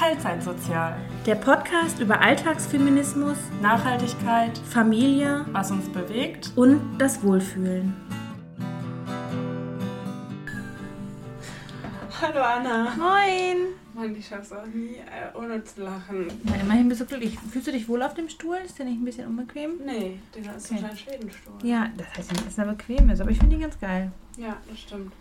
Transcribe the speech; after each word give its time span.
Teilzeitsozial. 0.00 0.96
Der 1.26 1.34
Podcast 1.34 2.00
über 2.00 2.22
Alltagsfeminismus, 2.22 3.36
Nachhaltigkeit, 3.60 4.56
Familie 4.56 5.44
was 5.52 5.70
uns 5.70 5.90
bewegt. 5.90 6.52
und 6.56 6.96
das 6.96 7.22
Wohlfühlen. 7.22 7.94
Hallo 12.22 12.40
Anna. 12.40 12.94
Moin! 12.96 13.74
Mann, 13.92 14.16
ich 14.16 14.26
schaff's 14.26 14.50
auch 14.52 14.64
nie, 14.72 14.94
äh, 14.94 15.36
ohne 15.36 15.62
zu 15.64 15.82
lachen. 15.82 16.28
Na, 16.44 16.54
immerhin 16.56 16.88
bist 16.88 17.02
du 17.02 17.04
glücklich. 17.04 17.38
Fühlst 17.52 17.66
du 17.68 17.72
dich 17.72 17.86
wohl 17.86 18.02
auf 18.02 18.14
dem 18.14 18.30
Stuhl? 18.30 18.56
Ist 18.64 18.78
der 18.78 18.86
nicht 18.86 19.02
ein 19.02 19.04
bisschen 19.04 19.26
unbequem? 19.28 19.72
Nee, 19.84 20.18
dieser 20.34 20.56
ist 20.56 20.70
Okay. 20.70 20.80
so 20.80 20.86
ein 20.86 20.96
Schwedenstuhl. 20.96 21.52
Ja, 21.62 21.90
das 21.98 22.06
heißt 22.16 22.32
nicht, 22.32 22.46
dass 22.46 22.56
er 22.56 22.64
bequem 22.64 23.10
ist, 23.10 23.20
aber 23.20 23.32
ich 23.32 23.38
finde 23.38 23.56
ihn 23.56 23.60
ganz 23.60 23.78
geil. 23.78 24.10
Ja, 24.38 24.56
das 24.66 24.80
stimmt. 24.80 25.12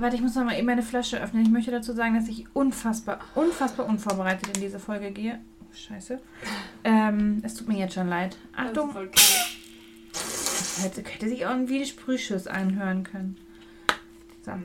Warte, 0.00 0.16
ich 0.16 0.22
muss 0.22 0.34
noch 0.34 0.44
mal 0.44 0.56
eben 0.56 0.66
meine 0.66 0.82
Flasche 0.82 1.20
öffnen. 1.20 1.42
Ich 1.42 1.50
möchte 1.50 1.70
dazu 1.70 1.92
sagen, 1.92 2.14
dass 2.14 2.28
ich 2.28 2.46
unfassbar, 2.54 3.20
unfassbar 3.34 3.86
unvorbereitet 3.86 4.56
in 4.56 4.62
diese 4.62 4.78
Folge 4.78 5.10
gehe. 5.10 5.40
Oh, 5.62 5.74
scheiße. 5.74 6.20
Ähm, 6.84 7.40
es 7.42 7.54
tut 7.54 7.68
mir 7.68 7.78
jetzt 7.78 7.94
schon 7.94 8.08
leid. 8.08 8.36
Achtung, 8.54 8.94
Das 10.12 10.80
hätte, 10.82 11.02
hätte 11.08 11.28
sich 11.28 11.46
auch 11.46 11.50
ein 11.50 11.84
Sprühschuss 11.84 12.46
anhören 12.46 13.04
können. 13.04 13.36
So. 14.44 14.52
Ah, 14.52 14.60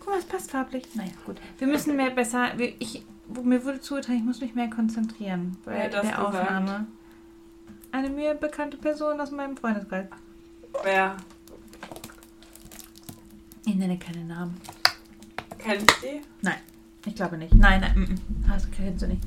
guck 0.00 0.08
mal, 0.10 0.18
es 0.18 0.24
passt 0.24 0.50
farblich. 0.50 0.84
Naja, 0.94 1.12
gut. 1.24 1.36
Wir 1.58 1.68
müssen 1.68 1.96
mehr 1.96 2.10
besser. 2.10 2.58
Ich, 2.58 3.04
mir 3.42 3.64
wurde 3.64 3.80
zugetragen, 3.80 4.18
ich 4.18 4.24
muss 4.24 4.40
mich 4.40 4.54
mehr 4.54 4.68
konzentrieren 4.70 5.56
bei 5.64 5.88
das 5.88 6.02
der 6.02 6.10
gesagt? 6.10 6.18
Aufnahme. 6.18 6.86
Eine 7.92 8.08
mir 8.08 8.34
bekannte 8.34 8.76
Person 8.76 9.20
aus 9.20 9.30
meinem 9.30 9.56
Freundeskreis. 9.56 10.06
Wer? 10.82 11.16
Ich 13.66 13.74
nenne 13.74 13.98
keine 13.98 14.24
Namen. 14.24 14.60
Kennt 15.58 15.90
die? 16.02 16.20
Ich 17.06 17.14
glaube 17.14 17.36
nicht. 17.38 17.54
Nein, 17.54 17.80
nein. 17.80 17.94
Mm, 17.94 18.12
mm. 18.12 18.48
Hast, 18.48 18.70
kennst 18.72 19.02
du 19.02 19.08
nicht. 19.08 19.22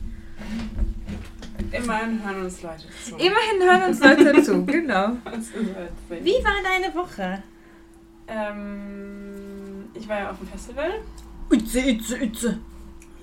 Immerhin 1.72 2.24
hören 2.24 2.44
uns 2.46 2.62
Leute 2.62 2.84
zu. 3.04 3.16
Immerhin 3.16 3.62
hören 3.62 3.84
uns 3.90 4.00
Leute 4.00 4.44
zu. 4.44 4.66
Genau. 4.66 5.12
Halt. 5.26 6.24
Wie 6.24 6.44
war 6.44 6.54
deine 6.64 6.94
Woche? 6.96 7.44
Ähm, 8.28 9.86
ich 9.94 10.08
war 10.08 10.20
ja 10.20 10.32
auf 10.32 10.38
dem 10.38 10.48
Festival. 10.48 10.92
Ütze, 11.52 11.80
ütze, 11.90 12.18
ütze. 12.18 12.60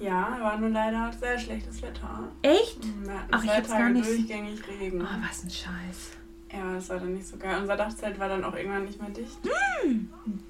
Ja, 0.01 0.37
war 0.41 0.59
nur 0.59 0.71
leider 0.71 1.13
sehr 1.19 1.39
schlechtes 1.39 1.81
Wetter. 1.83 2.29
Echt? 2.43 2.79
Wir 3.03 3.13
hatten 3.15 3.29
Ach, 3.31 3.43
ich 3.45 3.51
zwei 3.51 3.57
hab's 3.57 3.69
gar 3.69 3.79
Tage 3.79 3.93
nicht- 3.93 4.09
durchgängig 4.09 4.61
Regen. 4.69 5.01
Oh, 5.03 5.27
was 5.29 5.45
ein 5.45 5.51
Scheiß. 5.51 6.11
Ja, 6.53 6.75
das 6.75 6.89
war 6.89 6.99
dann 6.99 7.15
nicht 7.15 7.27
so 7.27 7.37
geil. 7.37 7.61
Unser 7.61 7.77
Dachzelt 7.77 8.19
war 8.19 8.29
dann 8.29 8.45
auch 8.45 8.55
irgendwann 8.55 8.85
nicht 8.85 9.01
mehr 9.01 9.11
dicht. 9.11 9.39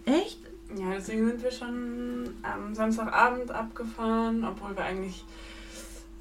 Echt? 0.06 0.38
Ja, 0.76 0.86
deswegen 0.94 1.26
sind 1.28 1.42
wir 1.42 1.50
schon 1.50 2.30
am 2.42 2.74
Samstagabend 2.74 3.50
abgefahren, 3.50 4.44
obwohl 4.44 4.76
wir 4.76 4.84
eigentlich 4.84 5.24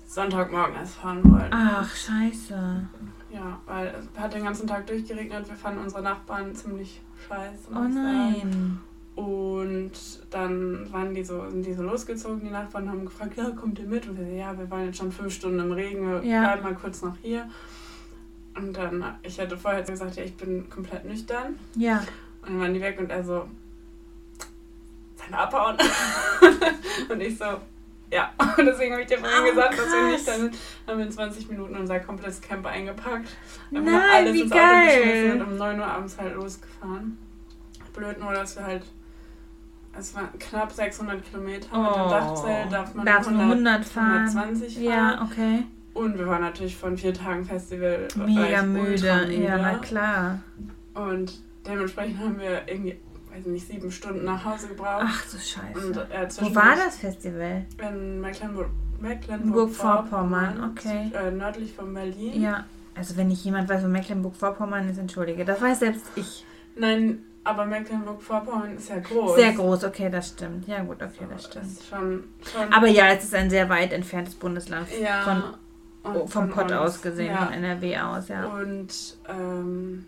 Sonntagmorgen 0.08 0.76
erst 0.76 0.96
fahren 0.96 1.22
wollten. 1.24 1.50
Ach, 1.52 1.90
scheiße. 1.96 2.88
Ja, 3.32 3.60
weil 3.66 3.88
es 3.88 4.20
hat 4.20 4.34
den 4.34 4.44
ganzen 4.44 4.68
Tag 4.68 4.86
durchgeregnet. 4.86 5.48
Wir 5.50 5.56
fanden 5.56 5.82
unsere 5.82 6.04
Nachbarn 6.04 6.54
ziemlich 6.54 7.02
scheiße. 7.28 7.70
Oh 7.72 7.80
nein. 7.80 8.80
Und 9.16 9.92
dann 10.32 10.92
waren 10.92 11.14
die 11.14 11.24
so, 11.24 11.50
sind 11.50 11.66
die 11.66 11.74
so 11.74 11.84
losgezogen, 11.84 12.42
die 12.42 12.50
Nachbarn 12.50 12.90
haben 12.90 13.06
gefragt, 13.06 13.38
ja, 13.38 13.50
kommt 13.52 13.78
ihr 13.80 13.86
mit? 13.88 14.08
Und 14.08 14.18
wir 14.18 14.28
ja, 14.34 14.58
wir 14.58 14.70
waren 14.72 14.86
jetzt 14.86 14.98
schon 14.98 15.12
fünf 15.12 15.34
Stunden 15.34 15.60
im 15.60 15.72
Regen, 15.72 16.08
wir 16.08 16.24
Ja. 16.24 16.42
bleiben 16.42 16.64
mal 16.64 16.76
kurz 16.76 17.02
noch 17.04 17.16
hier. 17.22 17.50
Und 18.56 18.76
dann, 18.78 19.04
ich 19.24 19.40
hatte 19.40 19.58
vorher 19.58 19.82
gesagt, 19.84 20.16
ja, 20.16 20.24
ich 20.24 20.36
bin 20.36 20.70
komplett 20.70 21.06
nüchtern. 21.06 21.56
Ja. 21.76 22.04
Und 22.42 22.50
dann 22.50 22.60
waren 22.60 22.74
die 22.74 22.82
weg 22.82 23.00
und 23.00 23.10
er 23.10 23.24
so, 23.24 23.46
wir 25.34 25.40
abhauen? 25.40 25.78
und 27.10 27.22
ich 27.22 27.38
so, 27.38 27.46
ja. 28.12 28.32
Und 28.58 28.66
deswegen 28.66 28.92
habe 28.94 29.02
ich 29.02 29.08
dir 29.08 29.18
vorhin 29.18 29.40
Oh, 29.44 29.50
gesagt, 29.50 29.74
dass 29.78 29.86
wir 29.88 30.00
krass. 30.00 30.12
nicht, 30.12 30.28
dann 30.28 30.52
haben 30.88 30.98
wir 31.00 31.06
in 31.06 31.12
20 31.12 31.50
Minuten 31.50 31.76
unser 31.76 32.00
komplettes 32.00 32.42
Camp 32.42 32.66
eingepackt. 32.66 33.28
Einfach 33.74 33.92
Nein, 33.92 34.02
alles 34.12 34.34
wie 34.34 34.42
ins 34.42 34.52
Auto 34.52 34.62
geil. 34.62 35.02
geschmissen 35.04 35.42
und 35.42 35.48
um 35.52 35.58
9 35.58 35.80
Uhr 35.80 35.86
abends 35.88 36.18
halt 36.18 36.36
losgefahren. 36.36 37.18
Blöd 37.94 38.20
nur, 38.20 38.34
dass 38.34 38.56
wir 38.56 38.66
halt, 38.66 38.84
es 39.98 40.16
waren 40.16 40.30
knapp 40.40 40.72
600 40.72 41.24
Kilometer 41.24 41.78
mit 41.78 41.96
dem 41.96 42.10
Dachzelt, 42.10 42.72
darf 42.72 42.94
man 42.96 43.06
Darfst 43.06 43.30
nur 43.32 43.42
100 43.42 43.86
fahren. 43.86 44.28
120 44.28 44.74
fahren. 44.76 44.84
Ja, 44.86 45.22
okay. 45.24 45.64
Und 45.94 46.18
wir 46.18 46.26
waren 46.26 46.42
natürlich 46.42 46.76
von 46.76 46.98
vier 46.98 47.14
Tagen 47.14 47.46
Festival 47.46 48.08
Mega 48.16 48.64
müde. 48.64 49.28
Ja, 49.32 49.58
na 49.60 49.76
klar. 49.76 50.40
Und 50.96 51.34
dementsprechend 51.68 52.20
haben 52.20 52.40
wir 52.40 52.64
irgendwie, 52.68 53.00
weiß 53.36 53.46
nicht, 53.48 53.68
sieben 53.68 53.92
Stunden 53.92 54.26
nach 54.26 54.44
Hause 54.46 54.68
gebraucht. 54.68 55.04
Ach 55.06 55.26
du 55.30 55.38
Und 55.38 55.44
Scheiße. 55.44 56.08
äh, 56.12 56.28
Wo 56.42 56.56
war 56.56 56.76
das 56.76 56.98
Festival? 56.98 57.66
In 57.80 58.22
Mecklenburg, 58.22 58.70
Mecklenburg-Vorpommern, 59.00 60.60
Mecklenburg-Vorpommern, 60.60 60.72
okay. 60.72 61.12
Äh, 61.28 61.32
nördlich 61.32 61.74
von 61.74 61.94
Berlin. 61.94 62.42
Ja. 62.42 62.66
Also 62.96 63.18
wenn 63.18 63.28
nicht 63.30 63.44
jemand 63.44 63.70
weiß, 63.70 63.84
wo 63.84 63.88
Mecklenburg-Vorpommern 63.88 64.88
ist, 64.90 64.98
entschuldige. 65.00 65.46
Das 65.46 65.60
weiß 65.62 65.80
selbst 65.80 66.06
ich. 66.16 66.46
Nein, 66.76 67.24
aber 67.44 67.66
Mecklenburg-Vorpommern 67.66 68.76
ist 68.78 68.90
ja 68.90 69.00
groß. 69.00 69.36
Sehr 69.36 69.54
groß, 69.54 69.84
okay, 69.86 70.10
das 70.12 70.30
stimmt. 70.30 70.68
Ja 70.68 70.84
gut, 70.84 71.02
okay, 71.02 71.26
das 71.30 71.44
Das 71.44 71.46
stimmt. 71.52 71.66
ist 71.66 71.88
schon, 71.88 72.24
schon 72.52 72.72
Aber 72.74 72.88
ja, 72.88 73.08
es 73.10 73.24
ist 73.26 73.34
ein 73.36 73.50
sehr 73.50 73.68
weit 73.70 73.92
entferntes 73.94 74.36
Bundesland. 74.36 74.88
ja, 75.02 75.22
Von, 75.24 75.44
und 76.04 76.16
oh, 76.22 76.28
vom 76.28 76.50
von 76.50 76.50
Pott 76.52 76.72
aus 76.72 77.02
gesehen, 77.02 77.34
Ja. 77.34 77.46
von 77.46 77.54
NRW 77.54 77.98
aus, 77.98 78.28
ja. 78.28 78.46
Und 78.46 79.18
ähm, 79.28 80.06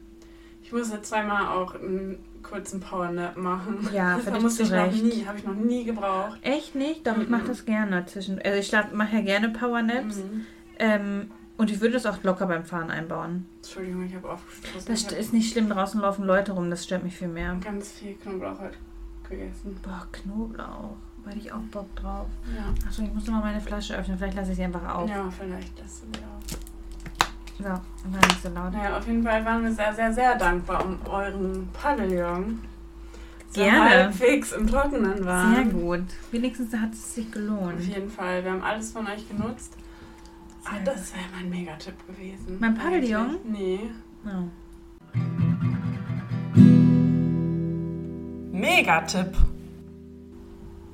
ich 0.61 0.71
musste 0.71 1.01
zweimal 1.01 1.47
auch 1.57 1.73
einen 1.75 2.17
kurzen 2.49 2.79
Powernap 2.79 3.35
machen. 3.37 3.87
Ja, 3.93 4.17
das 4.25 4.41
musste 4.41 4.63
ich 4.63 4.69
zu 4.69 4.75
noch 4.75 4.85
Recht. 4.85 5.03
nie, 5.03 5.25
habe 5.25 5.37
ich 5.37 5.43
noch 5.45 5.55
nie 5.55 5.83
gebraucht. 5.83 6.39
Echt 6.41 6.75
nicht? 6.75 7.05
Doch, 7.05 7.17
ich 7.17 7.29
mache 7.29 7.43
Mhm. 7.43 7.47
das 7.47 7.65
gerne 7.65 8.05
zwischen. 8.05 8.39
Also 8.41 8.57
ich 8.59 8.93
mache 8.93 9.15
ja 9.17 9.21
gerne 9.21 9.49
Powernaps. 9.49 10.17
Mhm. 10.17 10.45
Ähm, 10.79 11.31
und 11.57 11.71
ich 11.71 11.79
würde 11.79 11.93
das 11.93 12.05
auch 12.05 12.21
locker 12.23 12.47
beim 12.47 12.65
Fahren 12.65 12.91
einbauen. 12.91 13.45
Entschuldigung, 13.57 14.05
ich 14.05 14.13
habe 14.15 14.29
aufgestoßen. 14.29 14.85
Das 14.87 15.03
ich 15.03 15.11
ist 15.17 15.31
nicht 15.33 15.51
schlimm, 15.51 15.69
draußen 15.69 16.01
laufen 16.01 16.25
Leute 16.25 16.51
rum, 16.51 16.69
das 16.69 16.83
stört 16.83 17.03
mich 17.03 17.15
viel 17.15 17.29
mehr. 17.29 17.55
ganz 17.63 17.93
viel 17.93 18.13
Knoblauch 18.15 18.59
halt 18.59 18.77
gegessen. 19.29 19.77
Boah, 19.81 20.05
Knoblauch. 20.11 20.97
Da 21.23 21.29
hätte 21.31 21.39
ich 21.39 21.51
auch 21.51 21.61
Bock 21.71 21.95
drauf. 21.95 22.27
Ja. 22.55 22.65
Achso, 22.87 23.01
ich 23.03 23.11
muss 23.13 23.25
noch 23.25 23.35
mal 23.35 23.41
meine 23.41 23.61
Flasche 23.61 23.97
öffnen. 23.97 24.17
Vielleicht 24.17 24.35
lasse 24.35 24.51
ich 24.51 24.57
sie 24.57 24.63
einfach 24.65 24.95
auf. 24.95 25.09
Ja, 25.09 25.27
vielleicht 25.31 25.79
lässt 25.79 26.03
du 26.03 26.07
die 26.11 26.19
auf. 26.19 26.59
So, 27.57 27.63
war 27.63 27.79
nicht 28.27 28.41
so 28.43 28.49
laut. 28.49 28.73
Naja, 28.73 28.97
auf 28.97 29.07
jeden 29.07 29.23
Fall 29.23 29.45
waren 29.45 29.63
wir 29.63 29.71
sehr, 29.71 29.93
sehr, 29.93 30.13
sehr 30.13 30.35
dankbar 30.37 30.85
um 30.85 30.97
euren 31.09 31.69
Pavillon. 31.71 32.59
der 33.55 33.63
Gerne. 33.71 33.89
halbwegs 33.89 34.51
im 34.51 34.67
Trockenen 34.67 35.23
war. 35.25 35.55
Sehr 35.55 35.63
gut. 35.65 36.03
Wenigstens 36.31 36.73
hat 36.75 36.91
es 36.91 37.15
sich 37.15 37.27
Auf 37.27 37.31
gelohnt. 37.31 37.79
jeden 37.81 38.09
Fall. 38.09 38.43
Wir 38.43 38.51
haben 38.51 38.61
alles 38.63 38.91
von 38.91 39.07
euch 39.07 39.27
genutzt. 39.29 39.73
Ah, 40.65 40.71
Sehr 40.75 40.83
das 40.83 41.13
wäre 41.13 41.23
mein 41.33 41.49
Megatipp 41.49 41.95
gewesen. 42.07 42.57
Mein 42.59 42.75
Pavillon? 42.75 43.37
Nee. 43.45 43.79
Oh. 44.25 44.49
Megatipp. 48.51 49.33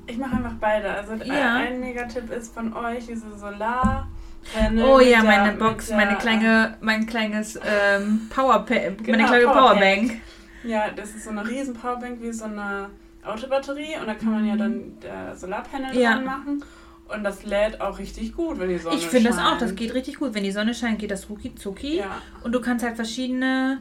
Ich 0.06 0.18
mache 0.18 0.36
einfach 0.36 0.54
beide. 0.60 0.90
Also 0.92 1.14
Ja. 1.24 1.56
ein 1.56 1.80
Megatipp 1.80 2.30
ist 2.30 2.54
von 2.54 2.72
euch 2.74 3.06
diese 3.06 3.36
Solar. 3.36 4.08
Oh 4.84 4.98
mit 4.98 5.06
ja, 5.08 5.20
der- 5.20 5.24
meine 5.24 5.50
mit 5.52 5.58
Box, 5.58 5.86
der- 5.88 5.96
meine 5.96 6.16
kleine, 6.18 6.76
mein 6.80 7.06
kleines 7.06 7.56
ähm, 7.56 8.28
meine 8.34 8.96
Genau, 8.96 9.26
kleine 9.28 9.44
Powerbank. 9.44 9.52
Powerbank. 9.54 10.20
Ja, 10.64 10.90
das 10.94 11.10
ist 11.10 11.24
so 11.24 11.30
eine 11.30 11.46
riesen 11.48 11.74
Powerbank 11.74 12.20
wie 12.22 12.32
so 12.32 12.44
eine 12.44 12.90
Autobatterie 13.24 13.96
und 14.00 14.06
da 14.06 14.14
kann 14.14 14.32
man 14.32 14.46
ja 14.46 14.56
dann 14.56 14.98
der 15.00 15.36
Solarpanel 15.36 15.94
Mhm. 15.94 16.00
Ja. 16.00 16.14
dran 16.14 16.24
machen 16.24 16.64
und 17.08 17.24
das 17.24 17.44
lädt 17.44 17.80
auch 17.80 17.98
richtig 17.98 18.34
gut, 18.34 18.58
wenn 18.58 18.68
die 18.68 18.78
Sonne 18.78 18.96
Ich 18.96 19.06
finde 19.06 19.28
das 19.30 19.36
scheint. 19.38 19.48
auch, 19.54 19.58
das 19.58 19.74
geht 19.76 19.94
richtig 19.94 20.18
gut. 20.18 20.34
Wenn 20.34 20.44
die 20.44 20.50
Sonne 20.52 20.74
scheint, 20.74 20.98
geht 20.98 21.10
das 21.10 21.28
rucki 21.30 21.54
zucki. 21.54 21.98
Ja, 21.98 22.18
Und 22.42 22.52
du 22.52 22.60
kannst 22.60 22.84
halt 22.84 22.96
verschiedene 22.96 23.78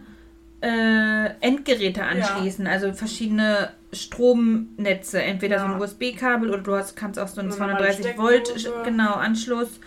äh, 0.63 1.29
Endgeräte 1.39 2.03
anschließen, 2.03 2.67
also 2.67 2.93
verschiedene 2.93 3.71
Stromnetze. 3.93 5.21
Entweder 5.21 5.57
so 5.59 5.65
Ja. 5.65 5.73
ein 5.73 5.81
USB-Kabel 5.81 6.49
oder 6.49 6.59
du 6.61 6.75
hast, 6.75 6.95
kannst 6.95 7.19
auch 7.19 7.27
so 7.27 7.41
einen 7.41 7.49
Eine 7.51 7.59
normale 7.59 7.77
230 7.95 8.17
Volt 8.17 8.83
genau, 8.83 9.13
Anschluss 9.13 9.79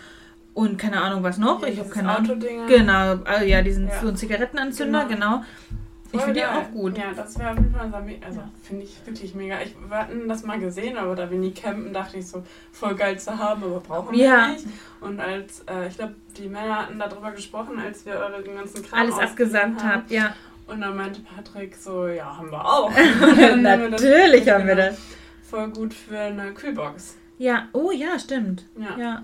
und 0.55 0.77
keine 0.79 0.99
Ahnung 1.01 1.21
was 1.21 1.37
noch. 1.37 1.59
Hier 1.59 1.67
ich 1.73 1.79
habe 1.79 1.89
keine 1.89 2.15
Ahnung. 2.17 2.39
Genau, 2.67 3.17
also 3.23 3.45
ja, 3.45 3.61
diesen 3.61 3.87
Ja. 3.87 3.99
so 4.01 4.07
ein 4.07 4.15
Zigarettenanzünder, 4.17 5.05
Genau. 5.05 5.37
genau. 5.37 5.43
Ich 6.11 6.21
finde 6.21 6.39
die 6.39 6.45
auch 6.45 6.71
gut. 6.71 6.97
Ja, 6.97 7.11
das 7.13 7.37
wäre 7.37 7.51
auf 7.51 7.57
jeden 7.57 7.73
Fall 7.75 7.91
Also 8.25 8.39
Ja. 8.39 8.49
finde 8.63 8.83
ich 8.83 8.95
wirklich 9.05 9.35
mega. 9.35 9.57
Ich, 9.61 9.75
wir 9.89 9.97
hatten 9.97 10.29
das 10.29 10.43
mal 10.43 10.57
gesehen, 10.59 10.97
aber 10.97 11.13
da 11.13 11.29
wir 11.29 11.37
nie 11.37 11.51
campen, 11.51 11.91
dachte 11.91 12.17
ich 12.17 12.27
so, 12.27 12.41
voll 12.71 12.95
geil 12.95 13.19
zu 13.19 13.37
haben, 13.37 13.63
aber 13.65 13.81
brauchen 13.81 14.15
wir 14.15 14.25
Ja. 14.25 14.47
nicht. 14.47 14.65
Und 15.01 15.19
als, 15.19 15.61
äh, 15.69 15.87
ich 15.89 15.97
glaube, 15.97 16.15
die 16.37 16.47
Männer 16.47 16.83
hatten 16.83 16.97
darüber 16.99 17.31
gesprochen, 17.31 17.77
als 17.79 18.05
wir 18.05 18.13
eure 18.13 18.41
ganzen 18.43 18.81
Kram 18.85 18.99
Alles 18.99 19.19
abgesandt 19.19 19.83
haben. 19.83 19.91
habt, 19.93 20.11
ja. 20.11 20.33
Und 20.67 20.79
dann 20.81 20.95
meinte 20.95 21.19
Patrick 21.19 21.75
so, 21.75 22.07
ja, 22.07 22.37
haben 22.37 22.49
wir 22.49 22.63
auch. 22.65 22.89
Und 23.21 23.37
dann 23.63 23.67
haben 23.67 23.81
wir 23.81 23.89
das 23.91 24.01
Natürlich 24.01 24.49
haben 24.49 24.67
wir 24.67 24.75
genau. 24.75 24.87
das. 24.87 24.99
Voll 25.43 25.67
gut 25.69 25.93
für 25.93 26.17
eine 26.17 26.53
Kühlbox. 26.53 27.17
Ja, 27.37 27.67
oh 27.73 27.91
ja, 27.91 28.17
stimmt. 28.17 28.65
Ja. 28.79 28.97
Ja. 28.97 29.23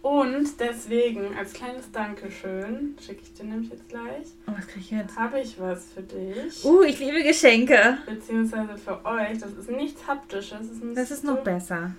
Und 0.00 0.60
deswegen, 0.60 1.36
als 1.36 1.52
kleines 1.52 1.90
Dankeschön, 1.90 2.96
schicke 3.00 3.22
ich 3.22 3.34
dir 3.34 3.44
nämlich 3.44 3.70
jetzt 3.70 3.88
gleich, 3.88 4.26
Oh, 4.46 4.52
was 4.56 4.66
krieg 4.68 4.82
ich 4.82 4.90
jetzt? 4.92 5.16
habe 5.16 5.40
ich 5.40 5.58
was 5.60 5.86
für 5.92 6.02
dich. 6.02 6.64
Uh, 6.64 6.82
ich 6.82 6.98
liebe 7.00 7.22
Geschenke. 7.22 7.98
Beziehungsweise 8.06 8.76
für 8.78 9.04
euch. 9.04 9.38
Das 9.38 9.52
ist 9.52 9.70
nichts 9.70 10.06
Haptisches. 10.06 10.58
Das 10.60 10.70
ist, 10.70 10.96
Das 10.96 11.10
ist 11.10 11.24
noch 11.24 11.42
besser. 11.42 11.92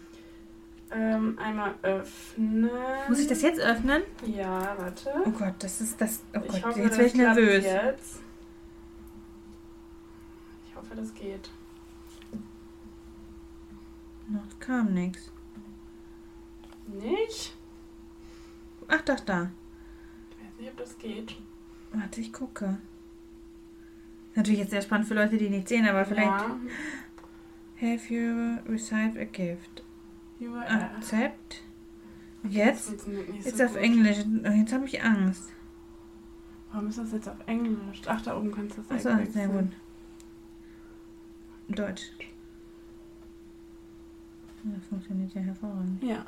Ähm, 0.92 1.38
einmal 1.38 1.76
öffnen. 1.84 2.70
Muss 3.10 3.20
ich 3.20 3.28
das 3.28 3.42
jetzt 3.44 3.60
öffnen? 3.60 4.02
Ja, 4.26 4.76
warte. 4.80 5.12
Oh 5.26 5.30
Gott, 5.32 5.54
das 5.60 5.82
ist 5.82 6.00
das. 6.02 6.22
Oh 6.34 6.40
Ich 6.46 6.52
Gott, 6.54 6.66
hoffe, 6.66 6.80
jetzt 6.80 6.94
werde 6.98 7.06
ich 7.06 7.14
nervös. 7.16 7.64
Jetzt. 7.66 8.20
Ich 10.68 10.76
hoffe, 10.76 10.96
das 10.96 11.14
geht. 11.14 11.50
Noch 14.30 14.60
kam 14.60 14.94
nichts. 14.94 15.32
Nicht? 16.88 17.56
Ach, 18.90 19.02
doch, 19.02 19.20
da. 19.22 19.52
Ich 20.32 20.38
weiß 20.46 20.60
nicht, 20.60 20.70
ob 20.72 20.78
das 20.78 20.98
geht. 20.98 21.36
Warte, 21.94 22.22
ich 22.22 22.34
gucke. 22.34 22.78
Natürlich 24.36 24.60
jetzt 24.60 24.72
sehr 24.72 24.82
spannend 24.82 25.08
für 25.08 25.16
Leute, 25.16 25.38
die 25.38 25.50
nicht 25.50 25.68
sehen, 25.68 25.88
aber 25.88 26.06
vielleicht. 26.06 26.28
Ja. 26.28 26.60
Have 27.82 28.14
you 28.14 28.58
received 28.68 29.18
a 29.18 29.24
gift? 29.26 29.84
URL. 30.40 30.90
Accept? 30.98 31.64
Das 32.44 32.54
Jetzt? 32.54 32.88
funktioniert 32.88 33.30
nicht 33.30 33.46
Jetzt 33.46 33.58
so 33.58 33.64
auf 33.66 33.74
gut. 33.74 33.82
Englisch. 33.82 34.18
Jetzt 34.44 34.74
habe 34.74 34.86
ich 34.86 35.02
Angst. 35.04 35.50
Warum 36.72 36.88
ist 36.88 36.98
das 37.00 37.12
jetzt 37.12 37.28
auf 37.28 37.36
Englisch? 37.48 38.02
Ach, 38.06 38.22
da 38.22 38.38
oben 38.38 38.52
kannst 38.52 38.78
du 38.78 38.82
das 38.88 39.06
Achso, 39.06 39.32
sehr 39.32 39.48
gut. 39.48 39.72
Deutsch. 41.68 42.12
Ja, 44.64 44.72
funktioniert 44.88 45.34
ja 45.34 45.42
hervorragend. 45.42 46.04
Ja, 46.04 46.26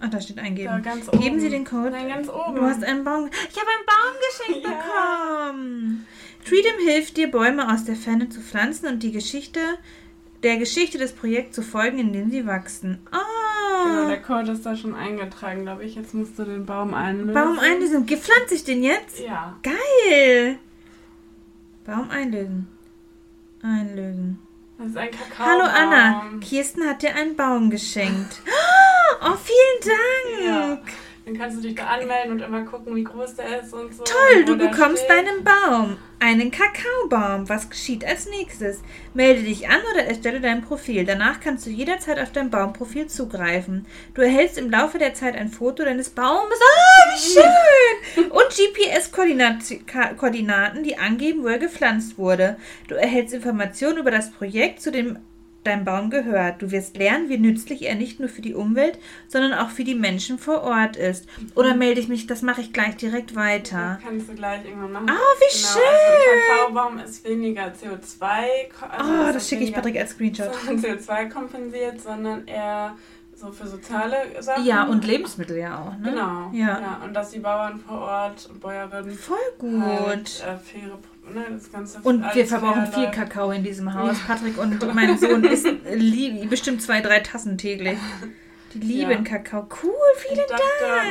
Ach, 0.00 0.08
da 0.08 0.20
steht 0.20 0.38
da 0.38 0.42
eingeben. 0.42 0.82
ganz 0.82 1.08
oben. 1.08 1.20
Geben 1.20 1.40
Sie 1.40 1.50
den 1.50 1.64
Code. 1.64 1.90
Nein, 1.90 2.08
ganz 2.08 2.28
oben. 2.28 2.54
Du 2.56 2.62
hast 2.62 2.82
einen 2.82 3.04
Baum. 3.04 3.28
Ich 3.50 3.56
habe 3.56 3.68
einen 3.68 3.86
Baum 3.86 4.14
geschenkt 4.30 4.66
Ja. 4.66 5.46
bekommen. 5.50 6.06
Freedom 6.42 6.72
hilft 6.86 7.16
dir, 7.18 7.30
Bäume 7.30 7.72
aus 7.72 7.84
der 7.84 7.96
Ferne 7.96 8.28
zu 8.30 8.40
pflanzen 8.40 8.86
und 8.88 9.02
die 9.02 9.12
Geschichte 9.12 9.60
der 10.42 10.56
Geschichte 10.56 10.96
des 10.96 11.12
Projekts 11.12 11.54
zu 11.54 11.62
folgen, 11.62 11.98
indem 11.98 12.30
sie 12.30 12.46
wachsen. 12.46 12.98
Genau, 13.10 14.04
Ah, 14.04 14.08
der 14.08 14.22
Code 14.22 14.52
ist 14.52 14.64
da 14.64 14.74
schon 14.74 14.94
eingetragen, 14.94 15.62
glaube 15.64 15.84
ich. 15.84 15.94
Jetzt 15.96 16.14
musst 16.14 16.38
du 16.38 16.44
den 16.44 16.64
Baum 16.64 16.94
einlösen. 16.94 17.34
Baum 17.34 17.58
einlösen. 17.58 18.06
Gepflanze 18.06 18.54
ich 18.54 18.64
den 18.64 18.82
jetzt? 18.82 19.20
Ja. 19.20 19.56
Geil. 19.62 20.58
Baum 21.84 22.08
einlösen. 22.10 22.68
Einlösen. 23.62 24.38
Das 24.78 24.88
ist 24.88 24.96
ein 24.96 25.10
Kakao. 25.10 25.46
Hallo 25.46 25.64
Anna, 25.64 26.24
Kirsten 26.40 26.84
hat 26.88 27.02
dir 27.02 27.14
einen 27.14 27.36
Baum 27.36 27.68
geschenkt. 27.68 28.40
Oh, 29.22 29.36
vielen 29.36 29.82
Ja. 30.46 30.68
Dank. 30.68 30.80
Dann 31.26 31.36
kannst 31.38 31.58
du 31.58 31.60
dich 31.60 31.74
da 31.76 31.84
anmelden 31.84 32.32
und 32.32 32.40
immer 32.40 32.62
gucken, 32.62 32.96
wie 32.96 33.04
groß 33.04 33.34
der 33.36 33.60
ist 33.60 33.72
und 33.74 33.94
so. 33.94 34.02
Toll, 34.04 34.38
und 34.40 34.48
du 34.48 34.56
bekommst 34.56 35.04
steht. 35.04 35.10
deinen 35.10 35.44
Baum. 35.44 35.98
Einen 36.18 36.50
Kakaobaum. 36.50 37.46
Was 37.48 37.70
geschieht 37.70 38.04
als 38.04 38.26
nächstes? 38.28 38.80
Melde 39.14 39.42
dich 39.42 39.68
an 39.68 39.78
oder 39.92 40.02
erstelle 40.04 40.40
dein 40.40 40.62
Profil. 40.62 41.04
Danach 41.04 41.38
kannst 41.40 41.66
du 41.66 41.70
jederzeit 41.70 42.18
auf 42.18 42.32
dein 42.32 42.50
Baumprofil 42.50 43.06
zugreifen. 43.06 43.86
Du 44.14 44.22
erhältst 44.22 44.58
im 44.58 44.70
Laufe 44.70 44.98
der 44.98 45.14
Zeit 45.14 45.36
ein 45.36 45.50
Foto 45.50 45.84
deines 45.84 46.08
Baumes. 46.10 46.58
Ah, 46.60 47.14
wie 47.14 47.20
schön! 48.22 48.30
Und 48.30 48.48
GPS-Koordinaten, 48.48 50.82
die 50.82 50.96
angeben, 50.98 51.44
wo 51.44 51.48
er 51.48 51.58
gepflanzt 51.58 52.16
wurde. 52.18 52.56
Du 52.88 52.94
erhältst 52.94 53.34
Informationen 53.34 53.98
über 53.98 54.10
das 54.10 54.30
Projekt, 54.32 54.80
zu 54.80 54.90
dem 54.90 55.18
dein 55.64 55.84
Baum 55.84 56.10
gehört. 56.10 56.62
Du 56.62 56.70
wirst 56.70 56.96
lernen, 56.96 57.28
wie 57.28 57.38
nützlich 57.38 57.82
er 57.86 57.94
nicht 57.94 58.18
nur 58.20 58.28
für 58.28 58.40
die 58.42 58.54
Umwelt, 58.54 58.98
sondern 59.28 59.52
auch 59.52 59.70
für 59.70 59.84
die 59.84 59.94
Menschen 59.94 60.38
vor 60.38 60.62
Ort 60.62 60.96
ist. 60.96 61.26
Oder 61.54 61.74
melde 61.74 62.00
ich 62.00 62.08
mich, 62.08 62.26
das 62.26 62.42
mache 62.42 62.60
ich 62.62 62.72
gleich 62.72 62.96
direkt 62.96 63.34
weiter. 63.36 63.98
Das 64.00 64.02
kannst 64.08 64.28
du 64.28 64.34
gleich 64.34 64.64
irgendwann 64.64 64.92
machen. 64.92 65.10
Ah, 65.10 65.12
wie 65.14 65.56
genau, 65.56 65.68
schön! 65.72 65.82
Also 66.12 66.74
Kakaobaum 66.74 66.98
ist 66.98 67.24
weniger 67.24 67.64
CO2. 67.66 68.68
ko- 68.78 68.86
Also 68.90 69.10
Oh, 69.12 69.32
das 69.32 69.48
schicke 69.48 69.64
ich 69.64 69.72
Patrick 69.72 69.96
als 69.98 70.10
Screenshot. 70.12 70.50
CO2 70.66 71.28
kompensiert, 71.28 72.00
sondern 72.00 72.46
eher 72.48 72.96
so 73.34 73.50
für 73.52 73.66
soziale 73.66 74.16
Sachen. 74.40 74.64
Ja, 74.66 74.84
und 74.84 75.04
Lebensmittel 75.06 75.56
ja 75.56 75.78
auch, 75.78 75.98
ne? 75.98 76.10
Genau. 76.10 76.50
Ja. 76.52 77.00
Und 77.04 77.14
dass 77.14 77.30
die 77.30 77.38
Bauern 77.38 77.80
vor 77.80 77.98
Ort 78.00 78.48
und 78.50 78.60
Bäuerinnen 78.60 79.12
Voll 79.16 79.36
halt, 79.38 79.58
gut. 79.58 80.42
äh, 80.46 80.56
faire, 80.58 80.98
ne, 81.34 81.60
Und 82.02 82.24
wir 82.34 82.46
verbrauchen 82.46 82.86
viel 82.86 83.04
läuft. 83.04 83.14
Kakao 83.14 83.50
in 83.50 83.62
diesem 83.64 83.92
Haus. 83.94 84.16
Patrick 84.26 84.58
und 84.58 84.94
mein 84.94 85.18
Sohn 85.18 85.42
lieb, 85.94 86.48
bestimmt 86.50 86.82
zwei, 86.82 87.00
drei 87.00 87.20
Tassen 87.20 87.56
täglich. 87.58 87.98
Die 88.74 88.78
lieben 88.78 89.10
Ja. 89.10 89.16
Kakao. 89.22 89.66
Cool, 89.82 89.90
vielen 90.18 90.46
dachte, 90.48 90.62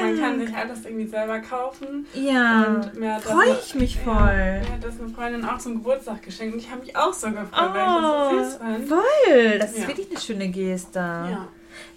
man 0.02 0.16
Dank. 0.18 0.20
kann 0.22 0.40
sich 0.40 0.56
alles 0.56 0.86
irgendwie 0.86 1.08
selber 1.08 1.40
kaufen. 1.40 2.06
Ja, 2.14 2.82
freue 3.22 3.58
ich 3.62 3.76
mich 3.76 3.96
Ja, 3.96 4.02
voll. 4.06 4.62
mir 4.62 4.72
hat 4.74 4.82
das 4.84 4.98
eine 5.00 5.10
Freundin 5.10 5.44
auch 5.44 5.58
zum 5.58 5.74
Geburtstag 5.76 6.22
geschenkt 6.24 6.54
und 6.54 6.60
ich 6.62 6.72
habe 6.72 6.82
mich 6.82 6.96
auch 6.96 7.12
so 7.12 7.28
gefreut, 7.28 7.74
weil 7.74 7.82
ich 7.82 8.02
das 8.02 8.30
so 8.32 8.38
süß 8.38 8.56
Oh, 8.56 8.64
fand. 8.64 8.88
voll. 8.88 9.60
Das 9.60 9.72
ist 9.74 9.80
Ja. 9.80 9.88
wirklich 9.90 10.10
eine 10.10 10.20
schöne 10.22 10.48
Geste. 10.48 11.00
Ja. 11.00 11.48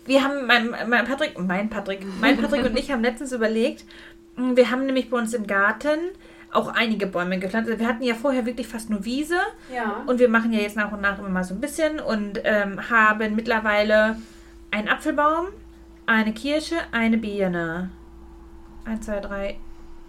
Wir 0.05 0.25
haben, 0.25 0.47
mein, 0.49 0.75
mein 0.89 1.05
Patrick, 1.07 1.39
mein 1.39 1.71
Patrick, 1.71 2.01
mein 2.21 2.37
Patrick 2.41 2.65
und 2.65 2.77
ich 2.77 2.91
haben 2.91 3.03
letztens 3.05 3.31
überlegt, 3.31 3.85
wir 4.37 4.69
haben 4.73 4.85
nämlich 4.87 5.11
bei 5.11 5.17
uns 5.19 5.33
im 5.33 5.47
Garten 5.47 5.99
auch 6.52 6.69
einige 6.69 7.06
Bäume 7.06 7.38
gepflanzt. 7.38 7.69
Also 7.70 7.81
Wir 7.81 7.88
hatten 7.88 8.02
ja 8.02 8.14
vorher 8.14 8.44
wirklich 8.46 8.69
fast 8.69 8.90
nur 8.90 9.04
Wiese 9.04 9.38
Ja. 9.75 10.02
und 10.06 10.19
wir 10.20 10.28
machen 10.28 10.52
ja 10.52 10.60
jetzt 10.60 10.76
nach 10.76 10.93
und 10.93 11.00
nach 11.00 11.19
immer 11.19 11.28
mal 11.28 11.44
so 11.44 11.54
ein 11.54 11.60
bisschen 11.60 11.99
und 12.00 12.40
ähm, 12.44 12.90
haben 12.90 13.34
mittlerweile 13.34 14.16
einen 14.70 14.88
Apfelbaum, 14.88 15.46
eine 16.06 16.32
Kirsche, 16.32 16.76
eine 16.93 17.19
Birne. 17.19 17.90
Eins, 18.84 19.06
zwei, 19.06 19.20
drei 19.20 19.58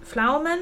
Pflaumen. 0.02 0.60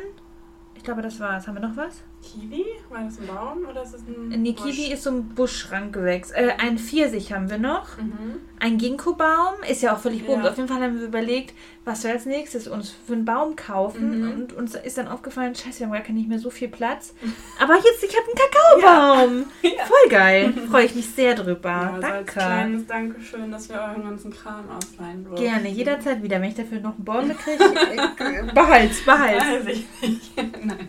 Ich 0.76 0.84
glaube, 0.84 1.02
das 1.02 1.20
war's. 1.20 1.48
Haben 1.48 1.56
wir 1.62 1.68
noch 1.68 1.78
was? 1.78 2.04
Kiwi? 2.22 2.66
War 2.90 3.04
das 3.04 3.20
ein 3.20 3.28
Baum 3.28 3.66
oder 3.70 3.84
ist 3.84 3.94
das 3.94 4.02
ein 4.02 4.42
Nee, 4.42 4.52
Busch? 4.52 4.64
Kiwi 4.64 4.94
ist 4.94 5.04
so 5.04 5.10
ein 5.10 5.30
Buschrankgewächs. 5.30 6.32
Äh, 6.32 6.52
ein 6.60 6.78
Pfirsich 6.78 7.34
haben 7.34 7.50
wir 7.50 7.58
noch. 7.58 7.98
Mhm. 7.98 8.40
Ein 8.60 8.78
Ginkgo-Baum 8.78 9.56
ist 9.68 9.82
ja 9.82 9.96
auch 9.96 10.00
völlig 10.00 10.26
bunt. 10.26 10.44
Ja. 10.44 10.52
Auf 10.52 10.58
jeden 10.58 10.70
Fall 10.70 10.82
haben 10.82 11.00
wir 11.00 11.08
überlegt, 11.08 11.54
was 11.84 12.04
wir 12.04 12.12
als 12.12 12.26
nächstes 12.26 12.68
uns 12.68 12.92
für 12.92 13.14
einen 13.14 13.26
Baum 13.26 13.56
kaufen. 13.56 14.22
Mhm. 14.22 14.32
Und 14.32 14.54
uns 14.54 14.76
ist 14.76 14.98
dann 14.98 15.08
aufgefallen, 15.08 15.56
scheiße, 15.56 15.80
wir 15.80 15.88
haben 15.88 15.94
gar 15.94 16.14
nicht 16.14 16.30
mehr 16.30 16.40
so 16.40 16.50
viel 16.52 16.68
Platz. 16.68 17.14
Aber 17.60 17.76
jetzt, 17.76 18.04
ich 18.04 18.16
habe 18.16 18.28
einen 18.28 18.82
Kakaobaum. 18.82 19.46
Ja. 19.64 19.86
Voll 19.86 20.10
geil. 20.10 20.54
Freue 20.70 20.86
ich 20.86 20.96
mich 20.96 21.08
sehr 21.08 21.34
drüber. 21.34 21.70
Ja, 21.70 21.88
so 21.90 21.94
als 21.96 22.02
Danke. 22.02 22.32
kleines 22.34 22.88
Dankeschön, 22.88 23.52
dass 23.52 23.70
wir 23.70 23.76
euren 23.76 24.04
ganzen 24.04 24.32
Kram 24.32 24.66
ausleihen 24.70 25.24
durften. 25.24 25.44
Gerne, 25.44 25.70
jederzeit 25.70 26.22
wieder. 26.22 26.42
Wenn 26.42 26.50
ich 26.50 26.56
dafür 26.56 26.80
noch 26.80 26.96
einen 26.96 27.06
Baum 27.06 27.30
kriege, 27.38 27.64
äh, 27.64 28.54
behalt's, 28.54 29.04
behalt's. 29.04 29.46
Weiß 29.46 29.68
ich 29.68 29.86
nicht. 30.02 30.38
Nein. 30.38 30.88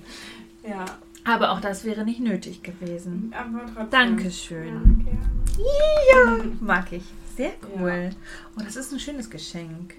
Ja, 0.63 0.85
Aber 1.25 1.53
auch 1.53 1.61
das 1.61 1.85
wäre 1.85 2.05
nicht 2.05 2.21
nötig 2.21 2.63
gewesen. 2.63 3.33
aber 3.37 3.65
trotzdem. 3.67 3.91
Dankeschön. 3.91 5.05
Ja, 5.07 6.15
gerne. 6.25 6.39
Ja, 6.39 6.51
mag 6.61 6.93
ich. 6.93 7.05
Sehr 7.37 7.53
cool. 7.79 8.11
Oh, 8.57 8.63
das 8.65 8.77
ist 8.77 8.93
ein 8.93 8.99
schönes 9.01 9.31
Geschenk. 9.31 9.95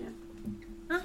Ah, 0.89 0.95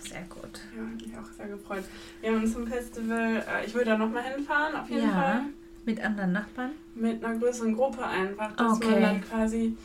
sehr 0.00 0.22
gut. 0.28 0.60
Ja, 0.76 0.82
hat 0.82 0.94
mich 1.06 1.16
auch 1.16 1.30
sehr 1.36 1.46
gefreut. 1.48 1.84
Wir 2.20 2.30
haben 2.32 2.42
uns 2.42 2.52
zum 2.52 2.66
Festival, 2.66 3.36
äh, 3.36 3.66
ich 3.66 3.74
würde 3.74 3.90
da 3.90 3.98
nochmal 3.98 4.24
hinfahren, 4.24 4.74
auf 4.74 4.88
jeden 4.90 5.06
Ja. 5.06 5.12
Fall. 5.12 5.40
Mit 5.84 6.04
anderen 6.04 6.32
Nachbarn? 6.32 6.72
Mit 6.96 7.22
einer 7.24 7.38
größeren 7.38 7.74
Gruppe 7.76 8.04
einfach, 8.04 8.56
dass 8.56 8.72
Okay. 8.72 8.90
man 8.90 9.02
dann 9.02 9.20
quasi. 9.20 9.76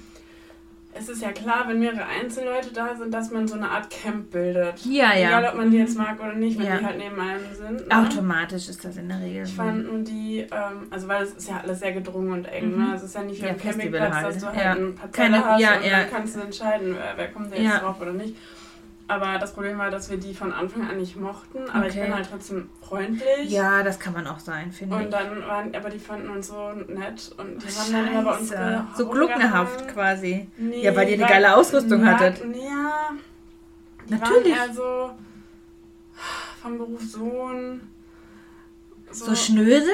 Es 0.93 1.07
ist 1.07 1.21
ja 1.21 1.31
klar, 1.31 1.65
wenn 1.67 1.79
mehrere 1.79 2.05
Einzelleute 2.05 2.71
da 2.73 2.95
sind, 2.95 3.13
dass 3.13 3.31
man 3.31 3.47
so 3.47 3.55
eine 3.55 3.69
Art 3.69 3.89
Camp 3.89 4.31
bildet. 4.31 4.85
Ja, 4.85 5.13
ja. 5.15 5.29
Egal, 5.39 5.45
ob 5.49 5.55
man 5.55 5.71
die 5.71 5.77
jetzt 5.77 5.97
mag 5.97 6.19
oder 6.19 6.33
nicht, 6.33 6.59
wenn 6.59 6.65
Ja. 6.65 6.77
die 6.77 6.85
halt 6.85 6.97
neben 6.97 7.19
einem 7.19 7.45
sind. 7.55 7.87
Ne? 7.87 7.97
Automatisch 7.97 8.67
ist 8.67 8.83
das 8.83 8.97
in 8.97 9.07
der 9.07 9.21
Regel. 9.21 9.45
Ich 9.45 9.53
fand 9.55 9.85
nur 9.89 9.99
die, 10.03 10.39
ähm, 10.51 10.87
also 10.89 11.07
weil 11.07 11.23
es 11.23 11.31
ist 11.33 11.49
ja 11.49 11.61
alles 11.63 11.79
sehr 11.79 11.93
gedrungen 11.93 12.31
und 12.33 12.45
eng, 12.45 12.71
Mhm. 12.75 12.87
ne? 12.89 12.95
Es 12.95 13.03
ist 13.03 13.15
ja 13.15 13.23
nicht 13.23 13.41
wie 13.41 13.45
Ja, 13.47 13.53
Festival 13.53 13.71
Campingplatz, 13.99 14.13
halt. 14.15 14.25
dass 14.27 14.37
du 14.37 14.47
halt 14.47 14.57
Ja. 14.57 14.71
ein 14.73 14.95
paar 14.95 15.09
Keine- 15.11 15.45
hast 15.45 15.61
ja, 15.61 15.75
und 15.77 15.85
ja. 15.85 15.91
dann 16.01 16.09
kannst 16.11 16.35
du 16.35 16.39
entscheiden, 16.41 16.95
wer, 16.97 17.13
wer 17.17 17.27
kommt 17.29 17.51
da 17.53 17.57
jetzt 17.57 17.81
drauf 17.81 18.01
oder 18.01 18.13
nicht. 18.13 18.35
Aber 19.11 19.37
das 19.39 19.53
Problem 19.53 19.77
war, 19.77 19.91
dass 19.91 20.09
wir 20.09 20.15
die 20.17 20.33
von 20.33 20.53
Anfang 20.53 20.87
an 20.89 20.97
nicht 20.97 21.17
mochten, 21.19 21.69
aber 21.69 21.87
ich 21.87 21.93
Okay. 21.93 22.03
bin 22.05 22.15
halt 22.15 22.27
trotzdem 22.31 22.69
freundlich. 22.81 23.49
Ja, 23.49 23.83
das 23.83 23.99
kann 23.99 24.13
man 24.13 24.25
auch 24.25 24.39
sein, 24.39 24.71
finde 24.71 24.95
Und 24.95 25.01
ich. 25.03 25.09
dann 25.09 25.45
waren, 25.45 25.75
aber 25.75 25.89
die 25.89 25.99
fanden 25.99 26.29
uns 26.29 26.47
so 26.47 26.71
nett 26.87 27.29
und 27.37 27.61
die 27.61 27.67
haben 27.67 27.91
dann 27.91 28.07
immer 28.07 28.23
bei 28.23 28.37
uns 28.37 28.53
So 28.97 29.09
gluckenhaft 29.09 29.87
quasi. 29.89 30.47
Nee, 30.57 30.81
Ja, 30.83 30.95
weil 30.95 31.09
ihr 31.09 31.15
eine 31.15 31.25
geile 31.27 31.47
waren- 31.47 31.59
Ausrüstung 31.59 32.05
ja, 32.05 32.11
hattet. 32.13 32.39
Ja, 32.39 33.09
die 34.07 34.13
Natürlich. 34.13 34.55
waren 34.57 34.67
eher 34.69 34.73
so 34.73 35.11
vom 36.61 36.77
Beruf 36.77 37.01
Sohn. 37.01 37.81
So 39.11 39.35
Schnösel? 39.35 39.93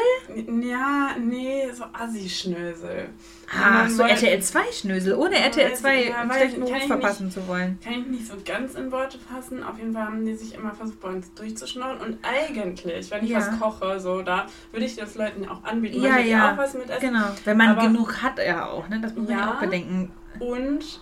Ja, 0.61 1.15
nee, 1.19 1.67
so 1.73 1.85
Assi-Schnösel. 1.93 3.09
Ah, 3.51 3.87
so 3.89 4.03
RTL 4.03 4.41
2 4.41 4.59
Schnösel, 4.73 5.13
ohne 5.15 5.35
Ja, 5.35 5.41
RTL 5.45 5.71
weiß 5.71 5.79
2 5.79 6.01
ich- 6.03 6.09
ja, 6.09 6.25
schlechten 6.33 6.63
Ruf 6.63 6.83
verpassen 6.85 7.31
zu 7.31 7.47
wollen. 7.47 7.79
Kann 7.83 7.93
ich 7.93 8.07
nicht 8.07 8.27
so 8.27 8.33
ganz 8.45 8.75
in 8.75 8.91
Worte 8.91 9.17
fassen. 9.19 9.63
Auf 9.63 9.77
jeden 9.77 9.93
Fall 9.93 10.03
haben 10.05 10.25
die 10.25 10.35
sich 10.35 10.53
immer 10.53 10.73
versucht, 10.75 10.99
bei 10.99 11.09
uns 11.09 11.33
durchzuschnorren. 11.33 11.97
Und 11.99 12.17
eigentlich, 12.23 13.09
wenn 13.09 13.23
ich 13.23 13.29
Ja. 13.31 13.39
was 13.39 13.59
koche, 13.59 13.99
so, 13.99 14.21
da 14.21 14.45
würde 14.71 14.85
ich 14.85 14.95
das 14.95 15.15
Leuten 15.15 15.47
auch 15.47 15.63
anbieten. 15.63 16.01
Ja, 16.01 16.17
ja. 16.19 16.53
auch 16.53 16.57
was 16.57 16.73
mit 16.73 16.89
essen? 16.89 16.99
Genau, 17.13 17.25
wenn 17.45 17.57
man 17.57 17.69
Aber- 17.69 17.83
genug 17.87 18.21
hat, 18.21 18.37
ja 18.39 18.67
auch, 18.67 18.87
ne? 18.89 18.99
Das 19.01 19.15
muss 19.15 19.27
man 19.29 19.37
Ja. 19.39 19.53
auch 19.53 19.59
bedenken. 19.59 20.11
Und 20.39 21.01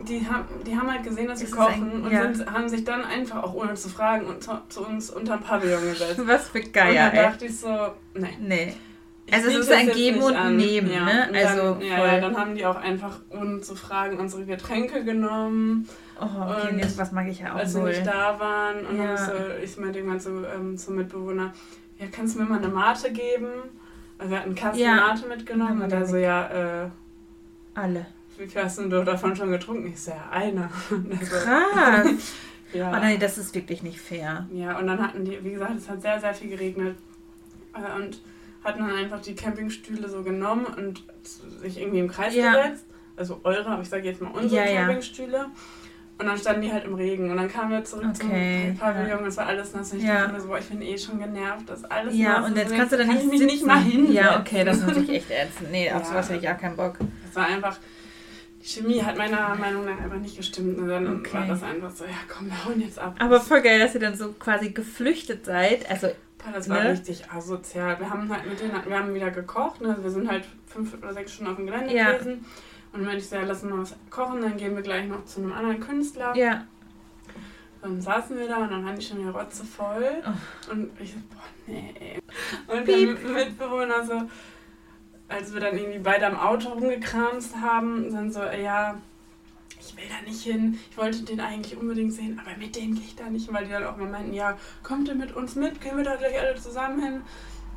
die 0.00 0.26
haben, 0.26 0.44
die 0.66 0.76
haben 0.76 0.90
halt 0.90 1.04
gesehen, 1.04 1.28
dass 1.28 1.40
wir 1.40 1.50
kochen 1.50 1.90
ein- 1.92 2.02
und 2.02 2.12
ja. 2.12 2.32
sind, 2.32 2.50
haben 2.50 2.68
sich 2.68 2.84
dann 2.84 3.04
einfach, 3.04 3.42
auch 3.42 3.54
ohne 3.54 3.74
zu 3.74 3.88
fragen, 3.88 4.26
und 4.26 4.42
zu, 4.42 4.52
zu 4.68 4.86
uns 4.86 5.10
unterm 5.10 5.40
Pavillon 5.40 5.82
gesetzt. 5.82 6.20
Was 6.26 6.48
für 6.48 6.58
und 6.60 6.72
Geier, 6.72 7.10
dann 7.10 7.16
ey. 7.16 7.22
dachte 7.22 7.46
ich 7.46 7.58
so, 7.58 7.68
nee. 8.14 8.36
Nee. 8.40 8.74
Also 9.32 9.48
es 9.48 9.56
ist 9.56 9.72
ein 9.72 9.90
Geben 9.90 10.22
und 10.22 10.36
an. 10.36 10.56
Nehmen, 10.56 10.92
ja. 10.92 11.04
ne? 11.04 11.28
Und 11.30 11.36
Also 11.36 11.74
dann, 11.74 11.80
ja, 11.80 12.06
ja, 12.06 12.20
dann 12.20 12.36
haben 12.36 12.54
die 12.54 12.66
auch 12.66 12.76
einfach, 12.76 13.20
ohne 13.30 13.60
zu 13.62 13.74
fragen, 13.74 14.18
unsere 14.18 14.44
Getränke 14.44 15.02
genommen, 15.04 15.88
Oh, 16.20 16.24
okay, 16.24 16.68
Und 16.72 16.98
was 16.98 17.10
mag 17.10 17.26
ich 17.26 17.40
ja 17.40 17.54
auch 17.54 17.58
als 17.58 17.72
sie 17.72 17.80
nicht 17.82 18.06
da 18.06 18.38
waren. 18.38 18.86
Und 18.86 18.96
Ja. 18.98 19.14
dann 19.14 19.26
so, 19.26 19.32
ich 19.62 19.76
meinte 19.78 19.98
irgendwann 19.98 20.20
so 20.20 20.44
ähm, 20.46 20.78
zum 20.78 20.94
Mitbewohner, 20.96 21.52
ja, 21.98 22.06
kannst 22.12 22.36
du 22.36 22.40
mir 22.40 22.48
mal 22.48 22.58
eine 22.58 22.68
Mate 22.68 23.10
geben? 23.10 23.48
Also 24.18 24.30
wir 24.30 24.38
hatten 24.38 24.50
einen 24.50 24.54
Kasten 24.56 24.78
Ja. 24.80 24.94
Mate 24.94 25.26
mitgenommen 25.26 25.82
und 25.82 25.92
er 25.92 26.06
so, 26.06 26.16
ja, 26.16 26.84
äh, 26.84 26.88
Alle. 27.74 28.06
Wie 28.38 28.46
viel 28.46 28.62
hast 28.62 28.78
denn 28.78 28.90
du 28.90 29.04
davon 29.04 29.34
schon 29.36 29.50
getrunken? 29.50 29.92
Ich 29.94 30.06
ja, 30.06 30.28
eine. 30.30 30.68
Und 30.90 31.10
er 31.12 31.26
so, 31.26 31.34
Krass. 31.36 32.32
ja. 32.72 32.88
Oh 32.90 32.96
nein, 33.00 33.18
das 33.20 33.38
ist 33.38 33.54
wirklich 33.54 33.82
nicht 33.82 34.00
fair. 34.00 34.46
Ja, 34.52 34.78
und 34.78 34.86
dann 34.86 35.00
hatten 35.00 35.24
die, 35.24 35.42
wie 35.44 35.52
gesagt, 35.52 35.76
es 35.76 35.88
hat 35.88 36.02
sehr, 36.02 36.20
sehr 36.20 36.34
viel 36.34 36.50
geregnet. 36.50 36.96
Äh, 37.74 38.00
Und 38.02 38.20
hatten 38.62 38.80
dann 38.80 38.96
einfach 38.96 39.20
die 39.20 39.34
Campingstühle 39.34 40.08
so 40.08 40.22
genommen 40.22 40.64
und 40.66 41.04
sich 41.60 41.78
irgendwie 41.80 41.98
im 42.00 42.08
Kreis 42.08 42.34
Ja. 42.34 42.52
gesetzt. 42.52 42.84
Also 43.16 43.40
eure, 43.44 43.66
aber 43.66 43.82
ich 43.82 43.88
sage 43.88 44.04
jetzt 44.04 44.20
mal 44.22 44.30
unsere 44.30 44.64
Ja, 44.64 44.70
ja. 44.70 44.78
Campingstühle. 44.86 45.46
Und 46.16 46.26
dann 46.26 46.38
standen 46.38 46.62
die 46.62 46.72
halt 46.72 46.84
im 46.84 46.94
Regen. 46.94 47.30
Und 47.30 47.36
dann 47.36 47.48
kamen 47.48 47.72
wir 47.72 47.84
zurück 47.84 48.06
Okay, 48.14 48.68
zum 48.70 48.78
Pavillon 48.78 49.18
und 49.20 49.26
es 49.26 49.36
war 49.36 49.46
alles 49.46 49.72
nass. 49.74 49.92
Und 49.92 49.98
ich 49.98 50.04
Ja. 50.04 50.20
dachte 50.22 50.32
mir 50.32 50.40
so, 50.40 50.46
boah, 50.48 50.58
ich 50.58 50.66
bin 50.68 50.80
eh 50.80 50.96
schon 50.96 51.18
genervt, 51.18 51.68
dass 51.68 51.84
alles 51.84 52.16
Ja, 52.16 52.38
nass 52.40 52.46
und 52.50 52.56
ist. 52.56 52.62
jetzt 52.62 52.74
kannst 52.76 52.92
du 52.92 52.96
da 52.96 53.04
kann 53.04 53.14
nicht 53.14 53.24
ich 53.24 53.30
mich 53.30 53.40
nicht 53.42 53.66
mal 53.66 53.80
hin. 53.80 54.12
Ja, 54.12 54.38
okay, 54.40 54.64
das 54.64 54.78
ist 54.78 54.86
natürlich 54.86 55.10
echt 55.10 55.30
ätzend. 55.30 55.70
Nee, 55.72 55.90
auf 55.92 56.02
Ja. 56.02 56.04
sowas 56.08 56.28
hätte 56.30 56.44
ich 56.46 56.48
auch 56.48 56.58
keinen 56.58 56.76
Bock. 56.76 56.94
Es 57.28 57.34
war 57.36 57.46
einfach, 57.46 57.78
die 58.64 58.68
Chemie 58.68 59.02
hat 59.02 59.16
meiner 59.18 59.54
Meinung 59.56 59.84
nach 59.84 60.00
einfach 60.00 60.16
nicht 60.16 60.36
gestimmt. 60.36 60.78
Und 60.78 60.88
dann 60.88 61.18
Okay. 61.20 61.34
war 61.34 61.46
das 61.46 61.62
einfach 61.62 61.90
so, 61.90 62.04
ja 62.04 62.10
komm, 62.28 62.46
wir 62.48 62.64
hauen 62.64 62.80
jetzt 62.80 62.98
ab. 62.98 63.14
Aber 63.18 63.40
voll 63.40 63.60
geil, 63.60 63.78
dass 63.78 63.94
ihr 63.94 64.00
dann 64.00 64.16
so 64.16 64.32
quasi 64.32 64.70
geflüchtet 64.70 65.44
seid. 65.44 65.88
Also, 65.90 66.08
Das 66.52 66.68
war 66.68 66.82
Ne? 66.82 66.90
richtig 66.90 67.30
asozial. 67.30 67.98
Wir 68.00 68.10
haben 68.10 68.28
halt 68.28 68.46
mit 68.46 68.60
denen, 68.60 68.72
wir 68.86 68.98
haben 68.98 69.14
wieder 69.14 69.30
gekocht, 69.30 69.80
ne? 69.80 69.96
wir 70.02 70.10
sind 70.10 70.30
halt 70.30 70.44
fünf 70.66 70.92
oder 70.94 71.12
sechs 71.14 71.32
Stunden 71.34 71.50
auf 71.52 71.56
dem 71.56 71.66
Gelände 71.66 71.94
Ja. 71.94 72.12
gewesen. 72.12 72.32
Und 72.92 73.00
dann 73.00 73.02
meinte 73.04 73.18
ich 73.18 73.28
so, 73.28 73.36
ja, 73.36 73.42
lass 73.44 73.62
mal 73.62 73.78
was 73.80 73.94
kochen, 74.10 74.40
dann 74.42 74.56
gehen 74.56 74.74
wir 74.76 74.82
gleich 74.82 75.06
noch 75.08 75.24
zu 75.24 75.40
einem 75.40 75.52
anderen 75.52 75.80
Künstler. 75.80 76.34
ja. 76.36 76.64
Dann 77.82 78.00
saßen 78.00 78.38
wir 78.38 78.48
da 78.48 78.56
und 78.62 78.70
dann 78.70 78.82
waren 78.84 78.96
die 78.98 79.04
schon 79.04 79.18
wieder 79.18 79.30
rotzevoll. 79.38 80.22
Oh. 80.26 80.70
Und 80.72 80.90
ich 80.98 81.12
so, 81.12 81.18
boah, 81.30 81.42
nee. 81.66 82.18
Und 82.66 82.84
Piep. 82.86 83.18
der 83.22 83.30
Mitbewohner 83.30 84.02
so, 84.06 84.22
als 85.28 85.52
wir 85.54 85.60
dann 85.60 85.76
irgendwie 85.76 85.98
beide 85.98 86.26
am 86.26 86.36
Auto 86.38 86.68
rumgekramst 86.70 87.56
haben, 87.56 88.12
dann 88.12 88.30
so, 88.32 88.40
ja, 88.42 88.96
ich 89.80 89.96
will 89.96 90.04
da 90.08 90.28
nicht 90.28 90.42
hin. 90.42 90.78
Ich 90.90 90.96
wollte 90.96 91.22
den 91.24 91.40
eigentlich 91.40 91.76
unbedingt 91.76 92.12
sehen, 92.12 92.40
aber 92.44 92.56
mit 92.58 92.74
denen 92.76 92.94
gehe 92.94 93.04
ich 93.04 93.16
da 93.16 93.28
nicht 93.28 93.52
weil 93.52 93.64
die 93.66 93.70
dann 93.72 93.84
auch 93.84 93.96
mal 93.96 94.08
meinten, 94.08 94.32
ja, 94.32 94.56
kommt 94.82 95.08
ihr 95.08 95.14
mit 95.14 95.34
uns 95.34 95.54
mit? 95.56 95.80
Gehen 95.80 95.96
wir 95.96 96.04
da 96.04 96.16
gleich 96.16 96.38
alle 96.38 96.54
zusammen 96.56 97.02
hin? 97.02 97.20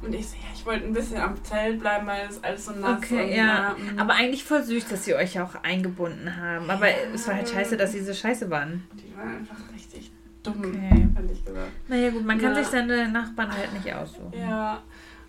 Und 0.02 0.14
ich 0.14 0.28
so, 0.28 0.36
ja, 0.36 0.44
ich 0.54 0.64
wollte 0.66 0.86
ein 0.86 0.94
bisschen 0.94 1.18
am 1.18 1.44
Zelt 1.44 1.80
bleiben, 1.80 2.06
weil 2.06 2.28
es 2.30 2.44
alles 2.44 2.66
so 2.66 2.72
nass 2.72 3.00
Okay, 3.04 3.36
ja. 3.36 3.76
mm. 3.78 3.98
Aber 4.00 4.14
eigentlich 4.14 4.44
voll 4.44 4.62
süß, 4.62 4.88
dass 4.90 5.06
sie 5.06 5.16
euch 5.16 5.40
auch 5.40 5.56
eingebunden 5.64 6.38
haben. 6.38 6.70
Aber 6.70 6.86
es 7.14 7.28
war 7.28 7.34
halt 7.36 7.50
scheiße, 7.50 7.78
dass 7.78 7.94
sie 7.94 8.02
so 8.02 8.14
scheiße 8.14 8.50
waren. 8.52 8.84
die 8.94 9.18
waren 9.18 9.38
einfach 9.38 9.56
richtig 9.74 10.12
dumm, 10.44 10.60
Okay. 10.66 11.08
ehrlich 11.16 11.44
gesagt. 11.44 11.72
Naja, 11.88 12.12
gut, 12.12 12.26
man 12.26 12.38
kann 12.40 12.52
Ja. 12.52 12.56
sich 12.64 12.68
seine 12.68 13.10
Nachbarn 13.10 13.52
halt 13.52 13.74
nicht 13.74 13.92
aussuchen. 13.92 14.34
Ja, 14.40 14.84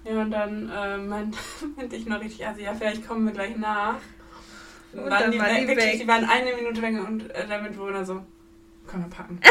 ja 0.09 0.23
und 0.23 0.31
dann 0.31 0.71
äh, 0.71 0.99
meinte, 0.99 1.39
meinte 1.77 1.97
ich 1.97 2.07
noch 2.07 2.21
richtig, 2.21 2.47
also 2.47 2.61
ja, 2.61 2.75
vielleicht 2.75 3.07
kommen 3.07 3.27
wir 3.27 3.33
gleich 3.33 3.57
nach. 3.57 3.97
Und 4.93 5.01
Und 5.01 5.11
waren 5.11 5.21
dann 5.21 5.33
die, 5.33 5.39
waren 5.39 5.57
die 5.57 5.69
wirklich, 5.69 6.01
die 6.01 6.09
waren 6.09 6.25
eine 6.25 6.55
Minute 6.55 6.81
weg 6.83 6.95
und 7.07 7.31
äh, 7.31 7.47
der 7.47 7.61
Mitbewohner 7.63 8.05
so, 8.05 8.25
komm, 8.87 9.05
wir 9.05 9.11
packen. 9.11 9.41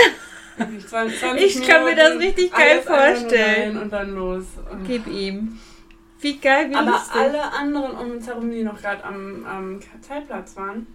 Wirklich 0.57 0.87
20 0.87 1.33
Ich 1.35 1.67
kann 1.67 1.83
mir 1.83 1.95
das 1.95 2.15
Minuten, 2.15 2.25
richtig 2.25 2.51
geil 2.51 2.81
vorstellen. 2.81 3.77
Und 3.77 3.93
dann 3.93 4.15
los. 4.15 4.45
Und 4.71 4.87
Gib 4.87 5.05
ihm. 5.05 5.59
Wie 6.19 6.37
geil, 6.37 6.71
wie 6.71 6.75
aber 6.75 6.99
alle 7.13 7.53
anderen 7.53 7.91
um 7.91 8.11
uns 8.13 8.25
herum, 8.25 8.49
die 8.49 8.63
noch 8.63 8.81
gerade 8.81 9.03
am, 9.03 9.45
am 9.45 9.79
Zeltplatz 10.01 10.55
waren, 10.55 10.87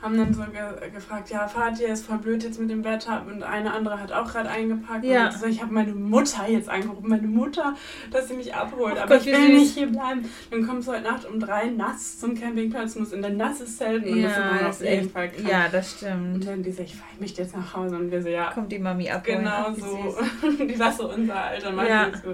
haben 0.00 0.16
dann 0.16 0.32
so 0.32 0.42
ge 0.42 0.90
gefragt, 0.94 1.28
ja, 1.30 1.48
fahrt 1.48 1.80
ihr, 1.80 1.88
ist 1.88 2.06
voll 2.06 2.18
blöd 2.18 2.44
jetzt 2.44 2.60
mit 2.60 2.70
dem 2.70 2.84
Wetter. 2.84 3.24
Und 3.28 3.42
eine 3.42 3.72
andere 3.72 4.00
hat 4.00 4.12
auch 4.12 4.30
gerade 4.30 4.48
eingepackt. 4.48 5.04
Ja. 5.04 5.26
Und 5.26 5.32
so, 5.32 5.46
ich 5.46 5.60
habe 5.60 5.74
meine 5.74 5.92
Mutter 5.92 6.48
jetzt 6.48 6.68
angerufen, 6.68 7.08
meine 7.08 7.26
Mutter, 7.26 7.74
dass 8.12 8.28
sie 8.28 8.34
mich 8.34 8.54
abholt. 8.54 8.94
Ach 8.96 9.02
aber 9.02 9.16
Gott, 9.18 9.26
ich 9.26 9.32
will 9.32 9.48
nicht 9.58 9.74
hier 9.74 9.88
bleiben. 9.88 10.28
Dann 10.52 10.66
kommst 10.66 10.86
du 10.86 10.92
heute 10.92 11.02
Nacht 11.02 11.24
um 11.24 11.40
drei 11.40 11.66
nass 11.66 12.20
zum 12.20 12.38
Campingplatz, 12.38 12.94
musst 12.94 13.12
in 13.12 13.22
dein 13.22 13.36
nasses 13.36 13.76
Zelt. 13.76 14.04
Und 14.06 14.22
das 14.22 14.30
ist 14.32 14.38
ja, 14.38 14.48
immer 14.50 14.58
das 14.60 14.68
auf 14.68 14.80
ist 14.82 14.88
jeden 14.88 15.02
echt, 15.04 15.10
Fall 15.10 15.28
krank. 15.30 15.48
ja, 15.48 15.68
das 15.68 15.92
Und 15.92 15.98
stimmt. 15.98 16.46
dann 16.46 16.62
die 16.62 16.70
so, 16.72 16.82
ich 16.82 16.94
fahre 16.94 17.10
mich 17.18 17.36
jetzt 17.36 17.56
nach 17.56 17.74
Hause. 17.74 17.96
Und 17.96 18.10
wir 18.12 18.22
so, 18.22 18.28
ja, 18.28 18.52
Kommt 18.52 18.70
die 18.70 18.78
Mami 18.78 19.10
abholen. 19.10 19.38
Genau 19.40 19.72
so. 19.74 20.16
Die 20.64 20.78
war 20.78 20.92
so 20.92 21.12
unser 21.12 21.34
Alter. 21.42 21.72
Mann. 21.72 21.86
Ja. 21.86 22.06
Ja. 22.06 22.12
So, 22.22 22.30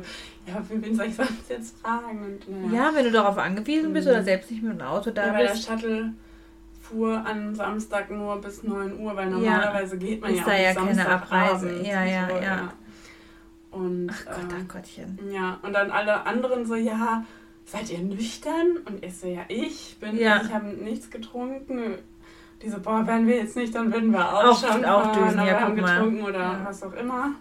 ja, 0.46 0.62
für 0.62 0.82
wen 0.82 0.94
soll 0.94 1.06
ich 1.06 1.14
sonst 1.14 1.48
jetzt 1.48 1.78
fragen? 1.80 2.22
Und, 2.22 2.70
naja. 2.70 2.84
Ja, 2.90 2.94
wenn 2.94 3.04
du 3.04 3.10
darauf 3.10 3.38
angewiesen 3.38 3.92
bist 3.94 4.06
Mhm. 4.06 4.12
oder 4.12 4.22
selbst 4.22 4.50
nicht 4.50 4.62
mit 4.62 4.78
dem 4.78 4.86
Auto 4.86 5.10
da 5.10 5.28
Ja, 5.28 5.32
weil 5.34 5.46
der 5.46 5.52
bist. 5.52 5.66
Shuttle 5.66 6.12
fuhr 6.84 7.24
am 7.26 7.54
Samstag 7.54 8.10
nur 8.10 8.40
bis 8.40 8.62
9 8.62 8.98
Uhr, 9.00 9.16
weil 9.16 9.30
normalerweise 9.30 9.96
geht 9.96 10.20
man 10.20 10.30
Ist 10.32 10.40
ja 10.40 10.44
da 10.44 10.50
auch 10.52 10.58
ja 10.58 10.72
bis 10.84 10.96
keine. 10.98 11.08
Abreise. 11.08 11.80
Ja, 11.82 12.04
ja, 12.04 12.28
so, 12.28 12.36
ja. 12.36 12.72
Und, 13.70 14.10
Ach 14.12 14.24
Gott, 14.26 14.36
ähm, 14.52 14.56
ach 14.68 14.72
Gottchen. 14.74 15.18
ja, 15.32 15.58
und 15.62 15.72
dann 15.72 15.90
alle 15.90 16.24
anderen 16.26 16.64
so, 16.66 16.74
ja, 16.76 17.24
seid 17.64 17.90
ihr 17.90 17.98
nüchtern? 18.00 18.78
Und 18.84 19.04
ich 19.04 19.16
so, 19.18 19.26
ja, 19.26 19.40
ich 19.48 19.96
bin, 20.00 20.16
Ja. 20.16 20.42
ich 20.44 20.52
habe 20.52 20.66
nichts 20.66 21.10
getrunken. 21.10 21.96
Die 22.62 22.68
so, 22.70 22.78
boah, 22.80 23.04
wären 23.06 23.26
wir 23.26 23.36
jetzt 23.38 23.56
nicht, 23.56 23.74
dann 23.74 23.92
würden 23.92 24.12
wir 24.12 24.26
auch, 24.32 24.44
Auch- 24.44 24.60
schon 24.72 24.84
auch 24.84 25.12
fahren, 25.14 25.38
aber 25.38 25.48
ja, 25.48 25.54
wir 25.54 25.60
haben 25.60 25.74
guck 25.74 25.82
mal. 25.84 25.96
getrunken 25.98 26.22
oder 26.24 26.38
Ja. 26.38 26.60
was 26.64 26.82
auch 26.82 26.92
immer. 26.92 27.32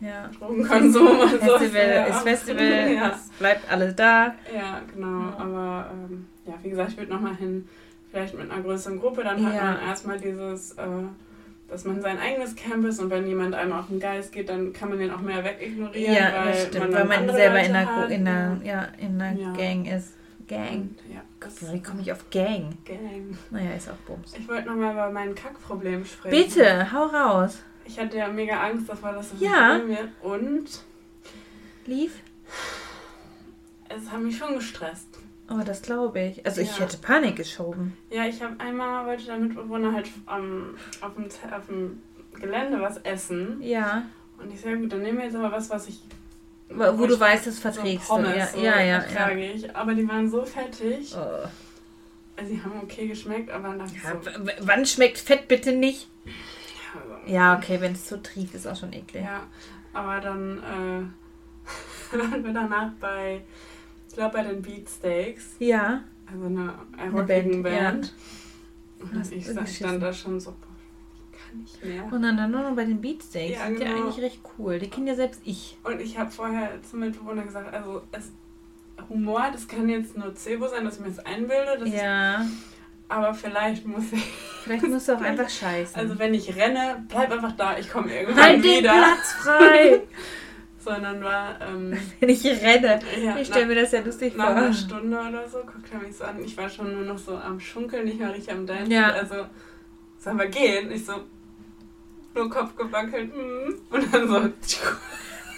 Ja. 0.00 0.28
Drogenkonsum 0.38 1.06
und 1.20 1.30
so. 1.30 1.36
Festival 1.58 1.88
ja. 1.88 2.04
ist 2.04 2.18
Festival, 2.22 2.92
Ja. 2.94 3.08
es 3.08 3.28
bleibt 3.38 3.70
alles 3.72 3.96
da. 3.96 4.34
Ja, 4.54 4.80
genau. 4.94 5.22
Ja. 5.30 5.36
Aber 5.38 5.90
ähm, 5.92 6.26
ja, 6.46 6.54
wie 6.62 6.70
gesagt, 6.70 6.90
ich 6.92 6.98
würde 6.98 7.12
nochmal 7.12 7.34
hin, 7.36 7.66
vielleicht 8.14 8.34
mit 8.38 8.50
einer 8.50 8.62
größeren 8.62 8.98
Gruppe. 9.00 9.24
Dann 9.24 9.44
hat 9.44 9.54
Ja. 9.54 9.64
man 9.64 9.80
erstmal 9.80 10.18
dieses, 10.20 10.72
äh, 10.72 10.86
dass 11.68 11.84
man 11.84 12.00
sein 12.00 12.18
eigenes 12.18 12.54
Camp 12.54 12.84
ist 12.86 13.00
und 13.00 13.10
wenn 13.10 13.26
jemand 13.26 13.54
einem 13.54 13.72
auf 13.72 13.88
den 13.88 13.98
Geist 13.98 14.32
geht, 14.32 14.48
dann 14.48 14.72
kann 14.72 14.88
man 14.90 14.98
den 14.98 15.10
auch 15.10 15.20
mehr 15.20 15.42
wegignorieren. 15.44 16.14
Ja, 16.14 16.32
weil 16.44 16.52
das 16.52 16.66
stimmt, 16.66 16.90
man 16.92 17.08
weil 17.08 17.26
man 17.26 17.34
selber 17.34 17.56
Leute 17.56 17.68
in 17.68 17.76
hat. 17.76 18.10
in 18.10 18.24
der, 18.24 18.60
ja, 18.64 18.88
in 18.98 19.18
der 19.18 19.32
Ja. 19.32 19.52
Gang 19.52 19.86
ist. 19.86 20.14
Gang. 20.46 20.90
Ja, 21.12 21.22
das 21.40 21.72
Wie 21.72 21.82
komme 21.82 22.02
ich 22.02 22.12
auf 22.12 22.28
Gang? 22.30 22.76
Gang. 22.84 23.36
Naja, 23.50 23.72
ist 23.76 23.88
auch 23.90 23.94
Bums. 24.06 24.34
Ich 24.38 24.46
wollte 24.46 24.68
nochmal 24.68 24.92
über 24.92 25.10
mein 25.10 25.34
Kackproblem 25.34 26.04
sprechen. 26.04 26.36
Bitte, 26.36 26.92
hau 26.92 27.06
raus. 27.06 27.62
Ich 27.86 27.98
hatte 27.98 28.18
ja 28.18 28.28
mega 28.28 28.60
Angst 28.62 28.88
davor, 28.88 29.12
dass 29.12 29.32
es 29.32 29.40
Ja. 29.40 29.74
nicht 29.78 29.84
schlimm 29.84 29.96
wird. 29.96 30.08
Und 30.22 30.66
Lief? 31.86 32.20
es 33.88 34.10
hat 34.10 34.20
mich 34.20 34.36
schon 34.36 34.54
gestresst. 34.54 35.18
Oh, 35.50 35.60
das 35.64 35.82
glaube 35.82 36.20
ich. 36.20 36.44
Also 36.46 36.60
ich 36.62 36.78
Ja. 36.78 36.84
hätte 36.84 36.96
Panik 36.98 37.36
geschoben. 37.36 37.96
Ja, 38.10 38.24
ich 38.26 38.42
habe 38.42 38.58
einmal, 38.58 39.06
wollte 39.06 39.26
der 39.26 39.36
Mitbewohner 39.38 39.92
halt 39.92 40.08
ähm, 40.34 40.76
auf, 41.00 41.14
dem, 41.14 41.24
auf 41.52 41.66
dem 41.66 42.02
Gelände 42.40 42.80
was 42.80 42.96
essen. 42.98 43.60
Ja. 43.62 44.04
Und 44.38 44.52
ich 44.52 44.60
sage, 44.60 44.78
gut, 44.78 44.92
dann 44.92 45.02
nehmen 45.02 45.18
wir 45.18 45.26
jetzt 45.26 45.36
aber 45.36 45.52
was, 45.52 45.68
was 45.70 45.88
ich. 45.88 46.00
Wo, 46.70 46.98
wo 46.98 47.04
ich 47.04 47.10
du 47.10 47.20
weißt, 47.20 47.46
das 47.46 47.58
verträgst 47.58 48.06
so 48.08 48.16
du. 48.16 48.22
Pommes 48.22 48.36
Ja, 48.38 48.46
so 48.46 48.58
ja, 48.58 48.80
ja. 48.80 49.04
ja. 49.14 49.28
ich. 49.30 49.76
Aber 49.76 49.94
die 49.94 50.08
waren 50.08 50.28
so 50.30 50.44
fettig. 50.44 51.14
Oh. 51.14 51.46
Also, 52.36 52.52
die 52.52 52.60
haben 52.64 52.80
okay 52.82 53.06
geschmeckt, 53.06 53.50
aber 53.50 53.74
dann 53.74 53.86
ich 53.86 54.02
Ja, 54.02 54.10
so. 54.20 54.30
wann 54.66 54.84
schmeckt 54.86 55.18
Fett 55.18 55.46
bitte 55.46 55.72
nicht? 55.72 56.08
Ja, 56.24 56.32
also, 57.00 57.32
Ja, 57.32 57.56
okay, 57.58 57.80
wenn 57.80 57.92
es 57.92 58.08
so 58.08 58.16
trieft, 58.16 58.54
ist 58.54 58.66
auch 58.66 58.74
schon 58.76 58.92
eklig. 58.92 59.22
ja, 59.22 59.42
aber 59.92 60.20
dann 60.20 60.58
äh, 60.58 62.16
waren 62.18 62.44
wir 62.44 62.52
danach 62.52 62.90
bei, 62.98 63.42
ich 64.14 64.18
glaube, 64.18 64.36
bei 64.38 64.44
den 64.44 64.62
Beatsteaks. 64.62 65.56
Ja. 65.58 66.04
Also 66.32 66.46
eine 66.46 66.72
rockigen 67.12 67.64
Band, 67.64 68.14
ja. 69.00 69.04
Und 69.04 69.32
ich 69.32 69.42
stand 69.44 69.60
geschissen. 69.66 70.00
da 70.00 70.12
schon 70.12 70.38
so, 70.38 70.54
ich 71.32 71.38
kann 71.38 71.60
nicht 71.60 71.84
mehr. 71.84 72.04
Und 72.04 72.22
dann, 72.22 72.36
dann 72.36 72.50
nur 72.52 72.62
noch 72.62 72.76
bei 72.76 72.84
den 72.84 73.00
Beatsteaks. 73.00 73.58
Ja, 73.58 73.66
sind 73.66 73.80
ja 73.80 73.88
genau. 73.88 74.04
eigentlich 74.06 74.24
recht 74.24 74.40
cool. 74.56 74.78
Die 74.78 74.88
kennen 74.88 75.08
ja 75.08 75.16
selbst 75.16 75.40
ich. 75.44 75.76
Und 75.82 76.00
ich 76.00 76.16
habe 76.16 76.30
vorher 76.30 76.80
zum 76.88 77.00
Mitbewohner 77.00 77.42
gesagt, 77.42 77.74
also 77.74 78.02
es, 78.12 78.30
Humor, 79.08 79.48
das 79.52 79.66
kann 79.66 79.88
jetzt 79.88 80.16
nur 80.16 80.32
Cebo 80.36 80.68
sein, 80.68 80.84
dass 80.84 80.94
ich 80.94 81.00
mir 81.00 81.08
das 81.08 81.18
einbilde, 81.26 81.76
das 81.80 81.88
ist, 81.88 81.94
Ja. 81.96 82.46
aber 83.08 83.34
vielleicht 83.34 83.84
muss 83.84 84.12
ich, 84.12 84.24
Vielleicht 84.62 84.86
musst 84.88 85.08
du 85.08 85.14
auch 85.16 85.20
einfach 85.22 85.48
scheißen. 85.50 85.96
also 86.00 86.18
wenn 86.20 86.32
ich 86.34 86.54
renne, 86.54 87.04
bleib 87.08 87.32
einfach 87.32 87.52
da, 87.56 87.76
ich 87.76 87.90
komme 87.90 88.14
irgendwann 88.16 88.42
halt 88.44 88.64
den 88.64 88.78
wieder. 88.78 88.92
Platz 88.92 89.32
frei! 89.32 90.02
Sondern 90.84 91.22
war, 91.22 91.58
ähm, 91.60 91.96
wenn 92.20 92.28
ich 92.28 92.44
renne. 92.44 93.00
ja, 93.24 93.36
Ich 93.38 93.48
stelle 93.48 93.66
mir 93.66 93.76
das 93.76 93.92
ja 93.92 94.00
lustig 94.00 94.36
nach 94.36 94.48
vor. 94.48 94.56
einer 94.56 94.72
Stunde 94.72 95.18
oder 95.18 95.48
so, 95.48 95.58
guckt 95.58 95.88
er 95.92 96.00
mich 96.00 96.16
so 96.16 96.24
an, 96.24 96.42
ich 96.44 96.56
war 96.56 96.68
schon 96.68 96.92
nur 96.92 97.04
noch 97.04 97.18
so 97.18 97.36
am 97.36 97.58
Schunkeln, 97.58 98.04
nicht 98.04 98.18
mehr 98.18 98.32
richtig 98.32 98.52
am 98.52 98.66
Dancen, 98.66 98.90
Ja. 98.90 99.10
also 99.12 99.46
sollen 100.18 100.38
wir 100.38 100.48
gehen? 100.48 100.90
Ich 100.90 101.06
so, 101.06 101.14
nur 102.34 102.50
Kopf 102.50 102.76
gewackelt, 102.76 103.34
mm. 103.34 103.94
und 103.94 104.14
dann 104.14 104.28
so, 104.28 104.40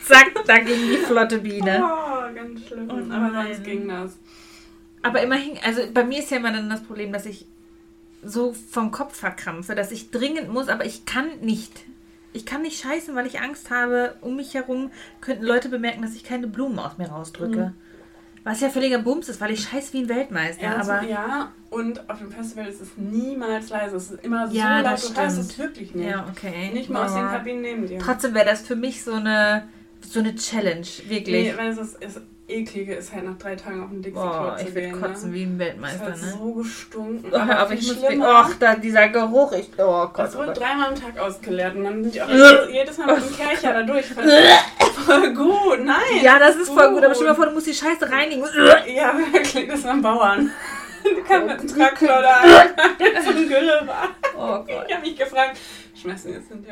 Zack, 0.04 0.32
da 0.46 0.58
ging 0.58 0.88
die 0.88 0.98
flotte 0.98 1.38
Biene. 1.38 1.82
oh, 1.84 2.34
ganz 2.34 2.64
schlimm, 2.64 2.88
Oh 2.88 3.12
aber 3.12 3.44
sonst 3.44 3.64
ging 3.64 3.88
das. 3.88 4.16
Aber 5.02 5.20
immerhin, 5.22 5.58
also 5.64 5.82
bei 5.92 6.04
mir 6.04 6.20
ist 6.20 6.30
ja 6.30 6.36
immer 6.36 6.52
dann 6.52 6.70
das 6.70 6.82
Problem, 6.84 7.12
dass 7.12 7.26
ich 7.26 7.46
so 8.22 8.52
vom 8.52 8.90
Kopf 8.92 9.16
verkrampfe, 9.16 9.74
dass 9.74 9.90
ich 9.90 10.10
dringend 10.10 10.48
muss, 10.52 10.68
aber 10.68 10.84
ich 10.84 11.06
kann 11.06 11.40
nicht. 11.40 11.84
Ich 12.32 12.44
kann 12.44 12.62
nicht 12.62 12.80
scheißen, 12.82 13.14
weil 13.14 13.26
ich 13.26 13.40
Angst 13.40 13.70
habe, 13.70 14.16
um 14.20 14.36
mich 14.36 14.54
herum 14.54 14.90
könnten 15.20 15.44
Leute 15.44 15.68
bemerken, 15.68 16.02
dass 16.02 16.14
ich 16.14 16.24
keine 16.24 16.46
Blumen 16.46 16.78
aus 16.78 16.98
mir 16.98 17.08
rausdrücke. 17.08 17.72
Was 18.44 18.60
ja 18.60 18.68
völliger 18.68 18.98
Bums 18.98 19.28
ist, 19.28 19.40
weil 19.40 19.50
ich 19.50 19.62
scheiß 19.64 19.92
wie 19.92 20.02
ein 20.02 20.08
Weltmeister. 20.08 20.62
Ja, 20.62 20.76
aber 20.76 20.92
also, 21.00 21.10
ja, 21.10 21.52
und 21.70 22.08
auf 22.08 22.18
dem 22.18 22.30
Festival 22.30 22.66
ist 22.68 22.80
es 22.80 22.96
niemals 22.96 23.70
leise. 23.70 23.96
Es 23.96 24.10
ist 24.12 24.22
immer 24.24 24.46
so 24.46 24.54
Ja, 24.54 24.76
laut, 24.80 24.92
das 24.92 25.12
du 25.12 25.20
hörst 25.20 25.38
es 25.38 25.58
wirklich 25.58 25.94
nicht. 25.94 26.08
ja, 26.08 26.26
okay. 26.30 26.70
Nicht 26.72 26.88
mal 26.88 27.06
aus 27.06 27.14
den 27.14 27.22
Aber 27.24 27.38
Kabinen 27.38 27.62
neben 27.62 27.86
dir. 27.88 27.98
Trotzdem 27.98 28.34
wäre 28.34 28.44
das 28.46 28.60
für 28.60 28.76
mich 28.76 29.02
so 29.02 29.14
eine, 29.14 29.66
so 30.00 30.20
eine 30.20 30.36
Challenge, 30.36 30.86
wirklich. 31.08 31.52
Nee, 31.52 31.54
weil 31.56 31.70
es 31.72 31.78
ist, 31.78 32.00
ist 32.04 32.20
eklige 32.48 32.94
ist 32.94 33.12
halt 33.12 33.24
nach 33.24 33.38
drei 33.38 33.56
Tagen 33.56 33.82
auf 33.82 33.90
den 33.90 34.02
Dixie-Klo 34.02 34.28
Boah, 34.28 34.56
ich 34.58 34.66
würde 34.66 34.80
gehen. 34.88 35.00
kotzen 35.00 35.30
ne? 35.30 35.34
wie 35.34 35.42
ein 35.42 35.58
Weltmeister, 35.58 36.04
hat 36.04 36.20
ne? 36.20 36.36
so 36.38 36.52
gestunken. 36.52 37.32
Oh, 37.32 37.36
aber 37.50 37.72
ich 37.72 37.86
muss 37.86 37.98
schlimmer, 37.98 38.28
ach, 38.28 38.54
da 38.58 38.74
dieser 38.76 39.08
Geruch, 39.08 39.52
ich, 39.52 39.68
oh 39.78 40.06
Gott, 40.12 40.28
Es 40.28 40.36
oh 40.36 40.38
wurde 40.38 40.52
dreimal 40.52 40.88
am 40.88 40.94
Tag 40.94 41.18
ausgeleert 41.18 41.74
und 41.74 41.84
dann 41.84 42.02
sind 42.04 42.14
die 42.14 42.22
auch 42.22 42.28
jedes 42.70 42.98
Mal 42.98 43.14
mit 43.14 43.24
dem 43.24 43.36
Kercher 43.36 43.72
da 43.72 43.82
durch. 43.82 44.06
Voll, 45.06 45.34
gut, 45.34 45.84
nein. 45.84 46.22
Ja, 46.22 46.38
das 46.38 46.56
ist 46.56 46.70
voll 46.70 46.90
gut, 46.90 47.04
aber 47.04 47.14
stell 47.14 47.26
dir 47.26 47.32
mal 47.32 47.34
Gut. 47.34 47.36
vor, 47.36 47.46
du 47.46 47.52
musst 47.52 47.66
die 47.66 47.74
Scheiße 47.74 48.10
reinigen. 48.10 48.42
Ja, 48.92 49.14
wirklich, 49.32 49.68
das 49.68 49.84
waren 49.84 50.00
Bauern. 50.00 50.50
Du 51.04 51.22
kannst 51.22 51.46
mit 51.46 51.60
dem 51.60 51.78
Traktor 51.78 52.22
da 52.22 52.40
ein 52.40 53.48
Gülle 53.48 53.82
war. 53.86 54.08
Oh 54.36 54.64
Gott. 54.64 54.86
Ich 54.88 54.94
habe 54.94 55.06
mich 55.06 55.16
gefragt, 55.16 55.58
schmeißen 55.94 56.32
jetzt 56.32 56.48
sind 56.48 56.66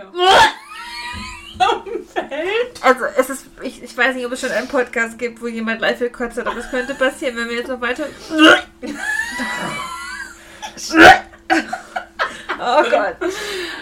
Feld. 2.12 2.82
Also 2.82 3.04
es 3.16 3.30
ist, 3.30 3.46
ich, 3.62 3.82
ich 3.82 3.96
weiß 3.96 4.14
nicht, 4.14 4.26
ob 4.26 4.32
es 4.32 4.40
schon 4.40 4.50
einen 4.50 4.68
Podcast 4.68 5.18
gibt, 5.18 5.40
wo 5.40 5.46
jemand 5.46 5.80
live 5.80 5.98
gekotzt 5.98 6.38
hat, 6.38 6.46
aber 6.46 6.58
es 6.58 6.70
könnte 6.70 6.94
passieren, 6.94 7.36
wenn 7.36 7.48
wir 7.48 7.56
jetzt 7.56 7.68
noch 7.68 7.80
weiter... 7.80 8.06
oh 12.58 12.82
Gott. 12.90 13.16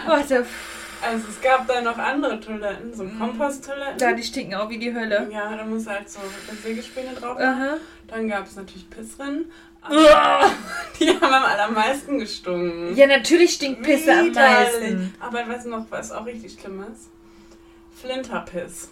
Warte. 0.06 0.46
Also 1.04 1.24
es 1.28 1.40
gab 1.40 1.66
da 1.66 1.80
noch 1.80 1.98
andere 1.98 2.38
Toiletten, 2.38 2.94
so 2.94 3.04
Komposttoiletten. 3.18 3.98
Ja, 3.98 4.12
die 4.12 4.22
stinken 4.22 4.54
auch 4.54 4.68
wie 4.68 4.78
die 4.78 4.94
Hölle. 4.94 5.28
Ja, 5.32 5.56
da 5.56 5.64
muss 5.64 5.86
halt 5.86 6.08
so 6.08 6.20
Sägespäne 6.62 7.14
drauf. 7.14 7.38
Aha. 7.38 7.78
Dann 8.06 8.28
gab 8.28 8.46
es 8.46 8.54
natürlich 8.54 8.88
Pissrinnen. 8.88 9.50
Die 11.00 11.08
haben 11.08 11.24
am 11.34 11.44
allermeisten 11.44 12.20
gestunken. 12.20 12.94
Ja, 12.94 13.08
natürlich 13.08 13.54
stinkt 13.54 13.82
Pisse 13.82 14.12
am 14.12 14.26
Widerlich. 14.26 14.72
meisten. 14.72 15.14
Aber 15.18 15.48
weißt 15.48 15.66
du 15.66 15.70
noch, 15.70 15.86
was 15.90 16.12
auch 16.12 16.24
richtig 16.24 16.56
schlimm 16.60 16.84
ist? 16.92 17.10
Flinterpiss. 18.02 18.90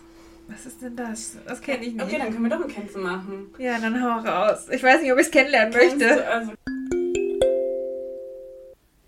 Was 0.49 0.67
ist 0.67 0.83
denn 0.83 0.97
das? 0.97 1.37
Das 1.47 1.61
kenne 1.61 1.85
ich 1.85 1.93
nicht. 1.95 2.03
Okay, 2.05 2.17
dann 2.19 2.31
können 2.33 2.45
wir 2.45 2.51
doch 2.57 2.65
ein 2.65 2.69
Kennze 2.71 2.99
machen. 2.99 3.53
Ja, 3.59 3.79
dann 3.79 4.03
hau 4.03 4.19
raus. 4.21 4.69
Ich 4.71 4.83
weiß 4.83 5.03
nicht, 5.03 5.13
ob 5.13 5.19
ich 5.19 5.27
es 5.27 5.31
kennenlernen 5.33 5.73
Kennst 5.73 5.99
möchte. 5.99 6.15
Du, 6.17 6.27
also, 6.29 6.53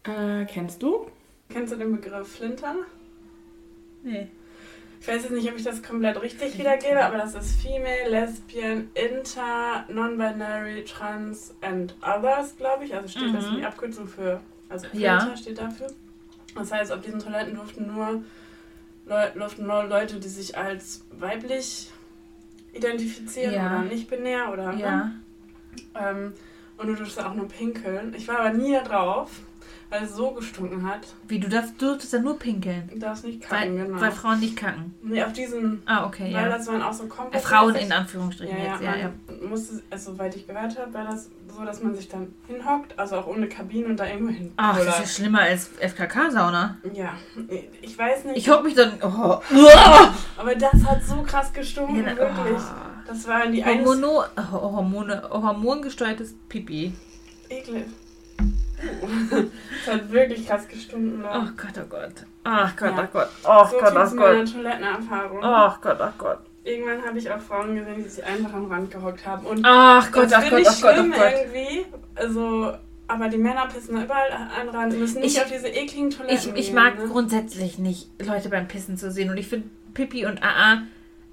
äh, 0.05 0.45
kennst 0.47 0.83
du? 0.83 1.07
Kennst 1.49 1.73
du 1.73 1.77
den 1.77 1.93
Begriff 1.97 2.37
Flinter? 2.37 2.75
Nee. 4.03 4.29
Ich 5.01 5.09
weiß 5.09 5.23
jetzt 5.25 5.33
nicht, 5.33 5.51
ob 5.51 5.57
ich 5.57 5.65
das 5.65 5.83
komplett 5.83 6.21
richtig 6.23 6.57
wiedergebe, 6.59 7.05
aber 7.05 7.19
das 7.19 7.35
ist 7.35 7.61
Female, 7.61 8.09
Lesbian, 8.09 8.89
Inter, 8.95 9.85
Non-Binary, 9.89 10.85
Trans 10.85 11.55
and 11.61 11.95
Others, 12.03 12.57
glaube 12.57 12.85
ich. 12.85 12.95
Also 12.95 13.09
steht 13.09 13.35
das 13.35 13.51
Mhm. 13.51 13.57
die 13.57 13.65
Abkürzung 13.65 14.07
für, 14.07 14.41
also 14.69 14.87
Flinter 14.89 15.07
Ja. 15.29 15.37
steht 15.37 15.59
dafür. 15.59 15.89
Das 16.55 16.71
heißt, 16.71 16.93
auf 16.93 17.01
diesen 17.01 17.19
Toiletten 17.19 17.57
durften 17.57 17.87
nur, 17.93 18.23
Leu 19.35 19.49
nur 19.59 19.85
Leute, 19.85 20.19
die 20.19 20.29
sich 20.29 20.57
als 20.57 21.05
weiblich 21.11 21.91
identifizieren 22.73 23.55
Ja. 23.55 23.67
oder 23.81 23.83
nicht 23.85 24.09
binär 24.09 24.51
oder 24.53 24.73
Ja. 24.75 25.11
ähm, 25.95 26.33
und 26.79 26.87
du 26.89 26.95
durftest 26.95 27.25
auch 27.25 27.35
nur 27.35 27.49
pinkeln. 27.49 28.15
Ich 28.17 28.27
war 28.29 28.41
aber 28.41 28.51
nie 28.55 28.73
da 28.73 28.81
drauf, 28.83 29.41
weil 29.93 30.05
es 30.05 30.17
so 30.17 30.31
gestunken 30.31 30.87
hat. 30.89 31.01
Wie, 31.29 31.39
du 31.39 31.49
darfst, 31.51 31.75
du 31.81 31.87
durftest 31.89 32.15
dann 32.15 32.23
nur 32.23 32.39
pinkeln. 32.39 32.89
Du 32.91 32.99
darfst 32.99 33.25
nicht 33.27 33.43
Weil, 33.51 33.59
kacken, 33.61 33.77
genau. 33.77 34.01
weil 34.01 34.11
Frauen 34.11 34.41
nicht 34.41 34.57
kacken. 34.57 34.95
nee, 35.03 35.23
auf 35.23 35.35
diesen, 35.35 35.83
Ah, 35.85 36.07
okay, 36.07 36.25
weil 36.25 36.45
ja. 36.45 36.49
das 36.49 36.67
waren 36.67 36.81
auch 36.81 36.95
so 36.95 37.05
Äh, 37.05 37.09
komplett... 37.09 37.43
Frauen 37.43 37.75
in 37.75 37.93
Anführungsstrichen 37.93 38.57
Ja, 38.57 38.65
ja, 38.65 38.73
jetzt, 38.73 38.83
ja, 38.83 38.97
ja. 38.97 39.13
musste, 39.47 39.83
also, 39.91 40.13
soweit 40.13 40.35
ich 40.35 40.47
gehört 40.47 40.79
habe, 40.79 40.95
war 40.95 41.05
das 41.05 41.29
so, 41.55 41.63
dass 41.63 41.83
man 41.83 41.95
sich 41.95 42.09
dann 42.09 42.35
hinhockt, 42.49 42.99
also 42.99 43.17
auch 43.17 43.27
ohne 43.27 43.47
Kabine 43.49 43.85
und 43.89 44.01
da 44.01 44.07
irgendwo 44.07 44.33
hin. 44.33 44.53
Ach, 44.57 44.79
das 44.79 45.01
ist 45.01 45.17
schlimmer 45.17 45.41
als 45.41 45.69
FKK-Sauna. 45.79 46.79
Ja, 46.95 47.13
ich 47.83 47.99
weiß 47.99 48.25
nicht. 48.25 48.39
Ich 48.39 48.49
hock 48.49 48.65
mich 48.65 48.75
dann. 48.75 48.93
Oh. 49.03 49.41
aber 50.39 50.55
das 50.55 50.73
hat 50.87 51.05
so 51.05 51.23
krass 51.23 51.53
gestunken, 51.53 52.03
Ja, 52.03 52.17
wirklich. 52.17 52.57
oh. 52.57 53.03
Das 53.07 53.29
war 53.29 53.47
die 53.49 53.63
Hormono, 53.63 54.25
Hormone, 54.53 55.23
hormongesteuertes 55.31 56.35
Pipi. 56.49 56.95
Ekel. 57.51 57.85
Es 58.83 59.93
hat 59.93 60.11
wirklich 60.13 60.47
krass 60.47 60.67
gestunken. 60.69 61.21
Oh 61.21 61.29
da. 61.33 61.53
Gott, 61.57 61.83
oh 61.85 61.87
Gott. 61.89 62.13
Ach 62.45 62.77
Gott, 62.77 62.91
Ja. 62.97 63.05
oh 63.05 63.09
Gott. 63.13 63.29
Oh 63.45 63.65
so 63.71 63.79
Gott, 63.79 63.91
oh 63.91 63.95
meiner 63.95 64.17
Gott. 64.45 64.53
Toilettenerfahrung. 64.53 65.39
Ach 65.43 65.81
Gott, 65.81 65.99
oh 66.01 66.13
Gott. 66.19 66.39
Irgendwann 66.65 67.03
habe 67.05 67.19
ich 67.19 67.31
auch 67.31 67.41
Frauen 67.41 67.75
gesehen, 67.75 68.03
die 68.03 68.09
sich 68.09 68.25
einfach 68.25 68.53
am 68.53 68.67
Rand 68.71 68.91
gehockt 68.91 69.27
haben. 69.27 69.47
Und 69.47 69.61
Ach 69.65 70.11
Gott, 70.13 70.29
ach 70.33 70.41
finde 70.43 70.57
Gott, 70.57 70.61
ich 70.63 70.69
ach 70.69 70.81
Gott, 70.81 70.91
oh 70.93 70.95
schlimm 71.01 71.13
Gott. 71.13 71.33
irgendwie. 71.43 71.87
Also, 72.15 72.73
aber 73.09 73.29
die 73.29 73.37
Männer 73.39 73.67
pissen 73.67 73.97
da 73.97 74.05
überall 74.05 74.31
an 74.61 74.69
Rand. 74.69 74.99
Müssen 74.99 75.21
nicht 75.23 75.37
Ich- 75.37 75.43
auf 75.43 75.51
diese 75.51 75.69
ekligen 75.69 76.11
Toiletten 76.11 76.37
Ich, 76.55 76.61
ich 76.61 76.67
gehen, 76.67 76.75
mag 76.77 76.99
ne? 76.99 77.09
grundsätzlich 77.09 77.79
nicht, 77.79 78.09
Leute 78.25 78.49
beim 78.49 78.69
Pissen 78.69 78.97
zu 78.97 79.11
sehen. 79.11 79.31
Und 79.31 79.39
ich 79.39 79.49
finde 79.49 79.69
Pipi 79.95 80.25
und 80.27 80.43
AA, 80.43 80.83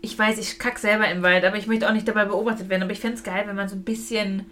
ich 0.02 0.18
weiß, 0.18 0.38
ich 0.40 0.58
kack 0.60 0.80
selber 0.80 1.08
im 1.10 1.22
Wald, 1.24 1.46
aber 1.46 1.58
ich 1.58 1.68
möchte 1.68 1.88
auch 1.88 1.94
nicht 1.94 2.08
dabei 2.08 2.26
beobachtet 2.26 2.70
werden. 2.70 2.84
Aber 2.84 2.92
ich 2.92 3.00
fände 3.00 3.18
es 3.18 3.24
geil, 3.24 3.44
wenn 3.46 3.56
man 3.56 3.70
so 3.70 3.76
ein 3.76 3.84
bisschen 3.84 4.46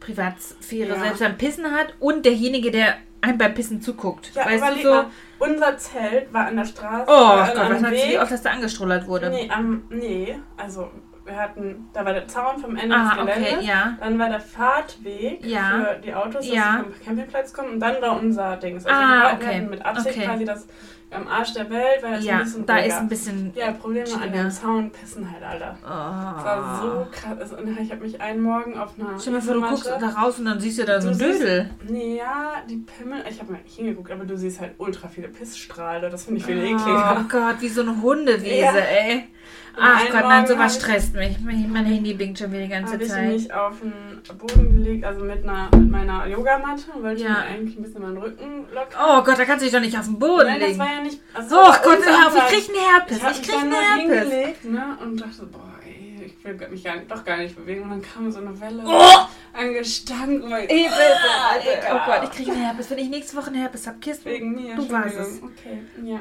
Privatsphäre 0.00 0.88
Ja. 0.90 1.00
selbst 1.00 1.20
beim 1.20 1.36
Pissen 1.38 1.70
hat 1.72 1.94
und 2.00 2.24
derjenige, 2.24 2.70
der 2.70 2.94
einem 3.20 3.38
beim 3.38 3.54
Pissen 3.54 3.80
zuguckt. 3.82 4.32
Ja, 4.34 4.46
weißt 4.46 4.76
du 4.78 4.82
so? 4.82 4.90
mal, 4.94 5.06
unser 5.38 5.76
Zelt 5.76 6.32
war 6.32 6.46
an 6.46 6.56
der 6.56 6.64
Straße. 6.64 7.04
Oh 7.06 7.12
äh, 7.12 7.54
Gott, 7.54 7.70
was 7.70 7.82
hat 7.82 7.92
wie 7.92 8.18
oft 8.18 8.32
das 8.32 8.42
da 8.42 8.50
angestrullert 8.50 9.06
wurde? 9.06 9.28
Nee, 9.30 9.50
am, 9.50 9.84
nee, 9.90 10.38
also 10.56 10.90
wir 11.26 11.36
hatten, 11.36 11.88
da 11.92 12.04
war 12.04 12.14
der 12.14 12.26
Zaun 12.26 12.58
vom 12.58 12.76
Ende 12.76 12.96
ah, 12.96 13.14
des 13.14 13.26
Geländes. 13.26 13.52
okay, 13.58 13.66
ja. 13.66 13.96
Dann 14.00 14.18
war 14.18 14.30
der 14.30 14.40
Fahrtweg 14.40 15.44
Ja. 15.44 15.84
für 15.94 16.00
die 16.00 16.14
Autos, 16.14 16.46
dass 16.46 16.48
Ja. 16.48 16.78
sie 16.78 16.92
vom 16.92 17.04
Campingplatz 17.04 17.52
kommen. 17.52 17.74
Und 17.74 17.80
dann 17.80 18.00
war 18.00 18.18
unser 18.18 18.56
Ding. 18.56 18.74
Also 18.76 18.88
Ah, 18.88 19.28
wir 19.28 19.34
okay. 19.36 19.56
hatten 19.56 19.70
mit 19.70 19.84
Absicht 19.84 20.16
Okay. 20.16 20.26
quasi 20.26 20.44
das 20.46 20.66
am 21.12 21.26
Arsch 21.28 21.52
der 21.54 21.68
Welt, 21.70 22.02
weil 22.02 22.12
das 22.16 22.24
Ja, 22.24 22.38
ein 22.38 22.44
bisschen 22.44 22.66
da 22.66 22.76
ist 22.78 22.94
ein 22.96 23.08
bisschen. 23.08 23.52
Ja, 23.54 23.72
Problem 23.72 24.06
war 24.12 24.22
an 24.22 24.32
dem 24.32 24.50
Zaun 24.50 24.90
pissen 24.90 25.28
halt, 25.30 25.42
Alter. 25.42 25.76
Oh. 25.82 26.34
Das 26.36 26.44
war 26.44 26.82
so 26.82 27.06
krass. 27.10 27.38
Also, 27.40 27.56
und 27.56 27.78
ich 27.80 27.90
habe 27.90 28.02
mich 28.02 28.20
einen 28.20 28.40
Morgen 28.40 28.78
auf 28.78 28.90
einer 28.98 29.18
Stell 29.18 29.32
mal 29.32 29.42
vor, 29.42 29.54
du 29.54 29.60
guckst 29.60 29.86
da 29.86 30.08
raus 30.08 30.38
und 30.38 30.44
dann 30.44 30.60
siehst 30.60 30.78
du 30.78 30.84
da 30.84 31.00
so 31.00 31.08
Du 31.08 31.14
ein 31.14 31.18
siehst- 31.18 31.40
Dödel. 31.42 31.70
Nee, 31.88 32.16
ja, 32.18 32.54
die 32.68 32.76
Pimmel. 32.76 33.22
Ich 33.28 33.40
habe 33.40 33.52
mal 33.52 33.60
nicht 33.62 33.76
hingeguckt, 33.76 34.10
aber 34.12 34.24
du 34.24 34.36
siehst 34.36 34.60
halt 34.60 34.72
ultra 34.78 35.08
viele 35.08 35.28
Pissstrahle. 35.28 36.10
Das 36.10 36.24
finde 36.24 36.40
ich 36.40 36.46
viel 36.46 36.58
Oh 36.58 36.64
ekliger. 36.64 37.26
Gott, 37.28 37.56
wie 37.60 37.68
so 37.68 37.82
eine 37.82 38.00
Hundewiese, 38.00 38.48
Ja. 38.60 38.72
ey. 38.74 39.28
Und 39.76 39.82
Ach 39.84 40.00
einen 40.00 40.10
Gott, 40.12 40.22
nein, 40.24 40.46
sowas 40.48 40.74
stresst 40.76 41.14
mich. 41.14 41.38
Mein 41.40 41.84
Handy 41.84 42.12
blinkt 42.14 42.38
schon 42.40 42.50
wieder 42.52 42.62
die 42.62 42.68
ganze 42.68 42.94
habe 42.94 43.04
ich 43.04 43.08
Zeit. 43.08 43.28
mich 43.28 43.54
auf 43.54 43.76
den 43.80 43.92
Boden 44.36 44.72
gelegt, 44.74 45.04
also 45.04 45.24
mit, 45.24 45.44
einer, 45.44 45.68
mit 45.76 45.90
meiner 45.90 46.26
Yogamatte 46.26 46.82
wollte 47.00 47.22
Ja. 47.22 47.30
mir 47.30 47.38
eigentlich 47.38 47.78
ein 47.78 47.82
bisschen 47.82 48.02
meinen 48.02 48.18
Rücken 48.18 48.64
lockern. 48.74 49.00
Oh 49.00 49.22
Gott, 49.22 49.38
da 49.38 49.44
kannst 49.44 49.62
du 49.62 49.66
dich 49.66 49.72
doch 49.74 49.80
nicht 49.80 49.96
auf 49.96 50.06
den 50.06 50.18
Boden 50.18 50.46
Nein, 50.48 50.58
das 50.60 50.68
legen. 50.70 50.78
war 50.80 50.86
ja 50.92 50.99
nicht. 51.02 51.20
Also 51.34 51.56
Oh 51.58 51.72
Gott, 51.82 51.98
hör 52.04 52.26
auf, 52.28 52.36
ich 52.36 52.58
krieg 52.58 52.68
einen 52.76 52.88
Herpes. 52.90 53.16
Ich 53.18 53.40
Ich 53.40 53.48
krieg 53.48 53.60
einen 53.60 53.72
Herpes. 53.72 54.00
hingelegt 54.02 54.64
ne, 54.64 54.96
und 55.02 55.20
dachte, 55.20 55.46
boah, 55.46 55.74
ey, 55.84 56.22
ich 56.26 56.44
will 56.44 56.68
mich 56.68 56.84
gar 56.84 56.96
nicht, 56.96 57.10
doch 57.10 57.24
gar 57.24 57.36
nicht 57.38 57.56
bewegen. 57.56 57.82
Und 57.82 57.90
dann 57.90 58.02
kam 58.02 58.30
so 58.30 58.40
eine 58.40 58.58
Welle 58.60 58.82
Oh! 58.86 59.26
an 59.52 59.72
Gestank. 59.72 60.44
Ey, 60.50 60.66
bitte, 60.66 60.90
Ah, 60.94 61.54
bitte. 61.56 61.86
Oh. 61.92 61.98
Gott, 62.06 62.20
ich 62.24 62.30
krieg 62.30 62.48
einen 62.48 62.62
Herpes. 62.64 62.90
Wenn 62.90 62.98
ich 62.98 63.08
nächste 63.08 63.36
Woche 63.36 63.46
einen 63.48 63.60
Herpes 63.60 63.86
hab, 63.86 64.00
kisst 64.00 64.24
du. 64.24 64.30
Wegen 64.30 64.54
mir. 64.54 64.76
Du 64.76 64.90
warst 64.90 65.16
Entschuldigung. 65.16 65.50
Okay, 65.58 65.78
ja. 66.04 66.20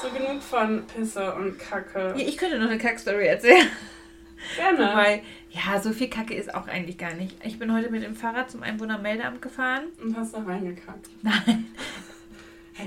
So 0.00 0.08
genug 0.10 0.42
von 0.42 0.82
Pisse 0.86 1.34
und 1.34 1.58
Kacke. 1.58 2.14
Ja, 2.16 2.26
ich 2.26 2.36
könnte 2.36 2.58
noch 2.58 2.68
eine 2.68 2.78
Kackstory 2.78 3.26
erzählen. 3.26 3.68
Gerne. 4.56 4.90
Weil, 4.94 5.22
ja, 5.50 5.80
so 5.80 5.92
viel 5.92 6.08
Kacke 6.08 6.34
ist 6.34 6.52
auch 6.52 6.66
eigentlich 6.66 6.98
gar 6.98 7.14
nicht. 7.14 7.36
Ich 7.44 7.58
bin 7.60 7.72
heute 7.72 7.90
mit 7.90 8.02
dem 8.02 8.16
Fahrrad 8.16 8.50
zum 8.50 8.62
Einwohnermeldeamt 8.64 9.40
gefahren. 9.40 9.84
Und 10.02 10.16
hast 10.16 10.34
da 10.34 10.42
reingekackt. 10.42 11.08
Nein. 11.22 11.66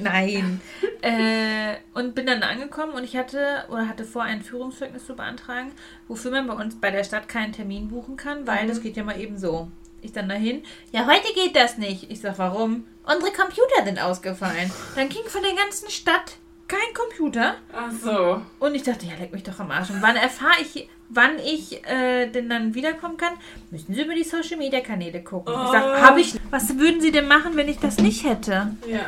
Nein. 0.02 0.62
äh, 1.02 1.76
und 1.94 2.16
bin 2.16 2.26
dann 2.26 2.44
angekommen 2.44 2.94
und 2.94 3.04
ich 3.04 3.16
hatte 3.16 3.66
oder 3.70 3.88
hatte 3.88 4.04
vor, 4.06 4.24
ein 4.24 4.42
Führungszeugnis 4.42 5.06
zu 5.06 5.16
beantragen, 5.16 5.72
wofür 6.08 6.32
man 6.32 6.48
bei 6.48 6.54
uns 6.54 6.80
bei 6.80 6.92
der 6.92 7.04
Stadt 7.04 7.28
keinen 7.28 7.54
Termin 7.54 7.90
buchen 7.90 8.18
kann, 8.18 8.48
weil 8.48 8.64
Mhm. 8.64 8.68
das 8.70 8.82
geht 8.82 8.98
ja 8.98 9.04
mal 9.04 9.20
eben 9.20 9.38
so. 9.38 9.70
Ich 10.02 10.12
dann 10.12 10.30
dahin, 10.30 10.62
ja, 10.92 11.08
heute 11.08 11.34
geht 11.34 11.56
das 11.56 11.78
nicht. 11.78 12.12
Ich 12.12 12.22
sag, 12.22 12.38
warum? 12.38 12.86
Unsere 13.06 13.32
Computer 13.32 13.84
sind 13.86 14.00
ausgefallen. 14.00 14.72
Dann 14.96 15.10
ging 15.10 15.24
von 15.28 15.42
der 15.42 15.54
ganzen 15.56 15.90
Stadt 15.90 16.38
kein 16.68 16.94
Computer. 16.96 17.56
Ach 17.74 17.92
so. 17.92 18.42
Und 18.60 18.76
ich 18.76 18.84
dachte, 18.84 19.06
ja, 19.06 19.14
leck 19.20 19.32
mich 19.34 19.44
doch 19.44 19.60
am 19.60 19.70
Arsch. 19.72 19.90
Und 19.92 20.02
wann 20.02 20.16
erfahre 20.16 20.62
ich, 20.62 20.90
wann 21.10 21.38
ich 21.40 21.84
äh, 21.88 22.28
denn 22.28 22.50
dann 22.50 22.74
wiederkommen 22.76 23.18
kann? 23.18 23.34
Müssen 23.72 23.94
Sie 23.94 24.02
über 24.02 24.16
die 24.16 24.24
Social 24.24 24.58
Media 24.58 24.82
Kanäle 24.82 25.24
gucken. 25.24 25.54
Ich 25.54 25.72
sag, 25.72 25.84
Oh. 25.86 26.02
habe 26.02 26.22
ich. 26.22 26.40
Was 26.50 26.78
würden 26.78 27.02
Sie 27.02 27.12
denn 27.12 27.28
machen, 27.28 27.56
wenn 27.56 27.68
ich 27.68 27.78
das 27.80 27.98
nicht 28.00 28.24
hätte? 28.26 28.76
Ja. 28.88 29.06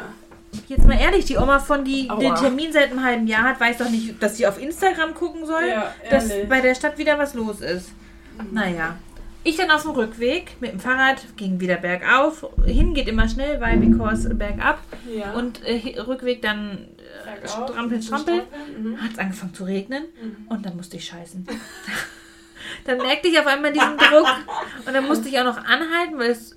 Jetzt 0.68 0.86
mal 0.86 1.00
ehrlich, 1.00 1.26
die 1.26 1.38
Oma 1.38 1.60
von 1.60 1.84
die 1.86 2.10
Aua. 2.10 2.20
den 2.20 2.36
Termin 2.36 2.72
seit 2.72 2.92
einem 2.92 3.04
halben 3.04 3.28
Jahr 3.28 3.44
hat, 3.44 3.60
weiß 3.60 3.78
doch 3.78 3.90
nicht, 3.90 4.22
dass 4.22 4.38
sie 4.38 4.48
auf 4.48 4.62
Instagram 4.62 5.14
gucken 5.14 5.46
soll, 5.46 5.68
Ja, 5.70 5.94
dass 6.10 6.30
bei 6.50 6.62
der 6.62 6.76
Stadt 6.76 6.98
wieder 6.98 7.18
was 7.20 7.34
los 7.34 7.62
ist. 7.62 7.92
Naja. 8.52 8.98
Ich 9.44 9.56
dann 9.56 9.72
auf 9.72 9.84
dem 9.84 9.92
Rückweg 9.92 10.58
mit 10.60 10.74
dem 10.74 10.80
Fahrrad, 10.80 11.24
ging 11.38 11.60
wieder 11.62 11.78
bergauf. 11.78 12.46
Hin 12.66 12.94
geht 12.94 13.08
immer 13.08 13.30
schnell, 13.30 13.62
weil 13.62 13.78
because 13.78 14.28
bergab. 14.34 14.80
Ja. 15.10 15.32
Und 15.34 15.64
äh, 15.64 15.98
Rückweg 16.02 16.42
dann 16.42 16.88
äh, 16.98 17.48
strampel, 17.48 18.02
strampel. 18.02 18.42
Mhm. 18.78 19.02
Hat 19.02 19.12
es 19.14 19.20
angefangen 19.20 19.54
zu 19.54 19.64
regnen 19.64 20.04
Mhm. 20.22 20.48
und 20.50 20.66
dann 20.66 20.76
musste 20.76 20.98
ich 20.98 21.06
scheißen. 21.06 21.48
dann 22.86 22.98
merkte 22.98 23.30
ich 23.30 23.40
auf 23.40 23.48
einmal 23.48 23.72
diesen 23.72 23.98
Druck 23.98 24.28
und 24.86 24.94
dann 24.94 25.08
musste 25.08 25.30
ich 25.30 25.40
auch 25.40 25.46
noch 25.46 25.58
anhalten, 25.58 26.18
weil 26.18 26.32
es, 26.32 26.57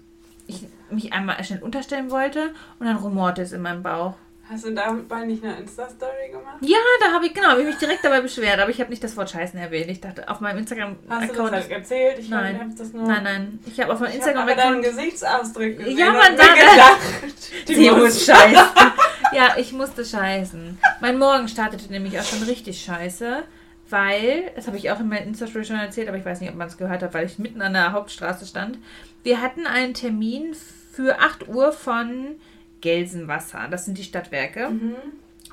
mich 0.93 1.13
einmal 1.13 1.43
schnell 1.45 1.63
unterstellen 1.63 2.11
wollte 2.11 2.53
und 2.79 2.87
dann 2.87 2.97
rumorte 2.97 3.43
es 3.43 3.53
in 3.53 3.63
meinem 3.63 3.83
Bauch. 3.83 4.15
Hast 4.51 4.65
du 4.65 4.73
dabei 4.73 5.27
nicht 5.27 5.45
eine 5.45 5.59
Insta-Story 5.59 6.33
gemacht? 6.33 6.57
Ja, 6.61 6.77
da 7.01 7.13
habe 7.13 7.25
ich, 7.27 7.33
genau, 7.35 7.51
habe 7.51 7.61
ich 7.61 7.69
mich 7.69 7.77
direkt 7.79 8.05
dabei 8.05 8.21
beschwert, 8.21 8.59
aber 8.59 8.69
ich 8.71 8.81
habe 8.81 8.91
nicht 8.91 9.05
das 9.05 9.17
Wort 9.17 9.31
Scheißen 9.31 9.57
erwähnt. 9.61 9.89
Ich 9.89 10.01
dachte, 10.01 10.29
auf 10.29 10.41
meinem 10.41 10.59
Hast 10.59 10.73
du 10.73 10.75
das 10.75 10.89
Instagram-Account. 10.89 11.53
halt 11.53 11.71
erzählt? 11.71 12.19
Ich 12.19 12.29
Nein. 12.31 12.75
das 12.77 12.93
nur... 12.93 13.07
Nein, 13.07 13.23
nein, 13.23 13.59
ich 13.65 13.79
habe 13.81 13.93
auf 13.93 14.01
meinem 14.01 14.11
Ich 14.19 14.21
habe 14.23 14.33
deinen 14.35 14.49
Instagram-Account. 14.49 14.85
Gesichtsausdruck 14.85 15.79
gesehen. 15.79 15.99
Ja, 15.99 16.13
man 16.13 16.37
die 17.69 17.75
Sie 17.77 17.91
muss 17.93 18.25
scheißen. 18.27 18.67
ja, 19.33 19.55
ich 19.57 19.73
musste 19.73 20.05
scheißen. 20.05 20.79
Mein 21.01 21.17
Morgen 21.21 21.47
startete 21.47 21.89
nämlich 21.89 22.19
auch 22.19 22.25
schon 22.25 22.43
richtig 22.43 22.81
scheiße, 22.83 23.45
weil, 23.89 24.51
das 24.57 24.67
habe 24.67 24.77
ich 24.79 24.91
auch 24.91 24.99
in 24.99 25.09
meinem 25.11 25.29
Insta-Story 25.29 25.65
schon 25.65 25.77
erzählt, 25.77 26.09
aber 26.09 26.19
ich 26.19 26.25
weiß 26.25 26.41
nicht, 26.41 26.51
ob 26.51 26.57
man 26.57 26.67
es 26.67 26.77
gehört 26.77 27.05
hat, 27.05 27.15
weil 27.15 27.27
ich 27.27 27.39
mitten 27.39 27.63
an 27.63 27.75
der 27.75 27.93
Hauptstraße 27.93 28.47
stand. 28.47 28.79
Wir 29.23 29.41
hatten 29.41 29.69
einen 29.69 29.95
Termin 29.95 30.57
für 30.93 31.21
8 31.21 31.49
Uhr 31.49 31.73
von 31.73 32.37
Gelsenwasser. 32.81 33.69
Das 33.71 33.85
sind 33.85 33.99
die 33.99 34.05
Stadtwerke. 34.05 34.71
Mhm. 34.71 34.95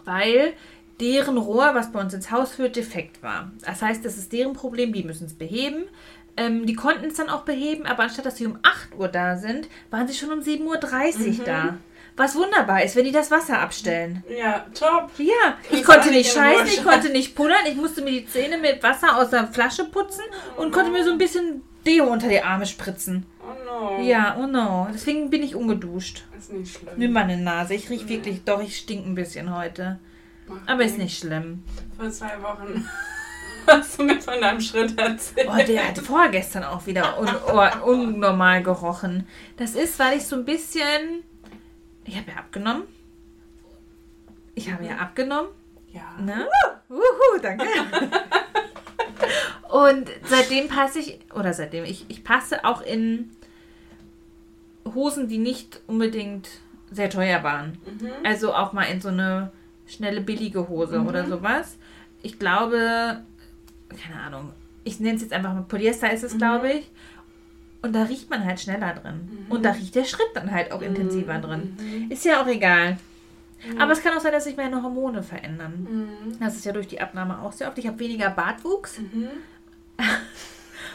weil 0.05 0.53
deren 0.99 1.37
Rohr, 1.37 1.75
was 1.75 1.91
bei 1.91 1.99
uns 1.99 2.13
ins 2.13 2.31
Haus 2.31 2.53
führt, 2.55 2.75
defekt 2.75 3.21
war. 3.21 3.51
Das 3.65 3.81
heißt, 3.81 4.03
das 4.03 4.17
ist 4.17 4.31
deren 4.33 4.53
Problem, 4.53 4.93
die 4.93 5.03
müssen 5.03 5.27
es 5.27 5.33
beheben. 5.33 5.83
Ähm, 6.37 6.65
die 6.65 6.73
konnten 6.75 7.05
es 7.05 7.15
dann 7.15 7.29
auch 7.29 7.41
beheben, 7.41 7.85
aber 7.85 8.03
anstatt 8.03 8.25
dass 8.25 8.37
sie 8.37 8.45
um 8.47 8.57
8 8.63 8.95
Uhr 8.97 9.07
da 9.07 9.37
sind, 9.37 9.67
waren 9.91 10.07
sie 10.07 10.13
schon 10.13 10.31
um 10.31 10.39
7.30 10.39 11.39
Uhr 11.39 11.45
da. 11.45 11.77
Was 12.15 12.35
wunderbar 12.35 12.83
ist, 12.83 12.95
wenn 12.95 13.05
die 13.05 13.11
das 13.11 13.29
Wasser 13.29 13.59
abstellen. 13.59 14.23
Ja, 14.35 14.65
top. 14.73 15.11
Ja, 15.19 15.57
ich 15.69 15.81
Ist 15.81 15.85
konnte 15.85 16.09
nicht 16.09 16.31
scheißen, 16.31 16.65
ich 16.67 16.83
konnte 16.83 17.09
nicht 17.09 17.35
pullern, 17.35 17.65
ich 17.69 17.75
musste 17.75 18.01
mir 18.01 18.11
die 18.11 18.25
Zähne 18.25 18.57
mit 18.57 18.81
Wasser 18.81 19.17
aus 19.17 19.29
der 19.29 19.47
Flasche 19.47 19.85
putzen 19.85 20.23
und 20.55 20.71
konnte 20.71 20.89
mir 20.91 21.03
so 21.03 21.11
ein 21.11 21.19
bisschen 21.19 21.61
Deo 21.85 22.05
unter 22.05 22.27
die 22.27 22.41
Arme 22.41 22.65
spritzen. 22.65 23.25
No. 23.67 24.01
Ja, 24.01 24.37
oh 24.39 24.47
no. 24.47 24.87
Deswegen 24.93 25.29
bin 25.29 25.43
ich 25.43 25.55
ungeduscht. 25.55 26.23
Ist 26.37 26.53
nicht 26.53 26.77
schlimm. 26.77 26.93
Nimm 26.95 27.11
meine 27.11 27.37
Nase. 27.37 27.73
Ich 27.73 27.89
riech 27.89 28.07
wirklich, 28.07 28.43
doch, 28.45 28.61
ich 28.61 28.77
stink 28.77 29.05
ein 29.05 29.15
bisschen 29.15 29.53
heute. 29.55 29.99
Macht 30.47 30.69
Aber 30.69 30.83
ist 30.83 30.97
nichts. 30.97 31.03
nicht 31.03 31.19
schlimm. 31.19 31.63
Vor 31.97 32.09
zwei 32.09 32.41
Wochen 32.41 32.87
hast 33.67 33.99
du 33.99 34.03
mir 34.03 34.21
von 34.21 34.39
deinem 34.39 34.61
Schritt 34.61 34.97
erzählt. 34.97 35.49
Oh, 35.49 35.57
der 35.57 35.89
hat 35.89 35.97
vorgestern 35.97 36.63
auch 36.63 36.85
wieder 36.87 37.19
un 37.19 37.29
oh, 37.53 37.91
unnormal 37.91 38.63
gerochen. 38.63 39.27
Das 39.57 39.75
ist, 39.75 39.99
weil 39.99 40.17
ich 40.17 40.25
so 40.25 40.37
ein 40.37 40.45
bisschen. 40.45 41.23
Ich 42.05 42.15
habe 42.15 42.31
ja 42.31 42.37
abgenommen. 42.37 42.83
Ich 44.55 44.71
habe 44.71 44.85
ja 44.85 44.95
abgenommen. 44.97 45.49
Ja. 45.91 46.15
Ne? 46.21 46.47
Uhu, 46.89 47.41
danke. 47.41 47.65
Und 49.69 50.09
seitdem 50.23 50.69
passe 50.69 50.99
ich, 50.99 51.19
oder 51.33 51.53
seitdem, 51.53 51.83
ich, 51.83 52.05
ich 52.07 52.23
passe 52.23 52.63
auch 52.63 52.81
in 52.81 53.31
Hosen, 54.93 55.27
die 55.27 55.37
nicht 55.37 55.81
unbedingt 55.87 56.49
sehr 56.91 57.09
teuer 57.09 57.43
waren. 57.43 57.77
Mhm. 57.85 58.09
Also 58.23 58.53
auch 58.53 58.73
mal 58.73 58.83
in 58.83 59.01
so 59.01 59.09
eine 59.09 59.51
schnelle, 59.87 60.21
billige 60.21 60.67
Hose 60.67 61.01
oder 61.01 61.25
sowas. 61.25 61.77
Ich 62.21 62.39
glaube, 62.39 63.21
keine 63.89 64.19
Ahnung, 64.21 64.51
ich 64.83 64.99
nenne 64.99 65.15
es 65.15 65.21
jetzt 65.21 65.33
einfach 65.33 65.53
mal 65.53 65.63
Polyester 65.63 66.11
ist 66.11 66.23
es, 66.23 66.37
glaube 66.37 66.71
ich. 66.71 66.91
Und 67.81 67.93
da 67.93 68.03
riecht 68.03 68.29
man 68.29 68.43
halt 68.43 68.59
schneller 68.59 68.93
drin. 68.93 69.45
Und 69.49 69.63
da 69.63 69.71
riecht 69.71 69.95
der 69.95 70.03
Schritt 70.03 70.27
dann 70.33 70.51
halt 70.51 70.71
auch 70.71 70.81
intensiver 70.81 71.37
drin. 71.39 71.77
Ist 72.09 72.25
ja 72.25 72.41
auch 72.41 72.47
egal. 72.47 72.97
Aber 73.79 73.91
es 73.91 74.01
kann 74.01 74.15
auch 74.15 74.21
sein, 74.21 74.31
dass 74.31 74.43
sich 74.43 74.57
meine 74.57 74.81
Hormone 74.81 75.23
verändern. 75.23 75.87
Mhm. 75.89 76.39
Das 76.39 76.55
ist 76.55 76.65
ja 76.65 76.71
durch 76.71 76.87
die 76.87 77.01
Abnahme 77.01 77.41
auch 77.41 77.51
sehr 77.51 77.67
oft. 77.67 77.77
Ich 77.77 77.87
habe 77.87 77.99
weniger 77.99 78.29
Bartwuchs. 78.29 78.99
Mhm. 78.99 79.29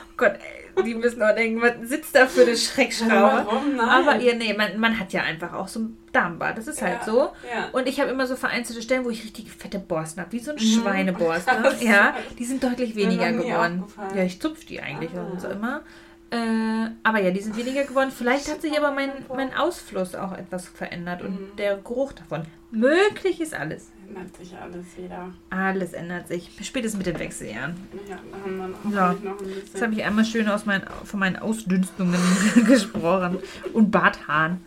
Oh 0.04 0.14
Gott, 0.24 0.34
ey, 0.34 0.61
die 0.84 0.94
müssen 0.94 1.22
auch 1.22 1.34
denken, 1.34 1.60
was 1.60 1.88
sitzt 1.88 2.14
da 2.14 2.26
für 2.26 2.42
eine 2.42 2.56
Schreckschraube? 2.56 3.10
Warum? 3.46 3.76
Nein. 3.76 3.88
Aber 3.88 4.18
ihr, 4.20 4.34
nee, 4.36 4.52
man, 4.54 4.78
man 4.78 4.98
hat 4.98 5.12
ja 5.12 5.22
einfach 5.22 5.52
auch 5.52 5.68
so 5.68 5.80
ein 5.80 5.96
Darmbad. 6.12 6.56
Das 6.58 6.66
ist 6.66 6.82
halt 6.82 7.00
Ja, 7.00 7.04
so. 7.04 7.18
ja. 7.52 7.68
Und 7.72 7.86
ich 7.88 8.00
habe 8.00 8.10
immer 8.10 8.26
so 8.26 8.36
vereinzelte 8.36 8.82
Stellen, 8.82 9.04
wo 9.04 9.10
ich 9.10 9.22
richtig 9.24 9.50
fette 9.52 9.78
Borsten 9.78 10.20
habe. 10.22 10.32
Wie 10.32 10.38
so 10.40 10.50
ein 10.52 10.56
Mhm. 10.56 10.60
Schweineborsten. 10.82 11.54
Ja, 11.80 12.14
die 12.38 12.44
sind 12.44 12.62
deutlich 12.64 12.96
weniger 12.96 13.30
geworden. 13.32 13.84
Ja, 14.14 14.22
ich 14.24 14.40
zupfe 14.40 14.64
die 14.66 14.80
eigentlich 14.80 15.10
Ah. 15.16 15.22
und 15.30 15.40
so 15.40 15.48
immer. 15.48 15.82
Äh, 16.30 16.90
aber 17.02 17.20
ja, 17.20 17.30
die 17.30 17.40
sind 17.40 17.56
weniger 17.58 17.84
geworden. 17.84 18.10
Vielleicht 18.10 18.50
hat 18.50 18.62
sich 18.62 18.76
aber 18.78 18.90
mein, 18.90 19.10
mein 19.36 19.52
Ausfluss 19.54 20.14
auch 20.14 20.32
etwas 20.32 20.66
verändert 20.66 21.20
und 21.20 21.32
Mhm. 21.52 21.56
der 21.58 21.76
Geruch 21.76 22.12
davon. 22.14 22.44
Möglich 22.70 23.40
ist 23.40 23.54
alles. 23.54 23.91
Ändert 24.08 24.36
sich 24.36 24.54
alles 24.56 24.84
wieder. 24.98 25.32
Alles 25.50 25.92
ändert 25.92 26.28
sich. 26.28 26.50
Spätestens 26.62 26.98
mit 26.98 27.06
den 27.06 27.18
Wechseljahren. 27.18 27.74
Ja, 28.08 28.16
da 28.30 28.38
haben 28.44 28.58
wir 28.58 28.68
noch, 28.68 28.94
Ja. 28.94 29.08
hoffentlich 29.10 29.24
noch 29.32 29.40
ein 29.40 29.46
bisschen. 29.46 29.62
Jetzt 29.72 29.82
habe 29.82 29.94
ich 29.94 30.04
einmal 30.04 30.24
schön 30.24 30.48
aus 30.48 30.66
meinen, 30.66 30.82
von 31.04 31.20
meinen 31.20 31.36
Ausdünstungen 31.36 32.20
gesprochen. 32.66 33.38
Und 33.72 33.90
Barthaaren. 33.90 34.58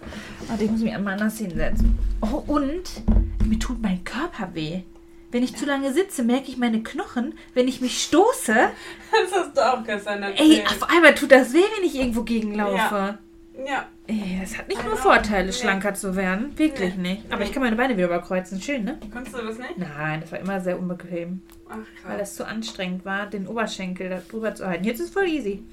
Warte, 0.47 0.63
ich 0.63 0.71
muss 0.71 0.81
mich 0.81 0.93
einmal 0.93 1.13
anders 1.13 1.37
hinsetzen. 1.37 1.97
Oh, 2.21 2.43
und 2.47 2.83
mir 3.45 3.59
tut 3.59 3.81
mein 3.81 4.03
Körper 4.03 4.49
weh. 4.53 4.81
Wenn 5.31 5.43
ich 5.43 5.55
zu 5.55 5.65
lange 5.65 5.91
sitze, 5.93 6.23
merke 6.23 6.47
ich 6.49 6.57
meine 6.57 6.81
Knochen. 6.81 7.33
Wenn 7.53 7.67
ich 7.67 7.81
mich 7.81 8.01
stoße, 8.03 8.53
Das 9.11 9.31
hast 9.39 9.57
du 9.57 9.61
auch 9.61 9.83
gestern 9.83 10.23
ey, 10.23 10.31
erzählt. 10.31 10.67
auf 10.81 10.89
einmal 10.89 11.13
tut 11.13 11.31
das 11.31 11.53
weh, 11.53 11.63
wenn 11.77 11.85
ich 11.85 11.95
irgendwo 11.95 12.23
gegenlaufe. 12.23 13.17
Ja. 13.57 13.85
Ey, 13.93 13.94
das 14.41 14.57
hat 14.57 14.67
nicht 14.67 14.83
nur. 14.83 14.95
Vorteile, 14.97 15.51
schlanker 15.51 15.93
zu 15.93 16.15
werden. 16.15 16.57
Wirklich 16.57 16.95
Nee. 16.95 17.13
nicht. 17.15 17.31
Aber 17.33 17.43
ich 17.43 17.51
kann 17.51 17.63
meine 17.63 17.75
Beine 17.75 17.95
wieder 17.97 18.05
überkreuzen. 18.07 18.61
Schön, 18.61 18.83
ne? 18.83 18.99
Kannst 19.11 19.33
du 19.33 19.37
das 19.41 19.57
nicht? 19.57 19.77
Nein, 19.77 20.21
das 20.21 20.31
war 20.31 20.39
immer 20.39 20.59
sehr 20.61 20.77
unbequem. 20.79 21.41
Ach, 21.67 21.75
Weil 21.75 21.83
krass. 22.03 22.19
das 22.19 22.35
zu 22.35 22.47
anstrengend 22.47 23.03
war, 23.05 23.25
den 23.27 23.47
Oberschenkel 23.47 24.09
da 24.09 24.21
drüber 24.29 24.53
zu 24.53 24.67
halten. 24.67 24.83
Jetzt 24.83 24.99
ist 24.99 25.13
voll 25.13 25.27
easy. 25.27 25.63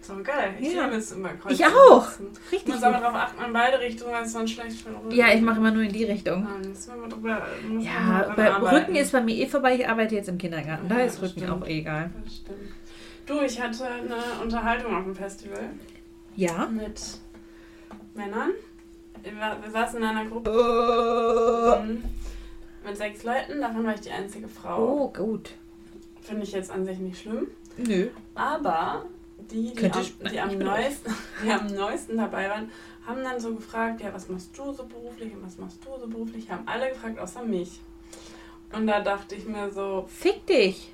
So 0.00 0.14
geil. 0.22 0.54
Ich 0.58 0.72
Ja. 0.74 0.84
liebe 0.86 0.96
es 0.96 1.12
immer 1.12 1.28
kreuz 1.30 1.52
Ich 1.52 1.64
auch. 1.64 2.08
Richtig 2.50 2.64
Du 2.64 2.70
musst 2.72 2.82
aber 2.84 2.98
darauf 2.98 3.14
achten, 3.14 3.44
in 3.44 3.52
beide 3.52 3.78
Richtungen, 3.78 4.12
weil 4.12 4.24
es 4.24 4.32
sonst 4.32 4.50
schlecht 4.50 4.72
für 4.80 4.88
den 4.90 4.96
Rücken 4.98 5.14
Ja, 5.14 5.28
ich 5.32 5.40
mache 5.40 5.58
immer 5.58 5.70
nur 5.70 5.82
in 5.84 5.92
die 5.92 6.04
Richtung. 6.04 6.44
Wir 6.44 6.96
mal 6.96 7.08
drüber. 7.08 7.46
Ja, 7.78 8.32
bei 8.36 8.50
arbeiten. 8.52 8.76
Rücken 8.76 8.96
ist 8.96 9.12
bei 9.12 9.20
mir 9.20 9.36
eh 9.36 9.46
vorbei. 9.46 9.76
Ich 9.76 9.88
arbeite 9.88 10.16
jetzt 10.16 10.28
im 10.28 10.38
Kindergarten. 10.38 10.88
Da 10.88 10.98
Ja, 10.98 11.04
ist 11.04 11.16
das 11.16 11.22
Rücken 11.30 11.42
stimmt. 11.42 11.62
auch 11.62 11.66
eh 11.68 11.78
egal. 11.78 12.10
Das 12.24 12.34
stimmt. 12.34 12.58
Du, 13.26 13.40
ich 13.42 13.60
hatte 13.60 13.84
eine 13.86 14.42
Unterhaltung 14.42 14.96
auf 14.96 15.04
dem 15.04 15.14
Festival 15.14 15.70
Ja. 16.34 16.66
mit 16.66 17.00
Männern. 18.14 18.52
Wir, 19.22 19.70
saßen 19.70 19.98
in 19.98 20.04
einer 20.04 20.28
Gruppe 20.28 21.80
ähm, 21.80 22.02
mit 22.84 22.96
sechs 22.96 23.22
Leuten, 23.22 23.60
davon 23.60 23.84
war 23.84 23.94
ich 23.94 24.00
die 24.00 24.10
einzige 24.10 24.48
Frau. 24.48 25.04
oh 25.04 25.12
gut. 25.12 25.50
Finde 26.20 26.42
ich 26.42 26.52
jetzt 26.52 26.70
an 26.70 26.84
sich 26.84 26.98
nicht 26.98 27.20
schlimm. 27.20 27.48
Nö. 27.76 28.08
Aber 28.34 29.06
die, 29.38 29.72
die, 29.74 29.90
am, 29.90 30.30
die, 30.30 30.40
am 30.40 30.58
neuesten, 30.58 31.14
die 31.44 31.50
am 31.50 31.66
neuesten 31.66 32.16
dabei 32.16 32.48
waren, 32.48 32.70
haben 33.06 33.22
dann 33.22 33.40
so 33.40 33.54
gefragt, 33.54 34.00
ja, 34.00 34.12
was 34.12 34.28
machst 34.28 34.56
du 34.56 34.72
so 34.72 34.84
beruflich 34.84 35.32
und 35.34 35.44
was 35.44 35.58
machst 35.58 35.78
du 35.84 36.00
so 36.00 36.06
beruflich? 36.06 36.50
Haben 36.50 36.66
alle 36.66 36.90
gefragt, 36.90 37.18
außer 37.18 37.42
mich. 37.44 37.80
Und 38.72 38.86
da 38.86 39.00
dachte 39.00 39.34
ich 39.34 39.46
mir 39.46 39.70
so, 39.70 40.06
Fick 40.08 40.46
dich. 40.46 40.92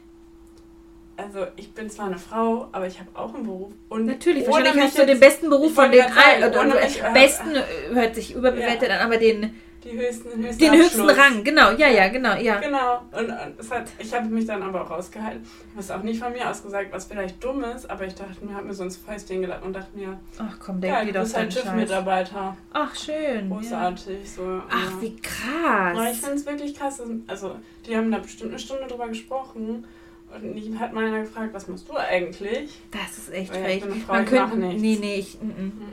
Also 1.19 1.47
ich 1.57 1.73
bin 1.75 1.91
zwar 1.91 2.07
eine 2.07 2.19
Frau, 2.19 2.69
aber 2.73 2.87
ich 2.87 2.99
habe 3.01 3.11
auch 3.15 3.35
einen 3.35 3.45
Beruf. 3.45 3.73
Und 3.89 4.07
Natürlich, 4.07 4.47
wahrscheinlich 4.47 4.85
hast 4.85 4.99
du 4.99 5.05
den 5.05 5.19
besten 5.19 5.51
Beruf 5.51 5.75
von 5.75 5.91
den 5.91 6.03
allen. 6.03 6.45
Oder, 6.45 6.61
oder, 6.61 6.81
mich, 6.81 7.03
äh, 7.03 7.13
besten 7.13 7.51
hört 7.93 8.15
sich 8.15 8.35
überbewertet 8.35 8.89
an, 8.91 9.01
aber 9.01 9.17
den, 9.17 9.53
die 9.83 9.93
höchsten, 9.99 10.43
höchsten 10.43 10.59
den 10.59 10.73
höchsten. 10.75 11.09
Rang. 11.11 11.43
Genau, 11.43 11.73
ja, 11.73 11.89
ja, 11.89 12.09
genau, 12.09 12.35
ja. 12.37 12.61
Genau. 12.61 13.03
Und, 13.13 13.31
und 13.31 13.59
es 13.59 13.71
hat, 13.71 13.87
ich 13.99 14.15
habe 14.15 14.27
mich 14.27 14.47
dann 14.47 14.63
aber 14.63 14.83
auch 14.83 14.91
rausgehalten. 14.91 15.43
Ich 15.43 15.71
habe 15.73 15.81
es 15.81 15.91
auch 15.91 16.03
nicht 16.03 16.23
von 16.23 16.33
mir 16.33 16.49
aus 16.49 16.63
gesagt, 16.63 16.93
was 16.93 17.07
vielleicht 17.07 17.43
dumm 17.43 17.65
ist, 17.65 17.91
aber 17.91 18.05
ich 18.07 18.15
dachte 18.15 18.45
mir, 18.45 18.55
habe 18.55 18.67
mir 18.67 18.75
so 18.75 18.85
ins 18.85 18.97
Fäustchen 18.97 19.41
gelacht 19.41 19.65
und 19.65 19.73
dachte 19.73 19.97
mir, 19.97 20.21
Ach 20.39 20.57
komm, 20.61 20.77
ja, 20.77 20.81
denk 20.81 20.99
du 21.01 21.07
dir 21.07 21.13
doch 21.15 21.21
bist 21.23 21.37
halt. 21.37 21.53
TÜV-Mitarbeiter. 21.53 22.57
Ach, 22.73 22.95
schön. 22.95 23.51
Ja. 23.51 23.57
Großartig. 23.57 24.31
So, 24.31 24.63
Ach, 24.71 24.93
ja. 24.93 25.01
wie 25.01 25.07
Ja, 25.07 25.13
ich 25.15 25.23
krass. 25.23 26.19
finde 26.19 26.35
es 26.37 26.47
wirklich 26.47 26.75
krass. 26.75 27.03
Also, 27.27 27.57
die 27.87 27.97
haben 27.97 28.11
da 28.13 28.19
bestimmt 28.19 28.51
eine 28.51 28.59
Stunde 28.61 28.87
drüber 28.87 29.09
gesprochen. 29.09 29.85
Und 30.35 30.55
die 30.55 30.79
hat 30.79 30.93
mal 30.93 31.07
einer 31.07 31.21
gefragt, 31.21 31.55
was 31.55 31.67
machst 31.69 31.89
du 31.89 31.97
eigentlich? 31.97 32.79
Das 32.91 33.17
ist 33.19 33.33
echt 33.33 33.51
ich 33.55 33.59
frech. 33.61 33.85
Man 34.07 34.25
könnte, 34.27 34.57
nee, 34.59 34.99
nee, 35.01 35.15
ich, 35.17 35.41
mm, 35.41 35.47
mm. 35.47 35.51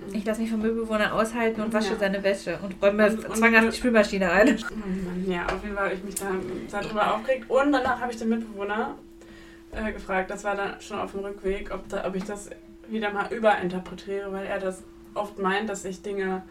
Mhm. 0.10 0.16
ich 0.16 0.26
lasse 0.26 0.42
mich 0.42 0.52
vom 0.52 0.62
Müllbewohner 0.62 1.14
aushalten 1.14 1.62
und 1.62 1.74
wasche 1.74 1.94
Ja. 1.94 2.00
seine 2.00 2.22
Wäsche 2.22 2.60
und 2.62 2.76
räume 2.82 3.08
Und- 3.10 3.36
zwanghaft 3.38 3.72
die 3.72 3.78
Spülmaschine 3.78 4.30
ein. 4.30 4.60
Oh 4.60 5.30
ja, 5.32 5.46
auf 5.46 5.64
jeden 5.64 5.76
Fall 5.76 5.86
habe 5.86 5.96
ich 5.96 6.04
mich 6.04 6.16
da 6.16 6.28
darüber 6.82 7.16
aufgeregt. 7.16 7.50
Und 7.50 7.72
danach 7.72 8.02
habe 8.02 8.12
ich 8.12 8.18
den 8.20 8.30
Mitbewohner 8.30 8.96
äh, 9.72 9.92
gefragt, 9.94 10.30
das 10.30 10.44
war 10.44 10.56
dann 10.56 10.80
schon 10.82 11.00
auf 11.00 11.12
dem 11.12 11.22
Rückweg, 11.22 11.72
ob, 11.74 11.88
da, 11.90 12.06
ob 12.06 12.16
ich 12.16 12.24
das 12.26 12.50
wieder 12.90 13.12
mal 13.12 13.32
überinterpretiere, 13.34 14.32
weil 14.32 14.46
er 14.46 14.60
das 14.60 14.84
oft 15.14 15.40
meint, 15.40 15.70
dass 15.70 15.86
ich 15.86 16.02
Dinge 16.02 16.44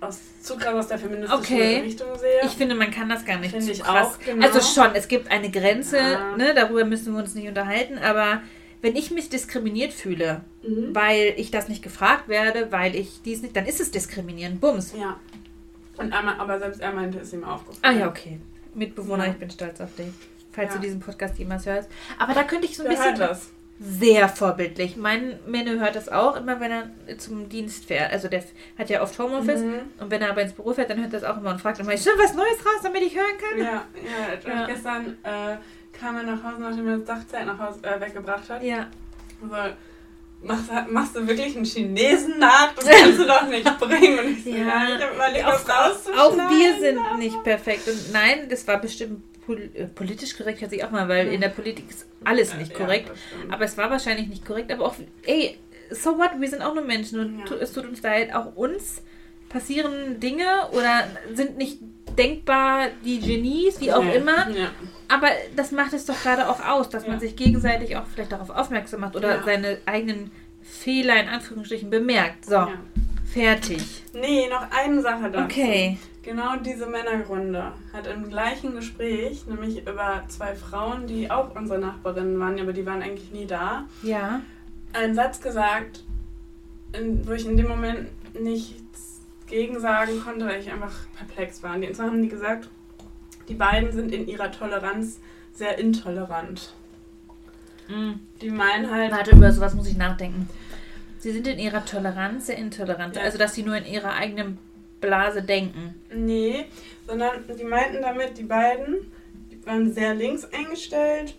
aus, 0.00 0.18
zu 0.42 0.56
krass 0.56 0.74
aus 0.74 0.88
der 0.88 0.98
feministischen 0.98 1.40
Okay. 1.40 1.80
Richtung 1.80 2.08
sehe. 2.18 2.40
Ich 2.44 2.52
finde, 2.52 2.74
man 2.74 2.90
kann 2.90 3.08
das 3.08 3.24
gar 3.24 3.38
nicht 3.38 3.52
Finde 3.54 3.72
ich 3.72 3.82
krass. 3.82 4.14
auch, 4.14 4.18
genau. 4.18 4.46
Also 4.46 4.60
schon, 4.60 4.94
es 4.94 5.08
gibt 5.08 5.30
eine 5.30 5.50
Grenze, 5.50 5.98
Ja. 5.98 6.36
ne, 6.36 6.52
darüber 6.54 6.84
müssen 6.84 7.12
wir 7.14 7.20
uns 7.20 7.34
nicht 7.34 7.48
unterhalten, 7.48 7.98
aber 7.98 8.42
wenn 8.82 8.96
ich 8.96 9.10
mich 9.10 9.30
diskriminiert 9.30 9.92
fühle, 9.94 10.42
mhm. 10.62 10.94
weil 10.94 11.32
ich 11.36 11.50
das 11.50 11.68
nicht 11.68 11.82
gefragt 11.82 12.28
werde, 12.28 12.70
weil 12.70 12.94
ich 12.94 13.22
dies 13.24 13.40
nicht, 13.40 13.56
dann 13.56 13.64
ist 13.66 13.80
es 13.80 13.90
diskriminieren. 13.90 14.58
Bums. 14.60 14.92
Ja. 14.98 15.18
Und 15.96 16.12
einmal, 16.12 16.34
aber 16.38 16.58
selbst 16.58 16.80
er 16.80 16.92
meinte, 16.92 17.18
es 17.18 17.28
ist 17.28 17.32
ihm 17.34 17.44
Ah 17.44 17.54
aufgefallen. 17.54 17.98
ja, 18.00 18.08
okay. 18.08 18.40
Mitbewohner, 18.74 19.24
Ja. 19.26 19.30
ich 19.30 19.36
bin 19.38 19.48
stolz 19.50 19.80
auf 19.80 19.94
dich. 19.96 20.08
Falls 20.52 20.70
Ja. 20.70 20.76
du 20.76 20.82
diesen 20.82 21.00
Podcast 21.00 21.38
jemals 21.38 21.64
hörst. 21.66 21.88
Aber 22.18 22.34
da 22.34 22.42
könnte 22.44 22.66
ich 22.66 22.76
so 22.76 22.82
ein 22.84 22.90
Wer 22.90 22.98
hört 22.98 23.10
bisschen. 23.12 23.28
das? 23.28 23.50
Sehr 23.80 24.28
vorbildlich. 24.28 24.96
Mein 24.96 25.38
Männer 25.46 25.80
hört 25.80 25.96
das 25.96 26.08
auch 26.08 26.36
immer, 26.36 26.60
wenn 26.60 26.70
er 26.70 27.18
zum 27.18 27.48
Dienst 27.48 27.84
fährt. 27.86 28.12
Also 28.12 28.28
der 28.28 28.42
hat 28.78 28.88
ja 28.88 29.02
oft 29.02 29.18
Homeoffice 29.18 29.60
Mhm. 29.62 29.80
und 30.00 30.10
wenn 30.10 30.22
er 30.22 30.30
aber 30.30 30.42
ins 30.42 30.52
Büro 30.52 30.72
fährt, 30.72 30.90
dann 30.90 30.98
hört 31.00 31.12
er 31.12 31.20
das 31.20 31.28
auch 31.28 31.36
immer 31.38 31.50
und 31.50 31.60
fragt 31.60 31.80
immer, 31.80 31.92
ist 31.92 32.04
schon 32.08 32.18
was 32.18 32.34
Neues 32.34 32.58
raus, 32.64 32.80
damit 32.82 33.02
ich 33.02 33.14
hören 33.16 33.36
kann? 33.38 33.58
Ja, 33.58 33.84
ja, 34.44 34.52
Ja. 34.60 34.66
Gestern 34.66 35.16
äh, 35.24 35.56
kam 35.98 36.16
er 36.16 36.22
nach 36.22 36.42
Hause, 36.42 36.60
nachdem 36.62 36.88
er 36.88 36.96
das 36.98 37.06
Dachzelt 37.06 37.46
nach 37.46 37.58
Hause 37.58 37.80
äh, 37.82 38.00
weggebracht 38.00 38.48
hat. 38.48 38.62
Ja. 38.62 38.86
So, 39.42 39.48
machst, 40.46 40.70
machst 40.90 41.16
du 41.16 41.26
wirklich 41.26 41.56
einen 41.56 41.64
Chinesen 41.64 42.38
nach? 42.38 42.72
Das 42.74 42.84
kannst 42.86 43.18
du 43.18 43.24
doch 43.26 43.46
nicht 43.48 43.78
bringen. 43.78 44.18
Und 44.20 44.28
ich 44.38 44.44
so, 44.44 44.50
Ja. 44.50 44.56
ja, 44.88 44.96
ich 44.96 45.02
hab 45.02 45.14
überlegt, 45.14 45.44
Auch, 45.46 45.52
rauszuschneiden. 45.68 46.40
auch 46.40 46.50
wir 46.50 46.78
sind 46.80 47.18
nicht 47.18 47.42
perfekt. 47.42 47.88
Und 47.88 48.12
nein, 48.12 48.48
das 48.48 48.66
war 48.68 48.80
bestimmt 48.80 49.22
pol 49.46 49.70
äh, 49.74 49.84
politisch 49.86 50.36
korrekt, 50.36 50.60
hört 50.60 50.70
sich 50.70 50.84
auch 50.84 50.90
mal, 50.90 51.08
weil 51.08 51.28
in 51.28 51.40
der 51.40 51.48
Politik 51.48 51.90
ist 51.90 52.06
alles 52.24 52.54
nicht 52.54 52.72
Ja, 52.72 52.78
korrekt. 52.78 53.10
stimmt. 53.28 53.52
Aber 53.52 53.64
es 53.64 53.76
war 53.76 53.90
wahrscheinlich 53.90 54.28
nicht 54.28 54.44
korrekt. 54.44 54.72
Aber 54.72 54.86
auch, 54.86 54.94
ey, 55.26 55.58
so 55.90 56.18
what? 56.18 56.30
Wir 56.38 56.48
sind 56.48 56.62
auch 56.62 56.74
nur 56.74 56.84
Menschen 56.84 57.18
und 57.20 57.38
Ja. 57.50 57.56
es 57.56 57.72
tut 57.72 57.86
uns 57.86 58.02
leid. 58.02 58.34
Auch 58.34 58.56
uns 58.56 59.02
passieren 59.48 60.18
Dinge 60.20 60.44
oder 60.72 61.04
sind 61.34 61.56
nicht 61.58 61.78
denkbar 62.18 62.88
die 63.04 63.20
Genies, 63.20 63.80
wie 63.80 63.92
auch 63.92 64.02
Nee. 64.02 64.16
immer. 64.16 64.48
Ja. 64.50 64.70
Aber 65.08 65.28
das 65.54 65.70
macht 65.72 65.92
es 65.92 66.06
doch 66.06 66.20
gerade 66.22 66.48
auch 66.48 66.60
aus, 66.64 66.88
dass 66.88 67.04
man 67.04 67.14
Ja. 67.14 67.20
sich 67.20 67.36
gegenseitig 67.36 67.96
auch 67.96 68.06
vielleicht 68.06 68.32
darauf 68.32 68.50
aufmerksam 68.50 69.00
macht 69.00 69.16
oder 69.16 69.36
Ja. 69.36 69.42
seine 69.44 69.78
eigenen 69.86 70.30
Fehler 70.62 71.20
in 71.20 71.28
Anführungsstrichen 71.28 71.90
bemerkt. 71.90 72.46
So, 72.46 72.54
Ja. 72.54 72.72
fertig. 73.32 74.03
Nee, 74.14 74.48
noch 74.48 74.66
eine 74.70 75.00
Sache 75.02 75.30
dazu. 75.30 75.44
Okay. 75.44 75.98
Genau 76.22 76.56
diese 76.56 76.86
Männergründe 76.86 77.72
hat 77.92 78.06
im 78.06 78.28
gleichen 78.30 78.74
Gespräch, 78.74 79.46
nämlich 79.46 79.86
über 79.86 80.22
zwei 80.28 80.54
Frauen, 80.54 81.06
die 81.06 81.30
auch 81.30 81.54
unsere 81.54 81.78
Nachbarinnen 81.78 82.38
waren, 82.40 82.58
aber 82.58 82.72
die 82.72 82.86
waren 82.86 83.02
eigentlich 83.02 83.30
nie 83.32 83.46
da, 83.46 83.84
Ja. 84.02 84.40
einen 84.94 85.14
Satz 85.14 85.40
gesagt, 85.42 86.04
in, 86.92 87.26
wo 87.26 87.32
ich 87.32 87.46
in 87.46 87.56
dem 87.56 87.68
Moment 87.68 88.08
nichts 88.40 89.20
gegen 89.46 89.78
sagen 89.80 90.20
konnte, 90.24 90.46
weil 90.46 90.60
ich 90.60 90.70
einfach 90.72 90.92
perplex 91.16 91.62
war. 91.62 91.74
Und 91.74 91.94
zwar 91.94 92.06
haben 92.06 92.22
die 92.22 92.28
gesagt, 92.28 92.68
die 93.48 93.54
beiden 93.54 93.92
sind 93.92 94.12
in 94.12 94.26
ihrer 94.26 94.50
Toleranz 94.50 95.20
sehr 95.52 95.78
intolerant. 95.78 96.72
Mhm. 97.88 98.20
Die 98.40 98.50
meinen 98.50 98.90
halt, 98.90 99.12
Warte, 99.12 99.32
über 99.36 99.52
sowas 99.52 99.74
muss 99.74 99.88
ich 99.88 99.96
nachdenken. 99.96 100.48
Sie 101.24 101.32
sind 101.32 101.46
in 101.46 101.58
ihrer 101.58 101.86
Toleranz 101.86 102.48
sehr 102.48 102.58
intolerant. 102.58 103.16
Ja. 103.16 103.22
Also, 103.22 103.38
dass 103.38 103.54
sie 103.54 103.62
nur 103.62 103.78
in 103.78 103.86
ihrer 103.86 104.12
eigenen 104.12 104.58
Blase 105.00 105.40
denken. 105.40 105.94
nee, 106.14 106.66
sondern 107.06 107.44
die 107.58 107.64
meinten 107.64 108.02
damit, 108.02 108.36
die 108.36 108.42
beiden 108.42 109.10
die 109.50 109.66
waren 109.66 109.90
sehr 109.90 110.14
links 110.14 110.44
eingestellt. 110.44 111.34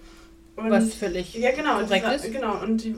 Und 0.56 0.72
Was 0.72 0.96
völlig 0.96 1.36
Ja, 1.36 1.52
genau. 1.52 1.82
korrekt 1.82 2.04
dieser, 2.04 2.16
ist. 2.16 2.32
Genau. 2.32 2.64
Und 2.64 2.84
die 2.84 2.96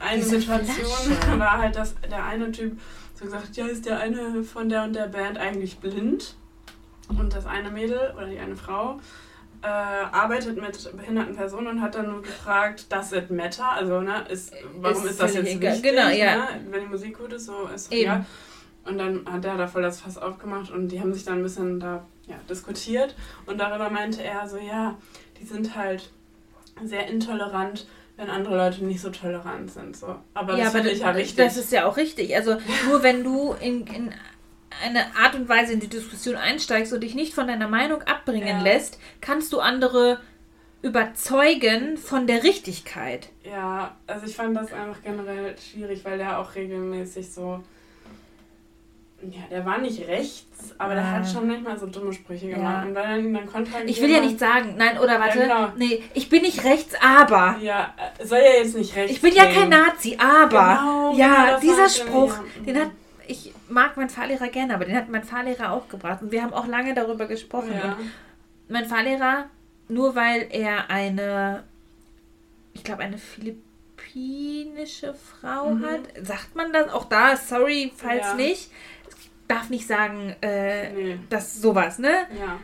eine 0.00 0.22
Diese 0.22 0.40
Situation 0.40 0.86
Flasche. 0.86 1.38
war 1.38 1.58
halt, 1.58 1.76
dass 1.76 1.94
der 2.10 2.24
eine 2.24 2.50
Typ 2.50 2.80
so 3.14 3.26
gesagt, 3.26 3.54
ja, 3.58 3.66
ist 3.66 3.84
der 3.84 4.00
eine 4.00 4.42
von 4.42 4.70
der 4.70 4.84
und 4.84 4.94
der 4.94 5.08
Band 5.08 5.36
eigentlich 5.36 5.80
blind? 5.80 6.34
Und 7.10 7.34
das 7.34 7.44
eine 7.44 7.70
Mädel 7.70 8.14
oder 8.16 8.26
die 8.28 8.38
eine 8.38 8.56
Frau 8.56 9.00
äh, 9.62 9.66
arbeitet 9.66 10.60
mit 10.60 10.96
behinderten 10.96 11.36
Personen 11.36 11.66
und 11.66 11.82
hat 11.82 11.94
dann 11.94 12.10
nur 12.10 12.22
gefragt, 12.22 12.86
does 12.90 13.12
it 13.12 13.30
matter? 13.30 13.70
Also, 13.72 14.00
ne, 14.00 14.24
ist, 14.28 14.52
warum 14.76 15.04
Ist 15.04 15.12
ist, 15.12 15.20
das 15.20 15.34
jetzt 15.34 15.48
egal. 15.48 15.74
wichtig? 15.74 15.90
Genau, 15.90 16.08
ja. 16.08 16.36
Ne? 16.36 16.44
Wenn 16.70 16.80
die 16.82 16.88
Musik 16.88 17.18
gut 17.18 17.32
ist, 17.32 17.46
so 17.46 17.68
ist 17.74 17.92
Eben. 17.92 18.04
ja. 18.04 18.24
Und 18.84 18.98
dann 18.98 19.30
hat 19.30 19.44
er 19.44 19.58
da 19.58 19.66
voll 19.66 19.82
das 19.82 20.00
Fass 20.00 20.16
aufgemacht 20.16 20.70
und 20.70 20.88
die 20.88 21.00
haben 21.00 21.12
sich 21.12 21.24
dann 21.24 21.38
ein 21.38 21.42
bisschen 21.42 21.78
da 21.80 22.06
ja, 22.26 22.36
diskutiert. 22.48 23.14
Und 23.46 23.58
darüber 23.58 23.90
meinte 23.90 24.22
er 24.22 24.48
so, 24.48 24.56
ja, 24.56 24.96
die 25.38 25.44
sind 25.44 25.76
halt 25.76 26.10
sehr 26.82 27.06
intolerant, 27.08 27.86
wenn 28.16 28.30
andere 28.30 28.56
Leute 28.56 28.84
nicht 28.84 29.00
so 29.00 29.10
tolerant 29.10 29.70
sind. 29.70 29.96
So. 29.96 30.16
Aber 30.32 30.56
das 30.56 30.72
finde 30.72 30.90
ich 30.90 31.00
ja 31.00 31.10
richtig. 31.10 31.36
das 31.36 31.56
ist 31.58 31.72
ja 31.72 31.86
auch 31.86 31.96
richtig. 31.98 32.34
Also 32.34 32.56
nur 32.88 33.02
wenn 33.02 33.22
du 33.22 33.52
in, 33.60 33.86
in 33.86 34.14
eine 34.84 35.04
Art 35.16 35.34
und 35.34 35.48
Weise 35.48 35.72
in 35.72 35.80
die 35.80 35.88
Diskussion 35.88 36.36
einsteigst 36.36 36.92
und 36.92 37.00
dich 37.00 37.14
nicht 37.14 37.34
von 37.34 37.46
deiner 37.48 37.68
Meinung 37.68 38.02
abbringen 38.02 38.46
Ja. 38.58 38.62
lässt, 38.62 38.98
kannst 39.20 39.52
du 39.52 39.60
andere 39.60 40.20
überzeugen 40.82 41.98
von 41.98 42.26
der 42.26 42.42
Richtigkeit. 42.42 43.28
ja, 43.44 43.94
also 44.06 44.26
ich 44.26 44.34
fand 44.36 44.56
das 44.56 44.72
einfach 44.72 45.02
generell 45.02 45.54
schwierig, 45.58 46.04
weil 46.04 46.16
der 46.18 46.38
auch 46.38 46.54
regelmäßig 46.54 47.30
so. 47.30 47.62
Ja, 49.22 49.42
der 49.50 49.66
war 49.66 49.76
nicht 49.76 50.08
rechts, 50.08 50.74
aber 50.78 50.94
der 50.94 51.02
Ja. 51.04 51.10
hat 51.10 51.28
schon 51.30 51.46
manchmal 51.46 51.78
so 51.78 51.84
dumme 51.86 52.10
Sprüche 52.14 52.48
Ja. 52.48 52.56
gemacht. 52.56 52.86
Und 52.86 52.94
dann, 52.94 53.34
dann 53.34 53.46
konnte 53.46 53.70
halt 53.72 53.90
Ich 53.90 54.00
will 54.00 54.10
ja 54.10 54.20
nicht 54.20 54.38
sagen, 54.38 54.76
nein, 54.78 54.98
oder 54.98 55.20
warte, 55.20 55.40
genau. 55.40 55.68
nee, 55.76 56.02
ich 56.14 56.30
bin 56.30 56.40
nicht 56.40 56.64
rechts, 56.64 56.94
aber. 57.02 57.56
Ja, 57.60 57.92
äh, 58.18 58.24
soll 58.24 58.38
ja 58.38 58.62
jetzt 58.62 58.74
nicht 58.74 58.96
rechts 58.96 59.12
Ich 59.12 59.20
bin 59.20 59.34
ja 59.34 59.44
kein 59.44 59.68
Nazi, 59.68 60.16
aber. 60.18 60.78
Genau, 60.80 61.14
ja, 61.16 61.44
genau, 61.46 61.60
dieser 61.60 61.82
er 61.82 61.88
Spruch, 61.90 62.34
den 62.64 62.78
hat. 62.80 62.90
Ich 63.26 63.52
mag 63.70 63.96
meinen 63.96 64.10
Fahrlehrer 64.10 64.48
gerne, 64.48 64.74
aber 64.74 64.84
den 64.84 64.96
hat 64.96 65.08
mein 65.08 65.24
Fahrlehrer 65.24 65.72
auch 65.72 65.88
gebracht. 65.88 66.22
Und 66.22 66.32
wir 66.32 66.42
haben 66.42 66.52
auch 66.52 66.66
lange 66.66 66.94
darüber 66.94 67.26
gesprochen. 67.26 67.72
Ja. 67.72 67.92
Und 67.94 68.10
mein 68.68 68.86
Fahrlehrer, 68.86 69.46
nur 69.88 70.14
weil 70.14 70.46
er 70.50 70.90
eine, 70.90 71.64
ich 72.74 72.84
glaube, 72.84 73.02
eine 73.02 73.18
philippinische 73.18 75.14
Frau 75.14 75.70
Mhm. 75.70 75.84
hat, 75.86 76.00
sagt 76.26 76.54
man 76.56 76.72
das? 76.72 76.92
Auch 76.92 77.06
da, 77.08 77.36
sorry, 77.36 77.92
falls 77.96 78.26
Ja. 78.28 78.34
nicht. 78.34 78.70
Ich 79.18 79.30
darf 79.48 79.70
nicht 79.70 79.86
sagen, 79.86 80.34
äh, 80.42 80.92
Nee. 80.92 81.18
das 81.28 81.60
sowas, 81.60 81.98
ne? 81.98 82.26
Ja. 82.38 82.58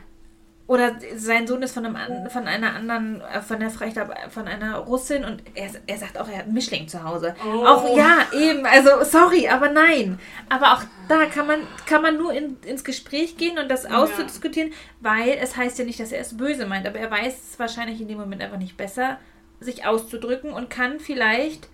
Oder 0.68 0.96
sein 1.16 1.46
Sohn 1.46 1.62
ist 1.62 1.74
von, 1.74 1.86
einem, 1.86 2.28
von 2.28 2.48
einer 2.48 2.74
anderen, 2.74 3.20
äh, 3.20 3.40
von 3.40 3.60
der 3.60 3.68
glaub, 3.68 4.12
von 4.30 4.48
einer 4.48 4.78
Russin 4.78 5.24
und 5.24 5.42
er, 5.54 5.70
er 5.86 5.96
sagt 5.98 6.18
auch, 6.18 6.28
er 6.28 6.38
hat 6.38 6.44
einen 6.46 6.54
Mischling 6.54 6.88
zu 6.88 7.04
Hause. 7.04 7.36
Oh. 7.46 7.64
Auch 7.64 7.96
ja, 7.96 8.26
eben, 8.32 8.66
also 8.66 9.04
sorry, 9.04 9.46
aber 9.48 9.68
nein. 9.70 10.18
Aber 10.48 10.72
auch 10.72 10.82
da 11.08 11.26
kann 11.26 11.46
man, 11.46 11.60
kann 11.86 12.02
man 12.02 12.16
nur 12.16 12.32
in, 12.32 12.56
ins 12.64 12.82
Gespräch 12.82 13.36
gehen 13.36 13.58
und 13.58 13.68
das 13.70 13.84
Ja. 13.84 13.96
auszudiskutieren, 14.02 14.72
weil 15.00 15.38
es 15.40 15.56
heißt 15.56 15.78
ja 15.78 15.84
nicht, 15.84 16.00
dass 16.00 16.10
er 16.10 16.20
es 16.20 16.36
böse 16.36 16.66
meint, 16.66 16.86
aber 16.86 16.98
er 16.98 17.12
weiß 17.12 17.52
es 17.52 17.58
wahrscheinlich 17.60 18.00
in 18.00 18.08
dem 18.08 18.18
Moment 18.18 18.42
einfach 18.42 18.58
nicht 18.58 18.76
besser, 18.76 19.18
sich 19.60 19.86
auszudrücken 19.86 20.52
und 20.52 20.68
kann 20.68 20.98
vielleicht, 20.98 21.68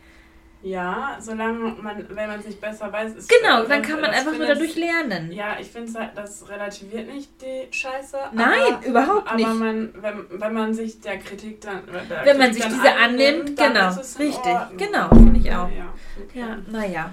Ja, 0.62 1.16
solange 1.20 1.58
man, 1.58 2.06
wenn 2.08 2.28
man 2.28 2.40
sich 2.40 2.60
besser 2.60 2.92
weiß, 2.92 3.16
ist 3.16 3.28
genau, 3.28 3.64
dann 3.64 3.82
kann 3.82 4.00
man 4.00 4.12
das 4.12 4.20
einfach 4.20 4.38
nur 4.38 4.46
dadurch 4.46 4.76
lernen. 4.76 5.32
Ja, 5.32 5.56
ich 5.60 5.68
finde, 5.68 5.98
halt, 5.98 6.10
das 6.14 6.48
relativiert 6.48 7.12
nicht 7.12 7.30
die 7.42 7.66
Scheiße. 7.74 8.16
Nein, 8.32 8.74
aber, 8.74 8.86
überhaupt 8.86 9.26
aber 9.26 9.36
nicht. 9.36 9.54
Man, 9.54 9.92
wenn, 10.00 10.40
wenn 10.40 10.54
man 10.54 10.72
sich 10.72 11.00
der 11.00 11.18
Kritik 11.18 11.60
dann. 11.62 11.82
Der 12.08 12.24
Wenn 12.24 12.38
man 12.38 12.52
Kritik 12.52 12.62
sich 12.62 12.72
dann 12.72 12.80
diese 12.80 12.94
annimmt, 12.94 13.58
dann 13.58 13.72
genau, 13.72 13.90
ist 13.90 14.00
es 14.00 14.16
in 14.16 14.26
richtig, 14.26 14.52
Ordnung. 14.52 14.76
genau, 14.78 15.08
finde 15.08 15.40
ich 15.40 15.50
auch. 15.50 15.68
Ja, 15.68 15.94
okay. 16.22 16.38
Ja, 16.40 16.58
naja. 16.70 17.12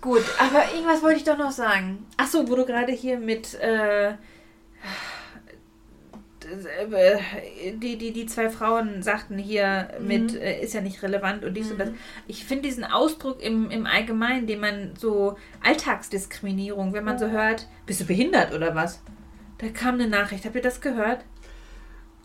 Gut, 0.00 0.24
aber 0.38 0.64
irgendwas 0.74 1.02
wollte 1.02 1.18
ich 1.18 1.24
doch 1.24 1.38
noch 1.38 1.52
sagen. 1.52 2.06
Ach 2.16 2.26
so, 2.26 2.48
wo 2.48 2.56
du 2.56 2.64
gerade 2.64 2.92
hier 2.92 3.18
mit 3.18 3.54
äh, 3.54 4.14
die, 7.74 7.96
die, 7.96 8.12
die 8.12 8.26
zwei 8.26 8.48
Frauen 8.50 9.02
sagten 9.02 9.38
hier 9.38 9.90
mit 10.00 10.32
Mhm. 10.32 10.38
äh, 10.40 10.60
ist 10.62 10.74
ja 10.74 10.80
nicht 10.80 11.02
relevant 11.02 11.44
und 11.44 11.54
dies 11.54 11.70
und 11.70 11.78
das. 11.78 11.90
Mhm. 11.90 11.98
Ich 12.26 12.44
finde 12.44 12.62
diesen 12.68 12.84
Ausdruck 12.84 13.42
im, 13.42 13.70
im 13.70 13.86
Allgemeinen, 13.86 14.46
den 14.46 14.60
man 14.60 14.94
so 14.96 15.36
Alltagsdiskriminierung, 15.62 16.92
wenn 16.92 17.04
man 17.04 17.18
so 17.18 17.28
hört, 17.28 17.66
bist 17.86 18.00
du 18.00 18.04
behindert 18.06 18.52
oder 18.54 18.74
was? 18.74 19.00
Da 19.58 19.68
kam 19.68 19.94
eine 19.94 20.08
Nachricht, 20.08 20.44
habt 20.44 20.54
ihr 20.54 20.62
das 20.62 20.80
gehört? 20.80 21.24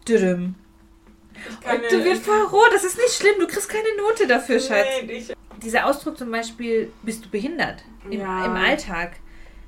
Düdüm. 0.07 0.55
Und 1.35 1.91
du 1.91 2.05
wirst 2.05 2.23
voll 2.25 2.43
rot, 2.43 2.69
das 2.71 2.83
ist 2.83 2.97
nicht 2.97 3.13
schlimm, 3.13 3.35
du 3.39 3.47
kriegst 3.47 3.67
keine 3.69 3.87
Note 3.97 4.27
dafür, 4.27 4.59
Schatz 4.59 4.85
Nee, 5.05 5.23
dieser 5.63 5.87
Ausdruck 5.87 6.17
zum 6.17 6.29
Beispiel, 6.29 6.91
bist 7.01 7.25
du 7.25 7.29
behindert 7.29 7.83
im, 8.09 8.19
Ja. 8.19 8.45
im 8.45 8.51
Alltag. 8.53 9.13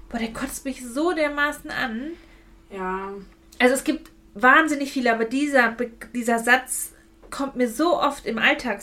Boah, 0.10 0.20
der 0.20 0.32
kotzt 0.32 0.64
mich 0.66 0.86
so 0.86 1.14
dermaßen 1.14 1.72
an. 1.72 2.12
ja, 2.70 3.10
Also 3.60 3.74
es 3.74 3.84
gibt 3.84 4.12
wahnsinnig 4.36 4.92
viele, 4.92 5.12
aber 5.14 5.26
dieser, 5.26 5.76
dieser 6.14 6.40
Satz 6.40 6.92
kommt 7.32 7.56
mir 7.56 7.68
so 7.70 8.00
oft 8.00 8.26
im 8.28 8.38
Alltag 8.38 8.82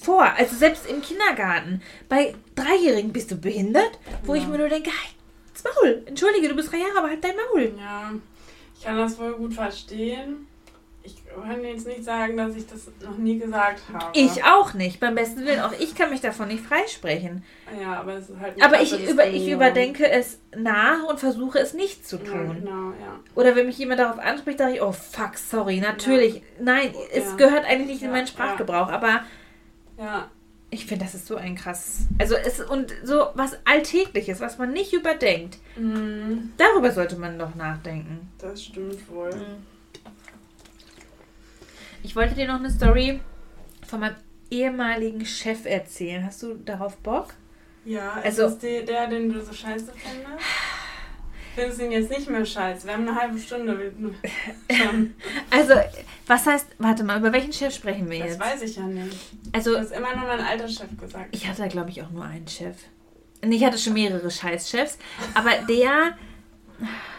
vor. 0.00 0.22
Also 0.36 0.54
selbst 0.56 0.86
im 0.88 1.02
Kindergarten. 1.02 1.82
Bei 2.08 2.34
Dreijährigen 2.54 3.12
bist 3.12 3.30
du 3.30 3.36
behindert, 3.36 3.98
wo 4.24 4.34
Ja. 4.34 4.42
ich 4.42 4.48
mir 4.48 4.58
nur 4.58 4.68
denke, 4.68 4.90
halt 4.90 5.14
das 5.52 5.64
Maul. 5.64 6.02
Entschuldige, 6.06 6.48
du 6.48 6.54
bist 6.56 6.70
drei 6.72 6.78
Jahre, 6.78 6.98
aber 6.98 7.08
halt 7.08 7.24
dein 7.24 7.34
Maul. 7.36 7.72
ja, 7.78 8.12
ich 8.76 8.84
kann 8.84 8.96
das 8.98 9.18
wohl 9.18 9.32
gut 9.34 9.54
verstehen. 9.54 10.46
Ich 11.36 11.48
kann 11.50 11.64
jetzt 11.64 11.86
nicht 11.86 12.04
sagen, 12.04 12.36
dass 12.36 12.54
ich 12.56 12.66
das 12.66 12.88
noch 13.02 13.16
nie 13.18 13.38
gesagt 13.38 13.82
habe. 13.92 14.06
Ich 14.18 14.44
auch 14.44 14.74
nicht, 14.74 15.00
beim 15.00 15.14
besten 15.14 15.44
Willen. 15.44 15.60
Auch 15.60 15.72
ich 15.78 15.94
kann 15.94 16.10
mich 16.10 16.20
davon 16.20 16.48
nicht 16.48 16.64
freisprechen. 16.64 17.42
Ja, 17.80 18.00
aber 18.00 18.14
es 18.14 18.28
ist 18.30 18.38
halt. 18.40 18.62
Aber 18.62 18.80
ich, 18.80 19.08
über, 19.08 19.28
ich 19.28 19.48
überdenke 19.48 20.08
es 20.08 20.38
nach 20.56 21.02
und 21.04 21.18
versuche 21.20 21.58
es 21.58 21.74
nicht 21.74 22.06
zu 22.06 22.16
Ja, 22.18 22.24
tun. 22.24 22.60
genau, 22.62 22.90
ja. 23.00 23.18
Oder 23.34 23.56
wenn 23.56 23.66
mich 23.66 23.78
jemand 23.78 24.00
darauf 24.00 24.18
anspricht, 24.18 24.58
sage 24.58 24.74
ich, 24.74 24.82
oh 24.82 24.92
fuck, 24.92 25.36
sorry, 25.36 25.80
natürlich. 25.80 26.42
Nein, 26.60 26.94
es 27.12 27.24
Ja. 27.30 27.36
gehört 27.36 27.64
eigentlich 27.64 27.88
nicht 27.88 28.02
in 28.02 28.08
Ja, 28.08 28.12
meinen 28.12 28.26
Sprachgebrauch, 28.26 28.88
aber 28.90 29.20
Ja, 29.98 30.28
ich 30.70 30.86
finde, 30.86 31.04
das 31.04 31.14
ist 31.14 31.26
so 31.26 31.36
ein 31.36 31.54
krass. 31.54 31.98
Also 32.18 32.34
es 32.34 32.60
und 32.60 32.92
so 33.04 33.26
was 33.34 33.56
Alltägliches, 33.64 34.40
was 34.40 34.58
man 34.58 34.72
nicht 34.72 34.92
überdenkt. 34.92 35.58
mm, 35.76 36.50
Darüber 36.56 36.90
sollte 36.90 37.16
man 37.16 37.38
doch 37.38 37.54
nachdenken. 37.54 38.28
das 38.38 38.64
stimmt 38.64 39.08
wohl. 39.08 39.30
Ich 42.04 42.14
wollte 42.14 42.34
dir 42.34 42.46
noch 42.46 42.58
eine 42.58 42.70
Story 42.70 43.20
von 43.86 44.00
meinem 44.00 44.16
ehemaligen 44.50 45.24
Chef 45.24 45.64
erzählen. 45.64 46.24
Hast 46.24 46.42
du 46.42 46.54
darauf 46.54 46.98
Bock? 46.98 47.32
Ja, 47.86 48.12
also 48.22 48.46
ist 48.46 48.58
die, 48.58 48.84
der, 48.84 49.08
den 49.08 49.32
du 49.32 49.42
so 49.42 49.52
scheiße 49.52 49.90
findest? 49.96 50.44
Findest 51.54 51.80
du 51.80 51.84
ihn 51.86 51.92
jetzt 51.92 52.10
nicht 52.10 52.28
mehr 52.28 52.44
scheiße? 52.44 52.86
Wir 52.86 52.92
haben 52.92 53.08
eine 53.08 53.18
halbe 53.18 53.38
Stunde. 53.38 53.92
Also, 55.50 55.74
was 56.26 56.46
heißt, 56.46 56.66
warte 56.78 57.04
mal, 57.04 57.18
über 57.18 57.32
welchen 57.32 57.52
Chef 57.52 57.74
sprechen 57.74 58.10
wir 58.10 58.18
das 58.18 58.28
jetzt? 58.28 58.40
Das 58.40 58.52
weiß 58.52 58.62
ich 58.62 58.76
ja 58.76 58.82
nicht. 58.82 59.16
Also, 59.52 59.72
du 59.72 59.78
hast 59.78 59.92
immer 59.92 60.14
nur 60.14 60.26
mein 60.26 60.40
alter 60.40 60.68
Chef 60.68 60.88
gesagt. 61.00 61.28
Ich 61.30 61.48
hatte, 61.48 61.66
glaube 61.68 61.90
ich, 61.90 62.02
auch 62.02 62.10
nur 62.10 62.24
einen 62.24 62.48
Chef. 62.48 62.76
Ich 63.40 63.64
hatte 63.64 63.78
schon 63.78 63.94
mehrere 63.94 64.30
Scheißchefs, 64.30 64.98
aber 65.34 65.52
der. 65.68 66.18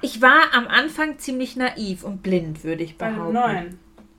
Ich 0.00 0.22
war 0.22 0.54
am 0.54 0.68
Anfang 0.68 1.18
ziemlich 1.18 1.56
naiv 1.56 2.04
und 2.04 2.22
blind, 2.22 2.64
würde 2.64 2.84
ich 2.84 2.96
behaupten. 2.96 3.32
Bei 3.34 3.52
dem 3.52 3.54
neuen. 3.54 3.78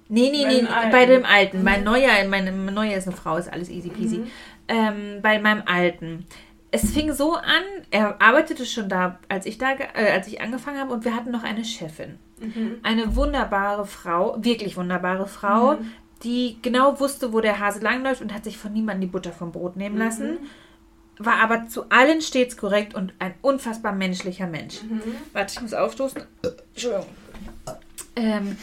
Nee, 0.10 0.30
nee, 0.32 0.44
bei 0.44 0.54
nee, 0.54 0.92
bei 0.92 1.06
dem 1.06 1.26
alten. 1.26 1.60
Mhm. 1.60 1.64
Mein 1.64 1.84
neuer, 1.84 2.28
mein 2.28 2.74
neuer 2.74 2.98
ist 2.98 3.08
eine 3.08 3.16
Frau, 3.16 3.38
ist 3.38 3.52
alles 3.52 3.70
easy 3.70 3.90
peasy. 3.90 4.18
Mhm. 4.18 4.28
Ähm, 4.68 5.22
bei 5.22 5.40
meinem 5.40 5.64
alten. 5.66 6.26
Es 6.72 6.92
fing 6.92 7.14
so 7.14 7.34
an, 7.34 7.64
er 7.90 8.22
arbeitete 8.22 8.66
schon 8.66 8.90
da, 8.90 9.20
als 9.28 9.46
ich 9.46 9.58
da, 9.58 9.72
äh, 9.72 10.12
als 10.12 10.28
ich 10.28 10.42
angefangen 10.42 10.80
habe, 10.80 10.94
und 10.94 11.06
wir 11.06 11.16
hatten 11.16 11.32
noch 11.32 11.44
eine 11.44 11.66
Chefin. 11.66 12.20
Mhm. 12.40 12.78
Eine 12.84 13.16
wunderbare 13.16 13.86
Frau, 13.86 14.38
wirklich 14.40 14.78
wunderbare 14.78 15.28
Frau, 15.28 15.74
mhm. 15.74 15.92
die 16.24 16.58
genau 16.62 17.00
wusste, 17.00 17.34
wo 17.34 17.42
der 17.42 17.60
Hase 17.60 17.80
langläuft 17.80 18.22
und 18.22 18.34
hat 18.34 18.44
sich 18.44 18.58
von 18.58 18.74
niemandem 18.74 19.02
die 19.02 19.12
Butter 19.12 19.32
vom 19.32 19.52
Brot 19.52 19.76
nehmen 19.78 19.98
lassen 19.98 20.40
war 21.20 21.36
aber 21.44 21.68
zu 21.68 21.90
allen 21.90 22.22
stets 22.22 22.58
korrekt 22.58 22.96
und 22.96 23.14
ein 23.20 23.34
unfassbar 23.42 23.92
menschlicher 23.92 24.48
Mensch. 24.48 24.82
Mhm. 24.82 25.02
Warte, 25.34 25.54
ich 25.54 25.62
muss 25.62 25.74
aufstoßen. 25.74 26.24
Entschuldigung. 26.74 27.06
Ähm, 28.16 28.58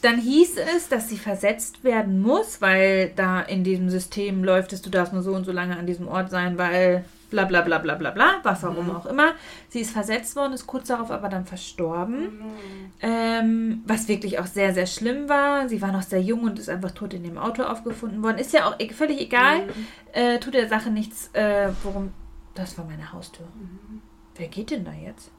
dann 0.00 0.18
hieß 0.18 0.56
es, 0.76 0.88
dass 0.88 1.08
sie 1.08 1.18
versetzt 1.18 1.84
werden 1.84 2.20
muss, 2.20 2.60
weil 2.60 3.12
da 3.16 3.40
in 3.40 3.64
diesem 3.64 3.88
System 3.90 4.44
läuft 4.44 4.72
es, 4.72 4.82
du 4.82 4.90
darfst 4.90 5.12
nur 5.12 5.22
so 5.22 5.34
und 5.34 5.44
so 5.44 5.52
lange 5.52 5.78
an 5.78 5.86
diesem 5.86 6.08
Ort 6.08 6.30
sein, 6.30 6.58
weil 6.58 7.04
bla 7.34 7.44
bla 7.44 7.62
bla 7.62 7.78
bla 7.78 7.94
bla 7.96 8.10
bla, 8.10 8.40
was 8.42 8.62
warum 8.62 8.86
mhm. 8.86 8.96
auch 8.96 9.06
immer. 9.06 9.34
Sie 9.68 9.80
ist 9.80 9.90
versetzt 9.90 10.36
worden, 10.36 10.52
ist 10.52 10.66
kurz 10.66 10.88
darauf 10.88 11.10
aber 11.10 11.28
dann 11.28 11.44
verstorben. 11.44 12.38
Mhm. 12.38 12.92
Ähm, 13.02 13.82
was 13.86 14.08
wirklich 14.08 14.38
auch 14.38 14.46
sehr, 14.46 14.72
sehr 14.72 14.86
schlimm 14.86 15.28
war. 15.28 15.68
Sie 15.68 15.82
war 15.82 15.92
noch 15.92 16.02
sehr 16.02 16.20
jung 16.20 16.44
und 16.44 16.58
ist 16.58 16.68
einfach 16.68 16.92
tot 16.92 17.12
in 17.14 17.24
dem 17.24 17.38
Auto 17.38 17.64
aufgefunden 17.64 18.22
worden. 18.22 18.38
Ist 18.38 18.52
ja 18.52 18.66
auch 18.66 18.78
e-, 18.78 18.92
völlig 18.92 19.20
egal. 19.20 19.66
Mhm. 19.66 19.86
Äh, 20.12 20.38
tut 20.38 20.54
der 20.54 20.68
Sache 20.68 20.90
nichts, 20.90 21.30
äh, 21.32 21.70
worum. 21.82 22.12
Das 22.54 22.78
war 22.78 22.84
meine 22.84 23.12
Haustür. 23.12 23.46
Mhm. 23.46 24.00
Wer 24.36 24.48
geht 24.48 24.70
denn 24.70 24.84
da 24.84 24.92
jetzt? 24.92 25.30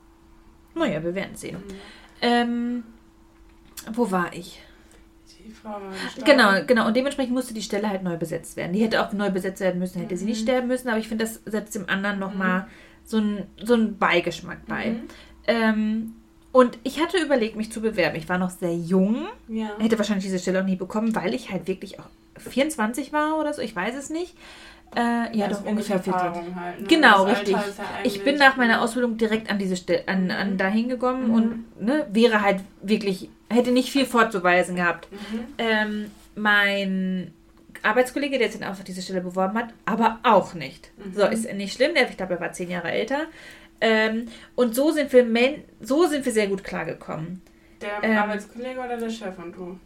Naja, 0.73 1.01
wir 1.01 1.15
werden 1.15 1.35
sehen. 1.35 1.57
Mhm. 1.57 1.73
Ähm, 2.21 2.83
wo 3.93 4.11
war 4.11 4.33
ich? 4.33 4.61
Die 5.45 5.51
Frau 5.51 5.79
Genau, 6.23 6.65
genau. 6.65 6.87
Und 6.87 6.95
dementsprechend 6.95 7.33
musste 7.33 7.53
die 7.53 7.61
Stelle 7.61 7.89
halt 7.89 8.03
neu 8.03 8.17
besetzt 8.17 8.57
werden. 8.57 8.73
Die 8.73 8.83
hätte 8.83 9.05
auch 9.05 9.13
neu 9.13 9.29
besetzt 9.29 9.61
werden 9.61 9.79
müssen, 9.79 9.99
hätte 9.99 10.15
mhm. 10.15 10.19
sie 10.19 10.25
nicht 10.25 10.41
mhm. 10.41 10.43
sterben 10.43 10.67
müssen, 10.67 10.89
aber 10.89 10.97
ich 10.97 11.07
finde, 11.07 11.25
das 11.25 11.41
setzt 11.45 11.75
dem 11.75 11.87
anderen 11.89 12.19
nochmal 12.19 12.61
mhm. 12.61 12.65
so 13.03 13.17
einen 13.17 13.43
so 13.63 13.77
Beigeschmack 13.99 14.65
bei. 14.65 14.91
Mhm. 14.91 15.01
Ähm, 15.47 16.13
und 16.51 16.79
ich 16.83 17.01
hatte 17.01 17.17
überlegt, 17.17 17.57
mich 17.57 17.71
zu 17.71 17.81
bewerben. 17.81 18.15
Ich 18.15 18.29
war 18.29 18.37
noch 18.37 18.49
sehr 18.49 18.73
jung. 18.73 19.27
Ja. 19.47 19.71
Hätte 19.77 19.97
wahrscheinlich 19.97 20.23
diese 20.23 20.39
Stelle 20.39 20.61
auch 20.61 20.65
nie 20.65 20.77
bekommen, 20.77 21.13
weil 21.13 21.33
ich 21.33 21.51
halt 21.51 21.67
wirklich 21.67 21.99
auch 21.99 22.07
24 22.37 23.11
war 23.11 23.37
oder 23.37 23.53
so. 23.53 23.61
Ich 23.61 23.75
weiß 23.75 23.95
es 23.95 24.09
nicht. 24.09 24.35
Äh, 24.95 25.37
ja, 25.37 25.47
doch 25.47 25.65
ungefähr 25.65 25.99
40. 25.99 26.13
Halt, 26.13 26.81
ne? 26.81 26.87
Genau, 26.87 27.25
das 27.25 27.39
richtig. 27.39 27.53
Ja 27.53 27.63
ich 28.03 28.23
bin 28.23 28.37
nach 28.37 28.55
meiner 28.55 28.81
Ausbildung 28.81 29.17
direkt 29.17 29.49
an 29.49 29.59
diese 29.59 29.75
Stelle, 29.75 30.07
an, 30.07 30.31
an 30.31 30.53
mhm. 30.53 30.57
dahin 30.57 30.89
gekommen 30.89 31.27
mhm. 31.27 31.33
und 31.33 31.81
ne, 31.81 32.07
wäre 32.11 32.41
halt 32.41 32.61
wirklich, 32.81 33.29
hätte 33.49 33.71
nicht 33.71 33.89
viel 33.89 34.05
vorzuweisen 34.05 34.75
gehabt. 34.75 35.09
Mhm. 35.11 35.39
Ähm, 35.57 36.11
mein 36.35 37.33
Arbeitskollege, 37.83 38.39
der 38.39 38.49
sich 38.49 38.61
dann 38.61 38.69
auf 38.69 38.83
diese 38.83 39.01
Stelle 39.01 39.21
beworben 39.21 39.57
hat, 39.57 39.69
aber 39.85 40.19
auch 40.23 40.53
nicht. 40.53 40.91
Mhm. 40.97 41.13
So, 41.13 41.25
ist 41.25 41.53
nicht 41.53 41.73
schlimm, 41.73 41.93
der, 41.93 42.09
ich 42.09 42.17
glaube, 42.17 42.35
er 42.35 42.39
war 42.39 42.51
zehn 42.53 42.69
Jahre 42.69 42.91
älter. 42.91 43.25
Ähm, 43.81 44.27
und 44.55 44.75
so 44.75 44.91
sind 44.91 45.11
wir 45.11 45.25
so 45.81 46.07
sind 46.07 46.25
wir 46.25 46.31
sehr 46.31 46.47
gut 46.47 46.63
klargekommen. 46.63 47.41
Der 47.81 48.01
ähm, 48.01 48.17
Arbeitskollege 48.17 48.79
oder 48.79 48.97
der 48.97 49.09
Chef 49.09 49.37
und 49.37 49.53
du? 49.53 49.79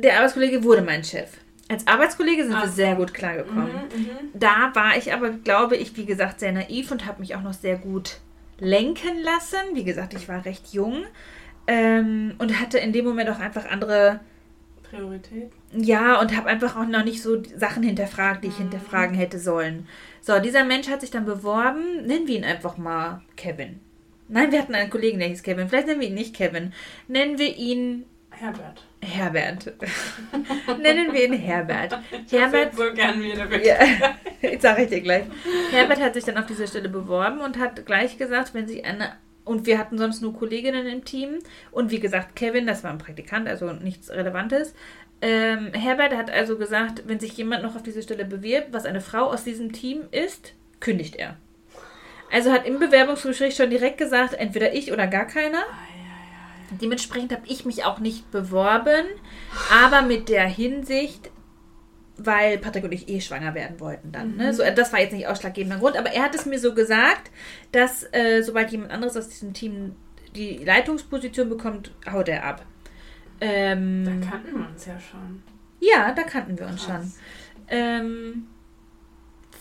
Der 0.00 0.16
Arbeitskollege 0.16 0.64
wurde 0.64 0.82
mein 0.82 1.04
Chef. 1.04 1.30
Als 1.68 1.86
Arbeitskollege 1.86 2.44
sind 2.44 2.54
Ach. 2.54 2.64
wir 2.64 2.70
sehr 2.70 2.94
gut 2.94 3.12
klargekommen. 3.12 3.66
Mhm, 3.66 4.02
mhm, 4.02 4.08
da 4.32 4.70
war 4.74 4.96
ich 4.96 5.12
aber, 5.12 5.30
glaube 5.30 5.76
ich, 5.76 5.96
wie 5.96 6.06
gesagt, 6.06 6.40
sehr 6.40 6.52
naiv 6.52 6.90
und 6.90 7.06
habe 7.06 7.20
mich 7.20 7.34
auch 7.36 7.42
noch 7.42 7.52
sehr 7.52 7.76
gut 7.76 8.20
lenken 8.58 9.22
lassen. 9.22 9.58
Wie 9.74 9.84
gesagt, 9.84 10.14
ich 10.14 10.28
war 10.28 10.44
recht 10.44 10.72
jung 10.72 11.04
ähm, 11.66 12.34
und 12.38 12.58
hatte 12.58 12.78
in 12.78 12.92
dem 12.92 13.04
Moment 13.04 13.28
auch 13.28 13.38
einfach 13.38 13.66
andere 13.66 14.20
Priorität. 14.82 15.52
Ja, 15.72 16.18
und 16.20 16.34
habe 16.34 16.48
einfach 16.48 16.76
auch 16.76 16.86
noch 16.86 17.04
nicht 17.04 17.22
so 17.22 17.42
Sachen 17.56 17.82
hinterfragt, 17.82 18.44
die 18.44 18.48
ich 18.48 18.58
mhm. 18.58 18.70
hinterfragen 18.70 19.14
hätte 19.14 19.38
sollen. 19.38 19.86
So, 20.22 20.38
dieser 20.38 20.64
Mensch 20.64 20.88
hat 20.88 21.02
sich 21.02 21.10
dann 21.10 21.26
beworben. 21.26 22.06
Nennen 22.06 22.26
wir 22.26 22.36
ihn 22.36 22.44
einfach 22.44 22.78
mal 22.78 23.20
Kevin. 23.36 23.80
Nein, 24.28 24.52
wir 24.52 24.60
hatten 24.60 24.74
einen 24.74 24.90
Kollegen, 24.90 25.18
der 25.18 25.28
hieß 25.28 25.42
Kevin. 25.42 25.68
Vielleicht 25.68 25.86
nennen 25.86 26.00
wir 26.00 26.08
ihn 26.08 26.14
nicht 26.14 26.34
Kevin. 26.34 26.72
Nennen 27.06 27.38
wir 27.38 27.56
ihn 27.56 28.04
Herbert. 28.30 28.84
Herbert. 29.02 29.72
Nennen 30.80 31.12
wir 31.12 31.24
ihn 31.24 31.32
Herbert. 31.32 31.98
Ich 32.26 32.32
Herbert. 32.32 32.74
so 32.74 32.92
gern 32.92 33.22
wieder 33.22 33.64
ja, 33.64 33.76
Jetzt 34.42 34.62
sage 34.62 34.82
ich 34.82 34.88
dir 34.88 35.00
gleich. 35.00 35.24
Herbert 35.70 36.00
hat 36.00 36.14
sich 36.14 36.24
dann 36.24 36.36
auf 36.36 36.46
diese 36.46 36.66
Stelle 36.66 36.88
beworben 36.88 37.40
und 37.40 37.58
hat 37.58 37.86
gleich 37.86 38.18
gesagt, 38.18 38.54
wenn 38.54 38.66
sich 38.66 38.84
eine. 38.84 39.12
Und 39.44 39.66
wir 39.66 39.78
hatten 39.78 39.96
sonst 39.96 40.20
nur 40.20 40.34
Kolleginnen 40.34 40.86
im 40.86 41.04
Team. 41.04 41.38
Und 41.70 41.90
wie 41.90 42.00
gesagt, 42.00 42.36
Kevin, 42.36 42.66
das 42.66 42.84
war 42.84 42.90
ein 42.90 42.98
Praktikant, 42.98 43.48
also 43.48 43.72
nichts 43.72 44.10
Relevantes. 44.10 44.74
Ähm, 45.20 45.72
Herbert 45.72 46.14
hat 46.14 46.30
also 46.30 46.58
gesagt, 46.58 47.04
wenn 47.06 47.18
sich 47.18 47.36
jemand 47.36 47.62
noch 47.62 47.74
auf 47.74 47.82
diese 47.82 48.02
Stelle 48.02 48.24
bewirbt, 48.24 48.72
was 48.72 48.84
eine 48.84 49.00
Frau 49.00 49.24
aus 49.24 49.44
diesem 49.44 49.72
Team 49.72 50.02
ist, 50.10 50.54
kündigt 50.80 51.16
er. 51.16 51.36
Also 52.30 52.52
hat 52.52 52.66
im 52.66 52.78
Bewerbungsgespräch 52.78 53.56
schon 53.56 53.70
direkt 53.70 53.98
gesagt, 53.98 54.34
entweder 54.34 54.74
ich 54.74 54.92
oder 54.92 55.06
gar 55.06 55.26
keiner. 55.26 55.60
Ah, 55.60 55.97
Dementsprechend 56.80 57.32
habe 57.32 57.42
ich 57.46 57.64
mich 57.64 57.84
auch 57.84 57.98
nicht 57.98 58.30
beworben, 58.30 59.06
aber 59.72 60.02
mit 60.02 60.28
der 60.28 60.46
Hinsicht, 60.46 61.30
weil 62.16 62.58
Patrick 62.58 62.84
und 62.84 62.92
ich 62.92 63.08
eh 63.08 63.20
schwanger 63.20 63.54
werden 63.54 63.80
wollten 63.80 64.12
dann. 64.12 64.30
Ne? 64.30 64.34
Mhm. 64.34 64.38
Ne? 64.38 64.54
So, 64.54 64.62
das 64.74 64.92
war 64.92 65.00
jetzt 65.00 65.12
nicht 65.12 65.26
ausschlaggebender 65.26 65.78
Grund, 65.78 65.96
aber 65.96 66.10
er 66.10 66.24
hat 66.24 66.34
es 66.34 66.46
mir 66.46 66.58
so 66.58 66.74
gesagt, 66.74 67.30
dass 67.72 68.06
äh, 68.12 68.42
sobald 68.42 68.70
jemand 68.70 68.90
anderes 68.90 69.16
aus 69.16 69.28
diesem 69.28 69.52
Team 69.52 69.94
die 70.34 70.58
Leitungsposition 70.58 71.48
bekommt, 71.48 71.92
haut 72.10 72.28
er 72.28 72.44
ab. 72.44 72.64
Ähm, 73.40 74.04
da 74.04 74.30
kannten 74.30 74.58
wir 74.58 74.68
uns 74.68 74.86
ja 74.86 74.98
schon. 74.98 75.42
Ja, 75.80 76.12
da 76.12 76.22
kannten 76.22 76.58
wir 76.58 76.66
uns 76.66 76.86
Krass. 76.86 77.02
schon. 77.02 77.12
Ähm, 77.68 78.46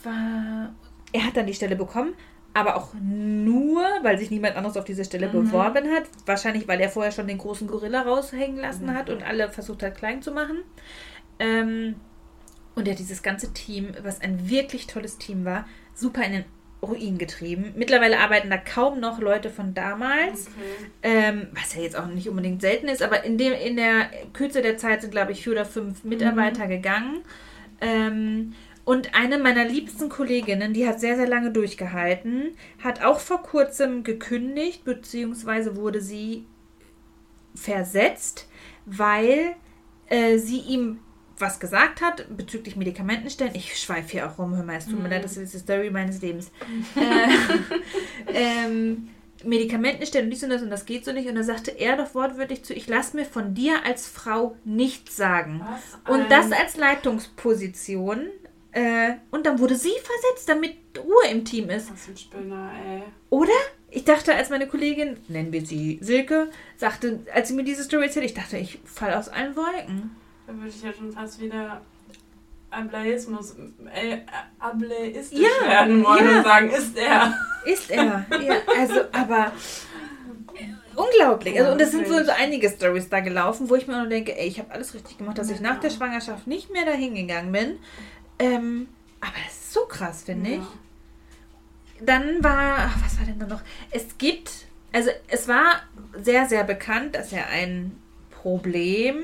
war, 0.03 0.73
er 1.11 1.25
hat 1.25 1.37
dann 1.37 1.45
die 1.45 1.53
Stelle 1.53 1.75
bekommen, 1.75 2.13
aber 2.53 2.75
auch 2.75 2.93
nur, 2.99 3.83
weil 4.01 4.17
sich 4.17 4.31
niemand 4.31 4.55
anderes 4.55 4.77
auf 4.77 4.85
diese 4.85 5.05
Stelle 5.05 5.27
mhm. 5.27 5.43
beworben 5.43 5.89
hat. 5.93 6.03
Wahrscheinlich, 6.25 6.67
weil 6.67 6.81
er 6.81 6.89
vorher 6.89 7.11
schon 7.11 7.27
den 7.27 7.37
großen 7.37 7.67
Gorilla 7.67 8.01
raushängen 8.01 8.57
lassen 8.57 8.87
mhm. 8.87 8.93
hat 8.93 9.09
und 9.09 9.23
alle 9.23 9.49
versucht 9.49 9.83
hat, 9.83 9.95
klein 9.95 10.21
zu 10.21 10.31
machen. 10.31 10.59
Ähm, 11.39 11.95
und 12.75 12.87
er 12.87 12.93
hat 12.93 12.99
dieses 12.99 13.23
ganze 13.23 13.53
Team, 13.53 13.91
was 14.03 14.21
ein 14.21 14.49
wirklich 14.49 14.87
tolles 14.87 15.17
Team 15.17 15.45
war, 15.45 15.67
super 15.93 16.23
in 16.23 16.31
den 16.31 16.45
Ruin 16.81 17.17
getrieben. 17.17 17.73
Mittlerweile 17.75 18.19
arbeiten 18.19 18.49
da 18.49 18.57
kaum 18.57 18.99
noch 18.99 19.19
Leute 19.19 19.49
von 19.49 19.73
damals, 19.73 20.47
okay. 20.47 20.91
ähm, 21.03 21.47
was 21.53 21.73
ja 21.75 21.81
jetzt 21.81 21.97
auch 21.97 22.05
nicht 22.05 22.29
unbedingt 22.29 22.61
selten 22.61 22.87
ist, 22.87 23.01
aber 23.01 23.23
in, 23.23 23.37
dem, 23.37 23.53
in 23.53 23.75
der 23.77 24.09
Kürze 24.33 24.61
der 24.61 24.77
Zeit 24.77 25.01
sind, 25.01 25.11
glaube 25.11 25.31
ich, 25.31 25.43
vier 25.43 25.53
oder 25.53 25.65
fünf 25.65 26.03
Mitarbeiter 26.03 26.65
mhm. 26.65 26.69
gegangen. 26.69 27.19
Ähm, 27.81 28.53
und 28.87 29.15
eine 29.15 29.37
meiner 29.37 29.65
liebsten 29.65 30.07
Kolleginnen, 30.07 30.71
die 30.71 30.87
hat 30.87 31.01
sehr, 31.01 31.17
sehr 31.17 31.27
lange 31.27 31.51
durchgehalten, 31.51 32.55
hat 32.81 33.03
auch 33.03 33.19
vor 33.19 33.43
kurzem 33.43 34.05
gekündigt, 34.05 34.85
beziehungsweise 34.85 35.75
wurde 35.75 35.99
sie 35.99 36.45
versetzt, 37.53 38.47
weil 38.85 39.55
äh, 40.07 40.37
sie 40.37 40.59
ihm 40.59 40.99
was 41.37 41.59
gesagt 41.59 41.99
hat 41.99 42.27
bezüglich 42.37 42.77
Medikamentenstellen. 42.77 43.55
Ich 43.55 43.77
schweife 43.77 44.11
hier 44.11 44.31
auch 44.31 44.39
rum, 44.39 44.55
hör 44.55 44.63
mal, 44.63 44.77
es 44.77 44.85
tut 44.85 44.99
mir 44.99 45.03
mhm. 45.03 45.11
leid, 45.11 45.25
das 45.25 45.35
ist 45.35 45.53
die 45.53 45.59
Story 45.59 45.89
meines 45.89 46.21
Lebens. 46.21 46.49
äh, 46.95 48.33
ähm, 48.65 49.09
Medikamentenstellen 49.43 50.27
und 50.27 50.31
dies 50.31 50.43
und 50.45 50.49
das 50.49 50.61
und 50.61 50.69
das 50.69 50.85
geht 50.85 51.03
so 51.03 51.11
nicht. 51.11 51.27
Und 51.27 51.35
da 51.35 51.43
sagte 51.43 51.71
er 51.71 51.97
doch 51.97 52.15
wortwörtlich 52.15 52.63
zu, 52.63 52.73
ich 52.73 52.87
lasse 52.87 53.17
mir 53.17 53.25
von 53.25 53.53
dir 53.53 53.85
als 53.85 54.07
Frau 54.07 54.55
nichts 54.63 55.17
sagen. 55.17 55.61
Und 56.07 56.31
das 56.31 56.53
als 56.53 56.77
Leitungsposition 56.77 58.29
äh, 58.71 59.13
und 59.31 59.45
dann 59.45 59.59
wurde 59.59 59.75
sie 59.75 59.89
versetzt, 59.91 60.47
damit 60.47 60.75
Ruhe 60.97 61.31
im 61.31 61.45
Team 61.45 61.69
ist. 61.69 61.91
Was 61.91 62.07
ein 62.07 62.17
Spinner, 62.17 62.71
ey. 62.85 63.03
Oder? 63.29 63.53
Ich 63.89 64.03
dachte, 64.03 64.35
als 64.35 64.49
meine 64.49 64.67
Kollegin, 64.67 65.17
nennen 65.29 65.51
wir 65.51 65.65
sie 65.65 65.97
Silke, 66.01 66.49
sagte, 66.75 67.21
als 67.33 67.47
sie 67.47 67.53
mir 67.53 67.63
diese 67.63 67.83
Story 67.83 68.05
erzählt, 68.05 68.25
ich 68.25 68.33
dachte, 68.33 68.57
ich 68.57 68.79
falle 68.83 69.17
aus 69.17 69.29
allen 69.29 69.55
Wolken. 69.55 70.15
Da 70.45 70.53
würde 70.53 70.67
ich 70.67 70.83
ja 70.83 70.93
schon 70.93 71.11
fast 71.11 71.39
wieder 71.39 71.81
Ableismus, 72.69 73.55
äh, 73.93 74.19
ableistisch 74.59 75.39
ja, 75.39 75.67
werden 75.67 76.03
wollen 76.03 76.25
ja. 76.25 76.37
und 76.37 76.43
sagen, 76.43 76.69
ist 76.69 76.97
er. 76.97 77.33
Ist 77.65 77.89
er, 77.89 78.25
ja, 78.41 78.55
also, 78.77 79.01
aber 79.13 79.51
unglaublich. 80.95 81.59
Also, 81.59 81.71
und 81.71 81.81
es 81.81 81.91
sind 81.91 82.09
wohl 82.09 82.25
so 82.25 82.31
einige 82.31 82.69
Stories 82.69 83.09
da 83.09 83.21
gelaufen, 83.21 83.69
wo 83.69 83.75
ich 83.75 83.87
mir 83.87 83.97
nur 83.97 84.07
denke, 84.07 84.37
ey, 84.37 84.47
ich 84.47 84.59
habe 84.59 84.71
alles 84.71 84.93
richtig 84.93 85.17
gemacht, 85.17 85.37
dass 85.37 85.49
ich 85.49 85.61
nach 85.61 85.79
der 85.79 85.89
Schwangerschaft 85.89 86.47
nicht 86.47 86.71
mehr 86.71 86.85
dahin 86.85 87.15
gegangen 87.15 87.51
bin. 87.51 87.79
Ähm, 88.39 88.87
aber 89.19 89.33
das 89.45 89.53
ist 89.53 89.73
so 89.73 89.85
krass, 89.85 90.23
finde 90.23 90.49
ich. 90.51 90.57
Ja. 90.57 90.67
Dann 92.01 92.43
war, 92.43 92.91
was 93.03 93.17
war 93.17 93.25
denn 93.25 93.39
da 93.39 93.47
noch? 93.47 93.61
Es 93.91 94.17
gibt, 94.17 94.51
also 94.93 95.09
es 95.27 95.47
war 95.47 95.81
sehr, 96.21 96.47
sehr 96.47 96.63
bekannt, 96.63 97.15
dass 97.15 97.33
er 97.33 97.47
ein 97.47 97.97
Problem, 98.29 99.15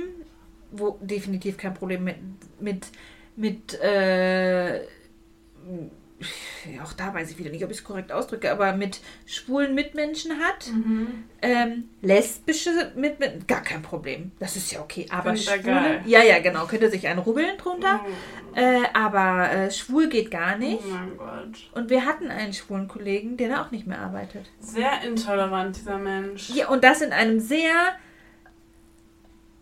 wo 0.72 0.98
definitiv 1.02 1.58
kein 1.58 1.74
Problem 1.74 2.04
mit, 2.04 2.18
mit, 2.60 2.88
mit, 3.36 3.80
äh, 3.80 4.82
auch 6.84 6.94
da 6.94 7.14
weiß 7.14 7.32
ich 7.32 7.38
wieder 7.38 7.50
nicht, 7.50 7.64
ob 7.64 7.72
ich 7.72 7.78
es 7.78 7.84
korrekt 7.84 8.12
ausdrücke, 8.12 8.52
aber 8.52 8.74
mit 8.74 9.02
schwulen 9.26 9.76
Mitmenschen 9.76 10.40
hat. 10.40 10.72
Mhm. 10.72 11.26
Ähm, 11.42 11.90
lesbische 12.02 12.92
Mitmenschen, 12.96 13.46
gar 13.48 13.62
kein 13.62 13.82
Problem. 13.82 14.32
Das 14.40 14.56
ist 14.56 14.72
ja 14.72 14.82
okay. 14.82 15.06
Aber 15.10 15.36
Find 15.36 15.40
ich 15.40 15.46
ja 15.46 15.62
schwule, 15.62 16.02
ja, 16.06 16.24
ja, 16.24 16.40
genau, 16.40 16.66
könnte 16.66 16.90
sich 16.90 17.08
ein 17.08 17.20
rubbeln 17.20 17.58
drunter. 17.58 18.02
Äh, 18.56 18.84
aber 18.94 19.52
äh, 19.52 19.72
schwul 19.72 20.10
geht 20.10 20.32
gar 20.32 20.58
nicht. 20.58 20.84
Oh 20.86 20.90
mein 20.92 21.18
Gott. 21.18 21.70
Und 21.74 21.90
wir 21.90 22.06
hatten 22.06 22.30
einen 22.30 22.54
schwulen 22.54 22.88
Kollegen, 22.88 23.38
der 23.38 23.50
da 23.50 23.64
auch 23.64 23.72
nicht 23.72 23.88
mehr 23.88 24.00
arbeitet. 24.00 24.50
Sehr 24.60 25.02
intolerant, 25.04 25.76
dieser 25.78 25.98
Mensch. 25.98 26.50
Ja, 26.50 26.70
und 26.70 26.84
das 26.84 27.02
in 27.02 27.12
einem 27.12 27.40
sehr, 27.40 27.74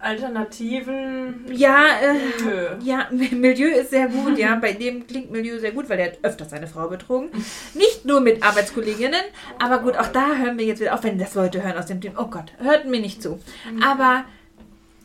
Alternativen. 0.02 1.46
ja, 1.52 1.86
äh, 2.02 2.14
Milieu. 2.14 2.68
ja, 2.84 3.08
Milieu 3.32 3.68
ist 3.70 3.92
sehr 3.92 4.08
gut, 4.08 4.38
ja. 4.38 4.56
Bei 4.56 4.74
dem 4.74 5.06
klingt 5.08 5.32
Milieu 5.32 5.60
sehr 5.60 5.72
gut, 5.72 5.90
weil 5.90 5.98
der 5.98 6.08
hat 6.14 6.20
öfters 6.24 6.50
seine 6.50 6.68
Frau 6.68 6.88
betrogen. 6.88 7.30
Nicht 7.74 8.06
nur 8.06 8.22
mit 8.22 8.44
Arbeitskolleginnen, 8.44 9.22
aber 9.60 9.80
gut, 9.80 9.98
auch 9.98 10.08
da 10.08 10.36
hören 10.36 10.58
wir 10.58 10.66
jetzt 10.66 10.82
wieder 10.82 10.94
auf, 10.94 11.04
wenn 11.04 11.18
das 11.20 11.36
Leute 11.36 11.64
hören 11.64 11.78
aus 11.78 11.86
dem 11.88 12.02
Team. 12.02 12.14
Oh 12.18 12.26
Gott, 12.28 12.54
hört 12.60 12.86
mir 12.86 13.00
nicht 13.00 13.22
zu. 13.22 13.40
Aber 13.84 14.26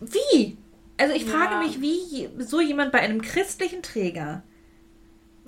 wie? 0.01 0.57
Also 0.99 1.15
ich 1.15 1.25
frage 1.27 1.55
Ja. 1.55 1.59
mich, 1.61 1.81
wie 1.81 2.29
so 2.39 2.61
jemand 2.61 2.93
bei 2.93 3.01
einem 3.01 3.21
christlichen 3.21 3.83
Träger 3.83 4.43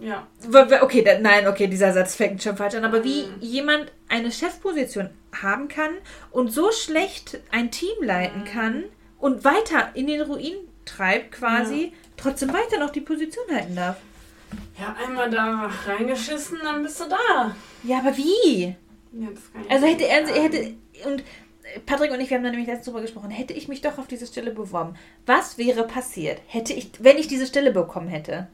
Ja. 0.01 0.28
Okay, 0.82 1.03
da, 1.03 1.18
nein, 1.18 1.49
okay, 1.49 1.66
dieser 1.66 1.92
Satz 1.92 2.14
fängt 2.14 2.40
schon 2.42 2.57
falsch 2.57 2.74
an. 2.76 2.84
Aber 2.84 3.03
wie 3.03 3.22
Mhm. 3.22 3.40
jemand 3.40 3.92
eine 4.09 4.30
Chefposition 4.30 5.11
haben 5.42 5.66
kann 5.68 5.90
und 6.30 6.53
so 6.53 6.70
schlecht 6.70 7.40
ein 7.51 7.70
Team 7.72 7.96
leiten 8.03 8.42
Mhm. 8.42 8.44
kann 8.44 8.84
und 9.18 9.44
weiter 9.44 9.90
in 9.94 10.06
den 10.06 10.20
Ruin 10.22 10.54
treibt 10.84 11.32
quasi, 11.32 11.92
trotzdem 12.16 12.52
weiter 12.52 12.78
noch 12.78 12.90
die 12.90 13.00
Position 13.00 13.44
halten 13.52 13.76
darf. 13.76 13.96
Ja, 14.80 14.96
einmal 15.04 15.28
da 15.30 15.70
reingeschissen, 15.86 16.58
dann 16.62 16.82
bist 16.82 17.00
du 17.00 17.04
da. 17.08 17.54
Ja, 17.82 17.98
aber 17.98 18.16
wie? 18.16 18.74
Ja, 19.12 19.28
Also 19.68 19.86
hätte 19.86 20.06
er, 20.06 20.20
er 20.20 20.26
sagen. 20.26 20.40
hätte, 20.42 20.74
und 21.06 21.22
Patrick 21.84 22.10
und 22.12 22.20
ich, 22.20 22.30
wir 22.30 22.36
haben 22.38 22.44
da 22.44 22.50
nämlich 22.50 22.66
letztens 22.68 22.86
drüber 22.86 23.02
gesprochen, 23.02 23.30
hätte 23.30 23.52
ich 23.52 23.68
mich 23.68 23.82
doch 23.82 23.98
auf 23.98 24.06
diese 24.06 24.26
Stelle 24.26 24.52
beworben. 24.52 24.94
Was 25.26 25.58
wäre 25.58 25.86
passiert, 25.86 26.40
hätte 26.46 26.72
ich, 26.72 26.90
wenn 27.00 27.18
ich 27.18 27.28
diese 27.28 27.46
Stelle 27.46 27.72
bekommen 27.72 28.08
hätte? 28.08 28.48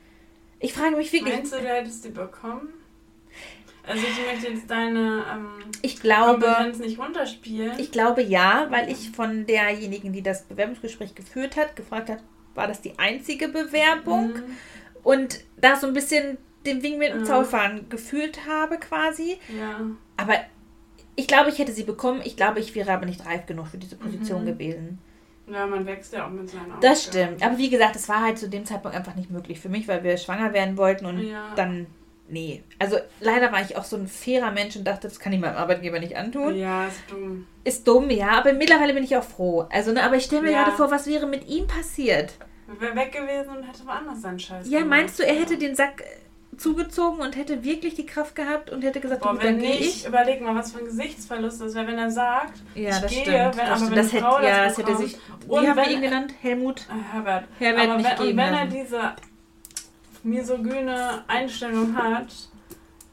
Ich 0.58 0.72
frage 0.72 0.96
mich 0.96 1.12
wirklich, 1.12 1.34
Meinst 1.34 1.52
du, 1.52 1.58
du 1.58 1.68
hättest 1.68 2.04
die 2.04 2.08
bekommen? 2.08 2.68
Also 3.86 4.02
ich 4.06 4.32
möchte 4.32 4.52
jetzt 4.52 4.70
deine 4.70 5.24
ähm, 5.32 5.48
ich 5.82 6.00
glaube, 6.00 6.46
Kompetenz 6.46 6.78
nicht 6.78 6.98
runterspielen. 6.98 7.72
Ich 7.78 7.90
glaube 7.92 8.22
ja, 8.22 8.66
weil 8.70 8.90
ich 8.90 9.10
von 9.10 9.46
derjenigen, 9.46 10.12
die 10.12 10.22
das 10.22 10.42
Bewerbungsgespräch 10.44 11.14
geführt 11.14 11.56
hat, 11.56 11.76
gefragt 11.76 12.08
hat, 12.08 12.18
war 12.54 12.66
das 12.66 12.80
die 12.80 12.98
einzige 12.98 13.48
Bewerbung? 13.48 14.32
Mhm. 14.34 14.56
Und 15.02 15.40
da 15.58 15.76
so 15.76 15.86
ein 15.86 15.92
bisschen 15.92 16.38
den 16.64 16.82
Wing 16.82 16.98
mit 16.98 17.10
dem 17.12 17.20
Mhm. 17.20 17.24
Zaunfahren 17.26 17.88
gefühlt 17.90 18.46
habe 18.48 18.78
quasi. 18.78 19.36
Ja. 19.54 19.80
Aber 20.16 20.34
ich 21.16 21.26
glaube, 21.26 21.50
ich 21.50 21.58
hätte 21.58 21.72
sie 21.72 21.84
bekommen. 21.84 22.22
Ich 22.24 22.36
glaube, 22.36 22.60
ich 22.60 22.74
wäre 22.74 22.90
aber 22.92 23.04
nicht 23.04 23.26
reif 23.26 23.44
genug 23.46 23.66
für 23.68 23.76
diese 23.78 23.96
Position 23.96 24.42
Mhm. 24.42 24.46
gewesen. 24.46 24.98
ja, 25.46 25.66
man 25.66 25.84
wächst 25.84 26.14
ja 26.14 26.26
auch 26.26 26.30
mit 26.30 26.48
seinen 26.48 26.70
Das 26.80 27.06
Aufgaben. 27.06 27.26
stimmt. 27.36 27.42
Aber 27.44 27.58
wie 27.58 27.68
gesagt, 27.68 27.96
es 27.96 28.08
war 28.08 28.22
halt 28.22 28.38
zu 28.38 28.48
dem 28.48 28.64
Zeitpunkt 28.64 28.96
einfach 28.96 29.14
nicht 29.14 29.30
möglich 29.30 29.60
für 29.60 29.68
mich, 29.68 29.86
weil 29.86 30.02
wir 30.02 30.16
schwanger 30.16 30.54
werden 30.54 30.78
wollten 30.78 31.04
und 31.04 31.18
Ja. 31.20 31.52
dann, 31.54 31.86
nee. 32.28 32.62
Also 32.78 32.98
leider 33.20 33.52
war 33.52 33.60
ich 33.62 33.76
auch 33.76 33.84
so 33.84 33.96
ein 33.96 34.06
fairer 34.08 34.50
Mensch 34.50 34.76
und 34.76 34.84
dachte, 34.84 35.08
das 35.08 35.18
kann 35.20 35.32
ich 35.32 35.40
meinem 35.40 35.56
Arbeitgeber 35.56 35.98
nicht 36.00 36.16
antun. 36.16 36.56
Ja, 36.56 36.86
ist 36.86 37.02
dumm. 37.10 37.46
Ist 37.64 37.86
dumm, 37.88 38.10
ja, 38.10 38.30
aber 38.30 38.52
mittlerweile 38.52 38.94
bin 38.94 39.04
ich 39.04 39.16
auch 39.16 39.24
froh. 39.24 39.66
Also, 39.70 39.92
ne, 39.92 40.02
aber 40.02 40.16
ich 40.16 40.24
stelle 40.24 40.42
mir 40.42 40.50
Ja. 40.52 40.64
gerade 40.64 40.76
vor, 40.76 40.90
was 40.90 41.06
wäre 41.06 41.26
mit 41.26 41.46
ihm 41.48 41.66
passiert? 41.66 42.34
Wäre 42.78 42.96
weg 42.96 43.12
gewesen 43.12 43.56
und 43.56 43.62
hätte 43.64 43.86
woanders 43.86 44.22
seinen 44.22 44.38
Scheiß 44.38 44.68
Ja, 44.68 44.80
gemacht. 44.80 44.90
meinst 45.00 45.18
du, 45.18 45.22
er 45.26 45.34
hätte 45.34 45.58
den 45.58 45.74
Sack 45.74 46.00
äh, 46.00 46.56
zugezogen 46.56 47.20
und 47.20 47.36
hätte 47.36 47.62
wirklich 47.64 47.94
die 47.94 48.06
Kraft 48.06 48.34
gehabt 48.34 48.70
und 48.70 48.82
hätte 48.82 49.00
gesagt, 49.00 49.22
Boah, 49.22 49.32
du, 49.34 49.38
wenn 49.40 49.58
dann 49.58 49.68
nicht, 49.68 49.80
ich? 49.80 50.06
überleg 50.06 50.40
mal, 50.40 50.54
was 50.54 50.72
für 50.72 50.78
ein 50.78 50.84
Gesichtsverlust 50.86 51.60
das 51.60 51.74
wäre, 51.74 51.86
wenn 51.88 51.98
er 51.98 52.10
sagt, 52.10 52.62
Ja, 52.74 52.90
ich 52.90 52.98
das 53.02 53.10
gehe, 53.10 53.22
stimmt. 53.22 53.56
wenn, 53.58 53.66
das 53.66 53.82
aber 53.82 53.90
wenn 53.90 53.96
das 53.96 54.12
hätte, 54.12 54.22
Frau 54.24 54.40
ja, 54.40 54.64
das 54.64 54.76
das 54.76 54.78
hätte 54.78 54.92
bekommt, 54.92 55.10
sich. 55.10 55.18
Wie 55.46 55.68
haben 55.68 55.76
wir 55.76 55.90
ihn 55.90 56.00
genannt? 56.02 56.34
Helmut? 56.40 56.80
äh, 56.88 57.12
Herbert, 57.14 57.44
Herbert 57.58 57.82
aber 57.88 57.96
nicht 57.96 58.18
wenn, 58.18 58.28
und 58.28 58.36
wenn 58.36 58.54
er 58.54 58.66
misogyne 60.24 61.22
Einstellung 61.28 61.96
hat, 61.96 62.26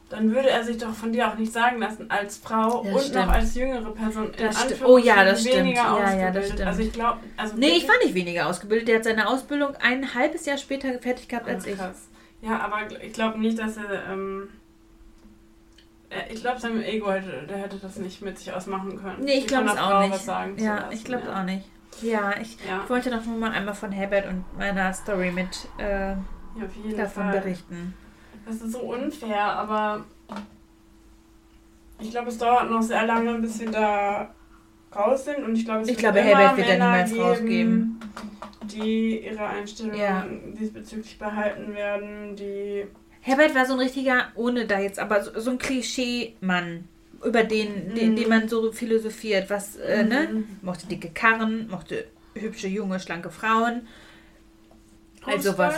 dann 0.08 0.30
würde 0.34 0.50
er 0.50 0.62
sich 0.62 0.76
doch 0.78 0.92
von 0.92 1.12
dir 1.12 1.28
auch 1.28 1.36
nicht 1.36 1.52
sagen 1.52 1.78
lassen, 1.78 2.10
als 2.10 2.36
Frau 2.36 2.82
Das 2.84 2.92
und 2.92 3.00
stimmt. 3.00 3.14
noch 3.26 3.32
als 3.32 3.54
jüngere 3.54 3.90
Person 3.92 4.24
in 4.26 4.32
Das. 4.32 4.62
Anführungsstrichen 4.62 4.86
Oh 4.86 4.98
ja, 4.98 5.24
das 5.24 5.40
stimmt. 5.40 5.56
weniger 5.56 5.82
Ja, 5.82 5.94
ja, 5.94 6.00
das 6.00 6.10
ausgebildet. 6.10 6.44
stimmt. 6.52 6.68
Also 6.68 6.82
ich 6.82 6.92
glaube, 6.92 7.18
also 7.36 7.56
Nee, 7.56 7.68
ich 7.76 7.88
war 7.88 7.94
nicht 8.02 8.14
weniger 8.14 8.46
ausgebildet. 8.46 8.88
Der 8.88 8.96
hat 8.96 9.04
seine 9.04 9.28
Ausbildung 9.28 9.74
ein 9.76 10.14
halbes 10.14 10.44
Jahr 10.44 10.58
später 10.58 10.98
fertig 10.98 11.28
gehabt 11.28 11.48
als 11.48 11.64
Ah, 11.66 11.70
ich. 11.70 11.76
krass. 11.78 12.08
Ja, 12.42 12.58
aber 12.60 12.78
ich 13.02 13.12
glaube 13.12 13.38
nicht, 13.40 13.58
dass 13.58 13.76
er. 13.78 14.06
Ähm, 14.10 14.48
er- 16.10 16.30
ich 16.30 16.40
glaube, 16.42 16.60
seinem 16.60 16.82
Ego 16.82 17.10
hätte, 17.10 17.46
der 17.48 17.56
hätte 17.58 17.76
das 17.78 17.96
nicht 17.96 18.20
mit 18.20 18.38
sich 18.38 18.52
ausmachen 18.52 19.00
können. 19.00 19.24
Nee, 19.24 19.38
ich 19.38 19.46
glaube 19.46 19.70
es 19.70 19.78
auch 19.78 20.00
nicht. 20.00 20.12
Was 20.12 20.24
sagen 20.26 20.58
Ja, 20.58 20.90
ich 20.90 21.04
glaube 21.04 21.22
es 21.22 21.28
ja. 21.30 21.40
auch 21.40 21.44
nicht. 21.44 21.64
Ja, 22.02 22.34
ich, 22.40 22.56
Ja, 22.68 22.86
wollte 22.88 23.10
doch 23.10 23.24
nur 23.24 23.38
mal 23.38 23.52
einmal 23.52 23.74
von 23.74 23.92
Herbert 23.92 24.26
und 24.26 24.44
meiner 24.58 24.92
Story 24.92 25.30
mit 25.30 25.68
äh, 25.78 26.14
ja, 26.58 26.66
auf 26.66 26.76
jeden 26.84 26.96
davon 26.96 27.22
Fall. 27.24 27.40
berichten. 27.40 27.94
Das 28.46 28.56
ist 28.56 28.72
so 28.72 28.80
unfair, 28.80 29.40
aber 29.40 30.04
ich 32.00 32.10
glaube, 32.10 32.28
es 32.28 32.38
dauert 32.38 32.70
noch 32.70 32.82
sehr 32.82 33.06
lange, 33.06 33.38
bis 33.38 33.60
wir 33.60 33.70
da 33.70 34.34
raus 34.94 35.24
sind. 35.24 35.44
Und 35.44 35.54
ich 35.56 35.64
glaube, 35.64 35.82
es 35.82 35.88
Ich 35.88 35.94
wird 35.94 36.00
glaube, 36.00 36.20
Herbert 36.20 36.56
wird 36.56 36.66
Männer 36.68 36.90
niemals 36.90 37.10
geben, 37.10 37.22
rausgeben. 37.22 38.00
Die 38.64 39.24
ihre 39.26 39.46
Einstellung 39.46 39.94
Ja. 39.96 40.26
diesbezüglich 40.58 41.18
behalten 41.18 41.74
werden, 41.74 42.36
die. 42.36 42.86
Herbert 43.20 43.54
war 43.54 43.66
so 43.66 43.74
ein 43.74 43.78
richtiger, 43.78 44.26
ohne 44.34 44.66
da 44.66 44.80
jetzt, 44.80 44.98
aber 44.98 45.22
so, 45.22 45.38
so 45.38 45.50
ein 45.52 45.58
Klischee-Mann, 45.58 46.88
über 47.24 47.44
den, 47.44 47.94
den, 47.94 48.12
Mhm. 48.12 48.16
den 48.16 48.28
man 48.28 48.48
so 48.48 48.72
philosophiert. 48.72 49.48
Was, 49.50 49.76
äh, 49.76 50.02
ne? 50.02 50.28
Mhm. 50.32 50.44
Mochte 50.62 50.86
dicke 50.86 51.10
Karren, 51.10 51.68
mochte 51.68 52.06
hübsche, 52.34 52.66
junge, 52.66 52.98
schlanke 52.98 53.30
Frauen. 53.30 53.86
Also 55.24 55.50
Fußball? 55.50 55.74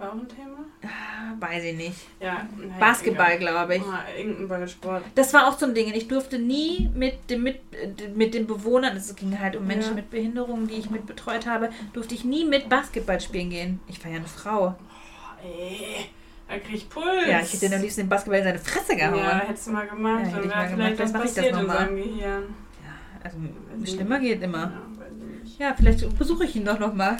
War 0.00 0.08
auch 0.08 0.14
ein 0.14 0.26
Thema? 0.28 0.64
Ah, 0.82 1.34
Weiß 1.38 1.62
ich 1.62 1.76
nicht. 1.76 1.98
Ja, 2.20 2.48
naja, 2.56 2.74
Basketball, 2.80 3.36
glaube 3.38 3.76
ich. 3.76 3.82
Ah, 3.82 4.04
irgendein 4.18 4.48
Ballsport. 4.48 5.04
Das 5.14 5.34
war 5.34 5.46
auch 5.46 5.58
so 5.58 5.66
ein 5.66 5.74
Ding. 5.74 5.92
Ich 5.94 6.08
durfte 6.08 6.38
nie 6.38 6.88
mit, 6.94 7.28
dem, 7.28 7.42
mit, 7.42 7.56
äh, 7.72 8.08
mit 8.14 8.32
den 8.32 8.46
Bewohnern, 8.46 8.96
es 8.96 9.14
ging 9.14 9.38
halt 9.38 9.56
um 9.56 9.66
Menschen 9.66 9.90
Ja. 9.90 9.96
mit 9.96 10.10
Behinderungen, 10.10 10.66
die 10.68 10.74
ich 10.74 10.88
mit 10.90 11.06
betreut 11.06 11.46
habe, 11.46 11.68
durfte 11.92 12.14
ich 12.14 12.24
nie 12.24 12.46
mit 12.46 12.70
Basketball 12.70 13.20
spielen 13.20 13.50
gehen. 13.50 13.80
Ich 13.88 14.02
war 14.02 14.10
ja 14.10 14.16
eine 14.18 14.26
Frau. 14.26 14.74
Oh, 14.78 15.46
ey, 15.46 16.06
da 16.48 16.58
krieg 16.58 16.76
ich 16.76 16.88
Puls. 16.88 17.04
Ja, 17.28 17.40
ich 17.40 17.52
hätte 17.52 17.68
den 17.68 17.74
am 17.74 17.82
liebsten 17.82 18.00
den 18.00 18.08
Basketball 18.08 18.38
in 18.38 18.44
seine 18.44 18.58
Fresse 18.58 18.96
gehauen. 18.96 19.18
Ja, 19.18 19.40
hättest 19.40 19.66
du 19.66 19.72
mal 19.72 19.86
gemacht, 19.86 20.22
Ja, 20.24 20.28
hätte 20.28 20.36
dann 20.36 20.44
ich 20.48 20.54
mal 20.54 20.68
gemacht. 20.68 20.94
vielleicht 20.96 20.96
Vielleicht 20.96 21.00
was 21.00 21.12
mach 21.12 21.24
ich 21.24 21.34
das 21.34 21.34
passiert 21.36 21.54
in 21.54 21.60
noch 21.60 21.66
mal. 21.68 21.78
seinem 21.78 21.96
Gehirn. 21.96 22.42
Also 23.22 23.36
schlimmer 23.96 24.18
geht 24.18 24.42
immer. 24.42 24.72
Ja. 25.58 25.68
Ja, 25.68 25.74
vielleicht 25.76 26.18
besuche 26.18 26.46
ich 26.46 26.56
ihn 26.56 26.64
doch 26.64 26.78
noch 26.78 26.94
mal 26.94 27.18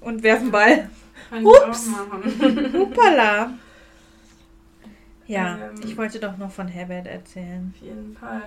und 0.00 0.22
werfe 0.22 0.42
einen 0.42 0.50
Ball. 0.50 0.88
Kann 1.30 1.40
ich 1.40 1.46
Ups. 1.46 1.88
Hupala. 2.72 3.50
Ja, 5.28 5.56
Ähm. 5.56 5.80
ich 5.84 5.96
wollte 5.96 6.20
doch 6.20 6.36
noch 6.36 6.52
von 6.52 6.68
Herbert 6.68 7.08
erzählen. 7.08 7.74
Auf 7.76 7.82
jeden 7.82 8.16
Fall. 8.16 8.42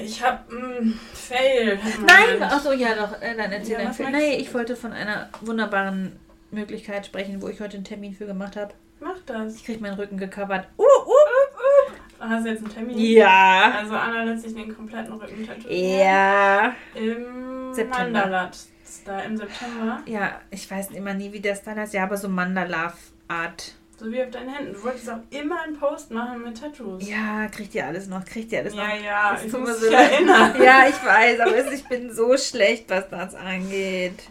Ich 0.00 0.22
hab 0.24 0.50
ein 0.50 0.98
Fail. 1.12 1.78
Nein, 2.06 2.42
achso, 2.42 2.72
ja 2.72 2.94
doch, 2.94 3.20
äh, 3.20 3.36
dann 3.36 3.52
erzähl 3.52 3.78
Ja, 3.78 4.10
Nee, 4.10 4.36
du? 4.36 4.42
ich 4.42 4.54
wollte 4.54 4.74
von 4.74 4.92
einer 4.92 5.28
wunderbaren 5.42 6.18
Möglichkeit 6.50 7.04
sprechen, 7.04 7.42
wo 7.42 7.48
ich 7.48 7.60
heute 7.60 7.76
einen 7.76 7.84
Termin 7.84 8.14
für 8.14 8.24
gemacht 8.24 8.56
habe. 8.56 8.72
Mach 9.00 9.18
das. 9.26 9.56
Ich 9.56 9.64
krieg 9.64 9.82
meinen 9.82 9.94
Rücken 9.96 10.16
gecovert. 10.16 10.66
Uh, 10.78 10.82
uh. 10.82 11.92
Hast 12.20 12.46
du 12.46 12.50
jetzt 12.50 12.64
einen 12.64 12.72
Termin? 12.72 12.98
Ja. 12.98 13.70
Also 13.80 13.94
Anna 13.94 14.22
lässt 14.22 14.44
sich 14.44 14.54
den 14.54 14.74
kompletten 14.74 15.12
Rücken 15.12 15.46
tätowieren. 15.46 15.98
Ja. 15.98 16.74
Im 16.94 17.74
September. 17.74 17.98
Mandalat. 18.20 18.56
Da 19.04 19.20
im 19.20 19.36
September. 19.36 20.02
Ja, 20.06 20.40
ich 20.50 20.70
weiß 20.70 20.90
immer 20.92 21.14
nie, 21.14 21.32
wie 21.32 21.40
der 21.40 21.54
Style 21.56 21.76
heißt. 21.80 21.94
Ja, 21.94 22.04
aber 22.04 22.16
so 22.16 22.28
Mandala-Art. 22.28 23.74
So 23.96 24.10
wie 24.10 24.22
auf 24.22 24.30
deinen 24.30 24.48
Händen. 24.52 24.72
Du 24.74 24.82
wolltest 24.82 25.08
auch 25.08 25.20
immer 25.30 25.62
einen 25.62 25.78
Post 25.78 26.10
machen 26.10 26.42
mit 26.42 26.60
Tattoos. 26.60 27.08
Ja, 27.08 27.46
kriegt 27.46 27.74
ihr 27.76 27.86
alles 27.86 28.08
noch, 28.08 28.24
kriegt 28.24 28.50
ihr 28.52 28.58
alles 28.58 28.74
ja, 28.74 28.88
noch. 28.88 29.04
ja 29.04 29.32
Das 29.34 29.44
ich 29.44 29.52
muss 29.52 29.80
mich 29.80 29.92
erinnern. 29.92 30.54
Ja, 30.62 30.86
ich 30.88 31.04
weiß, 31.04 31.38
aber 31.40 31.56
es- 31.56 31.72
ich 31.72 31.84
bin 31.88 32.12
so 32.12 32.36
schlecht, 32.36 32.90
was 32.90 33.08
das 33.08 33.34
angeht. 33.36 34.24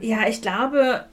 Ja, 0.00 0.28
ich 0.28 0.40
glaube, 0.40 1.06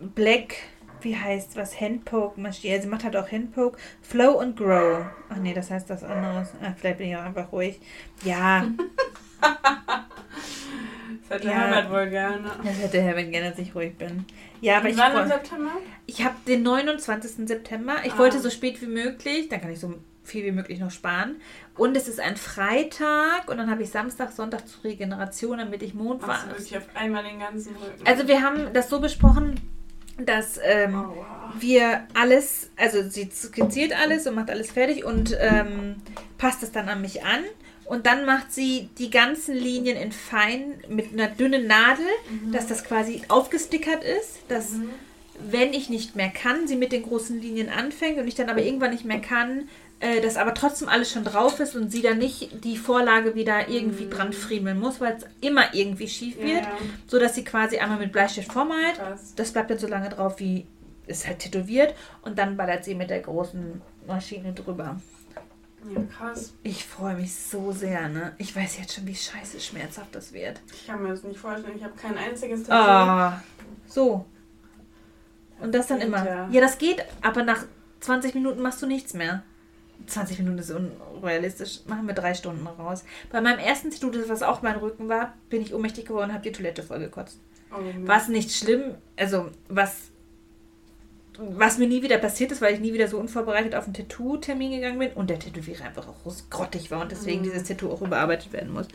Black, 0.00 0.54
wie 1.02 1.14
heißt 1.16 1.56
was, 1.56 1.78
Handpoke 1.78 2.40
Maschine. 2.40 2.74
Also 2.74 2.84
sie 2.84 2.90
macht 2.90 3.04
halt 3.04 3.16
auch 3.16 3.30
Handpoke, 3.30 3.78
Flow 4.00 4.32
und 4.40 4.56
Grow. 4.56 5.04
Ach 5.28 5.36
nee, 5.36 5.52
das 5.52 5.70
heißt 5.70 5.90
das 5.90 6.04
anderes. 6.04 6.48
Ach, 6.62 6.72
vielleicht 6.78 6.98
bin 6.98 7.10
ich 7.10 7.16
auch 7.16 7.22
einfach 7.24 7.52
ruhig. 7.52 7.78
Ja. 8.24 8.64
Das 11.28 11.38
hätte 11.38 11.48
Ja. 11.48 11.54
Herbert 11.54 11.90
wohl 11.90 12.06
gerne. 12.10 12.50
Das 12.62 12.78
hätte 12.78 13.00
Herbert 13.00 13.30
gerne, 13.30 13.50
dass 13.50 13.58
ich 13.58 13.74
ruhig 13.74 13.96
bin. 13.96 14.24
Ja, 14.60 14.76
aber 14.76 14.86
Und 14.86 14.90
ich, 14.92 14.98
wann 14.98 15.16
im 15.22 15.28
September? 15.28 15.70
ich 16.06 16.24
habe 16.24 16.34
den 16.46 16.62
29. 16.62 17.46
September. 17.48 17.96
Ich 18.04 18.12
Ah. 18.14 18.18
wollte 18.18 18.38
so 18.40 18.50
spät 18.50 18.80
wie 18.80 18.86
möglich, 18.86 19.48
dann 19.48 19.60
kann 19.60 19.70
ich 19.72 19.80
so 19.80 19.94
viel 20.24 20.44
wie 20.44 20.52
möglich 20.52 20.80
noch 20.80 20.90
sparen. 20.90 21.36
Und 21.76 21.96
es 21.96 22.08
ist 22.08 22.18
ein 22.20 22.36
Freitag 22.36 23.48
und 23.48 23.58
dann 23.58 23.70
habe 23.70 23.82
ich 23.82 23.90
Samstag, 23.90 24.32
Sonntag 24.32 24.66
zur 24.68 24.84
Regeneration, 24.84 25.58
damit 25.58 25.82
ich 25.82 25.94
Mond 25.94 26.26
war. 26.26 26.46
wirklich 26.48 26.76
auf 26.76 26.86
einmal 26.94 27.22
den 27.22 27.38
ganzen 27.38 27.76
Rücken? 27.76 28.06
Also 28.06 28.26
wir 28.28 28.42
haben 28.42 28.72
das 28.72 28.88
so 28.90 29.00
besprochen, 29.00 29.60
dass 30.18 30.58
ähm, 30.64 30.94
oh, 31.12 31.16
wow. 31.16 31.24
wir 31.60 32.06
alles, 32.14 32.70
also 32.76 33.02
sie 33.08 33.28
skizziert 33.30 33.92
alles 34.00 34.26
und 34.26 34.34
macht 34.34 34.50
alles 34.50 34.72
fertig 34.72 35.04
und 35.04 35.36
ähm, 35.38 35.96
passt 36.38 36.62
es 36.62 36.72
dann 36.72 36.88
an 36.88 37.02
mich 37.02 37.24
an. 37.24 37.44
Und 37.88 38.06
dann 38.06 38.24
macht 38.24 38.52
sie 38.52 38.88
die 38.98 39.10
ganzen 39.10 39.54
Linien 39.54 39.96
in 39.96 40.12
fein 40.12 40.74
mit 40.88 41.12
einer 41.12 41.28
dünnen 41.28 41.66
Nadel, 41.66 42.06
dass 42.52 42.66
das 42.66 42.84
quasi 42.84 43.22
aufgestickert 43.28 44.02
ist, 44.02 44.38
dass 44.48 44.72
Mhm. 44.72 44.90
wenn 45.50 45.72
ich 45.72 45.88
nicht 45.88 46.16
mehr 46.16 46.28
kann, 46.30 46.66
sie 46.66 46.76
mit 46.76 46.90
den 46.92 47.04
großen 47.04 47.40
Linien 47.40 47.68
anfängt 47.68 48.18
und 48.18 48.26
ich 48.26 48.34
dann 48.34 48.48
aber 48.48 48.62
irgendwann 48.62 48.90
nicht 48.90 49.04
mehr 49.04 49.20
kann, 49.20 49.68
äh, 50.00 50.20
dass 50.20 50.36
aber 50.36 50.52
trotzdem 50.54 50.88
alles 50.88 51.10
schon 51.12 51.24
drauf 51.24 51.60
ist 51.60 51.74
und 51.76 51.90
sie 51.90 52.02
dann 52.02 52.18
nicht 52.18 52.64
die 52.64 52.76
Vorlage 52.76 53.34
wieder 53.34 53.68
irgendwie 53.68 54.08
dran 54.10 54.32
friemeln 54.32 54.78
muss, 54.78 55.00
weil 55.00 55.14
es 55.16 55.24
immer 55.40 55.72
irgendwie 55.72 56.08
schief 56.08 56.36
wird, 56.38 56.64
ja. 56.64 56.72
so 57.06 57.18
dass 57.18 57.34
sie 57.34 57.44
quasi 57.44 57.78
einmal 57.78 57.98
mit 57.98 58.12
Bleistift 58.12 58.52
vormalt 58.52 58.96
Krass. 58.96 59.32
das 59.36 59.52
bleibt 59.52 59.70
dann 59.70 59.78
so 59.78 59.86
lange 59.86 60.08
drauf, 60.10 60.38
wie 60.38 60.66
es 61.06 61.26
halt 61.26 61.38
tätowiert. 61.38 61.94
Und 62.22 62.38
dann 62.38 62.56
ballert 62.56 62.84
sie 62.84 62.94
mit 62.94 63.10
der 63.10 63.20
großen 63.20 63.80
Maschine 64.06 64.52
drüber. 64.52 65.00
Ja, 65.94 66.02
krass. 66.16 66.52
Ich 66.62 66.84
freue 66.84 67.14
mich 67.16 67.34
so 67.34 67.72
sehr, 67.72 68.08
ne? 68.08 68.34
Ich 68.38 68.54
weiß 68.54 68.78
jetzt 68.78 68.94
schon, 68.94 69.06
wie 69.06 69.14
scheiße 69.14 69.60
schmerzhaft 69.60 70.14
das 70.14 70.32
wird. 70.32 70.60
Ich 70.72 70.86
kann 70.86 71.02
mir 71.02 71.10
das 71.10 71.22
nicht 71.22 71.38
vorstellen. 71.38 71.76
Ich 71.76 71.84
habe 71.84 71.94
kein 71.96 72.16
einziges 72.16 72.64
Tattoo. 72.64 72.90
Ah, 72.90 73.42
so. 73.86 74.24
Und 75.60 75.74
das 75.74 75.86
dann 75.86 75.98
geht 75.98 76.08
immer. 76.08 76.24
ja. 76.26 76.48
Ja, 76.50 76.60
das 76.60 76.78
geht, 76.78 77.04
aber 77.22 77.42
nach 77.42 77.64
20 78.00 78.34
Minuten 78.34 78.60
machst 78.62 78.82
du 78.82 78.86
nichts 78.86 79.14
mehr. 79.14 79.42
20 80.06 80.40
Minuten 80.40 80.58
ist 80.58 80.70
unrealistisch. 80.70 81.80
Machen 81.86 82.06
wir 82.06 82.14
drei 82.14 82.34
Stunden 82.34 82.66
raus. 82.66 83.04
Bei 83.30 83.40
meinem 83.40 83.58
ersten 83.58 83.90
Tattoo, 83.90 84.10
das 84.10 84.28
was 84.28 84.42
auch 84.42 84.62
mein 84.62 84.76
Rücken 84.76 85.08
war, 85.08 85.34
bin 85.48 85.62
ich 85.62 85.72
ohnmächtig 85.72 86.06
geworden 86.06 86.28
und 86.30 86.34
habe 86.34 86.42
die 86.44 86.52
Toilette 86.52 86.82
vollgekotzt. 86.82 87.40
Oh. 87.72 87.78
Was 88.04 88.28
nicht 88.28 88.52
schlimm, 88.52 88.94
also 89.16 89.50
was, 89.68 90.10
was 91.38 91.78
mir 91.78 91.86
nie 91.86 92.02
wieder 92.02 92.18
passiert 92.18 92.52
ist, 92.52 92.60
weil 92.60 92.74
ich 92.74 92.80
nie 92.80 92.92
wieder 92.92 93.08
so 93.08 93.18
unvorbereitet 93.18 93.74
auf 93.74 93.84
einen 93.84 93.94
Tattoo-Termin 93.94 94.70
gegangen 94.72 94.98
bin 94.98 95.12
und 95.12 95.28
der 95.30 95.38
Tätowierer 95.38 95.84
einfach 95.84 96.06
auch 96.08 96.16
grottig 96.50 96.90
war 96.90 97.02
und 97.02 97.12
deswegen 97.12 97.40
Mhm. 97.40 97.44
dieses 97.44 97.64
Tattoo 97.64 97.90
auch 97.90 98.00
überarbeitet 98.02 98.52
werden 98.52 98.72
muss. 98.72 98.88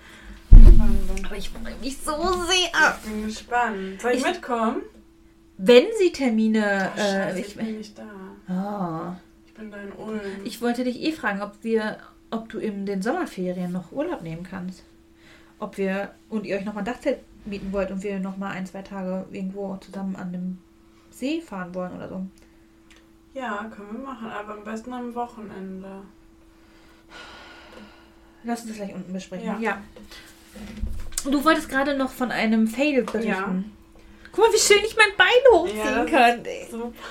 Wahnsinn. 0.50 1.26
Aber 1.26 1.36
ich 1.38 1.50
freue 1.50 1.76
mich 1.82 1.98
so 1.98 2.12
sehr. 2.12 2.96
Ich 3.04 3.10
bin 3.12 3.26
gespannt. 3.26 4.02
Soll 4.02 4.12
ich, 4.12 4.18
Ich- 4.20 4.26
mitkommen? 4.26 4.82
Wenn 5.58 5.86
sie 6.00 6.12
Termine. 6.12 6.90
Oh, 6.96 6.98
Scheiße, 7.00 7.38
äh, 7.38 7.40
ich, 7.40 7.48
ich, 7.50 7.56
bin 7.56 7.78
nicht 7.78 7.98
da. 7.98 8.04
oh, 8.50 9.16
Ich 9.46 9.54
bin 9.54 9.70
da 9.70 9.78
in 9.78 9.92
Ulm. 9.94 10.20
ich 10.44 10.62
wollte 10.62 10.84
dich 10.84 11.00
eh 11.02 11.12
fragen, 11.12 11.42
ob 11.44 11.52
wir, 11.62 11.98
ob 12.32 12.50
du 12.50 12.58
in 12.58 12.86
den 12.88 13.02
Sommerferien 13.04 13.72
noch 13.72 13.92
Urlaub 13.92 14.24
nehmen 14.24 14.44
kannst. 14.44 14.84
Ob 15.60 15.78
wir 15.78 16.12
und 16.30 16.48
ihr 16.48 16.58
euch 16.58 16.66
nochmal 16.66 16.82
ein 16.82 16.86
Dachzelt 16.86 17.20
mieten 17.46 17.72
wollt 17.72 17.92
und 17.92 18.02
wir 18.02 18.20
nochmal 18.20 18.54
ein, 18.54 18.66
zwei 18.66 18.82
Tage 18.82 19.26
irgendwo 19.32 19.78
zusammen 19.78 20.16
an 20.16 20.32
dem 20.32 20.58
See 21.12 21.42
fahren 21.42 21.74
wollen 21.76 21.96
oder 21.96 22.10
so. 22.10 22.26
ja, 23.34 23.70
können 23.76 23.90
wir 23.94 24.00
machen, 24.06 24.28
aber 24.30 24.54
am 24.54 24.64
besten 24.64 24.92
am 24.94 25.14
Wochenende. 25.16 26.02
Lass 28.44 28.62
uns 28.62 28.70
das 28.70 28.78
gleich 28.78 28.96
unten 28.96 29.14
besprechen. 29.14 29.48
Ja. 29.48 29.58
Ja. 29.60 29.82
Du 31.30 31.44
wolltest 31.46 31.70
gerade 31.70 31.96
noch 31.96 32.10
von 32.10 32.32
einem 32.32 32.68
Fail 32.68 33.04
berichten. 33.04 33.30
Ja. 33.30 33.54
Guck 34.32 34.46
mal, 34.48 34.54
wie 34.54 34.58
schön 34.60 34.84
ich 34.86 34.96
mein 34.98 35.16
Bein 35.18 35.28
Ja, 35.52 35.60
hochziehen 35.60 35.96
das 35.96 36.10
kann. 36.12 36.44
So. 36.72 36.94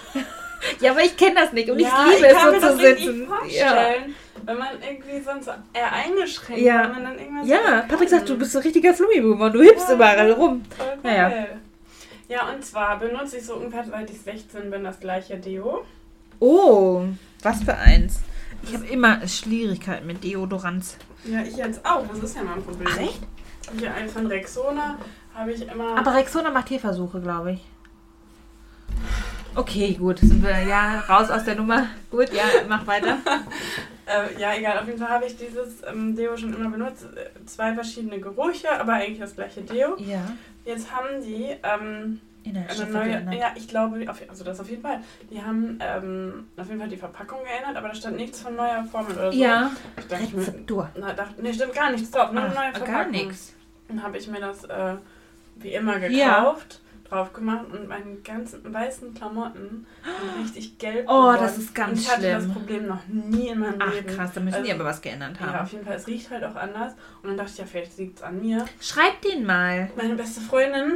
Ja, 0.81 0.91
aber 0.91 1.03
ich 1.03 1.17
kenne 1.17 1.37
das 1.37 1.55
nicht 1.55 1.71
und 1.71 1.79
ja, 1.79 1.89
ich 2.07 2.17
liebe 2.17 2.27
ich 2.27 2.33
es 2.33 2.39
kann 2.39 2.47
so 2.49 2.53
mir 2.53 2.61
zu 2.61 2.67
das 2.67 2.79
sitzen. 2.81 3.21
Ja. 3.23 3.27
vorstellen, 3.29 4.15
wenn 4.45 4.59
man 4.59 4.69
irgendwie 4.83 5.21
sonst 5.25 5.49
eher 5.73 5.91
eingeschränkt 5.93 6.61
Ja. 6.63 6.83
wenn 6.83 6.91
man 6.93 7.03
dann 7.05 7.19
irgendwas 7.19 7.49
ja, 7.49 7.85
Patrick 7.89 8.11
sagt, 8.11 8.29
du 8.29 8.33
kann. 8.35 8.39
bist 8.41 8.57
ein 8.57 8.63
richtiger 8.63 8.93
Flummiboomer 8.93 9.47
und 9.47 9.53
du 9.55 9.63
hüpfst 9.63 9.89
Ja. 9.89 9.95
überall 9.95 10.33
rum. 10.33 10.63
Voll 10.77 10.99
geil. 11.03 11.61
Ja, 12.31 12.49
und 12.49 12.65
zwar 12.65 12.97
benutze 13.01 13.39
ich 13.39 13.45
so 13.45 13.57
ungefähr 13.57 13.85
seit 13.85 14.09
ich 14.09 14.21
16 14.21 14.71
bin 14.71 14.85
das 14.85 15.01
gleiche 15.01 15.37
Deo. 15.37 15.85
Oh, 16.39 17.03
was 17.43 17.65
für 17.65 17.77
eins. 17.77 18.21
Ich 18.63 18.73
habe 18.73 18.87
immer 18.87 19.27
Schwierigkeiten 19.27 20.07
mit 20.07 20.23
Deodoranz. 20.23 20.97
Ja, 21.25 21.43
ich 21.43 21.57
jetzt 21.57 21.85
auch. 21.85 22.07
Das 22.07 22.23
ist 22.23 22.37
ja 22.37 22.45
mein 22.45 22.63
Problem. 22.63 22.87
Ach, 22.89 22.99
echt? 22.99 23.21
Hier 23.77 23.93
einen 23.93 24.09
von 24.09 24.29
Rexona 24.29 24.97
habe 25.35 25.53
ich 25.53 25.67
immer. 25.67 25.99
Aber 25.99 26.15
Rexona 26.15 26.53
macht 26.53 26.69
Tierversuche, 26.69 27.21
glaube 27.21 27.55
ich. 27.55 27.61
Okay, 29.57 29.95
gut. 29.95 30.21
Sind 30.21 30.41
wir 30.45 30.63
ja 30.63 31.01
raus 31.01 31.31
aus 31.31 31.43
der 31.43 31.57
Nummer. 31.57 31.89
Gut, 32.13 32.33
ja, 32.33 32.45
mach 32.69 32.87
weiter. 32.87 33.19
Äh, 34.11 34.41
ja, 34.41 34.55
egal. 34.57 34.77
Auf 34.77 34.87
jeden 34.89 34.99
Fall 34.99 35.09
habe 35.09 35.27
ich 35.27 35.37
dieses 35.37 35.83
ähm, 35.89 36.17
Deo 36.17 36.37
schon 36.37 36.53
immer 36.53 36.69
benutzt. 36.69 37.05
Äh, 37.15 37.47
Zwei 37.47 37.75
verschiedene 37.75 38.19
Gerüche, 38.19 38.69
aber 38.81 38.95
eigentlich 38.95 39.21
das 39.21 39.37
gleiche 39.37 39.63
Deo. 39.63 39.97
Ja. 39.99 40.23
Jetzt 40.65 40.93
haben 40.95 41.23
die 41.23 41.57
ähm, 41.63 42.21
eine 42.45 42.91
neue. 42.91 43.05
geändert. 43.09 43.35
Ja, 43.35 43.53
ich 43.55 43.69
glaube, 43.69 44.05
auf, 44.11 44.21
also 44.29 44.45
das 44.45 44.61
auf 44.61 44.69
jeden 44.71 44.83
Fall. 44.83 45.01
Die 45.31 45.43
haben 45.43 45.79
ähm, 45.81 46.49
auf 46.57 46.67
jeden 46.69 46.81
Fall 46.81 46.89
die 46.89 46.97
Verpackung 46.97 47.39
geändert, 47.45 47.77
aber 47.77 47.89
da 47.89 47.95
stand 47.95 48.17
nichts 48.17 48.41
von 48.41 48.57
neuer 48.57 48.85
Formel 48.85 49.13
oder 49.17 49.33
so. 49.33 49.39
Ja, 49.39 49.71
Ich 49.99 50.07
dachte 50.07 50.25
mir, 50.37 50.39
Rezeptur. 50.43 50.91
na, 50.97 51.13
dachte, 51.13 51.43
nee, 51.43 51.53
stimmt 51.53 51.75
gar 51.75 51.91
nichts 51.91 52.11
drauf. 52.11 52.33
Nur 52.33 52.43
eine 52.43 52.53
Ach, 52.57 52.63
neue 52.63 52.73
Verpackung. 52.73 52.95
gar 52.95 53.07
nichts. 53.09 53.55
Dann 53.89 54.03
habe 54.03 54.19
ich 54.19 54.27
mir 54.29 54.41
das 54.41 54.65
äh, 54.65 54.95
wie 55.57 55.75
immer 55.75 55.99
gekauft, 55.99 56.13
Ja. 56.17 56.55
Drauf 57.11 57.33
gemacht 57.33 57.67
und 57.73 57.89
meine 57.89 58.17
ganzen 58.25 58.73
weißen 58.73 59.15
Klamotten 59.15 59.87
richtig 60.43 60.79
gelb 60.79 61.07
Oh, 61.09 61.19
geworden. 61.21 61.39
das 61.43 61.59
ist 61.59 61.75
ganz 61.75 61.93
und 61.93 61.99
ich 61.99 62.11
hatte 62.11 62.23
das 62.31 62.43
schlimm. 62.45 62.55
Problem 62.55 62.87
noch 62.87 63.07
nie 63.09 63.49
in 63.49 63.59
meinem 63.59 63.77
Ach 63.81 63.93
Leben. 63.93 64.07
krass, 64.17 64.31
da 64.35 64.41
müssen 64.41 64.63
die 64.65 64.71
Also, 64.71 64.81
aber 64.83 64.91
was 64.91 65.03
geändert 65.03 65.33
Ja, 65.41 65.47
haben. 65.47 65.59
auf 65.65 65.73
jeden 65.73 65.85
Fall. 65.85 65.97
Es 65.97 66.07
riecht 66.07 66.31
halt 66.31 66.45
auch 66.45 66.55
anders. 66.57 66.93
Und 67.23 67.29
dann 67.31 67.37
dachte 67.37 67.51
ich, 67.53 67.59
ja, 67.59 67.65
vielleicht 67.67 67.99
liegt 67.99 68.19
es 68.19 68.23
an 68.23 68.41
mir. 68.41 68.65
Schreib 68.81 69.21
den 69.23 69.45
mal. 69.45 69.91
Meine 69.97 70.15
beste 70.15 70.41
Freundin 70.41 70.95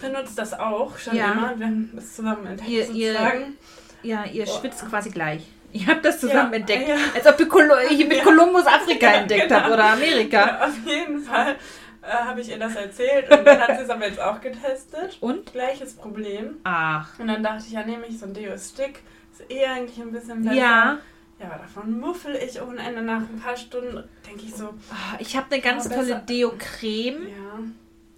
benutzt 0.00 0.38
das 0.38 0.58
auch 0.58 0.96
schon 0.98 1.14
Ja. 1.16 1.32
immer. 1.32 1.58
Wir 1.58 1.66
haben 1.66 1.90
das 1.94 2.16
zusammen 2.16 2.46
entdeckt 2.46 2.68
Ihr- 2.70 2.88
ihr- 2.90 3.12
sozusagen. 3.12 3.56
Ja, 4.02 4.24
ihr 4.24 4.44
Boah. 4.46 4.58
schwitzt 4.60 4.88
quasi 4.88 5.10
gleich. 5.10 5.46
Ihr 5.72 5.86
habt 5.86 6.04
das 6.04 6.18
zusammen 6.18 6.52
Ja, 6.52 6.58
entdeckt. 6.58 6.88
ja. 6.88 6.96
Als 7.14 7.26
ob 7.28 7.38
ihr 7.38 7.46
ich 7.90 8.08
mit 8.08 8.16
Ja. 8.16 8.24
Kolumbus 8.24 8.66
Afrika 8.66 9.06
Ja, 9.12 9.12
entdeckt 9.20 9.48
genau. 9.48 9.60
habt 9.60 9.70
oder 9.72 9.84
Amerika. 9.92 10.46
Ja, 10.46 10.64
auf 10.64 10.74
jeden 10.86 11.20
Fall 11.20 11.54
äh, 12.02 12.06
habe 12.10 12.40
ich 12.40 12.48
ihr 12.48 12.58
das 12.58 12.74
erzählt 12.76 13.30
und 13.30 13.44
dann 13.44 13.60
hat 13.60 13.76
sie 13.78 13.84
es 13.84 13.90
aber 13.90 14.06
jetzt 14.06 14.20
auch 14.20 14.40
getestet. 14.40 15.18
Und? 15.20 15.52
Gleiches 15.52 15.94
Problem. 15.94 16.56
Ach. 16.64 17.18
Und 17.18 17.28
dann 17.28 17.42
dachte 17.42 17.64
ich, 17.66 17.72
ja, 17.72 17.84
nehme 17.84 18.06
ich 18.06 18.18
so 18.18 18.26
ein 18.26 18.34
Deo-Stick. 18.34 19.00
Ist 19.32 19.50
eh 19.50 19.64
eigentlich 19.66 19.98
ein 20.00 20.12
bisschen 20.12 20.42
besser. 20.42 20.54
Ja. 20.56 20.98
Ja, 21.38 21.46
aber 21.46 21.58
davon 21.62 21.98
muffel 21.98 22.36
ich 22.36 22.60
ohne 22.60 22.80
Ende. 22.82 23.00
Nach 23.00 23.20
ein 23.20 23.40
paar 23.42 23.56
Stunden 23.56 24.04
denke 24.26 24.42
ich 24.44 24.54
so, 24.54 24.74
Ah, 24.90 25.16
Ich 25.18 25.34
habe 25.36 25.46
eine 25.50 25.62
ganz 25.62 25.88
tolle. 25.88 26.22
Deo-Creme. 26.28 27.28
ja. 27.28 27.58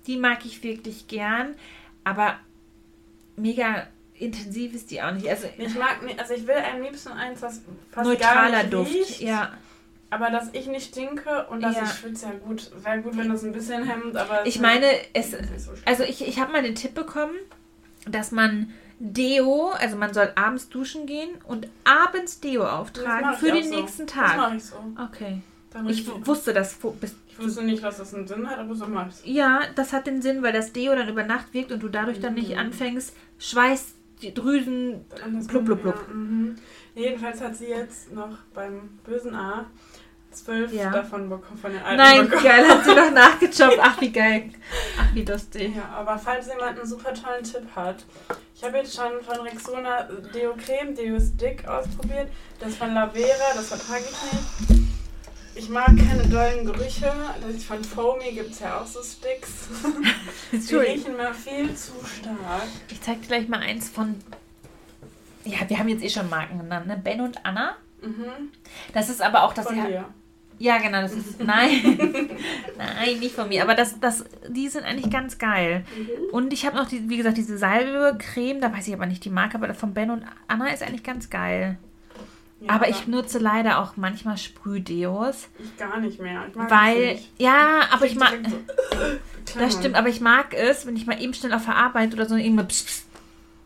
Die 0.09 0.17
mag 0.17 0.45
ich 0.45 0.63
wirklich 0.65 1.07
gern. 1.07 1.55
Aber 2.03 2.35
mega 3.37 3.87
intensiv 4.15 4.75
ist 4.75 4.91
die 4.91 5.01
auch 5.03 5.13
nicht. 5.13 5.29
Also 5.29 5.49
Ich 5.57 5.75
mag 5.77 6.03
nicht, 6.03 6.19
also 6.19 6.35
ich 6.35 6.47
will 6.47 6.57
am 6.57 6.83
liebsten 6.83 7.13
eins, 7.13 7.41
was 7.43 7.61
fast 7.91 8.07
neutraler 8.09 8.65
Duft. 8.65 8.93
riecht, 8.93 9.21
Ja. 9.21 9.53
Aber 10.13 10.31
dass 10.31 10.51
ich 10.53 10.67
nicht 10.67 10.89
stinke 10.91 11.47
und 11.49 11.63
dass 11.63 11.75
Ja. 11.75 11.85
ich 11.85 11.91
schwitze, 11.91 12.27
ja 12.27 12.33
gut. 12.33 12.71
Wäre 12.85 13.01
gut, 13.01 13.17
wenn 13.17 13.29
das 13.31 13.43
ein 13.45 13.53
bisschen 13.53 13.83
hemmt, 13.85 14.15
aber... 14.17 14.47
Ich 14.47 14.61
meine, 14.61 14.87
es, 15.15 15.33
nicht 15.33 15.61
so 15.61 15.73
also 15.87 16.03
ich, 16.03 16.27
ich 16.27 16.39
habe 16.39 16.53
mal 16.53 16.63
den 16.63 16.75
Tipp 16.75 16.93
bekommen, 16.95 17.35
dass 18.07 18.31
man 18.31 18.73
Deo, 18.99 19.71
also 19.71 19.97
man 19.97 20.13
soll 20.15 20.31
abends 20.37 20.69
duschen 20.69 21.07
gehen 21.07 21.31
und 21.49 21.67
abends 21.85 22.41
Deo 22.41 22.63
Das 22.63 22.73
auftragen 22.73 23.33
für 23.39 23.53
den 23.53 23.65
so. 23.69 23.75
nächsten 23.81 24.07
Das 24.07 24.15
Tag. 24.15 24.37
mache 24.37 24.57
ich 24.57 24.65
so. 24.65 24.77
Okay. 25.03 25.41
Ich 25.89 26.07
wusste 26.27 26.53
das. 26.53 26.77
ich 27.29 27.39
wusste 27.43 27.65
nicht, 27.65 27.83
was 27.83 27.97
das 27.97 28.15
einen 28.15 28.29
Sinn 28.29 28.47
hat, 28.49 28.59
aber 28.59 28.75
so 28.75 28.87
mache 28.87 29.09
ich 29.25 29.35
Ja, 29.35 29.63
das 29.75 29.95
hat 29.95 30.07
den 30.07 30.21
Sinn, 30.21 30.43
weil 30.43 30.53
das 30.53 30.73
Deo 30.75 30.95
dann 30.95 31.09
über 31.09 31.25
Nacht 31.25 31.55
wirkt 31.55 31.73
und 31.73 31.83
du 31.83 31.89
dadurch 31.89 32.21
dann 32.21 32.35
nicht 32.35 32.51
Mhm. 32.51 32.59
anfängst, 32.59 33.15
Schweißdrüsen 33.39 35.05
blub, 35.49 35.65
blub, 35.65 35.83
blub. 35.83 35.95
Ja, 36.09 36.15
mhm. 36.15 36.57
Jedenfalls 36.95 37.41
hat 37.41 37.57
sie 37.57 37.69
jetzt 37.69 38.13
noch 38.13 38.37
beim 38.55 38.91
bösen 39.05 39.35
A 39.35 39.65
zwölf 40.33 40.73
Ja. 40.73 40.91
davon 40.91 41.29
bekommen, 41.29 41.59
von 41.59 41.73
den 41.73 41.83
alten 41.83 41.97
Nein, 41.97 42.29
bekommen. 42.29 42.45
geil, 42.45 42.69
hat 42.69 42.85
sie 42.85 42.95
noch 42.95 43.11
nachgejobbt. 43.13 43.79
Ach, 43.81 44.01
wie 44.01 44.11
geil. 44.13 44.51
Ach, 44.99 45.15
wie 45.15 45.25
lustig. 45.25 45.75
Ja, 45.77 45.89
aber 45.97 46.19
falls 46.19 46.47
jemand 46.47 46.79
einen 46.79 46.87
super 46.87 47.13
tollen 47.15 47.43
Tipp 47.45 47.67
hat, 47.77 48.05
ich 48.55 48.65
habe 48.65 48.79
jetzt 48.79 48.95
schon 48.97 49.21
von 49.23 49.41
Rexona 49.47 50.09
Deo 50.35 50.55
Creme, 50.55 50.95
Deo 50.95 51.19
Stick 51.21 51.67
ausprobiert. 51.67 52.29
Das 52.61 52.77
von 52.77 52.95
Lavera, 52.95 53.55
das 53.55 53.69
vertrage 53.69 54.05
ich 54.05 54.33
nicht. 54.71 54.83
Ich 55.55 55.69
mag 55.69 55.87
keine 55.89 56.27
dollen 56.29 56.65
Gerüche. 56.65 57.13
Das 57.47 57.65
von 57.65 57.85
Foamy 57.85 58.33
gibt 58.33 58.53
es 58.53 58.61
ja 58.61 58.81
auch 58.81 58.87
so 58.87 59.03
Sticks. 59.03 59.69
Die 60.53 60.75
riechen 60.77 61.17
mir 61.17 61.35
viel 61.35 61.75
zu 61.75 61.93
stark. 62.07 62.63
Ich 62.91 63.03
zeig 63.03 63.21
dir 63.23 63.29
gleich 63.29 63.49
mal 63.49 63.61
eins 63.61 63.89
von 63.91 64.15
ja, 65.45 65.59
wir 65.69 65.77
haben 65.79 65.89
jetzt 65.89 66.05
eh 66.05 66.09
schon 66.09 66.31
Marken 66.31 66.59
genannt, 66.61 66.87
ne? 66.87 66.97
Ben 67.03 67.21
und 67.21 67.45
Anna. 67.45 67.75
Mhm. 68.01 68.53
Das 68.95 69.09
ist 69.09 69.21
aber 69.21 69.43
auch, 69.43 69.53
dass 69.53 69.67
Von. 69.67 69.77
Ja, 70.63 70.79
genau, 70.79 71.03
das 71.03 71.13
ist. 71.13 71.43
Nein. 71.43 71.81
Nein, 72.79 73.19
nicht 73.19 73.35
von 73.35 73.49
mir. 73.49 73.63
Aber 73.65 73.75
das, 73.75 73.99
das, 73.99 74.25
die 74.49 74.69
sind 74.69 74.85
eigentlich 74.85 75.11
ganz 75.11 75.39
geil. 75.39 75.85
Und 76.31 76.53
ich 76.53 76.65
habe 76.65 76.77
noch, 76.77 76.87
die, 76.87 77.09
wie 77.11 77.17
gesagt, 77.17 77.37
diese 77.37 77.59
Salbe-Creme, 77.59 78.61
da 78.61 78.73
weiß 78.73 78.87
ich 78.87 78.95
aber 78.95 79.07
nicht 79.07 79.25
die 79.25 79.31
Marke, 79.31 79.57
aber 79.57 79.75
von 79.75 79.93
Ben 79.93 80.11
und 80.11 80.23
Anna 80.47 80.69
ist 80.69 80.85
eigentlich 80.85 81.03
ganz 81.03 81.31
geil. 81.31 81.79
Ja, 82.61 82.71
aber 82.71 82.89
ich 82.89 83.09
nutze 83.09 83.41
leider 83.41 83.81
auch 83.81 83.97
manchmal 83.97 84.39
Sprühdeos. 84.39 85.49
ich 85.59 85.77
gar 85.77 85.99
nicht 85.99 86.21
mehr. 86.21 86.45
Ich 86.49 86.71
Weil, 86.71 87.15
nicht. 87.15 87.33
ja, 87.39 87.81
aber 87.91 88.05
ich 88.05 88.17
Krieg 88.17 88.21
mag. 88.21 88.39
so, 88.49 89.59
Das 89.59 89.75
stimmt, 89.75 89.97
aber 89.97 90.11
ich 90.11 90.21
mag 90.21 90.55
es, 90.55 90.87
wenn 90.87 90.95
ich 90.95 91.09
mal 91.09 91.21
eben 91.21 91.35
schnell 91.35 91.55
auf 91.55 91.65
der 91.65 91.75
Arbeit 91.75 92.15
oder 92.15 92.27
so 92.27 92.37
irgendwann. 92.37 92.69
Pss, 92.69 92.85
pss, 92.85 93.07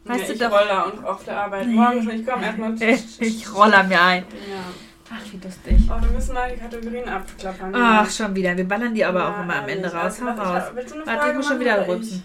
weißt 0.05 0.21
nee, 0.21 0.27
du 0.29 0.33
ich 0.33 0.39
doch. 0.39 0.51
roll 0.51 0.67
da 0.67 0.83
und 0.85 1.05
auf 1.05 1.23
der 1.25 1.43
Arbeit. 1.43 1.67
Morgens, 1.67 2.07
wenn 2.07 2.21
ich 2.21 2.27
komme, 2.27 2.47
erstmal. 2.47 2.75
Ich 3.21 3.55
roller 3.55 3.83
mir 3.83 4.01
ein. 4.01 4.25
Ja. 4.51 4.86
Ach, 5.09 5.33
wie 5.33 5.37
lustig. 5.37 5.79
Oh, 5.89 6.03
wir 6.03 6.11
müssen 6.11 6.35
mal 6.35 6.51
die 6.53 6.59
Kategorien 6.59 7.09
abklappern. 7.09 7.73
Ach, 7.75 8.11
schon 8.11 8.35
wieder. 8.35 8.57
Wir 8.57 8.67
ballern 8.67 8.93
die 8.95 9.05
aber 9.05 9.21
Ja, 9.21 9.35
auch 9.39 9.43
immer 9.43 9.57
am 9.57 9.69
Ende 9.69 9.89
raus. 9.93 10.03
Also, 10.21 10.23
Hau 10.23 10.27
warte, 10.27 10.41
raus. 10.43 10.63
ich- 10.71 10.77
willst 10.77 10.91
du 10.91 10.95
eine 10.97 11.07
Warte, 11.07 11.19
ich 11.19 11.23
Frage 11.25 11.37
muss 11.39 11.47
schon 11.49 11.61
wieder 11.61 11.89
rülpsen. 11.89 12.23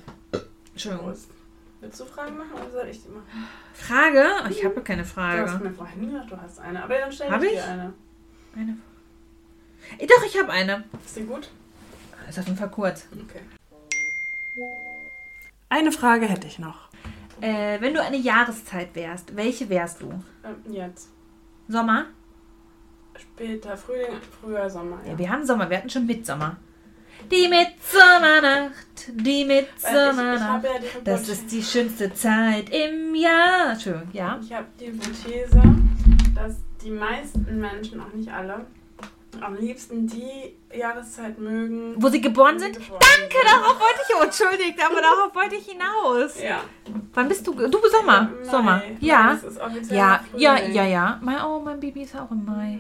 Entschuldigung. 0.74 1.14
Willst 1.82 2.00
du 2.00 2.06
Fragen 2.06 2.38
machen 2.38 2.52
oder 2.54 2.70
soll 2.72 2.88
ich 2.90 3.02
die 3.04 3.10
machen? 3.10 3.48
Frage? 3.74 4.24
Oh, 4.44 4.48
ich 4.50 4.64
habe 4.66 4.82
keine 4.82 5.02
Du 5.02 5.08
hast 5.08 5.14
Frage. 5.14 5.64
mir 5.64 5.72
vorhin 5.72 6.12
gesagt, 6.12 6.32
du 6.32 6.38
hast 6.38 6.60
eine. 6.60 6.84
Aber 6.84 6.96
dann 6.98 7.12
stell 7.12 7.30
Hab 7.30 7.42
ich 7.44 7.50
ich? 7.54 7.56
dir 7.56 7.66
eine. 7.66 7.94
Eine. 8.56 8.78
Eh, 9.98 10.08
Doch, 10.08 10.24
ich 10.26 10.40
habe 10.40 10.52
eine. 10.52 10.84
Ist 11.06 11.18
die 11.18 11.24
gut? 11.24 11.50
Ist 12.30 12.40
auf 12.40 12.46
jeden 12.46 12.58
Fall 12.58 12.70
kurz. 12.70 13.08
Okay. 13.28 13.42
Eine 15.70 15.92
Frage 15.92 16.28
hätte 16.28 16.48
ich 16.48 16.60
noch. 16.60 16.90
Äh, 17.42 17.82
wenn 17.82 17.94
du 17.94 18.02
eine 18.02 18.18
Jahreszeit 18.18 18.94
wärst, 18.94 19.36
welche 19.36 19.68
wärst 19.70 20.02
du? 20.02 20.12
Ähm, 20.44 20.72
jetzt. 20.74 21.10
Sommer? 21.68 22.06
Später, 23.22 23.78
Frühling, 23.78 24.18
früher 24.42 24.70
Sommer. 24.70 25.00
Ja, 25.08 25.18
wir 25.18 25.30
haben 25.30 25.46
Sommer, 25.46 25.70
wir 25.70 25.78
hatten 25.78 25.90
schon 25.90 26.06
Mitsommer. 26.06 26.58
Die 27.30 27.48
Mitsommernacht, 27.48 29.08
die 29.14 29.48
Weil 29.48 29.52
ich, 29.52 29.68
ich 29.68 29.68
Mitsommernacht. 29.84 30.64
ja 30.64 30.70
die 30.80 31.04
Das 31.04 31.30
ist 31.30 31.52
die 31.52 31.62
schönste 31.64 32.14
Zeit 32.14 32.70
im 32.72 33.14
Jahr. 33.16 33.74
Entschuldigung, 33.74 34.10
ja. 34.14 34.40
ich 34.42 34.52
habe 34.54 34.66
die 34.80 34.88
Hypothese, 34.88 35.62
dass 36.36 36.56
die 36.84 36.90
meisten 36.92 37.60
Menschen, 37.60 38.02
auch 38.02 38.12
nicht 38.14 38.32
alle, 38.32 38.66
am 39.40 39.56
liebsten 39.56 40.08
die 40.08 40.56
Jahreszeit 40.78 41.38
mögen. 41.40 41.94
Wo 41.98 42.10
sie 42.10 42.20
geboren 42.22 42.60
sind? 42.60 42.74
geboren 42.74 43.00
Danke, 43.00 43.36
sind. 43.36 43.46
darauf 43.50 43.80
wollte 43.80 44.00
ich, 44.08 44.16
oh, 44.20 44.24
entschuldigt, 44.24 44.86
aber 44.86 45.02
darauf 45.02 45.36
wollte 45.36 45.56
ich 45.56 45.66
hinaus. 45.68 46.42
Ja. 46.42 46.62
Wann 47.14 47.28
bist 47.28 47.46
du? 47.48 47.54
Du 47.54 47.82
bist 47.82 47.94
Sommer. 47.94 48.24
Mai. 48.24 48.44
Sommer. 48.44 48.78
Mai, 48.78 48.98
Ja. 49.00 49.40
Offiziell 49.66 49.98
Ja, 49.98 50.20
ja, 50.36 50.60
ja, 50.60 50.86
ja. 50.86 51.20
Mein, 51.22 51.42
oh, 51.44 51.60
mein 51.64 51.80
Baby 51.80 52.04
ist 52.04 52.16
auch 52.16 52.32
im 52.32 52.44
Mai. 52.46 52.80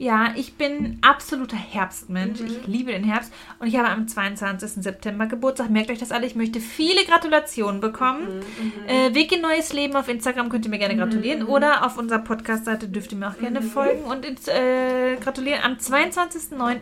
Ja, 0.00 0.32
ich 0.34 0.54
bin 0.54 0.96
absoluter 1.02 1.58
Herbstmensch. 1.58 2.40
Mhm. 2.40 2.46
Ich 2.46 2.66
liebe 2.66 2.90
den 2.90 3.04
Herbst. 3.04 3.30
Und 3.58 3.66
ich 3.66 3.76
habe 3.76 3.90
am 3.90 4.08
22. 4.08 4.82
September 4.82 5.26
Geburtstag. 5.26 5.68
Merkt 5.68 5.90
euch 5.90 5.98
das 5.98 6.10
alle. 6.10 6.24
Ich 6.26 6.34
möchte 6.34 6.58
viele 6.58 7.04
Gratulationen 7.04 7.82
bekommen. 7.82 8.38
Mhm. 8.38 8.88
Äh, 8.88 9.14
Weg 9.14 9.30
in 9.30 9.42
neues 9.42 9.74
Leben 9.74 9.94
auf 9.96 10.08
Instagram 10.08 10.48
könnt 10.48 10.64
ihr 10.64 10.70
mir 10.70 10.78
gerne 10.78 10.96
gratulieren. 10.96 11.44
Oder 11.44 11.84
auf 11.84 11.98
unserer 11.98 12.20
Podcast-Seite 12.20 12.88
dürft 12.88 13.12
ihr 13.12 13.18
mir 13.18 13.28
auch 13.28 13.36
gerne 13.36 13.60
folgen 13.60 14.04
und 14.04 14.24
äh, 14.48 15.16
gratulieren. 15.16 15.60
Am 15.64 15.74
22.09. 15.74 16.78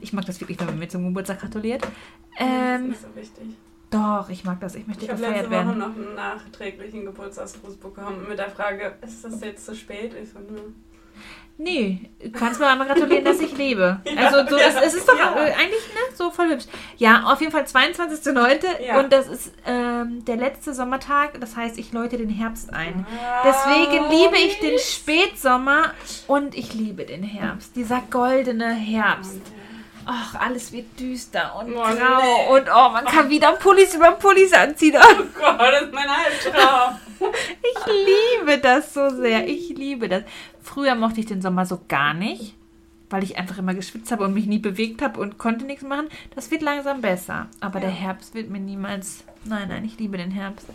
Ich 0.00 0.12
mag 0.12 0.24
das 0.26 0.40
wirklich, 0.40 0.60
wenn 0.60 0.66
man 0.66 0.78
mir 0.78 0.88
zum 0.88 1.02
Geburtstag 1.04 1.40
gratuliert. 1.40 1.82
das 1.82 1.90
Ähm, 2.38 2.82
ist 2.82 2.88
nicht 2.90 3.00
so 3.00 3.16
wichtig. 3.42 3.56
doch, 3.90 4.28
ich 4.30 4.44
mag 4.44 4.60
das. 4.60 4.76
Ich 4.76 4.86
möchte 4.86 5.04
Ich 5.04 5.10
habe 5.10 5.18
gefeiert 5.20 5.50
letzte 5.50 5.50
Woche 5.50 5.66
werden. 5.66 5.78
noch 5.80 5.96
einen 5.96 6.14
nachträglichen 6.14 7.06
Geburtstagsgruß 7.06 7.78
bekommen 7.78 8.24
mit 8.28 8.38
der 8.38 8.50
Frage, 8.50 8.94
ist 9.04 9.24
das 9.24 9.40
jetzt 9.40 9.66
zu 9.66 9.74
spät? 9.74 10.12
Ich 10.22 10.30
so, 10.30 10.38
nö. 10.38 10.60
Nee, 11.58 12.10
du 12.20 12.30
kannst 12.32 12.58
mir 12.58 12.66
einmal 12.66 12.86
gratulieren, 12.88 13.24
dass 13.24 13.38
ich 13.40 13.56
lebe. 13.56 14.00
Also 14.16 14.48
so, 14.48 14.56
ja, 14.56 14.66
es, 14.68 14.74
es 14.88 14.94
ist 14.94 15.08
doch 15.08 15.16
ja. 15.18 15.34
äh, 15.36 15.52
eigentlich 15.52 15.86
ne, 15.88 16.14
so 16.16 16.30
voll 16.30 16.48
hübsch. 16.50 16.64
Ja, 16.96 17.24
auf 17.24 17.40
jeden 17.40 17.52
Fall 17.52 17.62
22.09. 17.62 18.80
Ja. 18.84 18.98
und 18.98 19.12
das 19.12 19.28
ist 19.28 19.52
ähm, 19.66 20.24
der 20.24 20.36
letzte 20.36 20.74
Sommertag. 20.74 21.40
Das 21.40 21.54
heißt, 21.56 21.78
ich 21.78 21.92
läute 21.92 22.16
den 22.18 22.30
Herbst 22.30 22.72
ein. 22.72 23.06
Ah, 23.10 23.42
Deswegen 23.44 24.10
liebe 24.10 24.36
ich 24.38 24.58
den. 24.60 24.78
Spätsommer 24.78 25.92
und 26.26 26.56
ich 26.56 26.74
liebe 26.74 27.04
den 27.04 27.22
Herbst. 27.22 27.76
Dieser 27.76 28.02
goldene 28.10 28.72
Herbst. 28.72 29.40
Ach, 30.04 30.34
alles 30.34 30.72
wird 30.72 30.98
düster 30.98 31.54
und 31.60 31.72
Oh, 31.74 31.80
grau 31.80 31.88
nee. 31.92 32.56
und 32.56 32.68
oh, 32.74 32.88
man 32.88 33.04
kann 33.04 33.30
wieder 33.30 33.52
Pullis 33.52 33.94
über 33.94 34.10
Pullis 34.12 34.52
anziehen. 34.52 34.96
Oh 35.00 35.22
Gott, 35.38 35.60
das 35.60 35.82
ist 35.82 35.92
mein 35.92 36.08
Albtraum. 36.08 36.98
Ich 37.22 37.86
liebe 37.86 38.58
das 38.58 38.92
so 38.94 39.08
sehr. 39.10 39.46
Ich 39.46 39.68
liebe 39.68 40.08
das. 40.08 40.24
Früher 40.62 40.94
mochte 40.94 41.20
ich 41.20 41.26
den 41.26 41.42
Sommer 41.42 41.66
so 41.66 41.80
gar 41.88 42.14
nicht, 42.14 42.54
weil 43.10 43.22
ich 43.24 43.36
einfach 43.36 43.58
immer 43.58 43.74
geschwitzt 43.74 44.10
habe 44.12 44.24
und 44.24 44.32
mich 44.34 44.46
nie 44.46 44.58
bewegt 44.58 45.02
habe 45.02 45.20
und 45.20 45.36
konnte 45.38 45.64
nichts 45.66 45.84
machen. 45.84 46.08
Das 46.34 46.50
wird 46.50 46.62
langsam 46.62 47.00
besser. 47.02 47.48
Aber 47.60 47.78
Ja. 47.80 47.86
der 47.86 47.90
Herbst 47.94 48.34
wird 48.34 48.48
mir 48.50 48.60
niemals. 48.60 49.24
Nein, 49.44 49.68
nein, 49.68 49.84
ich 49.84 49.98
liebe 49.98 50.16
den 50.16 50.30
Herbst. 50.30 50.68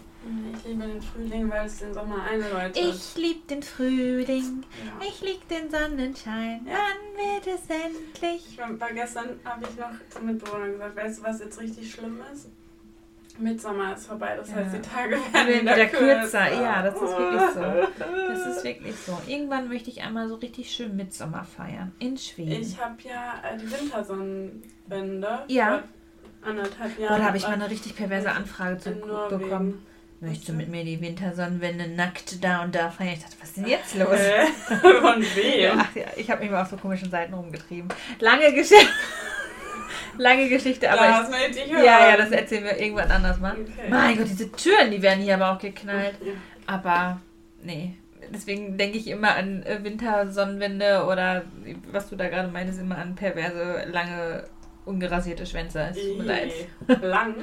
Ich 0.57 0.65
liebe 0.69 0.83
den 0.85 1.01
Frühling, 1.01 1.49
weil 1.49 1.65
es 1.67 1.77
den 1.79 1.93
Sommer 1.93 2.21
einläutet. 2.29 2.75
Ich 2.77 3.15
liebe 3.15 3.47
den 3.49 3.63
Frühling. 3.63 4.63
Ja. 4.85 5.07
Ich 5.07 5.21
lieb 5.21 5.47
den 5.47 5.69
Sonnenschein. 5.71 6.65
Ja. 6.67 6.73
Wann 6.73 7.45
wird 7.45 7.47
es 7.47 7.61
endlich? 7.69 8.45
Ich 8.51 8.57
war, 8.57 8.77
war 8.77 8.91
gestern, 8.91 9.39
habe 9.45 9.63
ich 9.69 9.77
noch 9.79 9.91
zum 10.09 10.25
Mitbewohner 10.25 10.67
gesagt, 10.67 10.97
weißt 10.97 11.19
du, 11.19 11.23
was 11.23 11.39
jetzt 11.39 11.61
richtig 11.61 11.89
schlimm 11.89 12.19
ist? 12.33 12.49
Mitsommer 13.39 13.93
ist 13.95 14.07
vorbei, 14.07 14.35
das 14.37 14.53
heißt, 14.53 14.73
Ja. 14.73 14.79
die 14.79 14.89
Tage 14.89 15.11
werden 15.33 15.61
wieder, 15.61 15.75
wieder 15.75 15.85
kürzer. 15.87 16.45
kürzer. 16.47 16.61
Ja, 16.61 16.81
das 16.83 16.95
ist 16.95 17.01
wirklich 17.01 17.51
so. 17.53 18.03
Das 18.29 18.57
ist 18.57 18.63
wirklich 18.63 18.95
so. 18.95 19.21
Irgendwann 19.27 19.67
möchte 19.69 19.89
ich 19.89 20.01
einmal 20.03 20.27
so 20.27 20.35
richtig 20.35 20.71
schön 20.71 20.95
Mitsommer 20.95 21.43
feiern. 21.43 21.91
In 21.99 22.17
Schweden. 22.17 22.61
Ich 22.61 22.77
habe 22.79 22.95
ja 23.03 23.35
äh, 23.43 23.57
die 23.57 23.71
Wintersonnenwende 23.71 25.39
Ja. 25.47 25.83
anderthalb 26.43 26.97
Jahren. 26.99 27.19
da 27.21 27.27
habe 27.27 27.37
ich 27.37 27.43
mal 27.43 27.53
eine 27.53 27.69
richtig 27.69 27.95
perverse 27.95 28.31
Anfrage 28.31 28.77
zu 28.79 28.91
bekommen. 28.91 29.85
Möchtest 30.19 30.49
du 30.49 30.53
mit 30.53 30.67
mir 30.67 30.83
die 30.83 30.99
Wintersonnenwende 30.99 31.89
nackt 31.89 32.43
da 32.43 32.63
und 32.63 32.73
da 32.73 32.89
feiern? 32.89 33.13
Ich 33.13 33.19
dachte, 33.21 33.35
was 33.39 33.49
ist 33.49 33.57
denn 33.57 33.67
jetzt 33.67 33.93
los? 33.99 34.19
Von 34.99 35.21
wem? 35.35 35.71
Ach 35.77 35.95
ja, 35.95 36.05
ich 36.15 36.31
habe 36.31 36.41
mich 36.41 36.49
mal 36.51 36.63
auf 36.63 36.69
so 36.69 36.77
komischen 36.77 37.11
Seiten 37.11 37.35
rumgetrieben. 37.35 37.87
Lange 38.19 38.51
Geschichte. 38.53 38.87
Lange 40.17 40.49
Geschichte, 40.49 40.91
aber 40.91 41.07
das 41.07 41.29
ich 41.55 41.65
ich, 41.65 41.71
hören. 41.71 41.83
ja, 41.85 42.09
ja, 42.09 42.17
das 42.17 42.31
erzählen 42.31 42.63
wir 42.65 42.79
irgendwann 42.79 43.11
anders 43.11 43.39
mal. 43.39 43.53
Okay. 43.53 43.89
Mein 43.89 44.17
Gott, 44.17 44.27
diese 44.29 44.51
Türen, 44.51 44.91
die 44.91 45.01
werden 45.01 45.21
hier 45.23 45.35
aber 45.35 45.51
auch 45.53 45.59
geknallt. 45.59 46.15
Aber 46.65 47.19
nee, 47.63 47.97
deswegen 48.33 48.77
denke 48.77 48.97
ich 48.97 49.07
immer 49.07 49.35
an 49.35 49.63
äh, 49.63 49.83
Wintersonnenwende 49.83 51.05
oder 51.05 51.43
was 51.91 52.09
du 52.09 52.15
da 52.15 52.27
gerade 52.29 52.49
meinst, 52.49 52.79
immer 52.79 52.97
an 52.97 53.15
perverse, 53.15 53.85
lange, 53.91 54.43
ungerasierte 54.85 55.45
Schwänze. 55.45 55.89
Es 55.91 55.97
tut 55.97 56.17
mir 56.19 56.23
leid. 56.23 56.51
Lang. 57.01 57.35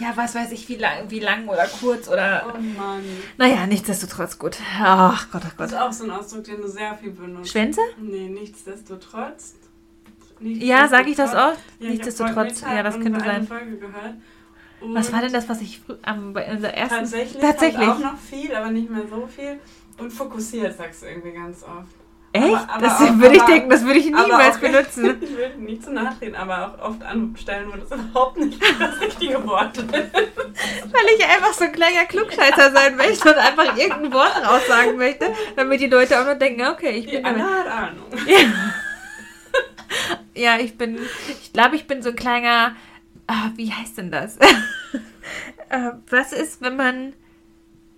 Ja, 0.00 0.12
was 0.14 0.34
weiß 0.34 0.50
ich, 0.52 0.66
wie 0.70 0.76
lang, 0.76 1.10
wie 1.10 1.20
lang 1.20 1.46
oder 1.46 1.66
kurz 1.66 2.08
oder. 2.08 2.46
Oh 2.48 2.58
Mann. 2.58 3.02
Naja, 3.36 3.66
nichtsdestotrotz 3.66 4.38
gut. 4.38 4.56
Ach 4.80 5.30
Gott, 5.30 5.42
ach 5.44 5.50
Das 5.50 5.56
Gott. 5.58 5.66
ist 5.68 5.76
auch 5.76 5.92
so 5.92 6.04
ein 6.04 6.10
Ausdruck, 6.10 6.44
den 6.44 6.62
du 6.62 6.68
sehr 6.68 6.94
viel 6.94 7.10
benutzt. 7.10 7.50
Schwänze? 7.52 7.80
Nee, 7.98 8.28
nichtsdestotrotz. 8.28 9.56
Ja, 10.44 10.88
sage 10.88 11.10
ich 11.10 11.16
das 11.16 11.30
oft? 11.34 11.58
Ja, 11.78 11.86
ich 11.86 11.88
Nichtsdestotrotz, 11.90 12.60
ja, 12.62 12.82
das 12.82 13.00
könnte 13.00 13.20
sein. 13.20 13.48
Was 14.86 15.12
war 15.12 15.20
denn 15.22 15.32
das, 15.32 15.48
was 15.48 15.60
ich 15.62 15.80
am, 16.02 16.32
bei 16.34 16.50
unserer 16.50 16.74
ersten. 16.74 16.96
Tatsächlich, 16.98 17.40
Tatsächlich. 17.42 17.88
Auch 17.88 17.98
noch 17.98 18.18
viel, 18.18 18.54
aber 18.54 18.70
nicht 18.70 18.90
mehr 18.90 19.06
so 19.08 19.26
viel. 19.26 19.58
Und 19.98 20.10
fokussiert 20.12 20.76
sagst 20.76 21.02
du 21.02 21.06
irgendwie 21.06 21.32
ganz 21.32 21.62
oft. 21.62 21.88
Echt? 22.34 22.44
aber- 22.46 22.68
aber 22.74 22.82
das 22.82 23.00
auch- 23.00 23.18
würde 23.18 23.36
ich 23.36 23.42
aber- 23.42 23.52
denken, 23.52 23.70
das 23.70 23.84
würde 23.84 23.98
ich 24.00 24.06
niemals 24.06 24.58
benutzen. 24.58 25.16
Ich 25.22 25.36
will 25.36 25.54
nicht 25.58 25.84
zu 25.84 25.92
nahe 25.92 26.18
treten, 26.18 26.34
aber 26.34 26.74
auch 26.82 26.88
oft 26.90 27.02
an 27.02 27.34
Stellen, 27.40 27.72
wo 27.72 27.76
das 27.76 27.98
überhaupt 27.98 28.36
nicht 28.38 28.60
das 28.80 29.00
richtige 29.00 29.46
Wort 29.46 29.78
ist. 29.78 29.88
Weil 29.92 31.06
ich 31.16 31.24
einfach 31.24 31.52
so 31.52 31.64
ein 31.64 31.72
kleiner 31.72 32.04
Klugscheißer 32.06 32.72
sein 32.72 32.96
möchte 32.96 33.28
und 33.30 33.36
einfach 33.38 33.76
irgendein 33.78 34.12
Wort 34.12 34.36
raussagen 34.44 34.96
möchte, 34.98 35.32
damit 35.56 35.80
die 35.80 35.86
Leute 35.86 36.20
auch 36.20 36.24
nur 36.24 36.34
denken, 36.34 36.66
okay, 36.66 36.90
ich 36.90 37.06
Die 37.06 37.12
bin 37.12 37.22
damit. 37.22 37.40
Anna 37.40 37.58
hat 37.60 37.66
Ahnung. 37.68 38.04
Ja, 38.26 38.38
ich 40.34 40.78
bin, 40.78 40.98
ich 41.28 41.52
glaube, 41.52 41.76
ich 41.76 41.86
bin 41.86 42.02
so 42.02 42.10
ein 42.10 42.16
kleiner, 42.16 42.76
ah, 43.26 43.50
wie 43.56 43.72
heißt 43.72 43.98
denn 43.98 44.10
das? 44.10 44.36
äh, 45.68 45.90
was 46.08 46.32
ist, 46.32 46.60
wenn 46.60 46.76
man 46.76 47.12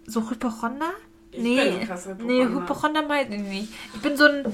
so 0.06 0.30
Hypochonder? 0.30 0.92
Ich 1.32 1.40
nee, 1.40 1.84
krasser 1.84 2.14
nee, 2.14 2.42
Hypochonder. 2.42 2.60
Hypochonder 2.62 3.02
meine 3.02 3.36
ich 3.36 3.42
nicht. 3.42 3.72
Ich 3.94 4.00
bin 4.00 4.16
so 4.16 4.26
ein, 4.26 4.44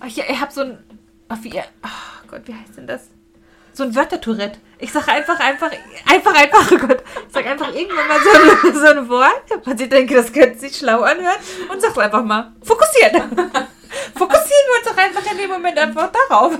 ach, 0.00 0.06
ich, 0.06 0.18
ich 0.18 0.40
habe 0.40 0.52
so 0.52 0.62
ein, 0.62 0.78
ach, 1.28 1.38
wie, 1.42 1.58
oh 1.58 2.28
Gott, 2.28 2.42
wie 2.46 2.54
heißt 2.54 2.76
denn 2.76 2.86
das? 2.86 3.08
So 3.72 3.84
ein 3.84 3.94
Wörtertourette. 3.94 4.58
Ich 4.78 4.90
sage 4.90 5.12
einfach, 5.12 5.38
einfach, 5.38 5.70
einfach, 6.06 6.34
einfach, 6.34 6.72
oh 6.72 6.78
Gott, 6.78 7.02
ich 7.26 7.34
sage 7.34 7.50
einfach 7.50 7.74
irgendwann 7.74 8.08
mal 8.08 8.18
so 8.20 8.68
ein, 8.68 8.74
so 8.74 8.86
ein 8.86 9.08
Wort, 9.08 9.42
was 9.64 9.80
ich 9.80 9.88
denke, 9.88 10.14
das 10.14 10.32
könnte 10.32 10.58
sich 10.58 10.76
schlau 10.76 11.02
anhören 11.02 11.36
und 11.70 11.80
sag's 11.80 11.98
einfach 11.98 12.24
mal. 12.24 12.52
Fokussiert. 12.62 13.14
Fokussieren 14.14 14.66
wir 14.68 14.78
uns 14.90 14.96
doch 14.96 15.02
einfach 15.02 15.32
in 15.32 15.38
dem 15.38 15.50
Moment 15.50 15.78
einfach 15.78 16.10
darauf. 16.28 16.58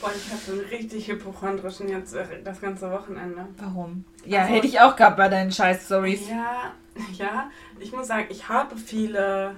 Boah, 0.00 0.10
ich 0.16 0.30
habe 0.32 0.40
so 0.46 0.52
einen 0.52 0.60
richtig 0.62 1.08
hypochondrischen 1.08 1.88
jetzt 1.88 2.14
äh, 2.14 2.24
das 2.44 2.60
ganze 2.60 2.90
Wochenende. 2.90 3.46
Warum? 3.58 4.04
Ja, 4.24 4.42
Also- 4.42 4.54
hätte 4.54 4.66
ich 4.66 4.80
auch 4.80 4.96
gehabt 4.96 5.16
bei 5.16 5.28
deinen 5.28 5.52
Scheiß-Stories. 5.52 6.28
Ja, 6.28 6.72
ja. 7.18 7.50
Ich 7.78 7.92
muss 7.92 8.06
sagen, 8.08 8.26
ich 8.30 8.48
habe 8.48 8.76
viele, 8.76 9.56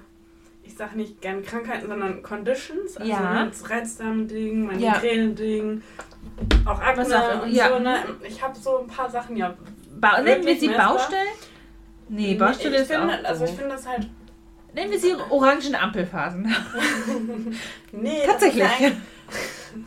ich 0.63 0.75
sage 0.77 0.97
nicht 0.97 1.21
gern 1.21 1.43
Krankheiten, 1.45 1.89
sondern 1.89 2.23
Conditions. 2.23 2.97
Also 2.97 3.11
Ja. 3.11 3.45
das 3.47 3.69
Reizdarm-Ding, 3.71 4.67
mein 4.67 4.79
Ja. 4.81 4.93
Migräne-Ding, 4.93 5.83
auch 6.67 6.81
Akne 6.81 7.05
auch- 7.05 7.43
und 7.43 7.53
ja. 7.53 7.69
so. 7.69 7.79
Ne? 7.79 7.99
Ich 8.29 8.43
habe 8.43 8.59
so 8.59 8.79
ein 8.81 8.87
paar 8.87 9.11
Sachen, 9.11 9.37
ja. 9.37 9.55
Ba 9.97 10.21
nennen 10.21 10.45
wir 10.45 10.57
sie? 10.59 10.69
Baustellen? 10.69 11.29
Nee, 12.09 12.35
Baustelle 12.35 12.77
ich 12.77 12.83
ist 12.83 12.91
finde, 12.93 13.19
auch 13.21 13.25
Also 13.29 13.45
ich 13.47 13.53
finde 13.53 13.71
das 13.71 13.87
halt... 13.87 14.09
Nennen 14.75 14.91
wir 14.91 14.99
sie 14.99 15.15
orangen 15.31 15.75
Ampelphasen. 15.75 16.55
Nee, 17.93 18.23
Tatsächlich. 18.27 18.65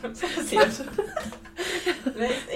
Was 0.02 0.20
passiert? 0.20 0.70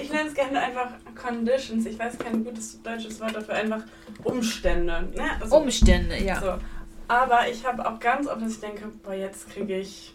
ich 0.00 0.12
nenne 0.12 0.28
es 0.28 0.34
gerne 0.34 0.60
einfach 0.60 0.92
Conditions. 1.14 1.86
Ich 1.86 1.98
weiß 1.98 2.18
kein 2.18 2.44
gutes 2.44 2.82
deutsches 2.82 3.20
Wort 3.20 3.36
dafür, 3.36 3.54
einfach 3.54 3.82
Umstände. 4.24 5.10
Ne? 5.14 5.24
Also, 5.40 5.56
Umstände, 5.58 6.16
ja. 6.22 6.40
So. 6.40 6.54
Aber 7.08 7.48
ich 7.48 7.64
habe 7.66 7.86
auch 7.86 8.00
ganz 8.00 8.26
oft, 8.26 8.40
dass 8.42 8.52
ich 8.52 8.60
denke, 8.60 8.88
boah, 9.02 9.14
jetzt 9.14 9.50
kriege 9.50 9.78
ich, 9.78 10.14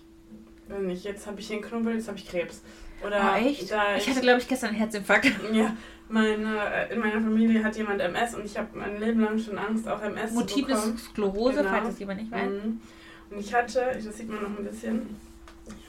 weiß 0.68 0.82
nicht, 0.82 1.04
jetzt 1.04 1.28
habe 1.28 1.40
ich 1.40 1.52
einen 1.52 1.62
Knubbel, 1.62 1.96
jetzt 1.96 2.08
habe 2.08 2.18
ich 2.18 2.28
Krebs. 2.28 2.62
Oder 3.06 3.22
Ah, 3.22 3.38
echt? 3.38 3.64
Ich 3.98 4.10
hatte, 4.10 4.22
glaube 4.22 4.40
ich, 4.42 4.48
gestern 4.48 4.70
einen 4.70 4.78
Herzinfarkt. 4.80 5.26
ja, 5.54 5.76
meine, 6.10 6.58
äh, 6.74 6.94
in 6.94 7.00
meiner 7.00 7.22
Familie 7.22 7.64
hat 7.64 7.76
jemand 7.76 8.00
MS 8.02 8.36
und 8.36 8.46
ich 8.46 8.58
habe 8.58 8.68
mein 8.78 9.00
Leben 9.00 9.20
lang 9.22 9.38
schon 9.40 9.58
Angst, 9.58 9.88
auch 9.88 10.02
MS 10.02 10.30
zu 10.30 10.36
Multiple 10.36 10.76
bekommen. 10.76 10.98
Sklerose, 10.98 11.58
Genau. 11.58 11.70
falls 11.70 11.90
es 11.90 12.00
jemand 12.00 12.20
nicht 12.22 12.32
weiß. 12.32 12.50
Mhm. 12.50 12.82
Und 13.30 13.40
ich 13.40 13.54
hatte, 13.54 13.82
das 14.04 14.18
sieht 14.18 14.30
man 14.30 14.42
noch 14.42 14.58
ein 14.58 14.64
bisschen, 14.66 15.16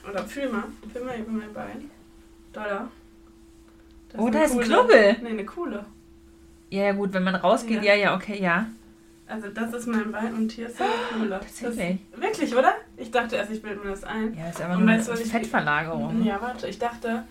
oder 0.09 0.23
fühl 0.25 0.49
mal, 0.49 0.63
fühl 0.91 1.03
mal 1.05 1.17
über 1.17 1.31
mein 1.31 1.53
Bein. 1.53 1.89
Dollar. 2.51 2.89
Das 4.11 4.19
Oh, 4.21 4.29
da 4.29 4.37
eine 4.39 4.45
ist 4.47 4.51
ein. 4.53 4.59
Knubbel. 4.61 5.15
Nee, 5.21 5.29
eine 5.29 5.45
Kuhle. 5.45 5.85
Ja, 6.71 6.83
ja, 6.83 6.91
gut, 6.93 7.13
wenn 7.13 7.23
man 7.23 7.35
rausgeht, 7.35 7.83
ja, 7.83 7.93
Ja. 7.93 8.09
ja, 8.11 8.15
okay, 8.15 8.41
ja. 8.41 8.67
Also 9.27 9.47
das 9.49 9.71
ist 9.73 9.85
mein 9.87 10.11
Bein 10.11 10.33
und 10.33 10.51
hier 10.51 10.67
ist 10.67 10.81
eine 10.81 10.89
Kuhle. 11.13 11.39
Das, 11.41 11.59
Tatsächlich. 11.59 11.99
wirklich, 12.15 12.55
oder? 12.55 12.73
Ich 12.97 13.11
dachte 13.11 13.35
erst, 13.35 13.51
ich 13.51 13.61
bilde 13.61 13.79
mir 13.83 13.91
das 13.91 14.03
ein. 14.03 14.33
Ja, 14.35 14.49
ist 14.49 14.59
aber 14.59 14.73
Und 14.73 14.85
nur 14.85 14.95
weißt 14.95 15.07
du, 15.07 15.11
was 15.13 15.21
ich- 15.21 15.31
Fettverlagerung. 15.31 16.23
Ja, 16.23 16.41
warte, 16.41 16.67
ich 16.67 16.79
dachte, 16.79 17.23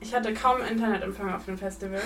ich 0.00 0.14
hatte 0.14 0.32
kaum 0.34 0.60
Internetempfang 0.62 1.32
auf 1.34 1.44
dem 1.46 1.56
Festival, 1.58 2.00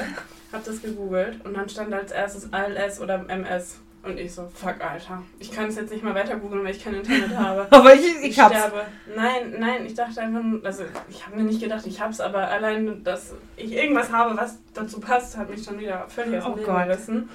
hab 0.53 0.65
das 0.65 0.81
gegoogelt 0.83 1.45
und 1.45 1.55
dann 1.57 1.69
stand 1.69 1.93
als 1.93 2.13
erstes 2.13 2.53
ALS 2.53 3.01
oder 3.01 3.25
MS. 3.29 3.79
Und 4.03 4.19
ich 4.19 4.33
so, 4.35 4.49
fuck, 4.55 4.81
Alter. 4.81 5.23
Ich 5.41 5.53
kann 5.53 5.67
es 5.67 5.77
jetzt 5.77 5.91
nicht 5.93 6.03
mal 6.03 6.15
weiter 6.15 6.37
googeln, 6.37 6.65
weil 6.65 6.75
ich 6.75 6.83
kein 6.83 6.95
Internet 6.95 7.37
habe. 7.37 7.67
Aber 7.71 7.93
ich, 7.95 8.01
ich, 8.01 8.31
Ich 8.31 8.41
hab's. 8.41 8.57
sterbe. 8.57 8.87
Nein, 9.15 9.57
nein, 9.59 9.85
ich 9.85 9.93
dachte 9.93 10.23
einfach 10.23 10.41
also 10.65 10.85
ich 11.11 11.27
habe 11.27 11.37
mir 11.37 11.43
nicht 11.43 11.61
gedacht, 11.61 11.85
ich 11.87 12.01
hab's, 12.01 12.19
aber 12.19 12.49
allein, 12.49 13.05
dass 13.05 13.35
ich 13.59 13.73
irgendwas 13.73 14.11
habe, 14.11 14.35
was 14.39 14.57
dazu 14.73 15.01
passt, 15.01 15.37
hat 15.37 15.51
mich 15.51 15.63
schon 15.63 15.79
wieder 15.79 16.09
völlig 16.09 16.39
aus 16.39 16.45
dem 16.45 16.53
Oh 16.53 16.57
Leben 16.57 16.67
Gott. 16.67 16.85
gerissen. 16.87 17.29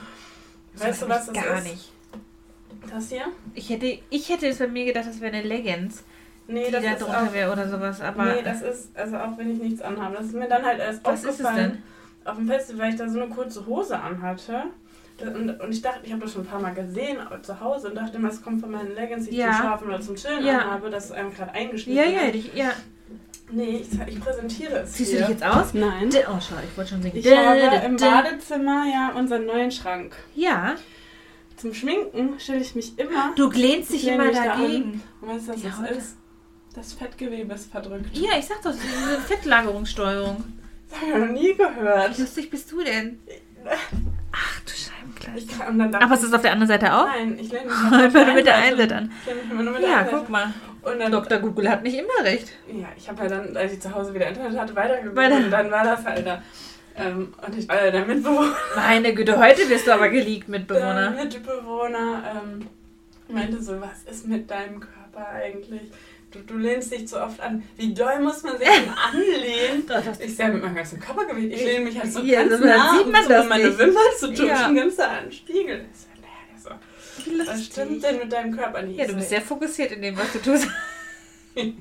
Weißt 0.78 1.04
du, 1.04 1.10
was 1.10 1.28
das 1.28 1.36
Gar 1.36 1.58
ist? 1.60 1.64
nicht. 1.72 1.92
Das 2.92 3.10
hier? 3.10 3.26
Ich 3.54 3.70
hätte, 3.70 4.00
ich 4.10 4.30
hätte 4.30 4.48
es 4.48 4.58
bei 4.58 4.68
mir 4.68 4.86
gedacht, 4.86 5.06
das 5.08 5.22
wäre 5.22 5.36
eine 5.36 5.48
Leggings, 5.48 6.04
Nee, 6.48 6.66
die 6.68 6.72
das 6.72 6.84
da 6.84 6.92
ist 6.94 7.02
drunter 7.02 7.34
wäre 7.34 7.52
oder 7.52 7.68
sowas. 7.68 8.02
Aber 8.02 8.26
nee, 8.26 8.42
das 8.44 8.62
ist, 8.62 8.96
also 8.98 9.18
auch 9.18 9.38
wenn 9.38 9.52
ich 9.52 9.60
nichts 9.60 9.82
anhabe, 9.82 10.16
das 10.18 10.28
ist 10.28 10.36
mir 10.36 10.48
dann 10.48 10.64
halt 10.64 10.80
erst 10.80 11.04
was 11.04 11.24
ist 11.24 11.26
es 11.26 11.46
aufgefallen. 11.46 11.82
denn? 12.26 12.32
Auf 12.32 12.38
dem 12.38 12.48
Festival, 12.48 12.82
weil 12.86 12.94
ich 12.94 13.00
da 13.00 13.10
so 13.10 13.22
eine 13.22 13.30
kurze 13.34 13.66
Hose 13.66 14.00
anhatte. 14.00 14.64
Und, 15.22 15.62
und 15.62 15.72
ich 15.72 15.82
dachte, 15.82 16.00
ich 16.04 16.12
habe 16.12 16.22
das 16.24 16.34
schon 16.34 16.42
ein 16.42 16.48
paar 16.48 16.60
Mal 16.62 16.74
gesehen 16.74 17.18
zu 17.42 17.60
Hause 17.62 17.90
und 17.90 17.96
dachte 17.96 18.18
immer, 18.18 18.30
es 18.30 18.42
kommt 18.44 18.60
von 18.62 18.70
meinen 18.72 18.94
Leggings, 18.96 19.26
die 19.26 19.32
ich 19.32 19.38
Ja. 19.38 19.52
zum 19.52 19.56
Schlafen 19.62 19.88
oder 19.88 20.02
zum 20.02 20.16
Chillen 20.16 20.46
Ja. 20.46 20.60
anhabe, 20.60 20.90
das 20.90 21.06
ist 21.06 21.12
einem 21.14 21.34
gerade 21.34 21.52
eingeschnitten. 21.54 22.04
Ja, 22.04 22.10
ja, 22.10 22.28
ich, 22.34 22.54
ja. 22.54 22.72
Nee, 23.52 23.84
ich, 23.90 24.08
ich 24.08 24.20
präsentiere 24.20 24.80
es 24.80 24.94
Siehst 24.96 25.12
hier. 25.12 25.20
du 25.22 25.26
dich 25.28 25.40
jetzt 25.40 25.46
aus? 25.46 25.74
Nein. 25.74 26.10
D- 26.10 26.26
Oh, 26.28 26.38
schau, 26.42 26.56
ich 26.70 26.76
wollte 26.78 26.90
schon 26.92 27.02
singen. 27.04 27.16
Ich 27.16 27.24
D- 27.24 27.38
habe 27.38 27.86
im 27.86 27.96
Badezimmer 27.96 28.86
ja 28.92 29.12
unseren 29.16 29.46
neuen 29.46 29.72
Schrank. 29.72 30.16
Ja, 30.36 30.74
Zum 31.56 31.74
Schminken 31.74 32.38
stelle 32.40 32.60
ich 32.60 32.76
mich 32.76 32.98
immer. 33.00 33.32
du 33.38 33.50
lehnst 33.52 33.94
dich 33.94 34.06
immer 34.08 34.26
mich 34.26 34.36
da 34.36 34.46
dagegen. 34.58 35.02
Und 35.22 35.30
weißt 35.30 35.48
du, 35.48 35.54
was 35.54 35.62
das 35.62 35.98
ist? 35.98 36.18
Das 36.76 36.94
Fettgewebe 36.94 37.54
ist 37.54 37.72
verdrückt. 37.72 38.16
Ja, 38.18 38.38
ich 38.38 38.46
sag 38.46 38.62
doch, 38.62 38.72
diese 38.74 39.22
Fettlagerungssteuerung. 39.22 40.44
Das 40.90 41.00
habe 41.02 41.12
ich 41.12 41.18
noch 41.18 41.32
nie 41.34 41.56
gehört. 41.56 42.18
Wie 42.18 42.22
lustig 42.22 42.50
bist 42.50 42.72
du 42.72 42.84
denn? 42.84 43.20
Ach 44.32 44.60
du 44.62 44.72
Scheibenkleister. 44.72 45.66
Dann 45.66 45.96
Aber 45.96 46.14
ist 46.14 46.24
das 46.24 46.34
auf 46.34 46.42
der 46.42 46.52
anderen 46.52 46.68
Seite 46.68 46.94
auch? 46.94 47.06
Nein, 47.06 47.38
ich 47.40 47.52
lehne 47.52 47.66
mich 47.66 48.12
die 48.14 48.26
du 48.26 48.34
mit 48.34 48.46
der 48.46 48.56
einen 48.56 48.78
Seite 48.78 48.96
an. 48.96 49.12
Ich 49.26 49.52
immer 49.52 49.64
nur 49.64 49.74
mit 49.74 49.84
der 49.84 49.90
Ja, 49.90 50.04
guck 50.04 50.30
mal. 50.30 50.54
Und 50.82 51.00
dann, 51.00 51.12
Dr. 51.12 51.40
Google 51.40 51.70
hat 51.70 51.82
nicht 51.82 51.98
immer 51.98 52.24
recht. 52.24 52.52
ja, 52.68 52.88
ich 52.96 53.10
habe 53.10 53.24
ja 53.24 53.30
dann, 53.30 53.56
als 53.58 53.74
ich 53.74 53.82
zu 53.82 53.94
Hause 53.94 54.14
wieder 54.14 54.28
Internet 54.28 54.60
hatte, 54.60 54.76
weitergeguckt. 54.76 55.16
Weiter. 55.16 55.38
Und 55.38 55.52
dann 55.52 55.72
war 55.72 55.84
das 55.84 56.06
halt 56.06 56.28
da. 56.28 56.44
Ähm, 56.98 57.34
und 57.46 57.58
ich 57.58 57.68
war 57.68 57.86
ja 57.86 57.92
der 57.92 58.06
Mitbewohner. 58.06 58.56
Meine 58.76 59.14
Güte, 59.14 59.38
heute 59.38 59.68
wirst 59.70 59.88
du 59.88 59.94
aber 59.94 60.10
geleakt, 60.10 60.48
Der 60.48 60.60
Mitbewohner. 60.60 61.12
Mitbewohner 61.12 62.24
ähm, 62.36 62.68
meinte 63.28 63.62
so, 63.62 63.82
was 63.82 64.04
ist 64.10 64.28
mit 64.28 64.50
deinem 64.50 64.80
Körper 64.80 65.28
eigentlich? 65.28 65.92
Du, 66.36 66.54
du 66.54 66.58
lehnst 66.60 66.92
dich 66.92 67.08
zu 67.08 67.22
oft 67.22 67.40
an. 67.40 67.64
Wie 67.78 67.94
doll 67.94 68.20
muss 68.20 68.44
man 68.44 68.58
sich 68.58 68.68
denn 68.68 68.90
anlehnen? 69.14 69.86
Das 69.88 70.20
Ich 70.20 70.36
sehe 70.36 70.50
mit 70.50 70.62
meinem 70.62 70.76
ganzen 70.76 71.00
Körpergewicht. 71.00 71.54
Ich 71.54 71.64
lehne 71.64 71.86
mich 71.86 71.98
halt 71.98 72.12
so 72.12 72.20
Ja, 72.22 72.42
ganz 72.44 72.54
aber 72.56 72.68
dann 72.68 72.78
nah, 72.78 72.92
sieht 72.98 73.06
um 73.06 73.12
man 73.14 73.24
so 73.24 73.30
das 73.30 73.48
meine 73.48 73.64
nicht. 73.68 73.80
Wimpern 73.80 74.04
zu 74.20 74.34
tun, 74.34 74.48
Ja. 74.48 74.58
schon 74.66 74.76
ganz 74.76 74.98
nah 74.98 75.06
an 75.08 75.24
den 75.26 75.32
Spiegel. 75.32 75.86
Ich 75.94 76.00
so, 76.02 76.70
naja, 76.70 76.80
so, 77.26 77.32
Wie 77.32 77.40
was 77.40 77.48
lustig. 77.48 77.66
stimmt 77.68 78.04
denn 78.04 78.18
mit 78.20 78.34
deinem 78.34 78.56
Körper 78.58 78.82
nicht? 78.82 78.98
Ja, 79.00 79.06
du 79.06 79.12
so, 79.12 79.18
bist 79.18 79.30
sehr 79.30 79.42
fokussiert 79.42 79.92
in 79.94 80.02
dem, 80.02 80.18
was 80.18 80.32
du 80.34 80.40
tust. 80.40 80.68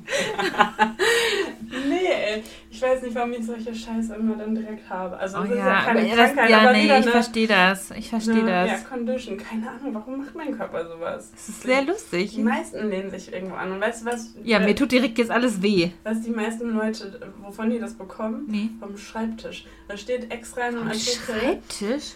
Nee, 1.89 2.07
ey. 2.07 2.43
ich 2.71 2.81
weiß 2.81 3.03
nicht, 3.03 3.15
warum 3.15 3.33
ich 3.33 3.45
solche 3.45 3.75
Scheiße 3.75 4.15
immer 4.15 4.37
dann 4.37 4.55
direkt 4.55 4.89
habe. 4.89 5.17
Also, 5.17 5.39
Oh 5.39 5.41
das 5.41 5.51
ist 5.51 5.57
ja, 5.57 5.67
ja 5.67 5.73
aber 5.79 5.85
keine 5.87 6.09
das, 6.09 6.17
Krankheit, 6.17 6.51
ja, 6.51 6.59
aber 6.61 6.73
nee, 6.73 6.85
wieder 6.85 6.99
ich 7.01 7.09
verstehe 7.09 7.47
das. 7.49 7.91
Ich 7.93 8.09
verstehe 8.09 8.35
eine 8.35 8.51
das. 8.51 8.71
Ja, 8.71 8.77
Condition. 8.89 9.37
Keine 9.39 9.71
Ahnung, 9.71 9.95
warum 9.95 10.19
macht 10.19 10.35
mein 10.35 10.57
Körper 10.57 10.87
sowas? 10.89 11.31
Das 11.33 11.49
ist 11.49 11.63
sehr 11.63 11.83
lustig. 11.83 12.31
Die 12.35 12.43
meisten 12.43 12.89
lehnen 12.91 13.11
sich 13.11 13.33
irgendwo 13.33 13.57
an. 13.57 13.73
Und 13.73 13.81
weißt 13.81 14.03
du, 14.03 14.07
was, 14.11 14.35
Ja, 14.45 14.61
mir 14.61 14.77
tut 14.77 14.93
direkt 14.93 15.19
jetzt 15.19 15.31
alles 15.31 15.63
weh. 15.63 15.91
was 16.05 16.21
die 16.23 16.31
meisten 16.31 16.71
Leute, 16.71 17.21
wovon 17.43 17.71
die 17.71 17.79
das 17.81 17.95
bekommen? 17.95 18.45
Nee. 18.47 18.71
Vom 18.79 18.97
Schreibtisch. 18.97 19.67
Da 19.89 19.97
steht 19.97 20.31
extra 20.33 20.69
in 20.69 20.77
einem 20.77 20.89
Artikel. 20.89 21.35
Schreibtisch? 21.41 22.13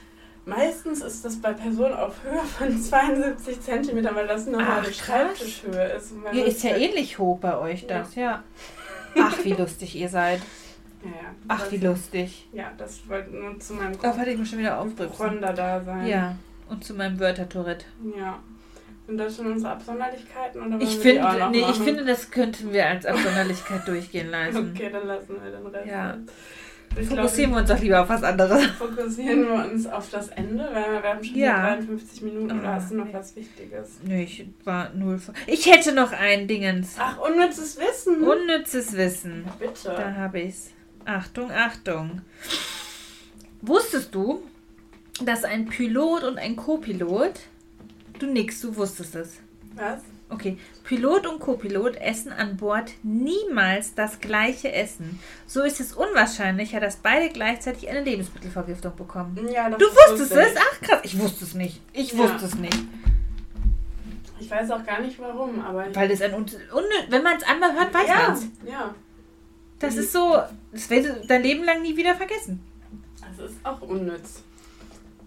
Meistens 0.49 1.03
ist 1.03 1.25
das 1.25 1.41
bei 1.41 1.53
Personen 1.53 1.95
auf 1.95 2.15
Höhe 2.25 2.41
von 2.43 2.81
72 2.83 3.61
cm, 3.61 4.05
weil 4.15 4.27
das 4.27 4.47
normale. 4.47 4.93
Schreibtischhöhe 4.93 5.85
ist. 5.97 6.17
Man 6.17 6.37
ist 6.37 6.63
ja 6.63 6.71
halt- 6.71 6.81
ähnlich 6.83 7.19
hoch 7.19 7.39
bei 7.39 7.57
euch 7.59 7.87
das, 7.87 8.15
ja. 8.15 8.43
Ach, 9.21 9.37
wie 9.45 9.53
lustig 9.53 9.95
ihr 9.97 10.09
seid. 10.09 10.41
Ja, 11.05 11.11
ja. 11.11 11.15
Ach, 11.49 11.61
Das- 11.61 11.73
wie 11.73 11.77
lustig. 11.79 12.49
Ja, 12.53 12.73
das 12.77 13.09
wollte 13.09 13.31
nur 13.37 13.59
zu 13.61 13.75
meinem 13.75 13.95
Oh, 14.01 14.03
warte, 14.05 14.31
ich 14.31 14.39
muss 14.39 14.49
schon 14.51 14.59
wieder 14.59 14.79
aufbrücken. 14.81 15.15
Ronda 15.17 15.53
da 15.53 15.81
sein. 15.83 16.07
Ja, 16.07 16.37
und 16.69 16.85
zu 16.85 16.95
meinem 16.95 17.19
Wörtertourette. 17.21 17.87
Ja. 18.17 18.39
Sind 19.07 19.17
das 19.17 19.37
schon 19.37 19.51
unsere 19.53 19.73
Absonderlichkeiten? 19.73 20.63
Oder 20.67 20.83
Ich, 20.85 20.99
find, 20.99 21.21
nee, 21.51 21.61
ich 21.71 21.79
finde, 21.79 22.05
das 22.05 22.31
könnten 22.31 22.73
wir 22.75 22.87
als 22.87 23.07
Absonderlichkeit 23.07 23.89
durchgehen 23.89 24.29
lassen. 24.31 24.73
Okay, 24.77 24.91
dann 24.93 25.07
lassen 25.07 25.37
wir 25.43 25.51
den 25.51 25.67
Rest. 25.67 25.87
Ja. 25.87 26.15
Ich 26.15 26.68
Fokussieren 27.05 27.51
wir 27.53 27.59
uns 27.59 27.69
doch 27.69 27.79
lieber 27.79 28.03
auf 28.03 28.09
was 28.09 28.23
anderes. 28.23 28.67
fokussieren 28.79 29.47
wir 29.47 29.71
uns 29.71 29.87
auf 29.87 30.09
das 30.11 30.29
Ende, 30.29 30.69
weil 30.73 31.03
wir 31.03 31.09
haben 31.11 31.25
schon 31.25 31.37
Ja. 31.37 31.57
wieder 31.77 31.77
53 31.87 32.23
Minuten. 32.23 32.59
Oder 32.61 32.69
Ah, 32.69 32.75
hast 32.75 32.91
du 32.91 32.97
noch 32.97 33.05
nee. 33.07 33.15
was 33.15 33.37
Wichtiges? 33.37 33.99
Nö, 34.03 34.15
ich 34.21 34.47
war 34.65 34.91
null. 34.95 35.21
Ich 35.47 35.67
hätte 35.67 35.93
noch 35.93 36.13
ein 36.13 36.47
Dingens. 36.49 36.97
Ach, 36.99 37.19
unnützes 37.19 37.79
Wissen. 37.79 38.23
Unnützes 38.23 38.97
Wissen. 38.97 39.45
Bitte. 39.59 39.95
Da 39.97 40.15
habe 40.15 40.41
ich's. 40.41 40.71
Achtung, 41.05 41.51
Achtung. 41.51 42.21
Wusstest 43.63 44.15
du, 44.15 44.43
dass 45.25 45.45
ein 45.45 45.67
Pilot 45.67 46.23
und 46.25 46.39
ein 46.39 46.57
Co-Pilot. 46.57 47.33
Du 48.19 48.27
nix, 48.27 48.61
du 48.61 48.77
wusstest 48.77 49.15
es. 49.15 49.41
Was? 49.75 50.01
Okay. 50.31 50.59
Pilot 50.85 51.27
und 51.27 51.39
Co-Pilot 51.41 51.97
essen 51.97 52.33
an 52.33 52.57
Bord 52.59 52.91
niemals 53.03 53.95
das 53.95 54.21
gleiche 54.21 54.71
Essen. 54.73 55.19
So 55.47 55.63
ist 55.63 55.81
es 55.81 55.95
unwahrscheinlicher, 55.95 56.81
dass 56.81 56.97
beide 56.97 57.31
gleichzeitig 57.31 57.89
eine 57.89 58.03
Lebensmittelvergiftung 58.03 58.95
bekommen. 58.95 59.49
Ja, 59.51 59.71
Du 59.71 59.87
wusstest 59.87 60.33
lustig. 60.35 60.39
es? 60.55 60.61
Ach 60.61 60.81
krass, 60.83 61.01
ich 61.03 61.19
wusste 61.19 61.45
es 61.45 61.55
nicht. 61.55 61.81
Ich 61.95 62.13
Ja. 62.13 62.19
wusste 62.19 62.45
es 62.45 62.55
nicht. 62.57 62.79
Ich 64.41 64.51
weiß 64.51 64.71
auch 64.71 64.85
gar 64.85 65.01
nicht 65.01 65.19
warum, 65.19 65.61
aber. 65.65 65.87
Weil 65.95 66.09
das 66.09 66.21
ein 66.23 66.35
un 66.35 66.45
unnö- 66.45 67.11
wenn 67.11 67.23
man 67.23 67.37
es 67.37 67.43
einmal 67.45 67.73
hört, 67.75 67.93
weiß 67.93 68.09
ja, 68.09 68.17
man 68.29 68.33
es. 68.35 68.47
ja. 68.71 68.95
Das 69.81 69.97
ist 69.97 70.13
so, 70.13 70.43
das 70.73 70.91
wirst 70.91 71.09
du 71.09 71.27
dein 71.27 71.43
Leben 71.43 71.65
lang 71.65 71.83
nie 71.83 71.97
wieder 71.97 72.15
vergessen. 72.15 72.61
Das 73.21 73.51
ist 73.51 73.57
auch 73.65 73.81
unnütz. 73.83 74.43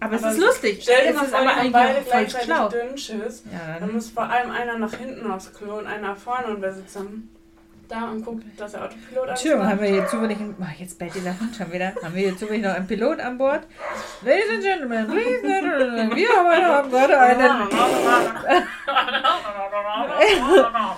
Aber, 0.02 0.16
es 0.16 0.22
Aber 0.22 0.32
ist 0.32 0.38
lustig. 0.40 0.80
Stell 0.82 1.02
dir 1.04 1.10
es 1.10 1.16
mal 1.16 1.24
vor, 1.26 1.38
aber 1.38 1.48
haben 1.50 1.58
eigentlich 1.60 1.72
beide 1.72 2.00
gleichzeitig 2.02 2.46
schlau. 2.46 2.68
Dünnschiss. 2.68 3.44
Ja, 3.52 3.58
Dann 3.74 3.80
dann. 3.80 3.92
muss 3.92 4.10
vor 4.10 4.24
allem 4.24 4.50
einer 4.50 4.78
nach 4.78 4.94
hinten 4.94 5.30
aufs 5.30 5.52
Klo 5.52 5.78
und 5.78 5.86
einer 5.86 6.16
vorne 6.16 6.48
und 6.48 6.62
wer 6.62 6.72
sitzt 6.72 6.96
dann 6.96 7.28
da 7.88 8.10
und 8.10 8.24
guckt, 8.24 8.44
dass 8.56 8.72
der 8.72 8.84
Autopilot 8.84 9.28
Entschuldigung, 9.28 9.64
haben 9.64 9.72
anfährt. 9.72 9.90
wir 9.92 10.00
hier 10.00 10.08
zufällig 10.08 10.38
oh, 10.40 10.64
jetzt 10.78 10.98
bellt 10.98 11.14
dieser 11.14 11.38
Hund 11.38 11.54
schon 11.54 11.70
wieder. 11.72 11.92
Haben 12.02 12.14
wir 12.14 12.22
hier 12.22 12.36
zufällig 12.38 12.62
noch 12.62 12.74
einen 12.74 12.86
Pilot 12.86 13.20
an 13.20 13.36
Bord? 13.38 13.60
Ladies 14.22 14.50
and 14.50 14.62
Gentlemen, 14.62 15.06
please, 15.08 15.42
gentlemen, 15.42 16.16
wir 16.16 16.28
haben 16.30 16.90
gerade 16.90 17.18
einen. 17.20 17.68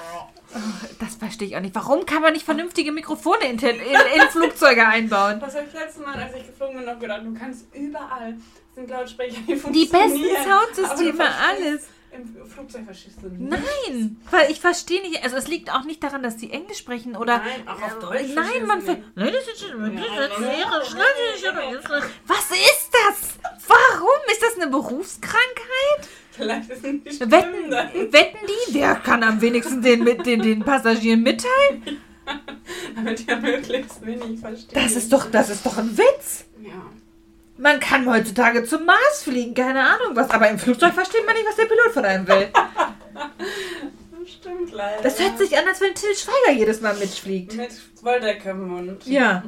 Oh, 0.54 0.86
das 1.00 1.16
verstehe 1.16 1.48
ich 1.48 1.56
auch 1.56 1.60
nicht. 1.60 1.74
Warum 1.74 2.06
kann 2.06 2.22
man 2.22 2.32
nicht 2.32 2.44
vernünftige 2.44 2.92
Mikrofone 2.92 3.44
in, 3.50 3.58
in, 3.58 3.76
in 3.80 4.28
Flugzeuge 4.30 4.86
einbauen? 4.86 5.40
Was 5.40 5.56
habe 5.56 5.66
ich 5.66 5.74
letztes 5.74 6.04
Mal, 6.04 6.14
als 6.14 6.34
ich 6.36 6.46
geflogen 6.46 6.76
bin, 6.76 6.84
noch 6.84 6.98
gedacht, 6.98 7.22
du 7.24 7.34
kannst 7.34 7.66
überall 7.74 8.36
sind 8.74 8.88
Lautsprecher, 8.90 9.36
die 9.46 9.54
Die 9.54 9.56
funktionieren. 9.56 9.90
besten 9.90 10.36
aber 10.48 10.66
du 10.66 10.82
Soundsysteme, 10.84 11.24
alles. 11.48 11.86
Im 12.12 12.46
Flugzeug 12.48 12.84
verstehst 12.84 13.18
du 13.22 13.28
nicht. 13.28 13.50
Nein, 13.50 14.20
weil 14.30 14.48
ich 14.50 14.60
verstehe 14.60 15.02
nicht, 15.02 15.24
also 15.24 15.36
es 15.36 15.48
liegt 15.48 15.72
auch 15.72 15.82
nicht 15.82 16.00
daran, 16.02 16.22
dass 16.22 16.38
sie 16.38 16.52
Englisch 16.52 16.78
sprechen 16.78 17.16
oder... 17.16 17.38
Nein, 17.38 17.66
auch 17.66 17.82
auf 17.82 17.96
Äh, 17.96 18.00
Deutsch 18.00 18.34
Nein, 18.34 18.66
verstehst 18.66 18.66
man... 18.66 18.86
Ja, 18.86 19.24
das 19.24 20.40
ja. 21.42 22.02
Was 22.26 22.50
ist 22.50 22.90
das? 22.92 23.38
Warum? 23.66 24.08
Ist 24.30 24.42
das 24.42 24.54
eine 24.54 24.68
Berufskrankheit? 24.70 26.08
Vielleicht 26.36 26.68
ist 26.70 26.82
Wetten, 26.82 27.02
schlimm 27.10 27.70
dann. 27.70 27.92
wetten 28.12 28.38
die? 28.46 28.74
Wer 28.74 28.96
kann 28.96 29.22
am 29.22 29.40
wenigsten 29.40 29.80
den, 29.82 30.04
den, 30.04 30.42
den 30.42 30.60
Passagieren 30.64 31.22
mitteilen? 31.22 32.00
Damit 32.96 33.26
ja 33.28 33.36
möglichst 33.36 34.04
wenig 34.04 34.40
verstehen. 34.40 34.74
Das 34.74 34.92
ist 34.96 35.12
doch, 35.12 35.30
das 35.30 35.50
ist 35.50 35.64
doch 35.64 35.78
ein 35.78 35.96
Witz. 35.96 36.44
Ja. 36.60 36.72
Man 37.56 37.78
kann 37.78 38.08
heutzutage 38.10 38.64
zum 38.64 38.84
Mars 38.84 39.22
fliegen, 39.22 39.54
keine 39.54 39.80
Ahnung 39.80 40.16
was. 40.16 40.28
Aber 40.30 40.48
im 40.48 40.58
Flugzeug 40.58 40.92
versteht 40.92 41.24
man 41.24 41.36
nicht, 41.36 41.46
was 41.46 41.56
der 41.56 41.66
Pilot 41.66 41.92
von 41.92 42.04
einem 42.04 42.26
will. 42.26 42.48
Das 43.14 44.32
stimmt 44.32 44.72
leider. 44.72 45.02
Das 45.02 45.20
hört 45.20 45.38
sich 45.38 45.56
an, 45.56 45.68
als 45.68 45.80
wenn 45.80 45.94
Till 45.94 46.14
Schweiger 46.16 46.58
jedes 46.58 46.80
Mal 46.80 46.96
mitfliegt. 46.96 47.54
Mit 47.54 47.70
Wolldecke 48.02 48.50
im 48.50 48.68
Mund. 48.68 49.06
Ja. 49.06 49.44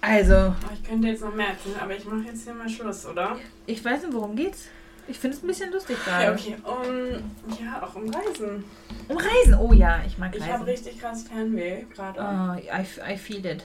Also, 0.00 0.34
Aber 0.34 0.54
Ich 0.80 0.88
könnte 0.88 1.08
jetzt 1.08 1.22
noch 1.22 1.34
mehr 1.34 1.48
erzählen, 1.48 1.74
aber 1.82 1.96
ich 1.96 2.04
mache 2.04 2.28
jetzt 2.28 2.44
hier 2.44 2.54
mal 2.54 2.68
Schluss, 2.68 3.04
oder? 3.06 3.36
ich 3.66 3.84
weiß 3.84 4.02
nicht, 4.02 4.12
worum 4.12 4.36
geht's. 4.36 4.66
Ich 5.08 5.18
finde 5.18 5.36
es 5.36 5.42
ein 5.42 5.46
bisschen 5.46 5.72
lustig 5.72 5.96
gerade. 6.04 6.24
Ja, 6.24 6.32
okay. 6.32 6.56
Um, 6.64 7.56
ja, 7.64 7.82
auch 7.82 7.94
um 7.96 8.08
Reisen. 8.08 8.64
Um 9.08 9.16
Reisen. 9.16 9.54
Oh 9.58 9.72
ja, 9.72 10.00
ich 10.06 10.18
mag 10.18 10.34
Ich 10.36 10.42
habe 10.42 10.52
Reisen. 10.52 10.64
richtig 10.64 11.00
krass 11.00 11.22
Fernweh 11.24 11.84
gerade. 11.94 12.20
Oh, 12.20 12.54
I, 12.58 13.12
I 13.14 13.16
feel 13.16 13.44
it. 13.46 13.64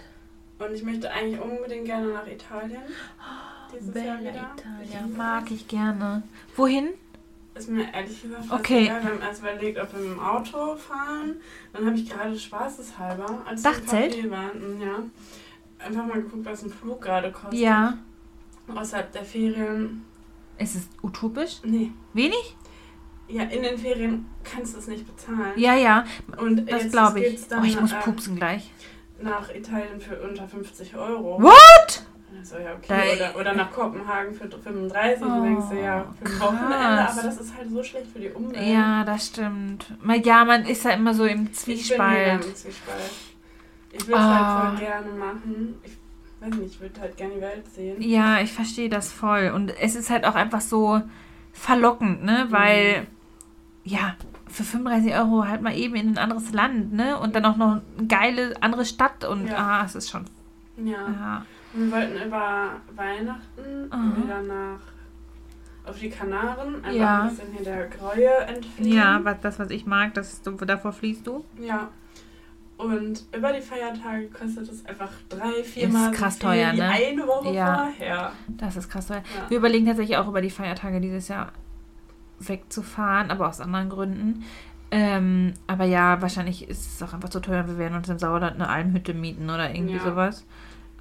Und 0.60 0.74
ich 0.74 0.84
möchte 0.84 1.12
eigentlich 1.12 1.42
unbedingt 1.42 1.86
gerne 1.86 2.08
nach 2.14 2.26
Italien. 2.28 2.82
Dieses 3.74 3.94
Jahr 3.94 4.18
Bella 4.18 4.20
wieder. 4.20 4.52
Italia. 4.58 5.06
Ich 5.10 5.18
Mag 5.18 5.52
ich 5.52 5.68
gerne. 5.68 6.24
Wohin? 6.56 6.90
Ist 7.56 7.70
mir 7.70 7.94
ehrlich 7.94 8.22
gesagt 8.22 8.46
Okay. 8.50 8.86
egal. 8.86 9.04
Wir 9.04 9.10
haben 9.12 9.22
erst 9.22 9.42
überlegt, 9.42 9.78
ob 9.80 9.94
wir 9.94 10.00
mit 10.00 10.12
dem 10.12 10.20
Auto 10.20 10.76
fahren. 10.76 11.36
Dann 11.74 11.86
habe 11.86 11.96
ich 11.98 12.10
gerade 12.10 12.38
spaßeshalber, 12.40 13.44
als 13.46 13.62
Dachzelt? 13.62 14.16
wir 14.24 14.32
waren, 14.32 14.82
ja, 14.82 15.04
einfach 15.86 16.06
mal 16.06 16.22
geguckt, 16.22 16.46
was 16.46 16.64
ein 16.64 16.70
Flug 16.72 17.02
gerade 17.02 17.32
kostet. 17.32 17.60
Ja. 17.60 17.98
Außerhalb 18.74 19.12
der 19.12 19.26
Ferien. 19.26 20.06
Ist 20.58 20.76
es 20.76 20.90
utopisch? 21.02 21.60
Nee. 21.64 21.92
Wenig? 22.14 22.56
Ja, 23.28 23.44
in 23.44 23.64
den 23.64 23.78
Ferien 23.78 24.26
kannst 24.44 24.76
du 24.76 24.80
es 24.80 24.88
nicht 24.88 25.06
bezahlen. 25.08 25.54
Ja, 25.56 25.74
ja. 25.76 26.04
Und 26.38 26.70
Das 26.70 26.84
jetzt 26.84 26.92
glaube 26.92 27.22
ich. 27.24 27.48
dann 27.48 27.62
Oh, 27.62 27.66
ich 27.66 27.80
muss 27.80 27.92
äh, 27.92 27.96
pupsen 28.02 28.36
gleich. 28.36 28.72
nach 29.22 29.50
Italien 29.54 30.00
für 30.00 30.22
unter 30.22 30.48
50 30.48 30.96
Euro. 30.96 31.42
What? 31.42 32.04
Also 32.38 32.58
ja, 32.58 32.74
okay. 32.76 33.16
Oder, 33.16 33.40
oder 33.40 33.54
nach 33.54 33.72
Kopenhagen 33.72 34.34
für 34.34 34.50
35. 34.50 35.24
Oh, 35.24 35.30
du 35.30 35.42
denkst 35.44 35.66
du, 35.72 35.76
ja, 35.82 36.04
für 36.20 36.26
ein 36.26 36.32
krass. 36.32 36.42
Wochenende. 36.42 37.10
Aber 37.10 37.22
das 37.24 37.38
ist 37.40 37.56
halt 37.56 37.70
so 37.72 37.84
schlecht 37.84 38.08
für 38.12 38.20
die 38.20 38.30
Umwelt. 38.30 38.68
Ja, 38.68 39.04
das 39.06 39.28
stimmt. 39.28 39.86
Ja, 40.24 40.44
man 40.44 40.66
ist 40.66 40.84
ja 40.84 40.92
immer 40.92 41.14
so 41.14 41.26
im 41.26 41.44
Ich 41.44 41.46
bin 41.46 41.54
Zwiespalt. 41.54 42.46
im 42.46 42.56
Zwiespalt. 42.56 43.12
Ich 43.92 44.08
will 44.08 44.16
es 44.16 44.20
Ah. 44.22 44.64
halt 44.70 44.78
voll 44.80 44.88
gerne 44.88 45.12
machen. 45.12 45.76
Ich 45.84 45.98
weiß 46.44 46.56
nicht, 46.56 46.76
ich 46.76 46.82
würde 46.82 47.00
halt 47.02 47.18
gerne 47.18 47.36
die 47.36 47.42
Welt 47.42 47.66
sehen. 47.74 48.02
Ja, 48.02 48.40
ich 48.42 48.52
verstehe 48.52 48.90
das 48.90 49.12
voll. 49.12 49.52
Und 49.56 49.74
es 49.80 49.96
ist 49.96 50.10
halt 50.10 50.26
auch 50.26 50.36
einfach 50.36 50.62
so 50.62 51.02
verlockend, 51.54 52.24
ne? 52.24 52.48
Weil, 52.50 53.08
ja, 53.84 54.16
für 54.48 54.64
35 54.64 55.14
Euro 55.16 55.48
halt 55.48 55.62
mal 55.62 55.76
eben 55.76 55.96
in 55.96 56.10
ein 56.10 56.18
anderes 56.18 56.52
Land, 56.52 56.94
ne? 56.94 57.18
Und 57.20 57.36
dann 57.36 57.46
auch 57.46 57.58
noch 57.58 57.82
eine 57.98 58.08
geile 58.08 58.54
andere 58.62 58.86
Stadt. 58.86 59.24
Und 59.26 59.48
Ja. 59.48 59.58
ah, 59.58 59.86
es 59.86 59.96
ist 59.96 60.10
schon. 60.10 60.26
Ja. 60.78 61.08
Ja. 61.08 61.46
Wir 61.74 61.92
wollten 61.92 62.22
über 62.28 62.72
Weihnachten 62.96 63.92
Aha. 63.92 64.12
wieder 64.18 64.42
nach 64.44 64.80
auf 65.86 66.00
die 66.00 66.10
Kanaren, 66.10 66.76
einfach 66.76 66.92
Ja. 66.94 67.22
ein 67.24 67.30
bisschen 67.30 67.52
hier 67.52 67.64
der 67.64 67.88
Gräue 67.88 68.30
entfliehen. 68.48 68.96
Ja, 68.96 69.20
was, 69.24 69.42
das, 69.42 69.60
was 69.60 69.70
ich 69.70 69.86
mag, 69.86 70.14
das, 70.14 70.42
davor 70.44 70.94
fließt 70.94 71.28
du. 71.28 71.44
Ja. 71.60 71.90
Und 72.78 73.24
über 73.36 73.54
die 73.54 73.62
Feiertage 73.62 74.28
kostet 74.30 74.68
es 74.70 74.86
einfach 74.86 75.12
drei, 75.30 75.64
viermal 75.64 76.12
Ist 76.12 76.20
krass 76.20 76.34
so 76.40 76.48
viel 76.48 76.50
teuer, 76.50 76.74
ne? 76.74 76.90
eine 76.90 77.28
Woche 77.28 77.54
Ja. 77.54 77.76
vorher. 77.76 78.32
Das 78.58 78.76
ist 78.76 78.90
krass 78.90 79.08
teuer. 79.08 79.18
Ja. 79.18 79.50
Wir 79.50 79.58
überlegen 79.58 79.86
tatsächlich 79.86 80.18
auch 80.18 80.28
über 80.28 80.42
die 80.42 80.50
Feiertage 80.50 81.00
dieses 81.00 81.28
Jahr 81.28 81.52
wegzufahren, 82.40 83.32
aber 83.32 83.48
aus 83.48 83.62
anderen 83.62 83.90
Gründen. 83.90 84.44
Ähm, 84.92 85.54
aber 85.66 85.86
ja, 85.86 86.22
wahrscheinlich 86.22 86.68
ist 86.70 86.96
es 86.96 87.04
auch 87.04 87.14
einfach 87.14 87.30
zu 87.30 87.40
teuer. 87.40 87.68
Wir 87.68 87.78
werden 87.78 87.96
uns 87.98 88.10
im 88.10 88.20
Sauerland 88.20 88.56
eine 88.56 88.70
Almhütte 88.70 89.14
mieten 89.14 89.50
oder 89.50 89.74
irgendwie 89.74 89.96
Ja. 89.96 90.04
sowas. 90.04 90.46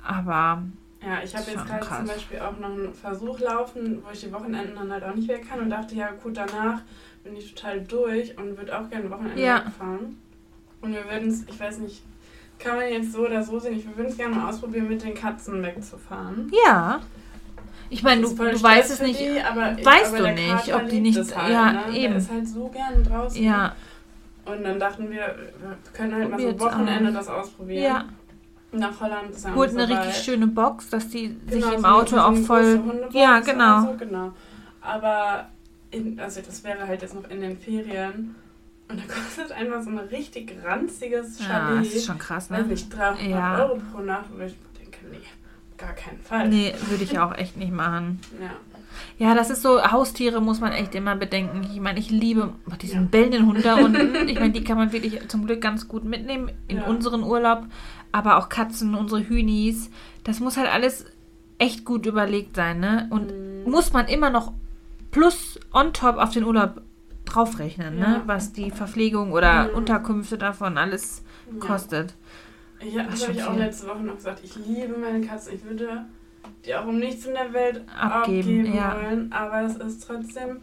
Aber 0.05 0.63
Ja, 1.05 1.19
ich 1.23 1.35
habe 1.35 1.51
jetzt 1.51 1.67
gerade 1.67 1.85
zum 1.85 2.07
Beispiel 2.07 2.39
auch 2.39 2.57
noch 2.59 2.71
einen 2.71 2.95
Versuch 2.95 3.41
laufen, 3.41 4.03
wo 4.07 4.11
ich 4.13 4.21
die 4.21 4.33
Wochenenden 4.33 4.77
dann 4.77 4.93
halt 4.93 5.03
auch 5.03 5.15
nicht 5.15 5.27
weg 5.29 5.47
kann 5.49 5.59
und 5.61 5.69
dachte, 5.71 5.95
ja 5.97 6.13
gut, 6.13 6.37
danach 6.37 6.81
bin 7.25 7.35
ich 7.37 7.53
total 7.55 7.81
durch 7.83 8.39
und 8.39 8.57
würde 8.57 8.79
auch 8.79 8.89
gerne 8.89 9.11
Wochenende 9.11 9.41
Ja. 9.43 9.65
wegfahren. 9.67 10.17
Und 10.83 10.93
wir 10.93 11.05
würden 11.11 11.29
es, 11.31 11.45
ich 11.49 11.59
weiß 11.59 11.79
nicht, 11.79 12.03
kann 12.59 12.77
man 12.77 12.89
jetzt 12.91 13.13
so 13.13 13.21
oder 13.27 13.43
so 13.43 13.59
sehen, 13.59 13.75
ich 13.79 13.97
würde 13.97 14.11
es 14.11 14.17
gerne 14.17 14.35
mal 14.37 14.49
ausprobieren, 14.51 14.89
mit 14.89 15.03
den 15.03 15.15
Katzen 15.15 15.63
wegzufahren. 15.63 16.51
ja. 16.65 17.01
Ich 17.91 18.03
meine, 18.03 18.23
du, 18.23 18.29
du 18.35 18.63
weißt 18.63 18.91
es 18.91 19.03
nicht. 19.03 19.21
Die, 19.21 19.39
aber, 19.43 19.77
weißt 19.85 20.15
aber 20.15 20.29
du 20.29 20.33
nicht, 20.33 20.49
Kater 20.49 20.77
ob 20.77 20.89
die 20.89 21.01
nicht- 21.01 21.37
Halt, 21.37 21.53
ja, 21.53 21.73
ne? 21.73 21.81
eben. 21.95 22.13
Der 22.15 22.17
ist 22.17 22.31
halt 22.31 22.49
so 22.49 22.69
gern 22.69 23.05
draußen. 23.05 23.43
Ja, 23.45 23.75
Und 24.47 24.63
dann 24.65 24.81
dachten 24.81 25.11
wir, 25.11 25.19
wir 25.19 25.77
können 25.93 26.15
halt 26.15 26.31
mal 26.31 26.41
so 26.41 26.49
ein 26.49 26.59
Wochenende 26.61 27.13
das 27.13 27.29
ausprobieren. 27.29 27.83
ja. 27.83 28.05
Nach 28.75 28.99
Holland 28.99 29.31
ist 29.33 29.47
Holt 29.55 29.71
eine 29.77 29.87
so 29.87 29.93
richtig 29.93 30.17
schöne 30.25 30.47
Box, 30.47 30.89
dass 30.89 31.09
die 31.09 31.37
sich 31.47 31.61
Genau, 31.63 31.75
im 31.75 31.81
so 31.83 31.87
Auto 31.87 32.17
auch 32.17 32.35
voll. 32.37 32.81
Ja, 33.11 33.41
genau. 33.41 33.83
So, 33.83 33.95
genau. 33.99 34.33
Aber 34.81 35.49
in, 35.91 36.19
also 36.19 36.41
das 36.41 36.65
wäre 36.65 36.87
halt 36.89 37.03
jetzt 37.03 37.15
noch 37.15 37.29
in 37.29 37.43
den 37.43 37.59
Ferien. 37.59 38.35
Und 38.93 38.99
da 39.09 39.15
kostet 39.15 39.53
einfach 39.53 39.83
so 39.83 39.91
ein 39.91 39.99
richtig 39.99 40.55
ranziges 40.65 41.39
Ja, 41.41 41.47
Chalet. 41.47 41.87
das 41.87 41.95
ist 41.95 42.07
schon 42.07 42.19
krass, 42.19 42.51
weiß 42.51 42.63
ne? 42.67 42.73
nicht, 42.73 42.95
300 42.95 43.23
Ja. 43.29 43.59
Euro 43.65 43.81
pro 43.93 44.03
Nacht. 44.03 44.27
Wo 44.37 44.43
ich 44.43 44.55
denke, 44.79 44.99
nee, 45.11 45.19
gar 45.79 45.93
keinen 45.95 46.19
Fall. 46.21 46.49
Nee, 46.49 46.75
würde 46.89 47.05
ich 47.05 47.19
auch 47.19 47.35
echt 47.37 47.57
nicht 47.57 47.73
machen. 47.73 48.21
Ja. 48.41 48.51
Ja, 49.19 49.35
das 49.35 49.49
ist 49.51 49.63
so, 49.63 49.83
Haustiere 49.83 50.41
muss 50.43 50.61
man 50.61 50.73
echt 50.73 50.95
immer 50.95 51.17
bedenken. 51.17 51.67
Ich 51.73 51.81
meine, 51.81 51.99
ich 51.99 52.11
liebe 52.11 52.53
diesen 52.83 53.03
Ja. 53.05 53.09
bellenden 53.11 53.47
Hund 53.47 53.65
da 53.65 53.75
unten. 53.85 54.29
Ich 54.29 54.39
meine, 54.39 54.53
die 54.53 54.63
kann 54.65 54.77
man 54.77 54.93
wirklich 54.93 55.27
zum 55.29 55.47
Glück 55.47 55.61
ganz 55.63 55.89
gut 55.89 56.05
mitnehmen 56.05 56.51
in 56.69 56.79
Ja. 56.79 56.85
unseren 56.85 57.23
Urlaub. 57.23 57.65
Aber 58.13 58.37
auch 58.37 58.51
Katzen, 58.51 58.95
unsere 58.95 59.23
Hühnis. 59.27 59.91
Das 60.25 60.41
muss 60.41 60.59
halt 60.59 60.71
alles 60.71 61.07
echt 61.59 61.85
gut 61.87 62.05
überlegt 62.05 62.57
sein, 62.57 62.81
ne? 62.81 63.07
Und 63.11 63.33
Mhm. 63.33 63.71
muss 63.71 63.93
man 63.95 64.07
immer 64.09 64.29
noch 64.29 64.53
plus 65.11 65.59
on 65.73 65.93
top 65.95 66.17
auf 66.17 66.31
den 66.31 66.45
Urlaub 66.45 66.83
draufrechnen, 67.35 67.99
Ja. 67.99 68.09
ne? 68.09 68.23
Was 68.27 68.53
die 68.53 68.71
Verpflegung 68.71 69.33
oder 69.33 69.69
Mhm. 69.69 69.75
Unterkünfte 69.77 70.39
davon 70.39 70.79
alles 70.79 71.23
Ja. 71.53 71.59
kostet. 71.67 72.15
Ja, 72.81 73.03
ist 73.05 73.23
habe 73.29 73.33
ich 73.39 73.43
schon 73.45 73.53
auch 73.55 73.57
letzte 73.59 73.87
Woche 73.89 74.01
noch 74.03 74.17
gesagt. 74.17 74.41
Ich 74.43 74.57
liebe 74.57 74.97
meine 74.99 75.25
Katzen. 75.25 75.55
Ich 75.55 75.65
würde 75.65 76.05
die 76.67 76.75
auch 76.75 76.87
um 76.87 76.99
nichts 76.99 77.25
in 77.27 77.35
der 77.35 77.53
Welt 77.53 77.83
Abgeben, 77.99 78.61
abgeben, 78.61 78.75
ja. 78.75 78.97
wollen. 78.97 79.33
Aber 79.33 79.63
das 79.63 79.77
ist 79.77 80.05
trotzdem. 80.07 80.59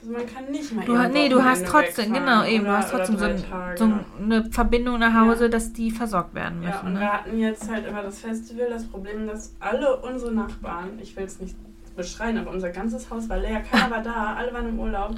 Also 0.00 0.12
man 0.12 0.22
kann 0.26 0.46
nicht 0.50 0.72
mal 0.72 0.82
Du, 0.86 0.96
nee, 1.12 1.28
du 1.28 1.44
hast 1.44 1.66
trotzdem, 1.66 2.14
genau, 2.14 2.42
eben, 2.44 2.64
du 2.64 2.70
oder- 2.70 2.78
hast 2.78 2.90
trotzdem 2.90 3.18
so, 3.18 3.24
ein, 3.26 3.44
so 3.76 3.84
eine 4.18 4.50
Verbindung 4.50 4.98
nach 4.98 5.12
Hause, 5.12 5.42
Ja. 5.44 5.48
dass 5.50 5.74
die 5.74 5.90
versorgt 5.90 6.34
werden 6.34 6.62
Ja, 6.62 6.70
müssen. 6.70 6.86
und 6.86 6.92
ne? 6.94 7.00
wir 7.00 7.12
hatten 7.12 7.38
jetzt 7.38 7.70
halt 7.70 7.86
über 7.86 8.00
das 8.00 8.20
Festival 8.20 8.70
das 8.70 8.86
Problem, 8.86 9.26
dass 9.26 9.54
alle 9.60 9.96
unsere 10.00 10.32
Nachbarn, 10.32 10.98
ich 11.02 11.14
will 11.16 11.24
es 11.24 11.38
nicht 11.38 11.54
beschreien, 11.96 12.38
aber 12.38 12.50
unser 12.50 12.70
ganzes 12.70 13.10
Haus 13.10 13.28
war 13.28 13.36
leer, 13.36 13.60
keiner 13.60 13.90
war 13.90 14.02
da, 14.02 14.34
alle 14.36 14.54
waren 14.54 14.70
im 14.70 14.80
Urlaub. 14.80 15.14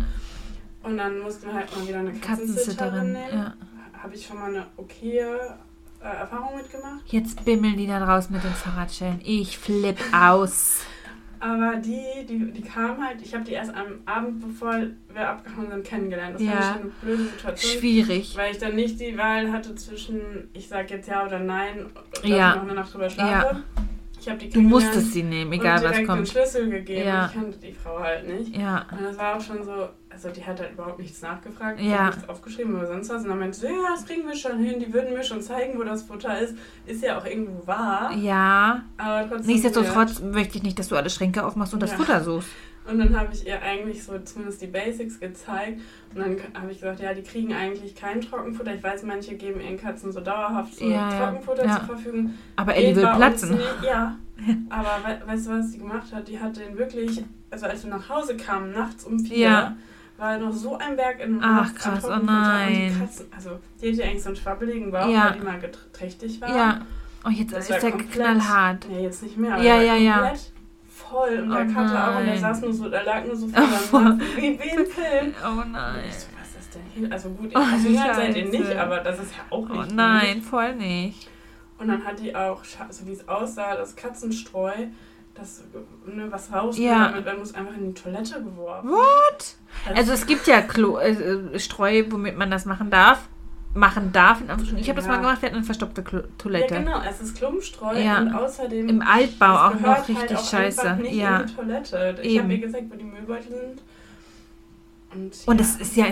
Und 0.82 0.96
dann 0.98 1.20
mussten 1.20 1.46
wir 1.46 1.54
halt 1.54 1.76
mal 1.76 1.86
wieder 1.86 1.98
eine 2.00 2.12
Katzensitterin, 2.12 3.12
Katzensitterin 3.12 3.12
nehmen. 3.12 3.32
ja. 3.32 3.54
Habe 4.02 4.14
ich 4.14 4.26
schon 4.26 4.38
mal 4.38 4.48
eine 4.48 4.66
okaye 4.76 5.56
äh, 6.02 6.04
Erfahrung 6.04 6.56
mitgemacht. 6.56 7.02
Jetzt 7.06 7.44
bimmeln 7.44 7.76
die 7.76 7.86
da 7.86 8.04
draußen 8.04 8.34
mit 8.34 8.42
den 8.42 8.50
Fahrradschellen. 8.52 9.20
Ich 9.22 9.58
flipp 9.58 9.98
aus. 10.12 10.80
Aber 11.38 11.76
die, 11.76 12.24
die, 12.28 12.52
die 12.52 12.62
kam 12.62 13.04
halt, 13.04 13.20
ich 13.22 13.32
habe 13.34 13.44
die 13.44 13.52
erst 13.52 13.72
am 13.74 14.00
Abend, 14.06 14.40
bevor 14.40 14.74
wir 15.12 15.28
abgehauen 15.28 15.70
sind, 15.70 15.84
kennengelernt. 15.84 16.34
Das 16.36 16.42
Ja. 16.42 16.52
war 16.52 16.74
eine 16.76 16.90
blöde 17.00 17.24
Situation. 17.24 17.78
Schwierig. 17.80 18.36
Weil 18.36 18.52
ich 18.52 18.58
dann 18.58 18.74
nicht 18.76 19.00
die 19.00 19.16
Wahl 19.18 19.50
hatte 19.52 19.74
zwischen, 19.76 20.48
ich 20.52 20.68
sag 20.68 20.90
jetzt 20.90 21.08
ja 21.08 21.24
oder 21.26 21.38
nein, 21.40 21.86
dass 22.14 22.24
Ja. 22.28 22.50
ich 22.50 22.56
noch 22.56 22.62
eine 22.62 22.74
Nacht 22.74 22.92
drüber 22.94 23.10
schlafe. 23.10 23.56
Ja. 23.56 23.62
Ich 24.20 24.28
habe 24.28 24.38
die 24.38 24.50
Du 24.50 24.60
musstest 24.60 25.12
sie 25.14 25.24
nehmen, 25.24 25.52
egal 25.52 25.78
und 25.78 25.82
was 25.84 25.90
direkt 25.90 25.98
den 25.98 26.06
kommt. 26.06 26.28
Schlüssel 26.28 26.70
gegeben. 26.70 27.08
Ja. 27.08 27.26
Ich 27.26 27.32
kannte 27.34 27.58
die 27.58 27.72
Frau 27.72 27.98
halt 27.98 28.28
nicht. 28.28 28.56
Ja. 28.56 28.86
Und 28.92 29.02
das 29.02 29.18
war 29.18 29.36
auch 29.36 29.40
schon 29.40 29.64
so, 29.64 29.88
also 30.12 30.28
die 30.30 30.44
hat 30.44 30.60
halt 30.60 30.72
überhaupt 30.72 30.98
nichts 30.98 31.22
nachgefragt, 31.22 31.80
Ja. 31.80 32.06
hat 32.06 32.14
nichts 32.16 32.28
aufgeschrieben 32.28 32.74
oder 32.76 32.86
sonst 32.86 33.08
was. 33.10 33.22
Und 33.22 33.28
dann 33.30 33.38
meinte 33.38 33.58
sie, 33.58 33.66
ja, 33.66 33.72
das 33.94 34.04
kriegen 34.06 34.26
wir 34.26 34.34
schon 34.36 34.58
hin, 34.58 34.78
die 34.80 34.92
würden 34.92 35.12
mir 35.14 35.22
schon 35.24 35.40
zeigen, 35.42 35.78
wo 35.78 35.82
das 35.84 36.02
Futter 36.02 36.38
ist. 36.38 36.54
Ist 36.86 37.02
ja 37.02 37.18
auch 37.18 37.24
irgendwo 37.26 37.66
wahr, 37.66 38.12
Ja. 38.16 38.82
aber 38.98 39.28
trotzdem. 39.28 39.46
Nichtsdestotrotz 39.46 40.20
möchte 40.20 40.58
ich 40.58 40.62
nicht, 40.62 40.78
dass 40.78 40.88
du 40.88 40.96
alle 40.96 41.10
Schränke 41.10 41.44
aufmachst 41.44 41.74
und 41.74 41.80
das 41.82 41.90
Ja. 41.92 41.96
Futter 41.96 42.22
suchst. 42.22 42.48
Und 42.84 42.98
dann 42.98 43.16
habe 43.16 43.32
ich 43.32 43.46
ihr 43.46 43.62
eigentlich 43.62 44.02
so 44.02 44.18
zumindest 44.18 44.60
die 44.60 44.66
Basics 44.66 45.20
gezeigt. 45.20 45.80
Und 46.14 46.20
dann 46.20 46.36
habe 46.60 46.72
ich 46.72 46.80
gesagt, 46.80 46.98
ja, 46.98 47.14
die 47.14 47.22
kriegen 47.22 47.54
eigentlich 47.54 47.94
kein 47.94 48.20
Trockenfutter. 48.20 48.74
Ich 48.74 48.82
weiß, 48.82 49.04
manche 49.04 49.36
geben 49.36 49.60
ihren 49.60 49.78
Katzen 49.78 50.10
so 50.10 50.20
dauerhaft 50.20 50.74
so 50.74 50.84
Ja, 50.90 51.08
Trockenfutter 51.26 51.64
ja. 51.64 51.76
zur 51.76 51.84
Verfügung. 51.86 52.34
Aber 52.56 52.74
Ellie 52.74 52.96
will 52.96 53.06
platzen. 53.06 53.52
nicht, 53.52 53.82
Ja. 53.86 54.16
Aber 54.70 54.88
we 55.04 55.20
weißt 55.28 55.46
du, 55.46 55.50
was 55.52 55.70
die 55.70 55.78
gemacht 55.78 56.12
hat? 56.12 56.26
Die 56.26 56.40
hat 56.40 56.56
den 56.56 56.76
wirklich, 56.76 57.22
also 57.50 57.66
als 57.66 57.84
wir 57.84 57.90
nach 57.90 58.08
Hause 58.08 58.36
kamen, 58.36 58.72
nachts 58.72 59.04
um 59.04 59.20
vier. 59.20 59.76
War 60.22 60.38
noch 60.38 60.52
so 60.52 60.78
ein 60.78 60.94
Berg 60.94 61.18
in 61.20 61.40
Ach, 61.42 61.74
krass, 61.74 62.04
oh 62.04 62.16
nein. 62.24 62.92
die 62.94 62.98
Katzen, 63.00 63.26
also 63.34 63.58
die 63.80 63.92
hatte 63.92 64.04
eigentlich 64.04 64.22
so 64.22 64.28
einen 64.28 64.36
schwabbeligen 64.36 64.92
Bauch, 64.92 65.08
Ja. 65.08 65.30
weil 65.30 65.38
die 65.40 65.44
mal 65.44 65.58
geträchtig 65.58 66.40
war. 66.40 66.48
Ja. 66.56 66.80
Oh, 67.26 67.28
jetzt 67.28 67.52
Das 67.52 67.68
ist 67.68 67.82
der 67.82 67.90
knallhart. 67.90 68.86
Ja, 68.88 68.98
jetzt 69.00 69.22
nicht 69.24 69.36
mehr. 69.36 69.54
aber 69.54 69.62
Ja, 69.64 69.80
ja, 69.82 69.96
ja. 69.96 70.18
komplett 70.18 70.52
Voll. 70.88 71.40
Und 71.40 71.50
Oh 71.52 71.54
der 71.56 71.66
Kater 71.66 72.14
auch. 72.14 72.20
Und 72.20 72.26
der 72.26 72.38
saß 72.38 72.60
nur 72.62 72.72
so, 72.72 72.88
der 72.88 73.02
lag 73.02 73.24
nur 73.24 73.34
so 73.36 73.46
Oh, 73.56 73.60
vor 73.62 74.00
oh, 74.16 74.36
wie, 74.36 74.58
wie 74.60 74.68
im 74.68 74.86
Film. 74.86 75.34
Oh 75.44 75.62
nein. 75.68 76.04
ich 76.08 76.14
so, 76.14 76.26
was 76.38 76.62
ist 76.62 76.74
denn 76.74 76.82
hier? 76.94 77.12
Also 77.12 77.30
gut, 77.30 77.50
Oh, 77.54 77.58
also 77.58 77.92
seid 77.92 78.36
ihr 78.36 78.48
nicht, 78.48 78.76
aber 78.76 78.98
das 79.00 79.18
ist 79.18 79.32
ja 79.32 79.42
auch 79.50 79.68
nicht 79.68 79.90
Oh 79.90 79.94
nein, 79.94 80.40
voll 80.40 80.76
nicht. 80.76 81.28
Und 81.78 81.88
dann 81.88 82.04
hat 82.04 82.20
die 82.20 82.34
auch, 82.36 82.62
so 82.90 83.06
wie 83.08 83.12
es 83.12 83.26
aussah, 83.28 83.74
das 83.74 83.96
Katzenstreu, 83.96 84.70
das, 85.34 85.62
ne, 86.06 86.26
was 86.30 86.52
rausgeht, 86.52 86.84
Ja. 86.84 87.08
damit 87.08 87.24
man 87.24 87.38
muss 87.38 87.54
einfach 87.54 87.74
in 87.76 87.94
die 87.94 88.00
Toilette 88.00 88.42
geworfen. 88.42 88.90
What? 88.90 89.54
Also 89.94 90.12
es 90.12 90.26
gibt 90.26 90.46
ja 90.46 90.60
Klo 90.60 90.98
äh, 90.98 91.10
äh, 91.12 91.58
Streu, 91.58 92.04
womit 92.10 92.36
man 92.36 92.50
das 92.50 92.64
machen 92.66 92.90
darf. 92.90 93.28
Machen 93.74 94.12
darf. 94.12 94.42
in. 94.42 94.76
Ich 94.76 94.88
habe 94.90 94.96
das 94.96 95.06
Ja. 95.06 95.12
mal 95.12 95.16
gemacht, 95.20 95.40
wir 95.40 95.46
hatten 95.46 95.56
eine 95.56 95.64
verstockte 95.64 96.02
Klo 96.02 96.18
ja, 96.20 96.24
Toilette. 96.36 96.74
genau, 96.74 97.00
es 97.08 97.22
ist 97.22 97.36
Klumpstreu 97.38 97.94
Ja. 97.98 98.18
und 98.20 98.34
außerdem 98.34 98.86
Im 98.88 99.00
Altbau 99.00 99.54
auch 99.68 99.74
noch 99.80 99.96
halt 99.96 100.08
richtig 100.10 100.36
auch 100.36 100.44
scheiße. 100.50 100.96
nicht 100.96 101.14
Ja. 101.14 101.40
in 101.40 101.46
die 101.46 101.54
Toilette. 101.54 102.18
Ich 102.22 102.38
habe 102.38 102.52
ihr 102.52 102.60
gesagt, 102.60 102.84
wo 102.90 102.96
die 102.96 103.04
Müllbeutel 103.04 103.50
sind. 103.50 103.82
Und, 105.14 105.32
Und 105.46 105.60
ja. 105.60 105.66
es 105.66 105.76
ist 105.76 105.96
ja, 105.96 106.06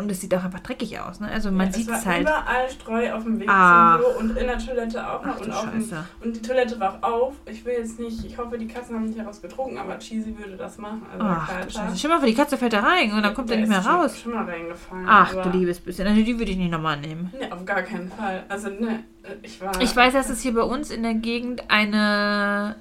und 0.00 0.10
es 0.10 0.20
sieht 0.20 0.34
auch 0.34 0.42
einfach 0.44 0.60
dreckig 0.60 0.98
aus, 0.98 1.20
ne? 1.20 1.28
Also 1.30 1.50
man 1.50 1.66
Ja, 1.68 1.72
sieht 1.72 1.88
es 1.90 1.98
es 1.98 2.06
war 2.06 2.12
halt. 2.12 2.22
überall 2.22 2.70
Streu 2.70 3.12
auf 3.12 3.24
dem 3.24 3.38
Weg 3.38 3.48
Ach. 3.50 3.98
zum 3.98 4.04
Klo 4.04 4.18
und 4.20 4.36
in 4.38 4.46
der 4.46 4.58
Toilette 4.58 5.06
auch 5.10 5.24
noch. 5.24 5.34
Ach 5.36 5.40
und, 5.40 5.50
auf 5.52 5.70
dem, 5.70 5.88
und 6.24 6.36
die 6.36 6.42
Toilette 6.42 6.80
war 6.80 6.98
auch 7.02 7.10
auf. 7.10 7.34
Ich 7.46 7.64
will 7.64 7.74
jetzt 7.74 7.98
nicht, 8.00 8.24
ich 8.24 8.38
hoffe, 8.38 8.56
die 8.56 8.66
Katzen 8.66 8.96
haben 8.96 9.04
nicht 9.04 9.18
daraus 9.18 9.42
getrunken, 9.42 9.78
aber 9.78 9.98
Cheesy 9.98 10.36
würde 10.38 10.56
das 10.56 10.78
machen. 10.78 11.02
Also 11.12 11.24
Ach 11.26 11.48
du. 11.66 11.70
Scheiße. 11.70 12.08
Mal 12.08 12.18
vor, 12.18 12.26
die 12.26 12.34
Katze 12.34 12.56
fällt 12.56 12.72
da 12.72 12.80
rein 12.80 13.12
und 13.12 13.22
dann 13.22 13.34
kommt 13.34 13.50
er 13.50 13.58
nicht 13.58 13.68
mehr 13.68 13.78
ist 13.78 13.84
schon- 13.84 13.94
raus. 13.94 14.18
Schon 14.20 14.32
mal 14.34 14.44
reingefallen. 14.44 15.06
Ach 15.08 15.34
du 15.34 15.50
liebes 15.50 15.78
bisschen. 15.80 16.06
Also 16.06 16.22
die 16.22 16.38
würde 16.38 16.50
ich 16.50 16.56
nicht 16.56 16.70
nochmal 16.72 16.98
nehmen. 16.98 17.30
Nee, 17.38 17.50
auf 17.50 17.64
gar 17.64 17.82
keinen 17.82 18.10
Fall. 18.10 18.44
Also, 18.48 18.68
ne, 18.70 19.04
ich 19.42 19.60
war. 19.60 19.80
Ich 19.80 19.94
weiß, 19.94 20.12
dass 20.14 20.30
es 20.30 20.40
hier 20.40 20.54
bei 20.54 20.62
uns 20.62 20.90
in 20.90 21.02
der 21.02 21.14
Gegend 21.14 21.62
eine, 21.68 22.76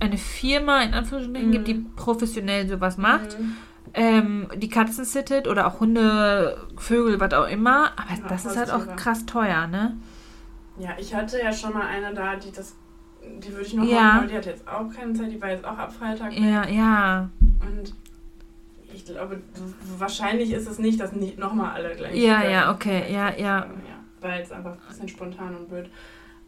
eine 0.00 0.16
Firma 0.18 0.82
in 0.82 0.94
Anführungsstrichen 0.94 1.48
Mhm. 1.48 1.52
gibt, 1.52 1.68
die 1.68 1.74
professionell 1.96 2.68
sowas 2.68 2.96
macht. 2.98 3.38
Mhm. 3.38 3.56
Ähm, 3.94 4.48
die 4.56 4.68
Katzen 4.68 5.04
sittet 5.04 5.46
oder 5.46 5.66
auch 5.66 5.80
Hunde, 5.80 6.56
Vögel, 6.76 7.20
was 7.20 7.32
auch 7.34 7.48
immer. 7.48 7.92
Aber 7.96 8.10
Ja, 8.22 8.28
das 8.28 8.44
ist 8.46 8.56
halt 8.56 8.70
auch 8.70 8.96
krass 8.96 9.26
teuer, 9.26 9.66
ne? 9.66 9.96
Ja, 10.78 10.90
ich 10.98 11.14
hatte 11.14 11.38
ja 11.38 11.52
schon 11.52 11.74
mal 11.74 11.86
eine 11.86 12.14
da, 12.14 12.36
die 12.36 12.50
das. 12.52 12.74
Die 13.38 13.52
würde 13.52 13.66
ich 13.66 13.74
noch 13.74 13.84
Ja. 13.84 14.14
aber 14.18 14.26
die 14.26 14.34
hat 14.34 14.46
jetzt 14.46 14.66
auch 14.66 14.88
keine 14.92 15.12
Zeit. 15.12 15.30
Die 15.30 15.40
war 15.40 15.50
jetzt 15.50 15.64
auch 15.64 15.76
ab 15.78 15.92
Freitag. 15.92 16.32
Ja, 16.32 16.66
ja. 16.66 17.30
Und 17.60 17.94
ich 18.92 19.04
glaube, 19.04 19.40
wahrscheinlich 19.98 20.52
ist 20.52 20.68
es 20.68 20.78
nicht, 20.78 20.98
dass 20.98 21.12
nicht 21.12 21.38
nochmal 21.38 21.72
alle 21.74 21.94
gleich. 21.94 22.16
Ja, 22.16 22.42
äh, 22.42 22.52
ja, 22.52 22.72
okay, 22.72 23.04
ja, 23.12 23.30
ja. 23.30 23.36
ja. 23.36 23.66
War 24.20 24.36
jetzt 24.36 24.52
einfach 24.52 24.72
ein 24.72 24.78
bisschen 24.88 25.08
spontan 25.08 25.54
und 25.56 25.68
blöd. 25.68 25.88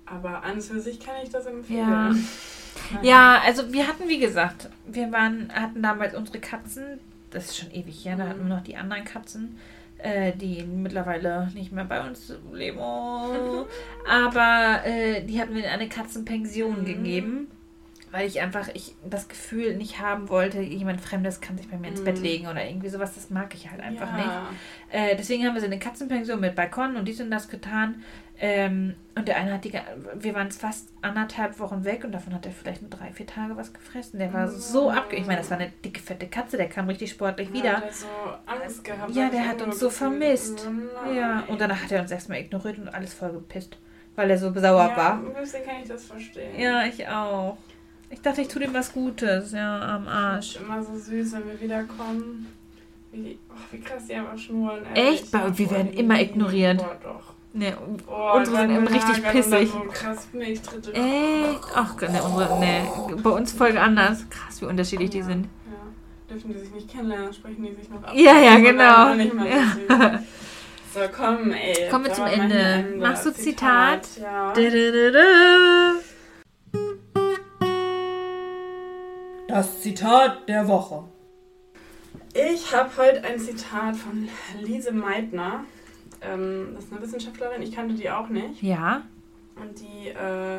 Aber 0.06 0.42
an 0.42 0.54
und 0.54 0.62
für 0.62 0.80
sich 0.80 0.98
kann 1.00 1.14
ich 1.22 1.30
das 1.30 1.46
empfehlen. 1.46 1.88
Ja. 1.88 2.12
Ja, 3.02 3.40
also 3.46 3.72
wir 3.72 3.86
hatten, 3.86 4.08
wie 4.08 4.18
gesagt, 4.18 4.68
wir 4.84 5.12
waren, 5.12 5.48
hatten 5.54 5.80
damals 5.80 6.12
unsere 6.12 6.40
Katzen, 6.40 6.98
das 7.34 7.46
ist 7.50 7.58
schon 7.58 7.70
ewig 7.72 8.04
her, 8.04 8.16
da 8.16 8.28
hatten 8.28 8.46
wir 8.48 8.54
noch 8.56 8.62
die 8.64 8.76
anderen 8.76 9.04
Katzen, 9.04 9.58
äh, 9.98 10.32
die 10.32 10.62
mittlerweile 10.64 11.50
nicht 11.54 11.72
mehr 11.72 11.84
bei 11.84 12.00
uns 12.06 12.32
leben. 12.52 12.78
Aber 14.08 14.80
äh, 14.86 15.22
die 15.24 15.40
hatten 15.40 15.54
wir 15.54 15.64
in 15.64 15.70
eine 15.70 15.88
Katzenpension 15.88 16.80
Mhm. 16.80 16.84
gegeben, 16.86 17.48
weil 18.14 18.28
ich 18.28 18.40
einfach 18.40 18.68
ich 18.74 18.94
das 19.04 19.26
Gefühl 19.28 19.76
nicht 19.76 19.98
haben 20.00 20.28
wollte, 20.28 20.60
jemand 20.60 21.00
Fremdes 21.00 21.40
kann 21.40 21.58
sich 21.58 21.68
bei 21.68 21.76
mir 21.76 21.88
ins 21.88 22.04
Bett 22.04 22.18
Mhm. 22.18 22.22
legen 22.22 22.46
oder 22.46 22.64
irgendwie 22.64 22.88
sowas, 22.88 23.12
das 23.16 23.28
mag 23.28 23.52
ich 23.54 23.68
halt 23.70 23.80
einfach 23.80 24.06
ja. 24.06 24.16
nicht. 24.16 24.30
Äh, 24.92 25.16
deswegen 25.16 25.44
haben 25.44 25.54
wir 25.54 25.60
so 25.60 25.66
eine 25.66 25.80
Katzenpension 25.80 26.38
mit 26.40 26.54
Balkon 26.54 26.94
und 26.96 27.06
dies 27.06 27.20
und 27.20 27.30
das 27.32 27.48
getan. 27.48 28.02
Ähm, 28.38 28.94
und 29.16 29.26
der 29.28 29.36
eine 29.36 29.54
hat 29.54 29.64
die, 29.64 29.72
wir 30.14 30.34
waren 30.34 30.50
fast 30.50 30.88
anderthalb 31.02 31.58
Wochen 31.60 31.84
weg 31.84 32.04
und 32.04 32.12
davon 32.12 32.34
hat 32.34 32.46
er 32.46 32.52
vielleicht 32.52 32.82
nur 32.82 32.90
drei, 32.90 33.10
vier 33.12 33.26
Tage 33.26 33.56
was 33.56 33.72
gefressen. 33.72 34.18
Der 34.20 34.32
war 34.32 34.48
so 34.48 34.88
Oh. 34.88 34.90
abge... 34.90 35.16
Ich 35.16 35.26
meine, 35.26 35.38
das 35.38 35.50
war 35.50 35.58
eine 35.58 35.70
dicke, 35.84 36.00
fette 36.00 36.26
Katze, 36.28 36.56
der 36.56 36.68
kam 36.68 36.88
richtig 36.88 37.10
sportlich 37.10 37.52
wieder. 37.52 37.78
Hat 37.78 37.84
er 37.84 37.92
so 37.92 38.06
Angst 38.46 38.84
gehabt. 38.84 39.10
Ja, 39.14 39.28
der 39.28 39.46
hat 39.48 39.60
uns 39.62 39.78
so 39.80 39.90
vermisst. 39.90 40.66
Oh 40.68 40.70
nein. 41.06 41.16
Ja, 41.16 41.44
und 41.48 41.60
danach 41.60 41.82
hat 41.82 41.90
er 41.92 42.00
uns 42.00 42.10
erstmal 42.10 42.38
ignoriert 42.38 42.78
und 42.78 42.88
alles 42.88 43.14
voll 43.14 43.32
gepisst, 43.32 43.78
weil 44.16 44.30
er 44.30 44.38
so 44.38 44.52
sauer 44.52 44.88
ja, 44.88 44.96
war. 44.96 45.12
Ein 45.14 45.32
bisschen 45.34 45.64
kann 45.64 45.76
ich 45.82 45.88
das 45.88 46.04
verstehen. 46.04 46.58
Ja, 46.58 46.84
ich 46.84 47.06
auch. 47.08 47.56
Ich 48.10 48.20
dachte, 48.20 48.40
ich 48.42 48.48
tue 48.48 48.62
dem 48.62 48.74
was 48.74 48.92
Gutes, 48.92 49.52
ja, 49.52 49.96
am 49.96 50.04
Das 50.04 50.14
Arsch. 50.14 50.56
ist 50.56 50.62
immer 50.62 50.82
so 50.82 50.96
süß, 50.96 51.32
wenn 51.32 51.46
wir 51.48 51.60
wiederkommen. 51.60 52.46
Wie, 53.12 53.38
oh, 53.48 53.54
wie 53.70 53.80
krass 53.80 54.06
die 54.08 54.14
einfach 54.14 54.36
schnurren. 54.38 54.84
Echt? 54.94 55.30
Bei- 55.30 55.56
wir 55.56 55.70
werden 55.70 55.92
immer 55.92 56.20
ignoriert. 56.20 56.78
Boah, 56.78 56.96
doch. 57.02 57.34
Nee, 57.56 57.72
Oh, 58.08 58.32
Unsere 58.36 58.56
sind 58.56 58.70
immer 58.70 58.90
richtig 58.90 59.22
pissig. 59.30 59.70
So 59.70 59.80
krass 59.92 60.26
Milchtritte. 60.32 60.92
Echt? 60.92 61.60
Ach, 61.74 61.94
ne, 62.00 62.20
unsere, 62.22 62.58
nee. 62.58 62.82
Bei 63.22 63.30
uns 63.30 63.52
voll 63.52 63.78
anders. 63.78 64.28
Krass, 64.28 64.60
wie 64.60 64.64
unterschiedlich 64.66 65.10
die 65.10 65.18
Ja, 65.18 65.24
sind. 65.24 65.44
Ja. 65.66 66.34
Dürfen 66.34 66.52
die 66.52 66.58
sich 66.58 66.72
nicht 66.72 66.90
kennenlernen, 66.90 67.32
sprechen 67.32 67.62
die 67.64 67.74
sich 67.80 67.88
noch 67.90 68.02
ab. 68.02 68.12
Ja, 68.14 68.38
ja, 68.40 68.54
Das 68.54 68.62
genau. 68.62 69.44
Ja. 69.46 70.20
so, 70.92 71.00
komm, 71.16 71.52
ey. 71.52 71.88
Kommen 71.90 72.06
wir 72.06 72.12
zum 72.12 72.24
Da 72.24 72.30
mein 72.36 72.50
Ende. 72.50 72.96
Machst 72.98 73.24
du 73.26 73.32
Zitat? 73.32 74.00
Ja. 74.20 74.52
Das 79.54 79.82
Zitat 79.82 80.48
der 80.48 80.66
Woche. 80.66 81.04
Ich 82.34 82.74
habe 82.74 82.90
heute 82.96 83.22
ein 83.22 83.38
Zitat 83.38 83.94
von 83.94 84.28
Lise 84.60 84.90
Meitner. 84.90 85.64
Ähm, 86.20 86.72
das 86.74 86.86
ist 86.86 86.92
eine 86.92 87.02
Wissenschaftlerin, 87.02 87.62
ich 87.62 87.70
kannte 87.70 87.94
die 87.94 88.10
auch 88.10 88.28
nicht. 88.28 88.60
Ja. 88.64 89.02
Und 89.54 89.78
die 89.78 90.08
äh, 90.08 90.58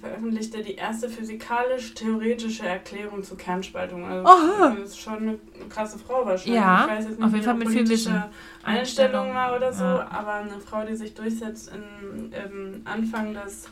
veröffentlichte 0.00 0.62
die 0.62 0.76
erste 0.76 1.08
physikalisch-theoretische 1.08 2.64
Erklärung 2.64 3.24
zur 3.24 3.36
Kernspaltung. 3.36 4.04
Also 4.04 4.28
Aha. 4.28 4.76
das 4.78 4.90
ist 4.90 5.00
schon 5.00 5.16
eine 5.16 5.38
krasse 5.68 5.98
Frau 5.98 6.24
wahrscheinlich. 6.24 6.54
Ja, 6.54 6.84
ich 6.84 6.90
weiß 6.92 7.04
jetzt 7.06 7.18
nicht, 7.18 7.26
auf 7.26 7.32
jeden 7.32 7.44
Fall 7.44 7.54
mit 7.54 7.68
viel 7.68 7.76
politische 7.78 8.10
Wissen. 8.10 8.24
Einstellung 8.62 9.34
war 9.34 9.56
oder 9.56 9.72
so, 9.72 9.82
Ja. 9.82 10.08
aber 10.12 10.34
eine 10.34 10.60
Frau, 10.60 10.84
die 10.84 10.94
sich 10.94 11.14
durchsetzt 11.14 11.72
in, 11.74 12.32
im 12.32 12.82
Anfang 12.84 13.34
des 13.34 13.64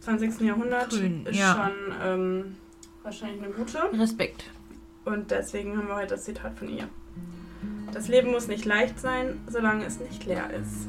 20. 0.00 0.40
Jahrhunderts, 0.40 0.94
ist 0.94 1.38
ja. 1.38 1.52
schon 1.52 1.94
ähm, 2.02 2.56
wahrscheinlich 3.04 3.42
eine 3.42 3.52
gute. 3.52 3.78
Respekt. 3.98 4.44
Und 5.04 5.30
deswegen 5.30 5.76
haben 5.76 5.86
wir 5.88 5.96
heute 5.96 6.14
das 6.14 6.24
Zitat 6.24 6.58
von 6.58 6.68
ihr. 6.68 6.88
Das 7.92 8.08
Leben 8.08 8.30
muss 8.32 8.48
nicht 8.48 8.64
leicht 8.64 8.98
sein, 8.98 9.38
solange 9.48 9.84
es 9.84 10.00
nicht 10.00 10.24
leer 10.26 10.50
ist. 10.50 10.88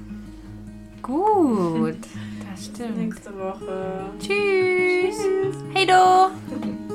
Gut. 1.01 1.97
Das 2.55 2.69
Bis 2.69 2.77
stimmt. 2.77 2.97
nächste 2.97 3.37
Woche. 3.37 4.05
Tschüss. 4.17 5.17
Hey 5.73 5.85
do. 5.85 6.94